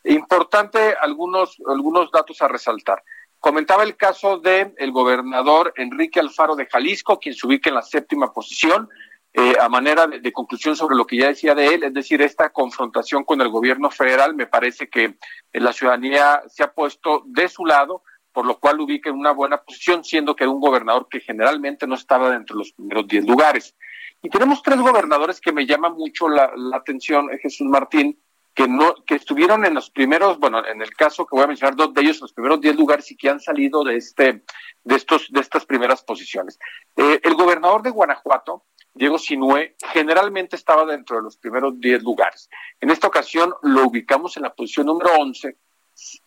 Importante 0.04 0.94
algunos, 1.00 1.56
algunos 1.68 2.10
datos 2.10 2.42
a 2.42 2.48
resaltar. 2.48 3.02
Comentaba 3.46 3.84
el 3.84 3.96
caso 3.96 4.38
del 4.38 4.74
el 4.76 4.90
gobernador 4.90 5.72
Enrique 5.76 6.18
Alfaro 6.18 6.56
de 6.56 6.66
Jalisco, 6.66 7.20
quien 7.20 7.32
se 7.32 7.46
ubica 7.46 7.70
en 7.70 7.76
la 7.76 7.82
séptima 7.82 8.32
posición, 8.32 8.88
eh, 9.32 9.54
a 9.60 9.68
manera 9.68 10.08
de, 10.08 10.32
conclusión 10.32 10.74
sobre 10.74 10.96
lo 10.96 11.06
que 11.06 11.18
ya 11.18 11.28
decía 11.28 11.54
de 11.54 11.68
él, 11.68 11.84
es 11.84 11.94
decir, 11.94 12.20
esta 12.22 12.50
confrontación 12.50 13.22
con 13.22 13.40
el 13.40 13.48
gobierno 13.48 13.88
federal, 13.88 14.34
me 14.34 14.48
parece 14.48 14.88
que 14.88 15.04
eh, 15.04 15.60
la 15.60 15.72
ciudadanía 15.72 16.42
se 16.48 16.64
ha 16.64 16.72
puesto 16.72 17.22
de 17.24 17.46
su 17.46 17.64
lado, 17.64 18.02
por 18.32 18.46
lo 18.46 18.58
cual 18.58 18.80
ubica 18.80 19.10
en 19.10 19.16
una 19.16 19.30
buena 19.30 19.58
posición, 19.58 20.02
siendo 20.02 20.34
que 20.34 20.44
un 20.44 20.58
gobernador 20.58 21.06
que 21.08 21.20
generalmente 21.20 21.86
no 21.86 21.94
estaba 21.94 22.30
dentro 22.30 22.56
de 22.56 22.64
los 22.64 22.72
primeros 22.72 23.06
diez 23.06 23.24
lugares. 23.24 23.76
Y 24.22 24.28
tenemos 24.28 24.60
tres 24.60 24.80
gobernadores 24.80 25.40
que 25.40 25.52
me 25.52 25.66
llaman 25.66 25.92
mucho 25.92 26.28
la, 26.28 26.50
la 26.56 26.78
atención, 26.78 27.30
eh, 27.30 27.38
Jesús 27.40 27.68
Martín, 27.68 28.18
que 28.56 28.66
no 28.66 28.94
que 29.06 29.16
estuvieron 29.16 29.66
en 29.66 29.74
los 29.74 29.90
primeros, 29.90 30.38
bueno, 30.38 30.66
en 30.66 30.80
el 30.80 30.90
caso 30.96 31.26
que 31.26 31.36
voy 31.36 31.44
a 31.44 31.46
mencionar 31.46 31.76
dos 31.76 31.92
de 31.92 32.00
ellos, 32.00 32.22
los 32.22 32.32
primeros 32.32 32.58
diez 32.58 32.74
lugares 32.74 33.10
y 33.10 33.16
que 33.16 33.28
han 33.28 33.38
salido 33.38 33.84
de 33.84 33.96
este 33.96 34.44
de 34.82 34.94
estos 34.96 35.30
de 35.30 35.40
estas 35.40 35.66
primeras 35.66 36.02
posiciones. 36.02 36.58
Eh, 36.96 37.20
el 37.22 37.34
gobernador 37.34 37.82
de 37.82 37.90
Guanajuato, 37.90 38.64
Diego 38.94 39.18
Sinue, 39.18 39.76
generalmente 39.92 40.56
estaba 40.56 40.86
dentro 40.86 41.16
de 41.16 41.22
los 41.22 41.36
primeros 41.36 41.78
diez 41.78 42.02
lugares. 42.02 42.48
En 42.80 42.88
esta 42.88 43.06
ocasión 43.06 43.52
lo 43.62 43.84
ubicamos 43.88 44.38
en 44.38 44.44
la 44.44 44.54
posición 44.54 44.86
número 44.86 45.10
once 45.18 45.58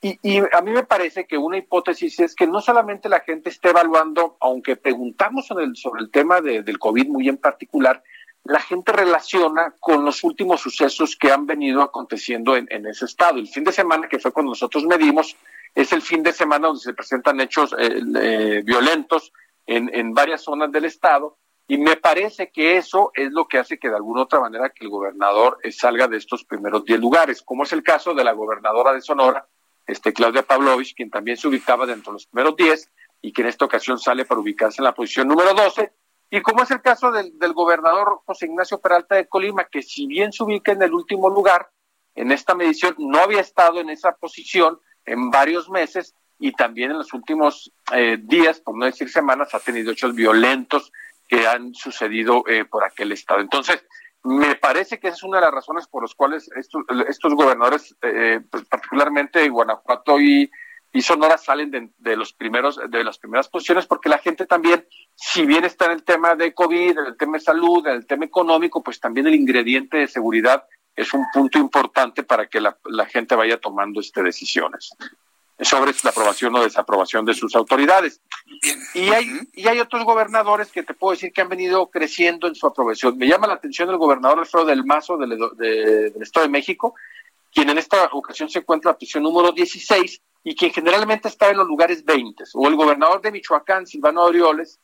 y, 0.01 0.19
y, 0.22 0.39
a 0.39 0.61
mí 0.61 0.72
me 0.72 0.84
parece 0.84 1.26
que 1.26 1.38
una 1.38 1.57
hipótesis 1.57 2.19
es 2.19 2.35
que 2.35 2.47
no 2.47 2.61
solamente 2.61 3.10
la 3.10 3.22
gente 3.22 3.49
esté 3.49 3.69
evaluando, 3.69 4.38
aunque 4.39 4.76
preguntamos 4.76 5.45
sobre 5.47 5.65
el, 5.65 5.76
sobre 5.76 6.01
el 6.01 6.10
tema 6.10 6.41
de, 6.41 6.64
del 6.64 6.80
COVID 6.80 7.07
muy 7.07 7.30
en 7.30 7.38
particular, 7.38 8.03
la 8.44 8.60
gente 8.60 8.91
relaciona 8.91 9.76
con 9.80 10.03
los 10.06 10.24
últimos 10.24 10.61
sucesos 10.61 11.16
que 11.16 11.32
han 11.32 11.45
venido 11.45 11.82
aconteciendo 11.82 12.56
en, 12.56 12.86
ese 12.88 13.06
estado. 13.06 13.38
El 13.38 13.48
fin 13.48 13.64
de 13.64 13.72
semana, 13.72 14.07
que 14.07 14.20
fue 14.20 14.32
cuando 14.32 14.52
nosotros 14.52 14.86
medimos, 14.86 15.36
es 15.76 15.94
el 15.94 16.02
fin 16.02 16.24
de 16.24 16.34
semana 16.34 16.68
donde 16.68 16.82
se 16.82 16.94
presentan 16.94 17.40
hechos 17.41 17.76
eh, 17.78 18.02
eh, 18.22 18.61
violentos 18.66 19.32
en, 19.68 19.94
en 19.94 20.14
varias 20.14 20.41
zonas 20.41 20.72
del 20.72 20.86
estado. 20.86 21.38
Y 21.68 21.78
me 21.78 21.98
parece 21.98 22.49
que 22.49 22.78
eso 22.78 23.11
es 23.14 23.32
lo 23.32 23.48
que 23.48 23.60
hace 23.60 23.78
que 23.78 23.90
de 23.90 23.95
alguna 23.95 24.24
otra 24.24 24.40
manera 24.40 24.70
que 24.70 24.86
el 24.86 24.90
gobernador 24.90 25.60
eh, 25.61 25.72
salga 25.72 26.07
de 26.07 26.18
estos 26.18 26.44
primeros 26.44 26.84
10 26.84 26.99
lugares, 26.99 27.44
como 27.44 27.64
es 27.64 27.74
el 27.74 27.84
caso 27.84 28.16
de 28.16 28.24
la 28.24 28.32
gobernadora 28.32 28.94
de 28.94 29.02
Sonora, 29.02 29.48
este 29.86 30.11
Claudia 30.11 30.41
Pavlovich, 30.41 30.95
quien 30.95 31.11
también 31.11 31.38
se 31.38 31.48
ubicaba 31.48 31.86
dentro 31.86 32.11
de 32.11 32.16
los 32.16 32.26
primeros 32.26 32.56
10 32.56 32.90
y 33.22 33.32
que 33.32 33.44
en 33.44 33.49
esta 33.49 33.66
ocasión 33.66 33.99
sale 33.99 34.26
para 34.26 34.41
ubicarse 34.41 34.82
en 34.82 34.86
la 34.86 34.94
posición 34.94 35.28
número 35.28 35.53
12 35.53 35.91
y 36.31 36.41
como 36.41 36.64
es 36.64 36.72
el 36.72 36.81
caso 36.81 37.11
del, 37.11 37.34
gobernador 37.53 38.22
José 38.26 38.45
Ignacio 38.45 38.80
Peralta 38.80 39.15
de 39.15 39.27
Colima, 39.27 39.65
que 39.65 39.81
si 39.81 40.06
bien 40.06 40.31
se 40.31 40.43
ubica 40.43 40.72
en 40.72 40.84
el 40.84 40.93
último 40.93 41.30
lugar, 41.30 41.69
en 42.15 42.31
esta 42.31 42.53
medición 42.53 42.95
no 42.99 43.19
había 43.19 43.41
estado 43.41 43.80
en 43.80 43.89
esa 43.89 44.11
posición 44.11 44.80
en 45.06 45.31
varios 45.31 45.69
meses 45.69 46.15
y 46.38 46.51
también 46.51 46.91
en 46.91 46.97
los 46.97 47.14
últimos 47.14 47.72
eh, 47.93 48.18
días, 48.22 48.60
por 48.60 48.77
no 48.77 48.85
decir 48.85 49.10
semanas, 49.10 49.53
ha 49.56 49.60
tenido 49.60 49.91
hechos 49.91 50.14
violentos 50.14 50.91
que 51.27 51.47
han 51.47 51.73
sucedido 51.73 52.43
eh, 52.47 52.65
por 52.65 52.84
aquel 52.84 53.11
estado. 53.11 53.41
Entonces, 53.41 53.84
me 54.23 54.56
parece 54.56 54.99
que 54.99 55.07
esa 55.07 55.18
es 55.18 55.23
una 55.23 55.39
de 55.39 55.45
las 55.45 55.53
razones 55.53 55.88
por 55.88 56.03
las 56.03 56.14
cuales 56.14 56.49
estos, 56.56 56.84
estos 57.07 57.34
gobernadores, 57.34 57.95
eh, 58.01 58.41
pues 58.51 58.65
particularmente 58.65 59.47
Guanajuato 59.49 60.19
y, 60.19 60.49
y 60.91 61.02
Sonora 61.02 61.38
salen 61.38 61.94
de, 61.98 62.18
los 62.18 62.34
primeros, 62.34 62.80
de 62.90 63.03
las 63.03 63.20
primeras 63.20 63.48
posiciones 63.48 63.86
porque 63.86 64.10
la 64.10 64.18
gente 64.18 64.48
también, 64.48 64.88
si 65.16 65.45
bien 65.45 65.64
está 65.64 65.86
en 65.86 65.91
el 65.91 66.03
tema 66.03 66.36
de 66.36 66.53
COVID, 66.53 66.98
en 66.98 67.06
el 67.06 67.18
tema 67.18 67.38
de 67.38 67.44
salud, 67.44 67.86
en 67.86 67.94
el 67.94 68.07
tema 68.07 68.26
económico, 68.26 68.82
pues 68.82 68.99
también 68.99 69.28
el 69.28 69.36
ingrediente 69.36 69.98
de 69.98 70.07
seguridad 70.07 70.66
es 70.95 71.14
un 71.14 71.26
punto 71.32 71.60
importante 71.60 72.24
para 72.24 72.48
que 72.48 72.60
la, 72.60 72.76
gente 73.07 73.36
vaya 73.36 73.60
tomando 73.60 73.99
este 73.99 74.24
decisiones 74.24 74.90
sobre 75.61 75.94
la 76.03 76.10
aprobación 76.10 76.56
o 76.56 76.64
desaprobación 76.64 77.26
de 77.26 77.34
sus 77.34 77.56
autoridades. 77.56 78.22
Y 78.94 79.10
hay, 79.10 79.28
y 79.53 79.68
hay 79.68 79.80
otros 79.80 80.06
gobernadores 80.06 80.72
que 80.72 80.84
te 80.84 80.94
puedo 80.94 81.11
decir 81.11 81.32
que 81.32 81.41
han 81.41 81.49
venido 81.49 81.88
creciendo 81.90 82.48
en 82.48 82.56
su 82.56 82.66
aprobación. 82.66 83.18
Me 83.18 83.28
llama 83.28 83.48
la 83.48 83.56
atención 83.56 83.90
el 83.90 83.98
gobernador 83.98 84.40
Alfredo 84.40 84.66
del 84.66 84.86
Mazo 84.86 85.18
del, 85.18 85.38
del 85.57 86.22
Estado 86.22 86.45
de 86.45 86.52
México, 86.52 86.95
quien 87.53 87.70
en 87.70 87.78
esta 87.78 88.06
ocasión 88.14 88.49
se 88.49 88.60
encuentra 88.60 88.90
en 88.90 88.94
la 88.94 88.98
posición 88.98 89.24
número 89.24 89.52
16 89.52 90.22
y 90.44 90.56
quien 90.56 90.72
generalmente 90.72 91.28
estaba 91.28 91.52
en 91.52 91.57
los 91.57 91.68
lugares 91.68 92.06
20, 92.06 92.44
o 92.53 92.68
el 92.68 92.76
gobernador 92.76 93.22
de 93.22 93.32
Michoacán, 93.32 93.86
Silvano 93.86 94.24
Orioles, 94.24 94.80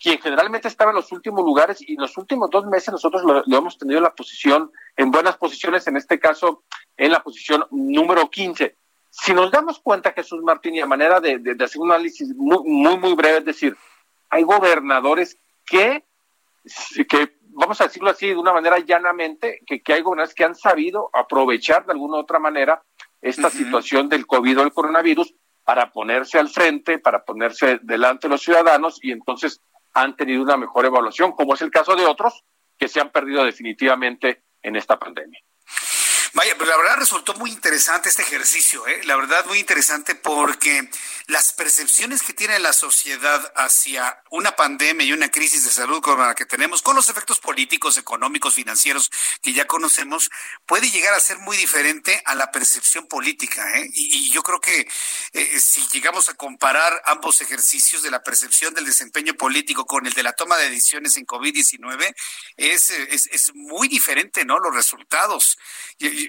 quien 0.00 0.18
generalmente 0.18 0.68
estaba 0.68 0.90
en 0.90 0.96
los 0.96 1.12
últimos 1.12 1.44
lugares 1.44 1.80
y 1.80 1.94
en 1.94 2.00
los 2.00 2.16
últimos 2.16 2.50
dos 2.50 2.66
meses 2.66 2.90
nosotros 2.92 3.22
lo, 3.22 3.56
hemos 3.56 3.78
tenido 3.78 3.98
en 3.98 4.04
la 4.04 4.14
posición, 4.14 4.70
en 4.96 5.10
buenas 5.10 5.36
posiciones, 5.36 5.86
en 5.86 5.96
este 5.96 6.18
caso 6.18 6.64
en 6.96 7.12
la 7.12 7.22
posición 7.22 7.64
número 7.70 8.28
15. 8.28 8.76
Si 9.10 9.32
nos 9.32 9.50
damos 9.50 9.78
cuenta, 9.78 10.12
Jesús 10.12 10.42
Martín, 10.42 10.74
y 10.74 10.80
a 10.80 10.86
manera 10.86 11.20
de, 11.20 11.40
hacer 11.62 11.80
un 11.80 11.92
análisis 11.92 12.34
muy, 12.34 12.58
muy, 12.64 12.98
muy 12.98 13.14
breve, 13.14 13.38
es 13.38 13.44
decir, 13.44 13.76
hay 14.28 14.42
gobernadores 14.42 15.38
que, 15.64 16.04
que 17.08 17.36
vamos 17.50 17.80
a 17.80 17.84
decirlo 17.84 18.10
así 18.10 18.26
de 18.26 18.36
una 18.36 18.52
manera 18.52 18.78
llanamente, 18.80 19.60
que, 19.64 19.80
que 19.82 19.92
hay 19.92 20.02
gobernadores 20.02 20.34
que 20.34 20.44
han 20.44 20.56
sabido 20.56 21.08
aprovechar 21.12 21.86
de 21.86 21.92
alguna 21.92 22.16
u 22.16 22.20
otra 22.20 22.40
manera 22.40 22.82
esta 23.24 23.48
situación 23.48 24.10
del 24.10 24.26
COVID 24.26 24.60
o 24.60 24.62
el 24.62 24.72
coronavirus 24.72 25.34
para 25.64 25.90
ponerse 25.90 26.38
al 26.38 26.50
frente, 26.50 26.98
para 26.98 27.24
ponerse 27.24 27.80
delante 27.82 28.28
de 28.28 28.32
los 28.32 28.42
ciudadanos 28.42 28.98
y 29.02 29.12
entonces 29.12 29.62
han 29.94 30.14
tenido 30.14 30.42
una 30.42 30.58
mejor 30.58 30.84
evaluación, 30.84 31.32
como 31.32 31.54
es 31.54 31.62
el 31.62 31.70
caso 31.70 31.96
de 31.96 32.04
otros 32.04 32.44
que 32.76 32.86
se 32.86 33.00
han 33.00 33.10
perdido 33.10 33.42
definitivamente 33.42 34.42
en 34.62 34.76
esta 34.76 34.98
pandemia. 34.98 35.40
Vaya, 36.34 36.56
pero 36.58 36.68
la 36.68 36.76
verdad 36.76 36.96
resultó 36.96 37.34
muy 37.34 37.52
interesante 37.52 38.08
este 38.08 38.22
ejercicio, 38.22 38.84
¿eh? 38.88 39.02
la 39.04 39.14
verdad 39.14 39.46
muy 39.46 39.60
interesante 39.60 40.16
porque 40.16 40.90
las 41.26 41.52
percepciones 41.52 42.22
que 42.22 42.32
tiene 42.32 42.58
la 42.58 42.72
sociedad 42.72 43.52
hacia 43.54 44.20
una 44.30 44.56
pandemia 44.56 45.06
y 45.06 45.12
una 45.12 45.30
crisis 45.30 45.64
de 45.64 45.70
salud 45.70 46.02
como 46.02 46.24
la 46.24 46.34
que 46.34 46.44
tenemos, 46.44 46.82
con 46.82 46.96
los 46.96 47.08
efectos 47.08 47.38
políticos, 47.38 47.98
económicos, 47.98 48.54
financieros 48.54 49.12
que 49.42 49.52
ya 49.52 49.66
conocemos, 49.66 50.28
puede 50.66 50.90
llegar 50.90 51.14
a 51.14 51.20
ser 51.20 51.38
muy 51.38 51.56
diferente 51.56 52.20
a 52.26 52.34
la 52.34 52.50
percepción 52.50 53.06
política. 53.06 53.78
¿eh? 53.78 53.88
Y, 53.92 54.32
yo 54.32 54.42
creo 54.42 54.60
que 54.60 54.88
eh, 55.32 55.60
si 55.60 55.86
llegamos 55.92 56.28
a 56.28 56.34
comparar 56.34 57.00
ambos 57.06 57.40
ejercicios 57.40 58.02
de 58.02 58.10
la 58.10 58.24
percepción 58.24 58.74
del 58.74 58.86
desempeño 58.86 59.34
político 59.34 59.86
con 59.86 60.06
el 60.06 60.12
de 60.12 60.24
la 60.24 60.32
toma 60.32 60.56
de 60.56 60.68
decisiones 60.68 61.16
en 61.16 61.26
COVID-19, 61.26 62.12
es, 62.56 62.90
es, 62.90 63.28
es, 63.30 63.54
muy 63.54 63.86
diferente, 63.86 64.44
¿no? 64.44 64.58
Los 64.58 64.74
resultados. 64.74 65.56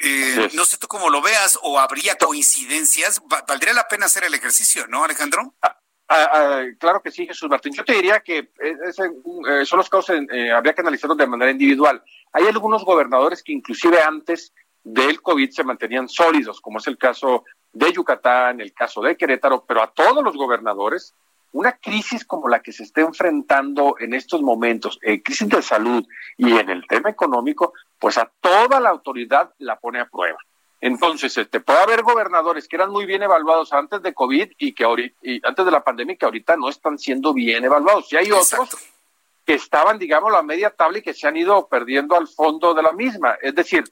Eh, 0.03 0.49
no 0.53 0.65
sé 0.65 0.77
tú 0.77 0.87
cómo 0.87 1.09
lo 1.09 1.21
veas, 1.21 1.57
o 1.61 1.79
habría 1.79 2.15
coincidencias. 2.15 3.21
Valdría 3.47 3.73
la 3.73 3.87
pena 3.87 4.05
hacer 4.05 4.23
el 4.23 4.33
ejercicio, 4.33 4.87
¿no, 4.87 5.03
Alejandro? 5.03 5.53
Ah, 5.61 5.77
ah, 6.09 6.29
ah, 6.33 6.63
claro 6.79 7.01
que 7.01 7.11
sí, 7.11 7.25
Jesús 7.25 7.49
Martín. 7.49 7.73
Yo 7.73 7.83
te 7.83 7.93
diría 7.93 8.19
que 8.19 8.37
eh, 8.37 8.51
eh, 8.59 9.65
son 9.65 9.77
los 9.77 9.89
casos, 9.89 10.09
habría 10.09 10.73
que 10.73 10.81
analizarlos 10.81 11.17
de 11.17 11.27
manera 11.27 11.51
individual. 11.51 12.03
Hay 12.31 12.45
algunos 12.47 12.83
gobernadores 12.83 13.43
que 13.43 13.53
inclusive 13.53 14.01
antes 14.01 14.53
del 14.83 15.21
COVID 15.21 15.49
se 15.49 15.63
mantenían 15.63 16.07
sólidos, 16.07 16.61
como 16.61 16.77
es 16.77 16.87
el 16.87 16.97
caso 16.97 17.43
de 17.73 17.91
Yucatán, 17.91 18.61
el 18.61 18.73
caso 18.73 19.01
de 19.01 19.17
Querétaro, 19.17 19.65
pero 19.65 19.81
a 19.81 19.91
todos 19.91 20.23
los 20.23 20.35
gobernadores 20.35 21.13
una 21.55 21.71
crisis 21.77 22.25
como 22.25 22.49
la 22.49 22.61
que 22.61 22.73
se 22.73 22.83
está 22.83 22.99
enfrentando 22.99 23.95
en 23.97 24.13
estos 24.13 24.41
momentos, 24.41 24.99
en 25.01 25.21
crisis 25.21 25.47
de 25.47 25.61
salud 25.61 26.05
y 26.35 26.51
en 26.51 26.69
el 26.69 26.85
tema 26.85 27.09
económico, 27.09 27.71
pues 27.99 28.17
a 28.17 28.31
toda 28.41 28.79
la 28.79 28.89
autoridad 28.89 29.53
la 29.59 29.77
pone 29.77 29.99
a 29.99 30.05
prueba. 30.05 30.37
Entonces, 30.81 31.37
este, 31.37 31.61
puede 31.61 31.79
haber 31.79 32.03
gobernadores 32.03 32.67
que 32.67 32.75
eran 32.75 32.91
muy 32.91 33.05
bien 33.05 33.23
evaluados 33.23 33.73
antes 33.73 34.01
de 34.01 34.13
COVID 34.13 34.51
y 34.57 34.73
que 34.73 34.83
ahorita, 34.83 35.15
y 35.23 35.41
antes 35.43 35.65
de 35.65 35.71
la 35.71 35.83
pandemia 35.83 36.15
que 36.15 36.25
ahorita 36.25 36.57
no 36.57 36.69
están 36.69 36.99
siendo 36.99 37.33
bien 37.33 37.63
evaluados. 37.63 38.11
Y 38.13 38.17
hay 38.17 38.31
otros 38.31 38.69
que 39.45 39.53
estaban, 39.53 39.97
digamos, 39.97 40.33
a 40.33 40.43
media 40.43 40.69
tabla 40.71 40.99
y 40.99 41.01
que 41.01 41.13
se 41.13 41.27
han 41.27 41.37
ido 41.37 41.67
perdiendo 41.67 42.15
al 42.15 42.27
fondo 42.27 42.73
de 42.73 42.83
la 42.83 42.91
misma. 42.91 43.35
Es 43.41 43.55
decir, 43.55 43.83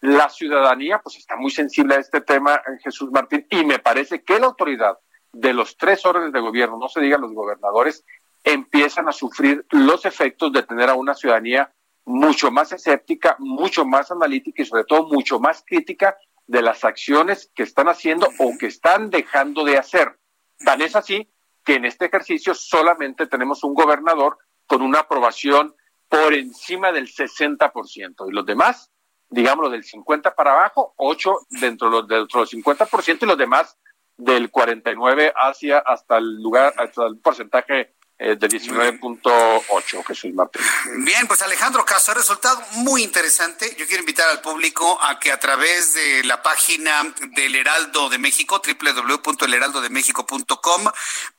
la 0.00 0.28
ciudadanía 0.28 0.98
pues 0.98 1.16
está 1.16 1.36
muy 1.36 1.50
sensible 1.50 1.94
a 1.94 2.00
este 2.00 2.20
tema, 2.20 2.60
Jesús 2.82 3.10
Martín, 3.12 3.46
y 3.48 3.64
me 3.64 3.78
parece 3.78 4.22
que 4.22 4.40
la 4.40 4.46
autoridad 4.46 4.98
de 5.32 5.52
los 5.52 5.76
tres 5.76 6.04
órdenes 6.04 6.32
de 6.32 6.40
gobierno, 6.40 6.76
no 6.78 6.88
se 6.88 7.00
digan 7.00 7.20
los 7.20 7.32
gobernadores, 7.32 8.04
empiezan 8.42 9.08
a 9.08 9.12
sufrir 9.12 9.64
los 9.70 10.04
efectos 10.04 10.52
de 10.52 10.64
tener 10.64 10.90
a 10.90 10.94
una 10.94 11.14
ciudadanía 11.14 11.72
mucho 12.04 12.50
más 12.50 12.72
escéptica, 12.72 13.36
mucho 13.38 13.84
más 13.84 14.10
analítica 14.10 14.62
y 14.62 14.66
sobre 14.66 14.84
todo 14.84 15.08
mucho 15.08 15.38
más 15.38 15.64
crítica 15.66 16.16
de 16.46 16.62
las 16.62 16.84
acciones 16.84 17.50
que 17.54 17.62
están 17.62 17.88
haciendo 17.88 18.28
o 18.38 18.56
que 18.58 18.66
están 18.66 19.10
dejando 19.10 19.64
de 19.64 19.78
hacer. 19.78 20.18
Tan 20.64 20.82
es 20.82 20.96
así 20.96 21.32
que 21.64 21.74
en 21.74 21.84
este 21.84 22.06
ejercicio 22.06 22.54
solamente 22.54 23.26
tenemos 23.26 23.62
un 23.64 23.74
gobernador 23.74 24.38
con 24.66 24.82
una 24.82 25.00
aprobación 25.00 25.74
por 26.08 26.34
encima 26.34 26.92
del 26.92 27.08
60% 27.08 28.28
y 28.28 28.32
los 28.32 28.44
demás, 28.44 28.90
digámoslo 29.30 29.70
del 29.70 29.84
50 29.84 30.34
para 30.34 30.52
abajo, 30.52 30.94
8 30.96 31.46
dentro 31.48 31.88
de 31.88 31.96
los, 31.96 32.08
dentro 32.08 32.40
del 32.40 32.48
50% 32.48 33.22
y 33.22 33.26
los 33.26 33.38
demás 33.38 33.78
del 34.16 34.50
49 34.50 35.32
hacia 35.34 35.78
hasta 35.78 36.18
el 36.18 36.42
lugar, 36.42 36.74
hasta 36.76 37.06
el 37.06 37.18
porcentaje 37.18 37.94
eh, 38.24 38.36
de 38.36 38.48
19.8, 38.48 40.06
Jesús 40.06 40.32
Martín. 40.32 40.62
Bien, 40.98 41.26
pues 41.26 41.42
Alejandro 41.42 41.84
Caso, 41.84 42.12
ha 42.12 42.14
resultado 42.14 42.62
muy 42.74 43.02
interesante. 43.02 43.74
Yo 43.76 43.84
quiero 43.88 44.02
invitar 44.02 44.28
al 44.28 44.40
público 44.40 44.96
a 45.02 45.18
que 45.18 45.32
a 45.32 45.40
través 45.40 45.94
de 45.94 46.22
la 46.22 46.40
página 46.40 47.12
del 47.34 47.56
Heraldo 47.56 48.10
de 48.10 48.18
México, 48.18 48.62
www.elheraldodemexico.com, 48.64 50.84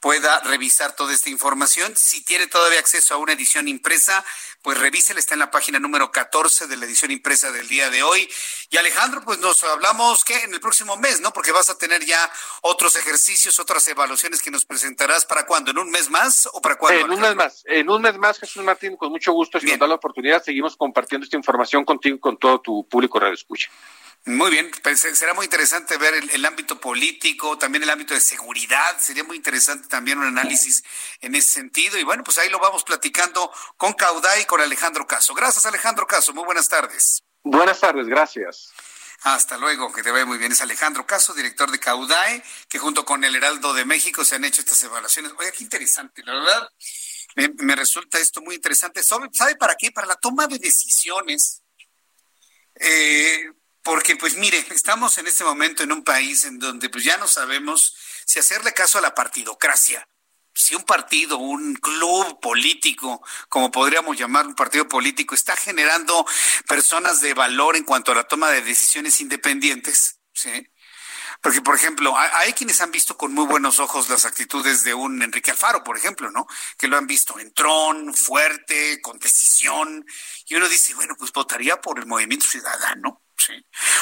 pueda 0.01 0.41
revisar 0.41 0.93
toda 0.93 1.13
esta 1.13 1.29
información. 1.29 1.95
Si 1.95 2.19
tiene 2.25 2.47
todavía 2.47 2.79
acceso 2.79 3.13
a 3.13 3.17
una 3.17 3.31
edición 3.31 3.69
impresa, 3.69 4.25
pues 4.63 4.77
revísela, 4.77 5.19
está 5.19 5.35
en 5.35 5.39
la 5.39 5.51
página 5.51 5.77
número 5.77 6.11
14 6.11 6.67
de 6.67 6.77
la 6.77 6.85
edición 6.85 7.11
impresa 7.11 7.51
del 7.51 7.67
día 7.67 7.89
de 7.89 8.01
hoy. 8.01 8.27
Y 8.69 8.77
Alejandro, 8.77 9.21
pues 9.21 9.37
nos 9.39 9.61
hablamos 9.65 10.23
que 10.23 10.37
en 10.37 10.53
el 10.53 10.61
próximo 10.61 10.95
mes, 10.95 11.19
¿no? 11.19 11.33
Porque 11.33 11.51
vas 11.51 11.69
a 11.69 11.77
tener 11.77 12.05
ya 12.05 12.31
otros 12.61 12.95
ejercicios, 12.95 13.59
otras 13.59 13.85
evaluaciones 13.89 14.41
que 14.41 14.51
nos 14.51 14.63
presentarás 14.63 15.25
para 15.25 15.45
cuándo, 15.45 15.71
¿en 15.71 15.79
un 15.79 15.91
mes 15.91 16.09
más 16.09 16.47
o 16.53 16.61
para 16.61 16.72
cuándo? 16.75 17.05
En 17.05 17.11
un 17.11 17.19
mes 17.19 17.35
más, 17.35 17.63
en 17.65 17.89
un 17.89 18.01
mes 18.01 18.17
más, 18.17 18.39
Jesús 18.39 18.63
Martín, 18.63 18.95
con 18.95 19.11
mucho 19.11 19.33
gusto, 19.33 19.59
si 19.59 19.67
nos 19.67 19.79
da 19.79 19.87
la 19.87 19.95
oportunidad, 19.95 20.43
seguimos 20.43 20.75
compartiendo 20.77 21.23
esta 21.25 21.37
información 21.37 21.85
contigo 21.85 22.17
y 22.17 22.19
con 22.19 22.37
todo 22.37 22.61
tu 22.61 22.87
público 22.87 23.19
Radio 23.19 23.33
Escucha. 23.33 23.69
Muy 24.25 24.51
bien, 24.51 24.71
pues, 24.81 25.01
será 25.01 25.33
muy 25.33 25.43
interesante 25.43 25.97
ver 25.97 26.13
el, 26.31 26.45
ámbito 26.45 26.79
político, 26.79 27.57
también 27.57 27.83
el 27.83 27.89
ámbito 27.89 28.13
de 28.13 28.21
seguridad, 28.21 28.97
sería 28.97 29.25
muy 29.25 29.35
interesante 29.35 29.89
también 29.89 30.17
un 30.17 30.25
análisis 30.25 30.81
en 31.19 31.35
ese 31.35 31.49
sentido. 31.49 31.97
Y 31.97 32.03
bueno, 32.03 32.23
pues 32.23 32.37
ahí 32.37 32.49
lo 32.49 32.57
vamos 32.57 32.85
platicando 32.85 33.51
con 33.75 33.91
Cauday 33.91 34.43
y 34.43 34.45
con 34.45 34.61
Alejandro 34.61 35.05
Caso. 35.05 35.33
Gracias, 35.33 35.65
Alejandro 35.65 36.07
Caso, 36.07 36.33
muy 36.33 36.45
buenas 36.45 36.69
tardes. 36.69 37.21
Buenas 37.43 37.81
tardes, 37.81 38.07
gracias. 38.07 38.71
Hasta 39.23 39.57
luego, 39.57 39.91
que 39.93 40.03
te 40.03 40.11
vaya 40.11 40.25
muy 40.25 40.37
bien. 40.37 40.51
Es 40.51 40.61
Alejandro 40.61 41.05
Caso, 41.07 41.33
director 41.33 41.71
de 41.71 41.79
Caudae, 41.79 42.43
que 42.67 42.77
junto 42.77 43.05
con 43.05 43.23
el 43.23 43.35
Heraldo 43.35 43.73
de 43.73 43.85
México 43.85 44.25
se 44.25 44.35
han 44.35 44.43
hecho 44.43 44.59
estas 44.59 44.83
evaluaciones. 44.83 45.31
Oye, 45.37 45.51
qué 45.53 45.63
interesante, 45.63 46.23
la 46.23 46.33
verdad. 46.33 46.69
Me, 47.35 47.75
resulta 47.75 48.19
esto 48.19 48.41
muy 48.41 48.55
interesante. 48.55 49.01
¿Sabe 49.01 49.55
para 49.57 49.75
qué? 49.75 49.91
Para 49.91 50.07
la 50.07 50.15
toma 50.15 50.45
de 50.47 50.59
decisiones. 50.59 51.63
Eh, 52.75 53.49
porque 53.81 54.17
pues 54.17 54.35
mire, 54.35 54.65
estamos 54.71 55.17
en 55.17 55.27
este 55.27 55.45
momento 55.45 55.83
en 55.83 55.93
un 55.93 56.03
país 56.03 56.43
en 56.43 56.59
donde 56.59 56.89
pues 56.89 57.05
ya 57.05 57.17
no 57.17 57.27
sabemos 57.27 57.95
si 58.25 58.39
hacerle 58.39 58.73
caso 58.73 58.97
a 58.97 59.01
la 59.01 59.15
partidocracia. 59.15 60.05
Si 60.53 60.75
un 60.75 60.83
partido, 60.83 61.37
un 61.37 61.75
club 61.75 62.39
político, 62.39 63.21
como 63.49 63.71
podríamos 63.71 64.17
llamar 64.17 64.45
un 64.45 64.55
partido 64.55 64.87
político, 64.87 65.35
está 65.35 65.55
generando 65.55 66.25
personas 66.67 67.21
de 67.21 67.33
valor 67.33 67.75
en 67.75 67.83
cuanto 67.83 68.11
a 68.11 68.15
la 68.15 68.27
toma 68.27 68.49
de 68.49 68.61
decisiones 68.61 69.19
independientes, 69.19 70.19
¿sí? 70.33 70.67
Porque, 71.41 71.61
por 71.61 71.75
ejemplo, 71.75 72.15
hay 72.17 72.53
quienes 72.53 72.79
han 72.79 72.91
visto 72.91 73.17
con 73.17 73.33
muy 73.33 73.45
buenos 73.45 73.79
ojos 73.79 74.07
las 74.07 74.23
actitudes 74.23 74.85
de 74.85 74.93
un 74.93 75.21
Enrique 75.21 75.51
Alfaro, 75.51 75.83
por 75.83 75.97
ejemplo, 75.97 76.31
¿no? 76.31 76.47
Que 76.77 76.87
lo 76.87 76.97
han 76.97 77.05
visto 77.05 77.37
en 77.37 77.53
tron, 77.53 78.13
fuerte, 78.13 79.01
con 79.01 79.19
decisión. 79.19 80.05
Y 80.45 80.55
uno 80.55 80.69
dice, 80.69 80.93
bueno, 80.93 81.15
pues 81.17 81.33
votaría 81.33 81.81
por 81.81 81.99
el 81.99 82.05
movimiento 82.05 82.45
ciudadano. 82.45 83.21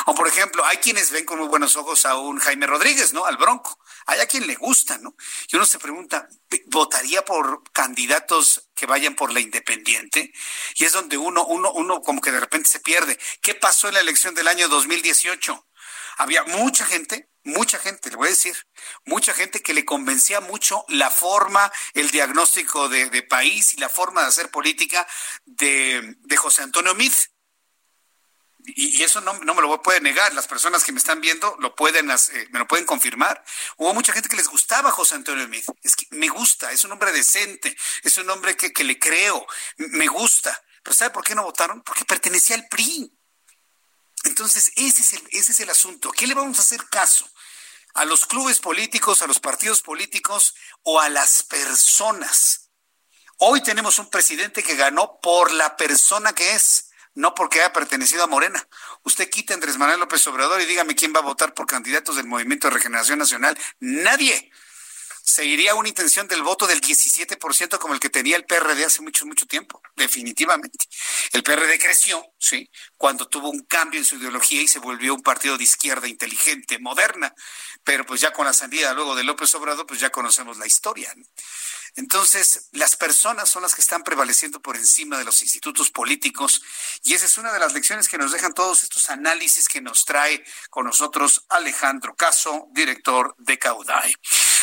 O 0.05 0.13
por 0.13 0.27
ejemplo, 0.27 0.63
hay 0.65 0.77
quienes 0.77 1.09
ven 1.09 1.25
con 1.25 1.39
muy 1.39 1.47
buenos 1.47 1.75
ojos 1.75 2.05
a 2.05 2.15
un 2.15 2.37
Jaime 2.37 2.67
Rodríguez, 2.67 3.11
¿no? 3.11 3.25
Al 3.25 3.37
Bronco. 3.37 3.79
Hay 4.05 4.19
a 4.19 4.27
quien 4.27 4.47
le 4.47 4.55
gusta, 4.55 4.97
¿no? 4.97 5.15
Y 5.49 5.55
uno 5.55 5.65
se 5.65 5.79
pregunta, 5.79 6.27
¿votaría 6.67 7.23
por 7.23 7.63
candidatos 7.71 8.69
que 8.75 8.85
vayan 8.85 9.15
por 9.15 9.31
la 9.31 9.39
independiente? 9.39 10.33
Y 10.75 10.85
es 10.85 10.93
donde 10.93 11.17
uno, 11.17 11.45
uno, 11.45 11.71
uno 11.71 12.01
como 12.01 12.21
que 12.21 12.31
de 12.31 12.39
repente 12.39 12.69
se 12.69 12.79
pierde. 12.79 13.19
¿Qué 13.41 13.55
pasó 13.55 13.87
en 13.87 13.95
la 13.95 13.99
elección 13.99 14.35
del 14.35 14.47
año 14.47 14.67
2018? 14.67 15.67
Había 16.17 16.43
mucha 16.43 16.85
gente 16.85 17.31
mucha 17.43 17.79
gente, 17.79 18.09
le 18.09 18.15
voy 18.15 18.27
a 18.27 18.31
decir, 18.31 18.55
mucha 19.05 19.33
gente 19.33 19.61
que 19.61 19.73
le 19.73 19.85
convencía 19.85 20.41
mucho 20.41 20.85
la 20.89 21.09
forma, 21.09 21.71
el 21.93 22.09
diagnóstico 22.11 22.89
de, 22.89 23.23
país 23.23 23.73
y 23.73 23.77
la 23.77 23.89
forma 23.89 24.21
de 24.21 24.27
hacer 24.27 24.49
política 24.51 25.07
de, 25.45 26.15
José 26.37 26.63
Antonio 26.63 26.95
Mid. 26.95 27.11
Y, 28.75 29.03
eso 29.03 29.21
no, 29.21 29.33
me 29.33 29.61
lo 29.61 29.81
puede 29.81 30.01
negar. 30.01 30.33
Las 30.33 30.47
personas 30.47 30.83
que 30.83 30.91
me 30.91 30.99
están 30.99 31.21
viendo 31.21 31.55
lo 31.59 31.75
pueden, 31.75 32.09
eh, 32.09 32.47
me 32.51 32.59
lo 32.59 32.67
pueden 32.67 32.85
confirmar. 32.85 33.43
Hubo 33.77 33.93
mucha 33.93 34.13
gente 34.13 34.29
que 34.29 34.35
les 34.35 34.47
gustaba 34.47 34.91
José 34.91 35.15
Antonio 35.15 35.47
Mid. 35.47 35.63
Es 35.81 35.95
que 35.95 36.07
me 36.11 36.29
gusta, 36.29 36.71
es 36.71 36.83
un 36.83 36.91
hombre 36.91 37.11
decente, 37.11 37.75
es 38.03 38.17
un 38.17 38.29
hombre 38.29 38.55
que, 38.55 38.71
que 38.73 38.83
le 38.83 38.99
creo, 38.99 39.45
me 39.77 40.07
gusta. 40.07 40.63
Pero 40.83 40.95
¿sabe 40.95 41.11
por 41.11 41.23
qué 41.23 41.35
no 41.35 41.43
votaron? 41.43 41.81
Porque 41.81 42.05
pertenecía 42.05 42.55
al 42.55 42.67
PRI. 42.67 43.11
Entonces, 44.23 44.71
ese 44.75 45.01
es, 45.01 45.13
el, 45.13 45.27
ese 45.31 45.51
es 45.51 45.59
el 45.59 45.69
asunto. 45.69 46.11
¿Qué 46.11 46.27
le 46.27 46.33
vamos 46.33 46.59
a 46.59 46.61
hacer 46.61 46.87
caso? 46.89 47.27
¿A 47.93 48.05
los 48.05 48.25
clubes 48.25 48.59
políticos, 48.59 49.21
a 49.21 49.27
los 49.27 49.39
partidos 49.39 49.81
políticos 49.81 50.55
o 50.83 50.99
a 50.99 51.09
las 51.09 51.43
personas? 51.43 52.69
Hoy 53.37 53.61
tenemos 53.63 53.97
un 53.97 54.09
presidente 54.09 54.63
que 54.63 54.75
ganó 54.75 55.19
por 55.19 55.51
la 55.51 55.75
persona 55.75 56.33
que 56.33 56.53
es, 56.53 56.90
no 57.13 57.33
porque 57.35 57.59
haya 57.59 57.73
pertenecido 57.73 58.23
a 58.23 58.27
Morena. 58.27 58.67
Usted 59.03 59.29
quita 59.29 59.53
a 59.53 59.55
Andrés 59.55 59.77
Manuel 59.77 59.99
López 59.99 60.25
Obrador 60.27 60.61
y 60.61 60.65
dígame 60.65 60.95
quién 60.95 61.13
va 61.13 61.19
a 61.19 61.23
votar 61.23 61.53
por 61.53 61.65
candidatos 61.65 62.15
del 62.15 62.27
Movimiento 62.27 62.67
de 62.67 62.75
Regeneración 62.75 63.19
Nacional. 63.19 63.57
Nadie 63.79 64.51
seguiría 65.23 65.75
una 65.75 65.89
intención 65.89 66.27
del 66.27 66.43
voto 66.43 66.67
del 66.67 66.81
17% 66.81 67.77
como 67.79 67.93
el 67.93 67.99
que 67.99 68.09
tenía 68.09 68.35
el 68.35 68.45
PRD 68.45 68.85
hace 68.85 69.01
mucho, 69.01 69.25
mucho 69.25 69.45
tiempo, 69.45 69.81
definitivamente. 69.95 70.85
El 71.31 71.43
PRD 71.43 71.79
creció, 71.79 72.25
sí, 72.37 72.69
cuando 72.97 73.27
tuvo 73.27 73.49
un 73.49 73.61
cambio 73.61 73.99
en 73.99 74.05
su 74.05 74.15
ideología 74.15 74.61
y 74.61 74.67
se 74.67 74.79
volvió 74.79 75.13
un 75.13 75.21
partido 75.21 75.57
de 75.57 75.63
izquierda 75.63 76.07
inteligente, 76.07 76.79
moderna, 76.79 77.33
pero 77.83 78.05
pues 78.05 78.21
ya 78.21 78.33
con 78.33 78.45
la 78.45 78.53
salida 78.53 78.93
luego 78.93 79.15
de 79.15 79.23
López 79.23 79.53
Obrador, 79.55 79.85
pues 79.85 79.99
ya 79.99 80.09
conocemos 80.09 80.57
la 80.57 80.67
historia. 80.67 81.13
Entonces, 81.95 82.69
las 82.71 82.95
personas 82.95 83.49
son 83.49 83.63
las 83.63 83.75
que 83.75 83.81
están 83.81 84.03
prevaleciendo 84.03 84.61
por 84.61 84.77
encima 84.77 85.17
de 85.17 85.25
los 85.25 85.41
institutos 85.41 85.91
políticos 85.91 86.61
y 87.03 87.13
esa 87.13 87.25
es 87.25 87.37
una 87.37 87.51
de 87.51 87.59
las 87.59 87.73
lecciones 87.73 88.07
que 88.07 88.17
nos 88.17 88.31
dejan 88.31 88.53
todos 88.53 88.83
estos 88.83 89.09
análisis 89.09 89.67
que 89.67 89.81
nos 89.81 90.05
trae 90.05 90.43
con 90.69 90.85
nosotros 90.85 91.45
Alejandro 91.49 92.15
Caso, 92.15 92.67
director 92.71 93.35
de 93.37 93.59
Caudai. 93.59 94.15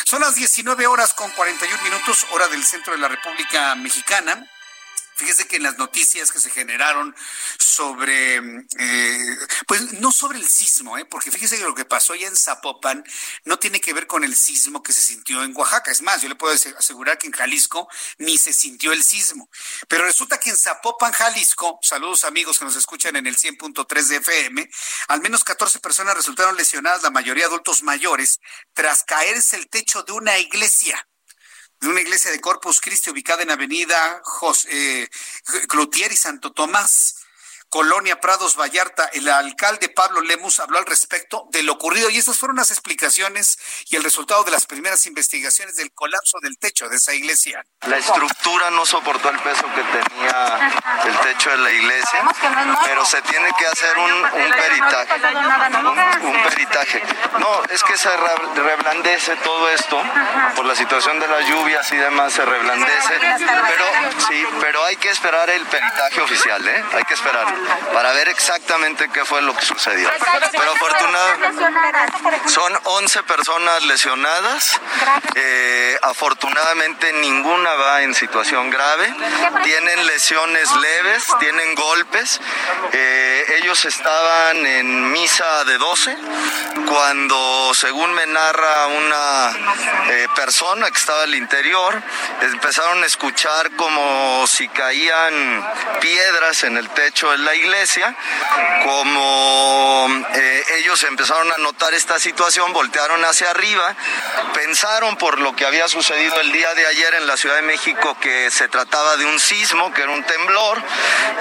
Son 0.04 0.22
las 0.22 0.36
19 0.36 0.86
horas 0.86 1.12
con 1.12 1.30
41 1.32 1.82
minutos, 1.82 2.26
hora 2.32 2.48
del 2.48 2.64
centro 2.64 2.94
de 2.94 2.98
la 2.98 3.08
República 3.08 3.74
Mexicana. 3.74 4.50
Fíjese 5.18 5.48
que 5.48 5.56
en 5.56 5.64
las 5.64 5.78
noticias 5.78 6.30
que 6.30 6.38
se 6.38 6.48
generaron 6.48 7.12
sobre, 7.58 8.36
eh, 8.36 9.38
pues 9.66 9.94
no 9.94 10.12
sobre 10.12 10.38
el 10.38 10.46
sismo, 10.48 10.96
¿eh? 10.96 11.04
porque 11.06 11.32
fíjese 11.32 11.58
que 11.58 11.64
lo 11.64 11.74
que 11.74 11.84
pasó 11.84 12.12
allá 12.12 12.28
en 12.28 12.36
Zapopan 12.36 13.02
no 13.44 13.58
tiene 13.58 13.80
que 13.80 13.92
ver 13.92 14.06
con 14.06 14.22
el 14.22 14.36
sismo 14.36 14.80
que 14.80 14.92
se 14.92 15.00
sintió 15.00 15.42
en 15.42 15.56
Oaxaca. 15.56 15.90
Es 15.90 16.02
más, 16.02 16.22
yo 16.22 16.28
le 16.28 16.36
puedo 16.36 16.54
asegurar 16.54 17.18
que 17.18 17.26
en 17.26 17.32
Jalisco 17.32 17.88
ni 18.18 18.38
se 18.38 18.52
sintió 18.52 18.92
el 18.92 19.02
sismo. 19.02 19.50
Pero 19.88 20.04
resulta 20.04 20.38
que 20.38 20.50
en 20.50 20.56
Zapopan, 20.56 21.10
Jalisco, 21.10 21.80
saludos 21.82 22.22
amigos 22.22 22.56
que 22.60 22.64
nos 22.64 22.76
escuchan 22.76 23.16
en 23.16 23.26
el 23.26 23.36
100.3 23.36 24.06
de 24.06 24.16
FM, 24.18 24.70
al 25.08 25.20
menos 25.20 25.42
14 25.42 25.80
personas 25.80 26.14
resultaron 26.14 26.56
lesionadas, 26.56 27.02
la 27.02 27.10
mayoría 27.10 27.46
adultos 27.46 27.82
mayores, 27.82 28.38
tras 28.72 29.02
caerse 29.02 29.56
el 29.56 29.68
techo 29.68 30.04
de 30.04 30.12
una 30.12 30.38
iglesia 30.38 31.07
de 31.80 31.88
una 31.88 32.00
iglesia 32.00 32.30
de 32.30 32.40
Corpus 32.40 32.80
Christi 32.80 33.10
ubicada 33.10 33.42
en 33.42 33.50
Avenida 33.50 34.20
José, 34.24 35.02
eh, 35.02 35.08
Cloutier 35.68 36.10
y 36.12 36.16
Santo 36.16 36.52
Tomás. 36.52 37.17
Colonia 37.70 38.18
Prados 38.18 38.56
Vallarta, 38.56 39.10
el 39.12 39.28
alcalde 39.28 39.90
Pablo 39.90 40.22
Lemus 40.22 40.58
habló 40.58 40.78
al 40.78 40.86
respecto 40.86 41.48
de 41.50 41.62
lo 41.62 41.74
ocurrido 41.74 42.08
y 42.08 42.16
esas 42.16 42.38
fueron 42.38 42.56
las 42.56 42.70
explicaciones 42.70 43.58
y 43.90 43.96
el 43.96 44.02
resultado 44.02 44.42
de 44.44 44.50
las 44.50 44.64
primeras 44.64 45.04
investigaciones 45.04 45.76
del 45.76 45.92
colapso 45.92 46.38
del 46.40 46.56
techo 46.56 46.88
de 46.88 46.96
esa 46.96 47.12
iglesia. 47.12 47.64
La 47.86 47.98
estructura 47.98 48.70
no 48.70 48.86
soportó 48.86 49.28
el 49.28 49.38
peso 49.40 49.66
que 49.74 49.82
tenía 49.82 50.72
el 51.04 51.18
techo 51.20 51.50
de 51.50 51.58
la 51.58 51.70
iglesia, 51.70 52.22
pero 52.86 53.04
se 53.04 53.20
tiene 53.22 53.50
que 53.58 53.66
hacer 53.66 53.98
un, 53.98 54.22
peritaje. 54.50 55.14
Un, 56.24 56.42
peritaje. 56.42 57.02
No, 57.38 57.64
es 57.64 57.84
que 57.84 57.98
se 57.98 58.10
reblandece 58.16 59.36
todo 59.36 59.68
esto 59.68 60.02
por 60.56 60.64
la 60.64 60.74
situación 60.74 61.20
de 61.20 61.28
las 61.28 61.46
lluvias 61.46 61.92
y 61.92 61.96
demás, 61.96 62.32
se 62.32 62.46
reblandece, 62.46 63.18
pero 63.20 63.84
sí, 64.26 64.46
pero 64.60 64.84
hay 64.84 64.96
que 64.96 65.10
esperar 65.10 65.50
el 65.50 65.66
peritaje 65.66 66.22
oficial, 66.22 66.66
¿eh? 66.66 66.84
Hay 66.94 67.04
que 67.04 67.14
esperarlo 67.14 67.57
para 67.92 68.12
ver 68.12 68.28
exactamente 68.28 69.08
qué 69.10 69.24
fue 69.24 69.42
lo 69.42 69.54
que 69.56 69.64
sucedió. 69.64 70.10
Pero 70.52 70.72
afortunadamente 70.72 72.48
son 72.48 72.78
11 72.84 73.22
personas 73.24 73.84
lesionadas. 73.84 74.80
Eh, 75.34 75.98
afortunadamente 76.02 77.12
ninguna 77.14 77.74
va 77.74 78.02
en 78.02 78.14
situación 78.14 78.70
grave. 78.70 79.12
Tienen 79.64 80.06
lesiones 80.06 80.70
leves, 80.76 81.24
tienen 81.40 81.74
golpes. 81.74 82.40
Eh, 82.92 83.44
ellos 83.60 83.84
estaban 83.84 84.64
en 84.66 85.12
misa 85.12 85.64
de 85.64 85.78
12 85.78 86.16
cuando, 86.86 87.72
según 87.74 88.12
me 88.14 88.26
narra 88.26 88.86
una 88.86 89.50
eh, 90.10 90.26
persona 90.34 90.90
que 90.90 90.98
estaba 90.98 91.22
al 91.22 91.34
interior, 91.34 92.00
empezaron 92.40 93.02
a 93.02 93.06
escuchar 93.06 93.70
como 93.76 94.46
si 94.46 94.68
caían 94.68 95.66
piedras 96.00 96.64
en 96.64 96.76
el 96.76 96.88
techo 96.90 97.30
del 97.32 97.47
la 97.48 97.54
iglesia, 97.54 98.14
como 98.84 100.06
eh, 100.34 100.64
ellos 100.80 101.02
empezaron 101.04 101.50
a 101.50 101.56
notar 101.56 101.94
esta 101.94 102.18
situación, 102.18 102.74
voltearon 102.74 103.24
hacia 103.24 103.50
arriba, 103.50 103.96
pensaron 104.52 105.16
por 105.16 105.40
lo 105.40 105.56
que 105.56 105.64
había 105.64 105.88
sucedido 105.88 106.38
el 106.42 106.52
día 106.52 106.74
de 106.74 106.86
ayer 106.86 107.14
en 107.14 107.26
la 107.26 107.38
Ciudad 107.38 107.56
de 107.56 107.62
México 107.62 108.18
que 108.20 108.50
se 108.50 108.68
trataba 108.68 109.16
de 109.16 109.24
un 109.24 109.40
sismo, 109.40 109.94
que 109.94 110.02
era 110.02 110.12
un 110.12 110.24
temblor, 110.24 110.82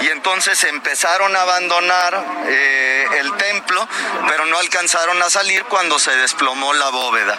y 0.00 0.06
entonces 0.08 0.64
empezaron 0.64 1.36
a 1.36 1.42
abandonar 1.42 2.24
eh, 2.46 3.06
el 3.18 3.36
templo, 3.36 3.86
pero 4.28 4.46
no 4.46 4.58
alcanzaron 4.58 5.22
a 5.22 5.28
salir 5.28 5.64
cuando 5.64 5.98
se 5.98 6.16
desplomó 6.16 6.72
la 6.72 6.88
bóveda. 6.88 7.38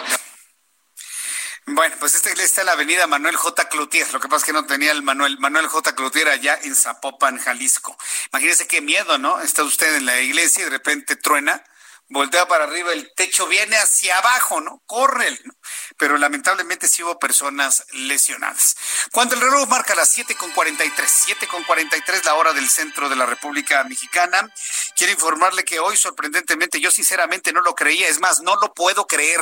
Bueno, 1.72 1.94
pues 2.00 2.16
esta 2.16 2.30
iglesia 2.30 2.46
está 2.46 2.60
en 2.62 2.66
la 2.66 2.72
avenida 2.72 3.06
Manuel 3.06 3.36
J. 3.36 3.68
Cloutier. 3.68 4.12
Lo 4.12 4.18
que 4.18 4.26
pasa 4.26 4.38
es 4.38 4.44
que 4.44 4.52
no 4.52 4.66
tenía 4.66 4.90
el 4.90 5.04
Manuel, 5.04 5.38
Manuel 5.38 5.68
J. 5.68 5.94
Cloutier 5.94 6.28
allá 6.28 6.58
en 6.64 6.74
Zapopan, 6.74 7.38
Jalisco. 7.38 7.96
Imagínese 8.32 8.66
qué 8.66 8.80
miedo, 8.80 9.18
¿no? 9.18 9.40
Está 9.40 9.62
usted 9.62 9.94
en 9.94 10.04
la 10.04 10.18
iglesia 10.20 10.62
y 10.62 10.64
de 10.64 10.70
repente 10.70 11.14
truena, 11.14 11.62
voltea 12.08 12.48
para 12.48 12.64
arriba, 12.64 12.92
el 12.92 13.12
techo 13.14 13.46
viene 13.46 13.76
hacia 13.76 14.18
abajo, 14.18 14.60
¿no? 14.60 14.82
Corre, 14.84 15.30
¿no? 15.44 15.54
Pero 15.96 16.18
lamentablemente 16.18 16.88
sí 16.88 17.04
hubo 17.04 17.20
personas 17.20 17.84
lesionadas. 17.92 18.74
Cuando 19.12 19.36
el 19.36 19.40
reloj 19.40 19.68
marca 19.68 19.94
las 19.94 20.18
7.43, 20.18 20.90
7.43 20.90 22.24
la 22.24 22.34
hora 22.34 22.52
del 22.52 22.68
centro 22.68 23.08
de 23.08 23.14
la 23.14 23.26
República 23.26 23.84
Mexicana, 23.84 24.52
quiero 24.96 25.12
informarle 25.12 25.62
que 25.62 25.78
hoy 25.78 25.96
sorprendentemente, 25.96 26.80
yo 26.80 26.90
sinceramente 26.90 27.52
no 27.52 27.60
lo 27.60 27.76
creía, 27.76 28.08
es 28.08 28.18
más, 28.18 28.40
no 28.40 28.56
lo 28.56 28.74
puedo 28.74 29.06
creer 29.06 29.40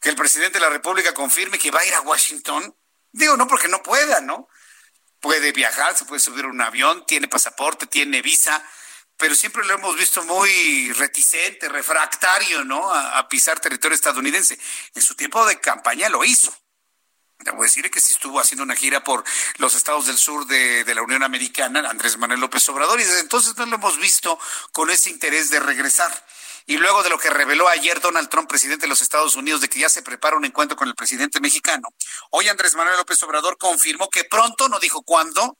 que 0.00 0.08
el 0.08 0.16
presidente 0.16 0.58
de 0.58 0.64
la 0.64 0.70
República 0.70 1.12
confirme 1.14 1.58
que 1.58 1.70
va 1.70 1.80
a 1.80 1.86
ir 1.86 1.94
a 1.94 2.00
Washington. 2.00 2.74
Digo, 3.12 3.36
no 3.36 3.46
porque 3.46 3.68
no 3.68 3.82
pueda, 3.82 4.20
¿no? 4.20 4.48
Puede 5.20 5.52
viajar, 5.52 5.96
se 5.96 6.06
puede 6.06 6.20
subir 6.20 6.46
un 6.46 6.60
avión, 6.60 7.04
tiene 7.06 7.28
pasaporte, 7.28 7.86
tiene 7.86 8.22
visa, 8.22 8.64
pero 9.20 9.34
siempre 9.34 9.64
lo 9.66 9.74
hemos 9.74 9.96
visto 9.96 10.22
muy 10.24 10.90
reticente, 10.94 11.68
refractario, 11.68 12.64
¿no? 12.64 12.90
A, 12.92 13.28
pisar 13.28 13.60
territorio 13.60 13.94
estadounidense. 13.94 14.58
En 14.94 15.02
su 15.02 15.14
tiempo 15.14 15.44
de 15.44 15.60
campaña 15.60 16.08
lo 16.08 16.24
hizo. 16.24 16.56
Debo 17.40 17.62
decir 17.62 17.90
que 17.90 18.00
sí 18.00 18.14
estuvo 18.14 18.40
haciendo 18.40 18.64
una 18.64 18.74
gira 18.74 19.04
por 19.04 19.22
los 19.58 19.74
estados 19.74 20.06
del 20.06 20.16
sur 20.16 20.46
de, 20.46 20.90
la 20.94 21.02
Unión 21.02 21.22
Americana, 21.22 21.80
Andrés 21.88 22.16
Manuel 22.16 22.40
López 22.40 22.66
Obrador, 22.70 22.98
y 22.98 23.04
desde 23.04 23.20
entonces 23.20 23.56
no 23.58 23.66
lo 23.66 23.76
hemos 23.76 23.98
visto 23.98 24.38
con 24.72 24.90
ese 24.90 25.10
interés 25.10 25.50
de 25.50 25.60
regresar. 25.60 26.10
Y 26.66 26.76
luego 26.76 27.02
de 27.02 27.10
lo 27.10 27.18
que 27.18 27.30
reveló 27.30 27.68
ayer 27.68 28.00
Donald 28.00 28.28
Trump, 28.28 28.48
presidente 28.48 28.82
de 28.82 28.88
los 28.88 29.00
Estados 29.00 29.36
Unidos, 29.36 29.60
de 29.60 29.68
que 29.68 29.78
ya 29.78 29.88
se 29.88 30.02
prepara 30.02 30.36
un 30.36 30.44
encuentro 30.44 30.76
con 30.76 30.88
el 30.88 30.94
presidente 30.94 31.40
mexicano, 31.40 31.88
hoy 32.30 32.48
Andrés 32.48 32.74
Manuel 32.74 32.96
López 32.96 33.22
Obrador 33.22 33.58
confirmó 33.58 34.08
que 34.08 34.24
pronto, 34.24 34.68
no 34.68 34.78
dijo 34.78 35.02
cuándo, 35.02 35.58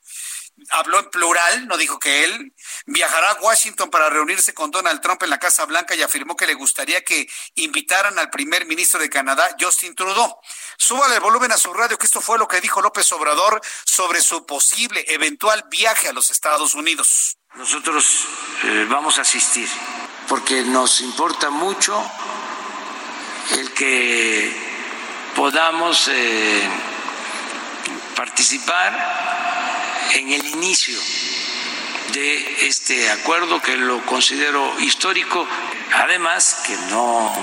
habló 0.70 0.98
en 0.98 1.10
plural, 1.10 1.66
no 1.66 1.76
dijo 1.76 1.98
que 1.98 2.24
él 2.24 2.54
viajará 2.86 3.30
a 3.30 3.40
Washington 3.40 3.90
para 3.90 4.10
reunirse 4.10 4.52
con 4.52 4.70
Donald 4.70 5.00
Trump 5.00 5.22
en 5.22 5.30
la 5.30 5.38
Casa 5.38 5.64
Blanca 5.64 5.94
y 5.94 6.02
afirmó 6.02 6.36
que 6.36 6.46
le 6.46 6.54
gustaría 6.54 7.02
que 7.02 7.28
invitaran 7.54 8.18
al 8.18 8.30
primer 8.30 8.66
ministro 8.66 9.00
de 9.00 9.08
Canadá, 9.08 9.56
Justin 9.58 9.94
Trudeau. 9.94 10.36
Súbale 10.76 11.14
el 11.14 11.20
volumen 11.20 11.52
a 11.52 11.56
su 11.56 11.72
radio, 11.72 11.98
que 11.98 12.06
esto 12.06 12.20
fue 12.20 12.38
lo 12.38 12.48
que 12.48 12.60
dijo 12.60 12.82
López 12.82 13.10
Obrador 13.12 13.60
sobre 13.84 14.20
su 14.20 14.44
posible 14.46 15.04
eventual 15.08 15.64
viaje 15.70 16.08
a 16.08 16.12
los 16.12 16.30
Estados 16.30 16.74
Unidos. 16.74 17.36
Nosotros 17.54 18.26
eh, 18.64 18.86
vamos 18.88 19.18
a 19.18 19.22
asistir 19.22 19.68
porque 20.30 20.62
nos 20.62 21.00
importa 21.00 21.50
mucho 21.50 22.00
el 23.58 23.72
que 23.72 24.54
podamos 25.34 26.06
eh, 26.06 26.62
participar 28.14 30.06
en 30.12 30.30
el 30.30 30.46
inicio 30.46 30.96
de 32.12 32.68
este 32.68 33.10
acuerdo 33.10 33.60
que 33.60 33.76
lo 33.76 34.06
considero 34.06 34.78
histórico, 34.78 35.44
además 35.94 36.62
que 36.64 36.76
no 36.90 37.34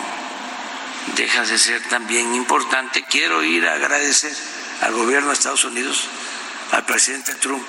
deja 1.18 1.43
de 1.43 1.57
ser 1.57 1.84
también 1.89 2.35
importante. 2.35 3.03
Quiero 3.03 3.43
ir 3.43 3.68
a 3.68 3.73
agradecer 3.73 4.34
al 4.80 4.93
gobierno 4.93 5.27
de 5.27 5.34
Estados 5.34 5.65
Unidos, 5.65 6.07
al 6.72 6.85
presidente 6.85 7.35
Trump 7.35 7.68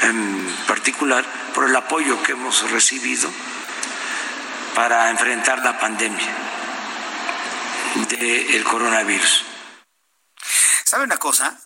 en 0.00 0.56
particular, 0.66 1.26
por 1.54 1.68
el 1.68 1.76
apoyo 1.76 2.22
que 2.22 2.32
hemos 2.32 2.70
recibido 2.70 3.28
para 4.78 5.10
enfrentar 5.10 5.58
la 5.58 5.76
pandemia 5.76 6.36
del 8.10 8.62
coronavirus. 8.62 9.44
¿Sabe 10.84 11.02
una 11.02 11.16
cosa? 11.16 11.60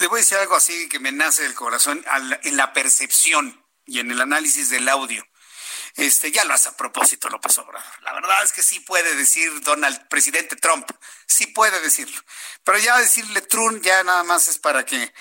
Le 0.00 0.06
voy 0.06 0.20
a 0.20 0.22
decir 0.22 0.38
algo 0.38 0.56
así 0.56 0.88
que 0.88 0.98
me 0.98 1.12
nace 1.12 1.42
del 1.42 1.52
corazón 1.52 2.02
en 2.42 2.56
la 2.56 2.72
percepción 2.72 3.62
y 3.84 3.98
en 3.98 4.10
el 4.10 4.18
análisis 4.18 4.70
del 4.70 4.88
audio. 4.88 5.22
Este, 5.96 6.32
ya 6.32 6.46
lo 6.46 6.54
hace 6.54 6.70
a 6.70 6.76
propósito 6.78 7.28
López 7.28 7.58
Obrador. 7.58 7.86
La 8.00 8.14
verdad 8.14 8.42
es 8.42 8.52
que 8.52 8.62
sí 8.62 8.80
puede 8.80 9.14
decir 9.14 9.60
Donald, 9.60 10.08
presidente 10.08 10.56
Trump, 10.56 10.90
sí 11.26 11.48
puede 11.48 11.78
decirlo. 11.82 12.18
Pero 12.64 12.78
ya 12.78 12.96
decirle 12.96 13.42
Trump 13.42 13.82
ya 13.82 14.02
nada 14.04 14.24
más 14.24 14.48
es 14.48 14.56
para 14.56 14.86
que 14.86 15.12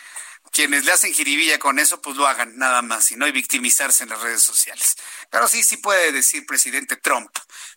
quienes 0.53 0.85
le 0.85 0.91
hacen 0.91 1.13
jiribilla 1.13 1.57
con 1.57 1.79
eso, 1.79 2.01
pues 2.01 2.15
lo 2.15 2.27
hagan 2.27 2.57
nada 2.57 2.81
más 2.81 3.11
y 3.11 3.15
no 3.15 3.25
hay 3.25 3.31
victimizarse 3.31 4.03
en 4.03 4.09
las 4.09 4.21
redes 4.21 4.43
sociales. 4.43 4.95
Pero 5.29 5.47
sí, 5.47 5.63
sí 5.63 5.77
puede 5.77 6.11
decir 6.11 6.45
presidente 6.45 6.95
Trump. 6.95 7.31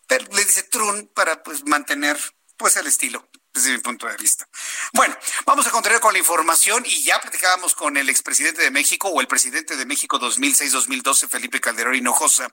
Pero 0.06 0.26
le 0.32 0.44
dice 0.44 0.62
Trump 0.64 1.10
para 1.14 1.42
pues 1.42 1.64
mantener 1.64 2.18
pues 2.56 2.76
el 2.76 2.86
estilo 2.86 3.28
desde 3.56 3.72
mi 3.72 3.78
punto 3.78 4.06
de 4.06 4.16
vista. 4.16 4.46
Bueno, 4.92 5.16
vamos 5.44 5.66
a 5.66 5.70
continuar 5.70 6.00
con 6.00 6.12
la 6.12 6.18
información 6.18 6.84
y 6.86 7.02
ya 7.02 7.20
platicábamos 7.20 7.74
con 7.74 7.96
el 7.96 8.08
expresidente 8.08 8.62
de 8.62 8.70
México 8.70 9.08
o 9.08 9.20
el 9.20 9.26
presidente 9.26 9.76
de 9.76 9.86
México 9.86 10.20
2006-2012, 10.20 11.28
Felipe 11.28 11.60
Calderón 11.60 11.94
Hinojosa, 11.94 12.48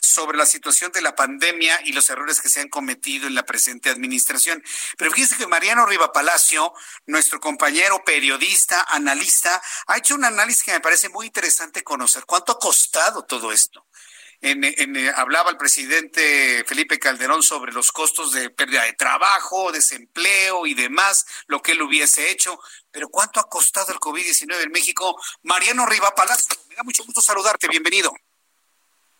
sobre 0.00 0.38
la 0.38 0.46
situación 0.46 0.92
de 0.92 1.02
la 1.02 1.14
pandemia 1.14 1.80
y 1.84 1.92
los 1.92 2.08
errores 2.08 2.40
que 2.40 2.48
se 2.48 2.60
han 2.60 2.68
cometido 2.68 3.26
en 3.26 3.34
la 3.34 3.44
presente 3.44 3.90
administración. 3.90 4.62
Pero 4.96 5.10
fíjense 5.10 5.36
que 5.36 5.46
Mariano 5.46 5.86
Riva 5.86 6.12
Palacio, 6.12 6.72
nuestro 7.06 7.40
compañero 7.40 8.02
periodista, 8.04 8.86
analista, 8.88 9.60
ha 9.88 9.98
hecho 9.98 10.14
un 10.14 10.24
análisis 10.24 10.62
que 10.62 10.72
me 10.72 10.80
parece 10.80 11.08
muy 11.08 11.26
interesante 11.26 11.82
conocer. 11.82 12.24
¿Cuánto 12.26 12.52
ha 12.52 12.58
costado 12.58 13.24
todo 13.24 13.52
esto? 13.52 13.86
En, 14.44 14.96
eh, 14.96 15.10
hablaba 15.16 15.50
el 15.50 15.56
presidente 15.56 16.64
Felipe 16.66 16.98
Calderón 16.98 17.42
sobre 17.42 17.72
los 17.72 17.90
costos 17.92 18.32
de 18.32 18.50
pérdida 18.50 18.82
de 18.82 18.92
trabajo, 18.92 19.72
desempleo 19.72 20.66
y 20.66 20.74
demás, 20.74 21.44
lo 21.48 21.62
que 21.62 21.72
él 21.72 21.82
hubiese 21.82 22.30
hecho. 22.30 22.58
Pero 22.92 23.08
¿cuánto 23.08 23.40
ha 23.40 23.48
costado 23.48 23.92
el 23.92 23.98
COVID-19 23.98 24.64
en 24.64 24.70
México? 24.70 25.18
Mariano 25.42 25.86
Riva 25.86 26.14
Palacio, 26.14 26.56
me 26.68 26.74
da 26.74 26.82
mucho 26.82 27.04
gusto 27.04 27.22
saludarte, 27.22 27.68
bienvenido. 27.68 28.12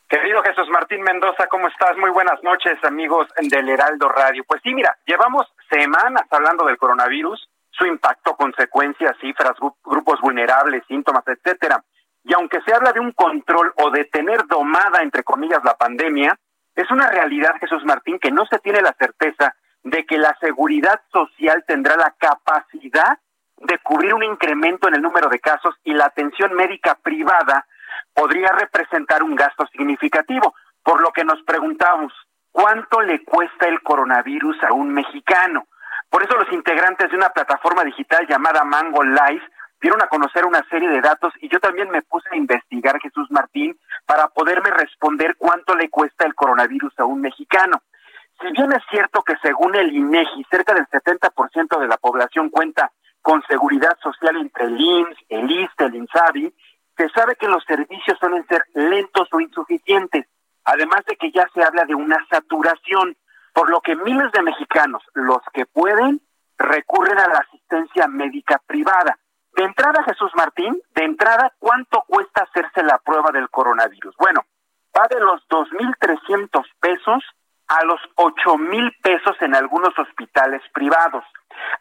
Querido 0.09 0.43
Jesús 0.43 0.69
Martín 0.69 1.01
Mendoza, 1.01 1.47
¿cómo 1.49 1.69
estás? 1.69 1.97
Muy 1.97 2.11
buenas 2.11 2.43
noches, 2.43 2.79
amigos 2.85 3.27
del 3.39 3.69
Heraldo 3.69 4.11
Radio. 4.11 4.45
Pues 4.45 4.61
sí, 4.63 4.75
mira, 4.75 4.97
llevamos 5.07 5.47
semanas 5.71 6.25
hablando 6.31 6.67
del 6.67 6.77
coronavirus, 6.77 7.49
su 7.71 7.87
impacto, 7.87 8.37
consecuencias, 8.37 9.17
cifras, 9.21 9.55
grupos 9.83 10.21
vulnerables, 10.21 10.85
síntomas, 10.87 11.25
etcétera. 11.27 11.83
Y 12.25 12.35
aunque 12.35 12.61
se 12.63 12.75
habla 12.75 12.93
de 12.93 13.01
un 13.01 13.13
control 13.13 13.73
o 13.77 13.91
de 13.91 14.07
tener 14.07 14.47
domada, 14.47 15.03
entre 15.03 15.23
comillas, 15.23 15.63
la 15.63 15.77
pandemia, 15.77 16.37
es 16.75 16.91
una 16.91 17.09
realidad, 17.09 17.55
Jesús 17.61 17.85
Martín, 17.85 18.19
que 18.19 18.33
no 18.33 18.47
se 18.47 18.59
tiene 18.59 18.81
la 18.81 18.95
certeza 18.99 19.55
de 19.83 20.05
que 20.07 20.17
la 20.17 20.37
seguridad 20.41 21.01
social 21.13 21.63
tendrá 21.67 21.97
la 21.97 22.15
capacidad 22.19 23.19
de 23.59 23.79
cubrir 23.79 24.15
un 24.15 24.25
incremento 24.25 24.89
en 24.89 24.95
el 24.95 25.03
número 25.03 25.29
de 25.29 25.39
casos 25.39 25.75
y 25.85 25.93
la 25.93 26.07
atención 26.07 26.55
médica 26.55 26.97
privada 26.97 27.67
podría 28.13 28.49
representar 28.49 29.23
un 29.23 29.37
gasto 29.37 29.67
significativo, 29.69 30.55
por 30.83 31.01
lo 31.01 31.13
que 31.13 31.25
nos 31.25 31.43
preguntamos, 31.43 32.13
¿cuánto 32.51 33.01
le 33.03 33.23
cuesta 33.25 33.67
el 33.69 33.83
coronavirus 33.83 34.63
a 34.65 34.73
un 34.73 34.93
mexicano? 34.93 35.67
Por 36.11 36.23
eso 36.23 36.37
los 36.37 36.53
integrantes 36.53 37.11
de 37.11 37.17
una 37.17 37.31
plataforma 37.31 37.85
digital 37.85 38.27
llamada 38.27 38.65
Mango 38.65 39.03
Life 39.03 39.45
dieron 39.85 40.01
a 40.01 40.09
conocer 40.09 40.47
una 40.47 40.67
serie 40.71 40.89
de 40.89 41.03
datos 41.03 41.35
y 41.43 41.49
yo 41.51 41.61
también 41.61 41.91
me 41.91 42.01
puse 42.01 42.27
a 42.33 42.37
investigar, 42.37 42.99
Jesús 43.03 43.31
Martín, 43.31 43.79
para 44.07 44.29
poderme 44.29 44.71
responder 44.71 45.37
cuánto 45.37 45.75
le 45.75 45.91
cuesta 45.91 46.25
el 46.25 46.35
coronavirus 46.35 46.99
a 47.01 47.05
un 47.05 47.21
mexicano. 47.21 47.83
Si 48.41 48.51
bien 48.53 48.73
es 48.73 48.83
cierto 48.91 49.23
que 49.23 49.35
según 49.43 49.75
el 49.75 49.95
INEGI, 49.95 50.47
cerca 50.51 50.73
del 50.73 50.87
70% 50.87 51.79
de 51.79 51.87
la 51.87 51.99
población 51.99 52.49
cuenta 52.49 52.93
con 53.21 53.43
seguridad 53.43 53.95
social 54.03 54.39
entre 54.39 54.65
el 54.65 54.81
IMSS, 54.81 55.19
el 55.29 55.51
ISTE, 55.51 55.85
el 55.85 55.95
INSABI, 55.97 56.55
se 56.97 57.09
sabe 57.11 57.37
que 57.37 57.49
los 57.49 57.63
servicios 57.65 58.17
suelen 58.19 58.47
ser 58.47 58.65
lentos 58.73 59.29
o 59.33 59.41
insuficientes, 59.41 60.25
además 60.65 61.05
de 61.07 61.17
que 61.17 61.31
ya 61.31 61.47
se 61.53 61.63
habla 61.63 61.85
de 61.85 61.95
una 61.95 62.17
saturación, 62.31 63.19
por 63.53 63.69
lo 63.69 63.83
que 63.83 63.97
miles 63.97 64.33
de 64.33 64.41
mexicanos, 64.41 65.03
los 65.13 65.43
que 65.53 65.67
pueden, 65.67 66.23
recurren 66.57 67.19
a 67.19 67.29
la 67.29 67.41
asistencia 67.41 68.09
médica 68.09 68.63
privada. 68.67 69.19
De 69.57 69.63
entrada, 69.63 70.03
Jesús 70.03 70.33
Martín, 70.35 70.81
de 70.95 71.05
entrada, 71.05 71.53
¿cuánto 71.59 72.03
cuesta 72.09 72.43
hacerse 72.43 72.83
la 72.83 72.99
prueba 72.99 73.31
del 73.31 73.49
coronavirus? 73.51 74.15
Bueno, 74.17 74.45
va 74.97 75.07
de 75.09 75.21
los 75.21 75.47
2.300 75.49 76.65
pesos 76.81 77.23
a 77.69 77.85
los 77.85 78.01
8.000 78.17 79.01
pesos 79.01 79.37
en 79.41 79.55
algunos 79.55 79.97
hospitales 79.99 80.61
privados. 80.73 81.25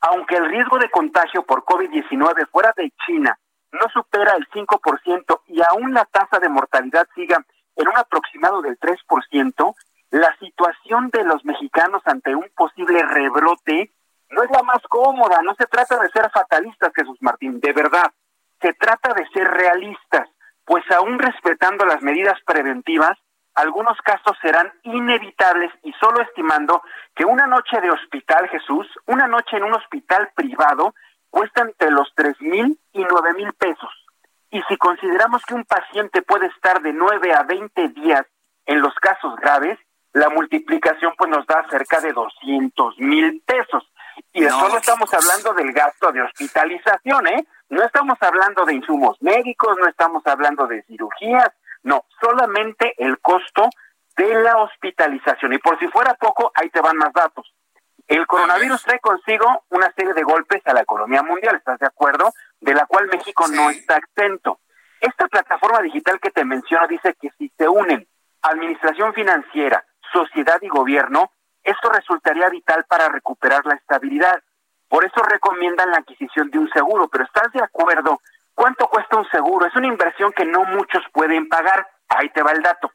Aunque 0.01 0.37
el 0.37 0.45
riesgo 0.45 0.77
de 0.77 0.89
contagio 0.89 1.43
por 1.43 1.65
COVID-19 1.65 2.47
fuera 2.51 2.73
de 2.77 2.91
China 3.05 3.37
no 3.71 3.89
supera 3.91 4.35
el 4.35 4.47
5% 4.49 5.41
y 5.47 5.61
aún 5.63 5.93
la 5.93 6.05
tasa 6.05 6.39
de 6.39 6.49
mortalidad 6.49 7.07
siga 7.15 7.43
en 7.75 7.87
un 7.87 7.97
aproximado 7.97 8.61
del 8.61 8.79
3%, 8.79 9.75
la 10.11 10.35
situación 10.37 11.09
de 11.09 11.23
los 11.23 11.43
mexicanos 11.43 12.03
ante 12.05 12.35
un 12.35 12.47
posible 12.55 13.01
rebrote 13.01 13.91
no 14.33 14.43
es 14.43 14.49
la 14.51 14.63
más 14.63 14.81
cómoda, 14.89 15.41
no 15.41 15.53
se 15.55 15.65
trata 15.67 15.99
de 15.99 16.09
ser 16.09 16.29
fatalistas, 16.31 16.91
Jesús 16.95 17.17
Martín, 17.21 17.59
de 17.59 17.71
verdad, 17.73 18.11
se 18.61 18.73
trata 18.73 19.13
de 19.13 19.27
ser 19.29 19.47
realistas, 19.47 20.27
pues 20.65 20.83
aún 20.91 21.19
respetando 21.19 21.85
las 21.85 22.01
medidas 22.01 22.39
preventivas, 22.45 23.17
algunos 23.55 23.97
casos 24.01 24.35
serán 24.41 24.71
inevitables 24.83 25.71
y 25.83 25.93
solo 25.93 26.21
estimando 26.21 26.81
que 27.15 27.25
una 27.25 27.45
noche 27.45 27.79
de 27.81 27.91
hospital, 27.91 28.49
Jesús, 28.49 28.87
una 29.05 29.27
noche 29.27 29.57
en 29.57 29.63
un 29.63 29.73
hospital 29.73 30.31
privado, 30.35 30.95
cuesta 31.29 31.61
entre 31.61 31.91
los 31.91 32.11
tres 32.15 32.39
mil 32.41 32.79
y 32.93 33.03
nueve 33.03 33.33
mil 33.33 33.53
pesos. 33.53 33.91
Y 34.49 34.61
si 34.63 34.77
consideramos 34.77 35.43
que 35.45 35.53
un 35.53 35.65
paciente 35.65 36.21
puede 36.21 36.47
estar 36.47 36.81
de 36.81 36.93
nueve 36.93 37.33
a 37.33 37.43
veinte 37.43 37.89
días 37.89 38.25
en 38.65 38.81
los 38.81 38.93
casos 38.95 39.35
graves, 39.35 39.77
la 40.13 40.29
multiplicación 40.29 41.13
pues 41.17 41.29
nos 41.29 41.45
da 41.45 41.65
cerca 41.69 41.99
de 41.99 42.13
doscientos 42.13 42.97
mil 42.97 43.41
pesos. 43.45 43.83
Y 44.33 44.41
no, 44.41 44.59
solo 44.59 44.77
estamos 44.77 45.13
hablando 45.13 45.53
del 45.53 45.71
gasto 45.71 46.11
de 46.11 46.21
hospitalización, 46.21 47.27
¿eh? 47.27 47.47
No 47.69 47.83
estamos 47.83 48.17
hablando 48.21 48.65
de 48.65 48.75
insumos 48.75 49.21
médicos, 49.21 49.77
no 49.79 49.87
estamos 49.87 50.21
hablando 50.25 50.67
de 50.67 50.83
cirugías, 50.83 51.51
no, 51.83 52.05
solamente 52.21 52.93
el 52.97 53.19
costo 53.19 53.69
de 54.15 54.33
la 54.41 54.57
hospitalización. 54.57 55.53
Y 55.53 55.57
por 55.57 55.79
si 55.79 55.87
fuera 55.87 56.13
poco, 56.15 56.51
ahí 56.55 56.69
te 56.69 56.81
van 56.81 56.97
más 56.97 57.13
datos. 57.13 57.53
El 58.07 58.27
coronavirus 58.27 58.83
trae 58.83 58.99
consigo 58.99 59.63
una 59.69 59.91
serie 59.93 60.13
de 60.13 60.23
golpes 60.23 60.61
a 60.65 60.73
la 60.73 60.81
economía 60.81 61.23
mundial, 61.23 61.55
¿estás 61.55 61.79
de 61.79 61.87
acuerdo? 61.87 62.33
De 62.59 62.73
la 62.73 62.85
cual 62.85 63.07
México 63.07 63.45
no 63.47 63.69
está 63.69 63.97
exento. 63.97 64.59
Esta 64.99 65.27
plataforma 65.27 65.81
digital 65.81 66.19
que 66.19 66.31
te 66.31 66.45
menciono 66.45 66.87
dice 66.87 67.15
que 67.19 67.29
si 67.37 67.51
se 67.57 67.67
unen 67.67 68.07
administración 68.41 69.13
financiera, 69.13 69.85
sociedad 70.11 70.59
y 70.61 70.67
gobierno, 70.67 71.31
esto 71.63 71.89
resultaría 71.89 72.49
vital 72.49 72.85
para 72.87 73.09
recuperar 73.09 73.65
la 73.65 73.75
estabilidad. 73.75 74.41
Por 74.89 75.05
eso 75.05 75.21
recomiendan 75.23 75.91
la 75.91 75.97
adquisición 75.97 76.49
de 76.49 76.59
un 76.59 76.69
seguro, 76.69 77.07
pero 77.07 77.23
¿estás 77.23 77.51
de 77.53 77.63
acuerdo? 77.63 78.19
¿Cuánto 78.53 78.87
cuesta 78.87 79.17
un 79.17 79.27
seguro? 79.29 79.65
Es 79.65 79.75
una 79.75 79.87
inversión 79.87 80.31
que 80.33 80.45
no 80.45 80.65
muchos 80.65 81.03
pueden 81.11 81.49
pagar. 81.49 81.87
Ahí 82.09 82.29
te 82.29 82.43
va 82.43 82.51
el 82.51 82.61
dato. 82.61 82.91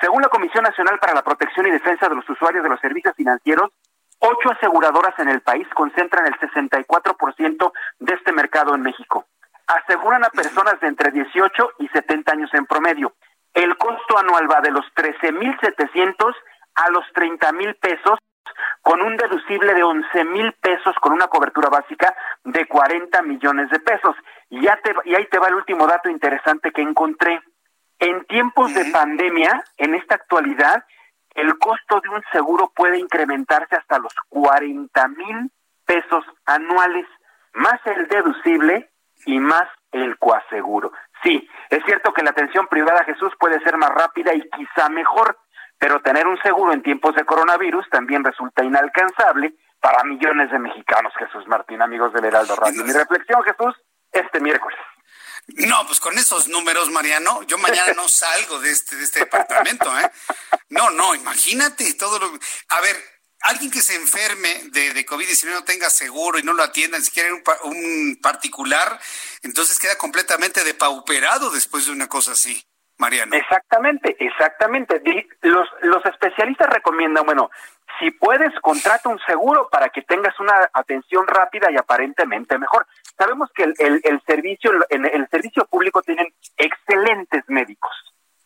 Según 0.00 0.22
la 0.22 0.28
Comisión 0.28 0.64
Nacional 0.64 0.98
para 0.98 1.14
la 1.14 1.22
Protección 1.22 1.66
y 1.66 1.70
Defensa 1.70 2.08
de 2.08 2.14
los 2.14 2.28
Usuarios 2.28 2.62
de 2.62 2.70
los 2.70 2.80
Servicios 2.80 3.14
Financieros, 3.14 3.70
ocho 4.18 4.50
aseguradoras 4.50 5.18
en 5.18 5.28
el 5.28 5.40
país 5.42 5.68
concentran 5.74 6.26
el 6.26 6.34
64% 6.38 7.72
de 7.98 8.14
este 8.14 8.32
mercado 8.32 8.74
en 8.74 8.82
México. 8.82 9.26
Aseguran 9.66 10.24
a 10.24 10.30
personas 10.30 10.80
de 10.80 10.88
entre 10.88 11.10
18 11.10 11.72
y 11.78 11.88
70 11.88 12.32
años 12.32 12.50
en 12.54 12.66
promedio. 12.66 13.14
El 13.54 13.76
costo 13.76 14.18
anual 14.18 14.50
va 14.50 14.60
de 14.60 14.72
los 14.72 14.84
13.700 14.94 16.34
a 16.74 16.90
los 16.90 17.04
30 17.12 17.52
mil 17.52 17.74
pesos 17.76 18.18
con 18.82 19.00
un 19.00 19.16
deducible 19.16 19.74
de 19.74 19.82
11 19.82 20.24
mil 20.24 20.52
pesos 20.54 20.94
con 21.00 21.12
una 21.12 21.28
cobertura 21.28 21.68
básica 21.68 22.14
de 22.44 22.66
40 22.66 23.22
millones 23.22 23.70
de 23.70 23.80
pesos. 23.80 24.14
Y, 24.50 24.62
ya 24.62 24.78
te, 24.82 24.94
y 25.04 25.14
ahí 25.14 25.26
te 25.26 25.38
va 25.38 25.48
el 25.48 25.54
último 25.54 25.86
dato 25.86 26.08
interesante 26.08 26.70
que 26.70 26.82
encontré. 26.82 27.40
En 27.98 28.24
tiempos 28.26 28.74
de 28.74 28.86
pandemia, 28.86 29.64
en 29.78 29.94
esta 29.94 30.16
actualidad, 30.16 30.84
el 31.34 31.58
costo 31.58 32.00
de 32.00 32.10
un 32.10 32.22
seguro 32.32 32.72
puede 32.74 32.98
incrementarse 32.98 33.76
hasta 33.76 33.98
los 33.98 34.14
40 34.28 35.08
mil 35.08 35.50
pesos 35.86 36.24
anuales, 36.44 37.06
más 37.54 37.80
el 37.86 38.06
deducible 38.08 38.90
y 39.26 39.38
más 39.38 39.68
el 39.92 40.18
coaseguro. 40.18 40.92
Sí, 41.22 41.48
es 41.70 41.82
cierto 41.84 42.12
que 42.12 42.22
la 42.22 42.30
atención 42.30 42.66
privada, 42.66 43.04
Jesús, 43.04 43.32
puede 43.38 43.60
ser 43.60 43.76
más 43.78 43.90
rápida 43.90 44.34
y 44.34 44.42
quizá 44.50 44.88
mejor, 44.88 45.38
pero 45.84 46.00
tener 46.00 46.26
un 46.26 46.40
seguro 46.40 46.72
en 46.72 46.82
tiempos 46.82 47.14
de 47.14 47.26
coronavirus 47.26 47.84
también 47.90 48.24
resulta 48.24 48.64
inalcanzable, 48.64 49.52
para 49.80 50.02
millones 50.02 50.50
de 50.50 50.58
mexicanos, 50.58 51.12
Jesús 51.18 51.46
Martín, 51.46 51.82
amigos 51.82 52.10
del 52.14 52.24
Heraldo 52.24 52.56
Radio. 52.56 52.82
Mi 52.86 52.92
reflexión, 52.94 53.42
Jesús, 53.42 53.74
este 54.10 54.40
miércoles. 54.40 54.78
No, 55.46 55.86
pues 55.86 56.00
con 56.00 56.16
esos 56.16 56.48
números, 56.48 56.90
Mariano, 56.90 57.42
yo 57.42 57.58
mañana 57.58 57.92
no 57.92 58.08
salgo 58.08 58.60
de 58.60 58.70
este, 58.70 58.96
de 58.96 59.04
este 59.04 59.20
departamento, 59.20 59.84
¿eh? 60.00 60.10
No, 60.70 60.88
no, 60.88 61.14
imagínate 61.14 61.92
todo 61.92 62.18
lo... 62.18 62.28
A 62.68 62.80
ver, 62.80 62.96
alguien 63.40 63.70
que 63.70 63.82
se 63.82 63.94
enferme 63.94 64.62
de, 64.70 64.94
de 64.94 65.04
COVID-19 65.04 65.52
no 65.52 65.64
tenga 65.64 65.90
seguro 65.90 66.38
y 66.38 66.42
no 66.44 66.54
lo 66.54 66.62
atienda, 66.62 66.96
ni 66.96 67.04
siquiera 67.04 67.28
un, 67.34 67.42
un 67.64 68.18
particular, 68.22 68.98
entonces 69.42 69.78
queda 69.78 69.98
completamente 69.98 70.64
depauperado 70.64 71.50
después 71.50 71.84
de 71.84 71.92
una 71.92 72.08
cosa 72.08 72.32
así. 72.32 72.66
Mariano. 73.04 73.36
Exactamente, 73.36 74.16
exactamente. 74.18 75.02
Los, 75.42 75.68
los 75.82 76.04
especialistas 76.06 76.70
recomiendan, 76.70 77.26
bueno, 77.26 77.50
si 77.98 78.10
puedes, 78.10 78.52
contrata 78.60 79.08
un 79.08 79.18
seguro 79.20 79.68
para 79.70 79.90
que 79.90 80.02
tengas 80.02 80.38
una 80.40 80.70
atención 80.72 81.26
rápida 81.26 81.70
y 81.70 81.76
aparentemente 81.76 82.58
mejor. 82.58 82.86
Sabemos 83.16 83.50
que 83.54 83.64
el, 83.64 84.00
el, 84.02 84.22
servicio, 84.26 84.72
en 84.90 85.04
el 85.04 85.28
servicio 85.28 85.66
público 85.66 86.02
tienen 86.02 86.32
excelentes 86.56 87.44
médicos 87.48 87.92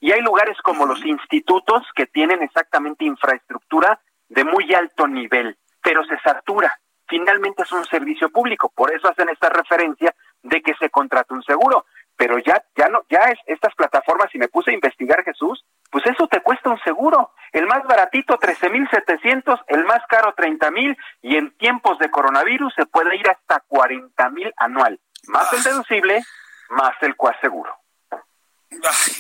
y 0.01 0.13
hay 0.13 0.21
lugares 0.21 0.57
como 0.63 0.87
los 0.87 1.05
institutos 1.05 1.83
que 1.95 2.07
tienen 2.07 2.43
exactamente 2.43 3.05
infraestructura 3.05 4.01
de 4.29 4.45
muy 4.45 4.75
alto 4.75 5.07
nivel, 5.07 5.57
pero 5.83 6.05
se 6.05 6.19
satura. 6.21 6.79
Finalmente 7.09 7.63
es 7.63 7.73
un 7.73 7.85
servicio 7.87 8.29
público, 8.29 8.71
por 8.75 8.93
eso 8.93 9.09
hacen 9.09 9.29
esta 9.31 9.49
referencia 9.49 10.15
de 10.43 10.61
que 10.61 10.75
se 10.75 10.91
contrata 10.91 11.35
un 11.35 11.43
seguro 11.43 11.87
pero 12.19 12.39
ya 12.41 12.63
ya 12.77 12.89
no 12.89 13.07
ya 13.09 13.31
es 13.31 13.39
estas 13.47 13.75
plataformas 13.75 14.29
si 14.31 14.39
me 14.39 14.49
puse 14.49 14.73
a 14.73 14.75
investigar 14.75 15.25
Jesús 15.25 15.65
pues 15.91 16.05
eso 16.05 16.29
te 16.29 16.43
cuesta 16.43 16.69
un 16.69 16.79
seguro. 16.81 17.33
El 17.53 17.67
más 17.67 17.83
baratito 17.85 18.37
trece 18.37 18.69
mil 18.69 18.87
setecientos 18.91 19.59
el 19.69 19.85
más 19.85 20.03
caro 20.09 20.35
treinta 20.37 20.71
mil 20.71 20.95
y 21.23 21.37
en 21.37 21.57
tiempos 21.57 21.99
de 21.99 22.11
coronavirus 22.11 22.75
se 22.75 22.85
puede 22.85 23.17
ir 23.17 23.27
hasta 23.31 23.61
cuarenta 23.67 24.29
mil 24.29 24.53
anual. 24.59 25.01
Más 25.29 25.51
el 25.55 25.63
deducible 25.63 26.23
más 26.71 26.95
el 27.01 27.17
coaseguro. 27.17 27.75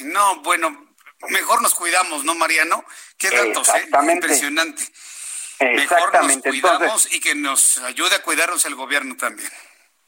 No 0.02 0.42
bueno 0.42 0.68
mejor 1.30 1.62
nos 1.62 1.74
cuidamos 1.74 2.24
no 2.24 2.34
Mariano 2.34 2.84
qué 3.16 3.30
datos 3.30 3.68
eh? 3.70 3.88
impresionante. 4.12 4.82
Exactamente. 5.60 6.50
Mejor 6.52 6.72
nos 6.72 6.78
cuidamos 6.78 7.14
y 7.14 7.20
que 7.20 7.34
nos 7.34 7.78
ayude 7.78 8.16
a 8.16 8.22
cuidarnos 8.22 8.66
el 8.66 8.74
gobierno 8.74 9.16
también. 9.16 9.48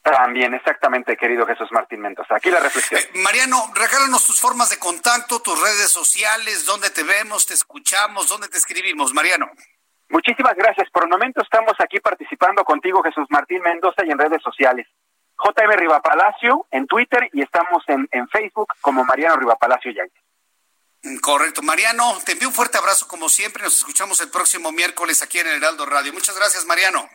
También, 0.02 0.54
exactamente, 0.54 1.16
querido 1.16 1.46
Jesús 1.46 1.68
Martín 1.72 2.00
Mendoza. 2.00 2.36
Aquí 2.36 2.50
la 2.50 2.60
reflexión. 2.60 3.00
Eh, 3.00 3.20
Mariano, 3.22 3.70
regálanos 3.74 4.26
tus 4.26 4.40
formas 4.40 4.70
de 4.70 4.78
contacto, 4.78 5.40
tus 5.40 5.60
redes 5.60 5.90
sociales, 5.90 6.64
dónde 6.64 6.90
te 6.90 7.02
vemos, 7.02 7.46
te 7.46 7.54
escuchamos, 7.54 8.28
dónde 8.28 8.48
te 8.48 8.56
escribimos, 8.56 9.12
Mariano. 9.12 9.50
Muchísimas 10.08 10.54
gracias. 10.56 10.88
Por 10.90 11.04
el 11.04 11.10
momento 11.10 11.42
estamos 11.42 11.74
aquí 11.78 12.00
participando 12.00 12.64
contigo, 12.64 13.02
Jesús 13.02 13.26
Martín 13.28 13.60
Mendoza, 13.62 14.04
y 14.04 14.10
en 14.10 14.18
redes 14.18 14.42
sociales. 14.42 14.86
JM 15.38 15.70
Rivapalacio 15.76 16.66
en 16.70 16.86
Twitter 16.86 17.28
y 17.32 17.42
estamos 17.42 17.82
en, 17.88 18.08
en 18.10 18.28
Facebook 18.28 18.68
como 18.80 19.04
Mariano 19.04 19.36
Rivapalacio 19.36 19.92
Yáñez. 19.92 20.22
Mm, 21.02 21.18
correcto. 21.18 21.62
Mariano, 21.62 22.18
te 22.24 22.32
envío 22.32 22.48
un 22.48 22.54
fuerte 22.54 22.78
abrazo 22.78 23.06
como 23.06 23.28
siempre. 23.28 23.62
Nos 23.62 23.76
escuchamos 23.76 24.20
el 24.20 24.30
próximo 24.30 24.72
miércoles 24.72 25.22
aquí 25.22 25.38
en 25.38 25.46
el 25.46 25.56
Heraldo 25.56 25.86
Radio. 25.86 26.12
Muchas 26.12 26.36
gracias, 26.36 26.64
Mariano. 26.66 27.08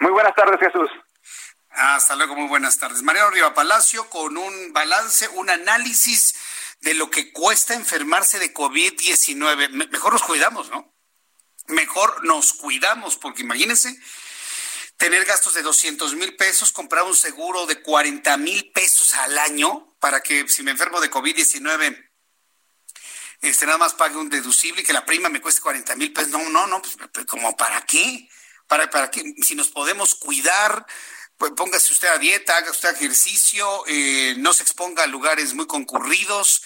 Muy 0.00 0.10
buenas 0.10 0.34
tardes, 0.34 0.58
Jesús. 0.58 0.90
Hasta 1.74 2.16
luego, 2.16 2.36
muy 2.36 2.48
buenas 2.48 2.76
tardes. 2.76 3.02
Mariano 3.02 3.30
Riva 3.30 3.54
Palacio 3.54 4.08
con 4.10 4.36
un 4.36 4.72
balance, 4.74 5.28
un 5.28 5.48
análisis 5.48 6.34
de 6.80 6.92
lo 6.92 7.10
que 7.10 7.32
cuesta 7.32 7.72
enfermarse 7.72 8.38
de 8.38 8.52
COVID-19. 8.52 9.88
Mejor 9.90 10.12
nos 10.12 10.22
cuidamos, 10.22 10.68
¿no? 10.70 10.94
Mejor 11.68 12.24
nos 12.24 12.52
cuidamos, 12.52 13.16
porque 13.16 13.42
imagínense 13.42 13.98
tener 14.98 15.24
gastos 15.24 15.54
de 15.54 15.62
200 15.62 16.14
mil 16.14 16.36
pesos, 16.36 16.72
comprar 16.72 17.04
un 17.04 17.16
seguro 17.16 17.64
de 17.66 17.80
40 17.80 18.36
mil 18.36 18.70
pesos 18.72 19.14
al 19.14 19.38
año 19.38 19.96
para 19.98 20.22
que 20.22 20.46
si 20.48 20.62
me 20.62 20.72
enfermo 20.72 21.00
de 21.00 21.10
COVID-19 21.10 22.10
este, 23.40 23.66
nada 23.66 23.78
más 23.78 23.94
pague 23.94 24.16
un 24.16 24.28
deducible 24.28 24.82
y 24.82 24.84
que 24.84 24.92
la 24.92 25.04
prima 25.04 25.28
me 25.28 25.40
cueste 25.40 25.62
40 25.62 25.96
mil 25.96 26.12
pesos. 26.12 26.30
No, 26.30 26.48
no, 26.50 26.66
no, 26.66 26.82
pues, 26.82 27.26
como 27.26 27.56
para 27.56 27.84
qué? 27.86 28.28
Para, 28.68 28.88
para 28.90 29.10
que 29.10 29.34
si 29.42 29.54
nos 29.54 29.68
podemos 29.68 30.14
cuidar, 30.14 30.86
pues 31.42 31.54
póngase 31.56 31.92
usted 31.92 32.06
a 32.06 32.18
dieta, 32.18 32.56
haga 32.56 32.70
usted 32.70 32.94
ejercicio, 32.94 33.66
eh, 33.88 34.36
no 34.38 34.52
se 34.52 34.62
exponga 34.62 35.02
a 35.02 35.08
lugares 35.08 35.54
muy 35.54 35.66
concurridos. 35.66 36.62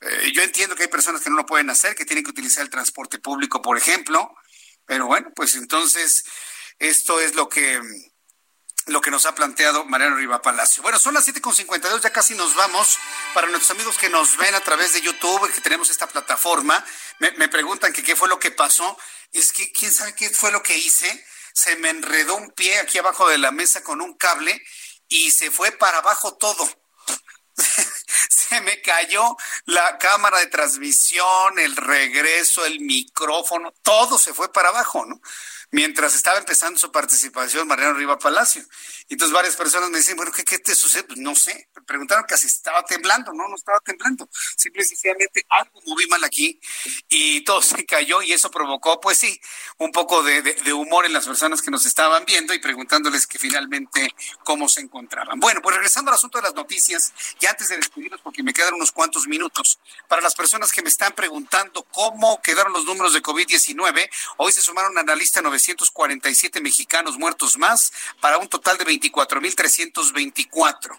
Eh, 0.00 0.32
yo 0.32 0.40
entiendo 0.40 0.74
que 0.74 0.84
hay 0.84 0.88
personas 0.88 1.20
que 1.20 1.28
no 1.28 1.36
lo 1.36 1.44
pueden 1.44 1.68
hacer, 1.68 1.94
que 1.94 2.06
tienen 2.06 2.24
que 2.24 2.30
utilizar 2.30 2.62
el 2.62 2.70
transporte 2.70 3.18
público, 3.18 3.60
por 3.60 3.76
ejemplo, 3.76 4.34
pero 4.86 5.04
bueno, 5.04 5.30
pues 5.36 5.54
entonces 5.54 6.24
esto 6.78 7.20
es 7.20 7.34
lo 7.34 7.50
que 7.50 7.78
lo 8.86 9.02
que 9.02 9.10
nos 9.10 9.26
ha 9.26 9.34
planteado 9.34 9.84
Mariano 9.84 10.16
Riva 10.16 10.40
Palacio. 10.40 10.82
Bueno, 10.82 10.98
son 10.98 11.12
las 11.12 11.28
7.52, 11.28 12.00
ya 12.00 12.10
casi 12.10 12.34
nos 12.36 12.54
vamos. 12.54 12.96
Para 13.34 13.48
nuestros 13.48 13.72
amigos 13.72 13.98
que 13.98 14.08
nos 14.08 14.38
ven 14.38 14.54
a 14.54 14.60
través 14.60 14.94
de 14.94 15.02
YouTube, 15.02 15.52
que 15.52 15.60
tenemos 15.60 15.90
esta 15.90 16.08
plataforma, 16.08 16.82
me, 17.18 17.32
me 17.32 17.50
preguntan 17.50 17.92
que 17.92 18.02
qué 18.02 18.16
fue 18.16 18.30
lo 18.30 18.38
que 18.38 18.50
pasó. 18.50 18.96
Es 19.34 19.52
que, 19.52 19.70
¿quién 19.72 19.92
sabe 19.92 20.14
qué 20.14 20.30
fue 20.30 20.52
lo 20.52 20.62
que 20.62 20.78
hice? 20.78 21.22
Se 21.56 21.74
me 21.76 21.88
enredó 21.88 22.36
un 22.36 22.50
pie 22.50 22.78
aquí 22.80 22.98
abajo 22.98 23.26
de 23.30 23.38
la 23.38 23.50
mesa 23.50 23.82
con 23.82 24.02
un 24.02 24.12
cable 24.12 24.62
y 25.08 25.30
se 25.30 25.50
fue 25.50 25.72
para 25.72 25.98
abajo 25.98 26.36
todo. 26.36 26.68
se 28.28 28.60
me 28.60 28.82
cayó 28.82 29.34
la 29.64 29.96
cámara 29.96 30.38
de 30.40 30.48
transmisión, 30.48 31.58
el 31.58 31.74
regreso, 31.74 32.66
el 32.66 32.80
micrófono, 32.80 33.72
todo 33.82 34.18
se 34.18 34.34
fue 34.34 34.52
para 34.52 34.68
abajo, 34.68 35.06
¿no? 35.06 35.18
Mientras 35.70 36.14
estaba 36.14 36.38
empezando 36.38 36.78
su 36.78 36.90
participación 36.90 37.68
Mariano 37.68 37.94
Riva 37.94 38.18
Palacio. 38.18 38.62
Entonces 39.08 39.34
varias 39.34 39.56
personas 39.56 39.90
me 39.90 39.98
dicen, 39.98 40.16
bueno, 40.16 40.32
¿qué, 40.32 40.44
qué 40.44 40.58
te 40.58 40.74
sucede? 40.74 41.04
Pues 41.04 41.18
no 41.18 41.34
sé. 41.34 41.68
Preguntaron 41.86 42.24
que 42.26 42.36
si 42.36 42.46
estaba 42.46 42.82
temblando. 42.84 43.32
No, 43.32 43.48
no 43.48 43.56
estaba 43.56 43.80
temblando. 43.80 44.28
Simple 44.56 44.82
y 44.82 44.86
sencillamente 44.86 45.44
algo 45.48 45.80
moví 45.86 46.06
mal 46.06 46.22
aquí 46.24 46.60
y 47.08 47.42
todo 47.42 47.62
se 47.62 47.84
cayó 47.84 48.22
y 48.22 48.32
eso 48.32 48.50
provocó, 48.50 49.00
pues 49.00 49.18
sí, 49.18 49.40
un 49.78 49.92
poco 49.92 50.22
de, 50.22 50.42
de, 50.42 50.72
humor 50.72 51.06
en 51.06 51.12
las 51.12 51.26
personas 51.26 51.62
que 51.62 51.70
nos 51.70 51.86
estaban 51.86 52.24
viendo 52.24 52.54
y 52.54 52.58
preguntándoles 52.58 53.26
que 53.26 53.38
finalmente 53.38 54.14
cómo 54.44 54.68
se 54.68 54.80
encontraban. 54.80 55.38
Bueno, 55.40 55.60
pues 55.62 55.76
regresando 55.76 56.10
al 56.10 56.16
asunto 56.16 56.38
de 56.38 56.42
las 56.42 56.54
noticias 56.54 57.12
y 57.40 57.46
antes 57.46 57.68
de 57.68 57.76
despedirnos, 57.76 58.20
porque 58.20 58.42
me 58.42 58.52
quedan 58.52 58.74
unos 58.74 58.92
cuantos 58.92 59.26
minutos, 59.26 59.78
para 60.08 60.22
las 60.22 60.34
personas 60.34 60.72
que 60.72 60.82
me 60.82 60.88
están 60.88 61.14
preguntando 61.14 61.82
cómo 61.84 62.40
quedaron 62.42 62.72
los 62.72 62.84
números 62.84 63.12
de 63.12 63.22
COVID-19, 63.22 64.08
hoy 64.38 64.52
se 64.52 64.62
sumaron 64.62 64.96
a 64.98 65.02
la 65.02 65.14
lista 65.14 65.40
947 65.56 66.60
mexicanos 66.60 67.18
muertos 67.18 67.58
más 67.58 67.92
para 68.20 68.38
un 68.38 68.46
total 68.48 68.78
de 68.78 68.84
24.324. 68.84 70.96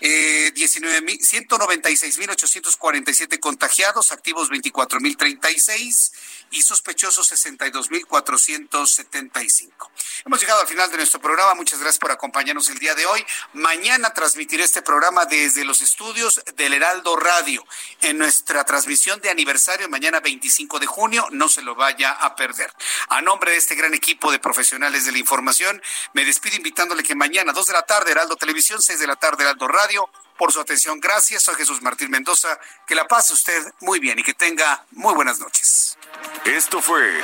Eh, 0.00 0.52
196.847 0.54 3.40
contagiados, 3.40 4.12
activos 4.12 4.48
24.036 4.50 6.12
y 6.50 6.62
sospechosos 6.62 7.30
62.475. 7.32 9.90
Hemos 10.24 10.40
llegado 10.40 10.60
al 10.60 10.68
final 10.68 10.90
de 10.90 10.96
nuestro 10.96 11.20
programa. 11.20 11.54
Muchas 11.54 11.78
gracias 11.80 11.98
por 11.98 12.10
acompañarnos 12.10 12.68
el 12.68 12.78
día 12.78 12.94
de 12.94 13.04
hoy. 13.06 13.24
Mañana 13.54 14.12
transmitiré 14.14 14.62
este 14.64 14.82
programa 14.82 15.24
desde 15.26 15.64
los 15.64 15.80
estudios 15.80 16.42
del 16.56 16.74
Heraldo 16.74 17.16
Radio 17.16 17.64
en 18.00 18.18
nuestra 18.18 18.64
transmisión 18.64 19.20
de 19.20 19.30
aniversario 19.30 19.88
mañana 19.88 20.20
25 20.20 20.78
de 20.78 20.86
junio. 20.86 21.26
No 21.30 21.48
se 21.48 21.62
lo 21.62 21.74
vaya 21.74 22.12
a 22.12 22.36
perder. 22.36 22.72
A 23.08 23.22
nombre 23.22 23.52
de 23.52 23.58
este 23.58 23.74
gran 23.74 23.94
equipo 23.94 24.30
de 24.30 24.38
profesionales 24.38 25.06
de 25.06 25.12
la 25.12 25.18
información, 25.18 25.82
me 26.12 26.24
despido 26.24 26.56
invitándole 26.56 27.02
que 27.02 27.14
mañana 27.14 27.52
2 27.52 27.66
de 27.66 27.72
la 27.72 27.82
tarde 27.82 28.12
Heraldo 28.12 28.36
Televisión, 28.36 28.82
6 28.82 28.98
de 28.98 29.06
la 29.06 29.16
tarde 29.16 29.44
Heraldo 29.44 29.68
Radio 29.68 30.08
por 30.38 30.52
su 30.52 30.60
atención. 30.60 31.00
Gracias. 31.00 31.42
Soy 31.42 31.54
Jesús 31.56 31.82
Martín 31.82 32.10
Mendoza. 32.10 32.58
Que 32.86 32.94
la 32.94 33.06
pase 33.06 33.32
usted 33.34 33.72
muy 33.80 33.98
bien 33.98 34.18
y 34.18 34.22
que 34.22 34.34
tenga 34.34 34.84
muy 34.92 35.14
buenas 35.14 35.38
noches. 35.38 35.98
Esto 36.44 36.80
fue 36.80 37.20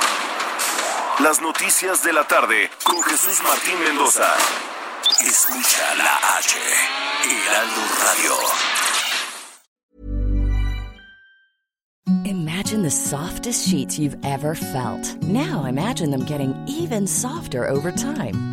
Las 1.19 1.41
Noticias 1.41 2.03
de 2.03 2.13
la 2.13 2.27
Tarde 2.27 2.69
con 2.83 3.01
Jesús 3.03 3.41
Martín 3.43 3.79
Mendoza. 3.79 4.33
Escucha 5.21 5.95
la 5.95 6.37
H. 6.37 6.57
Heraldo 7.23 7.81
Radio. 8.05 8.33
Imagine 12.25 12.83
the 12.83 12.91
softest 12.91 13.67
sheets 13.67 13.99
you've 13.99 14.17
ever 14.23 14.55
felt. 14.55 15.21
Now 15.23 15.65
imagine 15.65 16.11
them 16.11 16.25
getting 16.25 16.53
even 16.67 17.05
softer 17.05 17.67
over 17.67 17.91
time. 17.91 18.52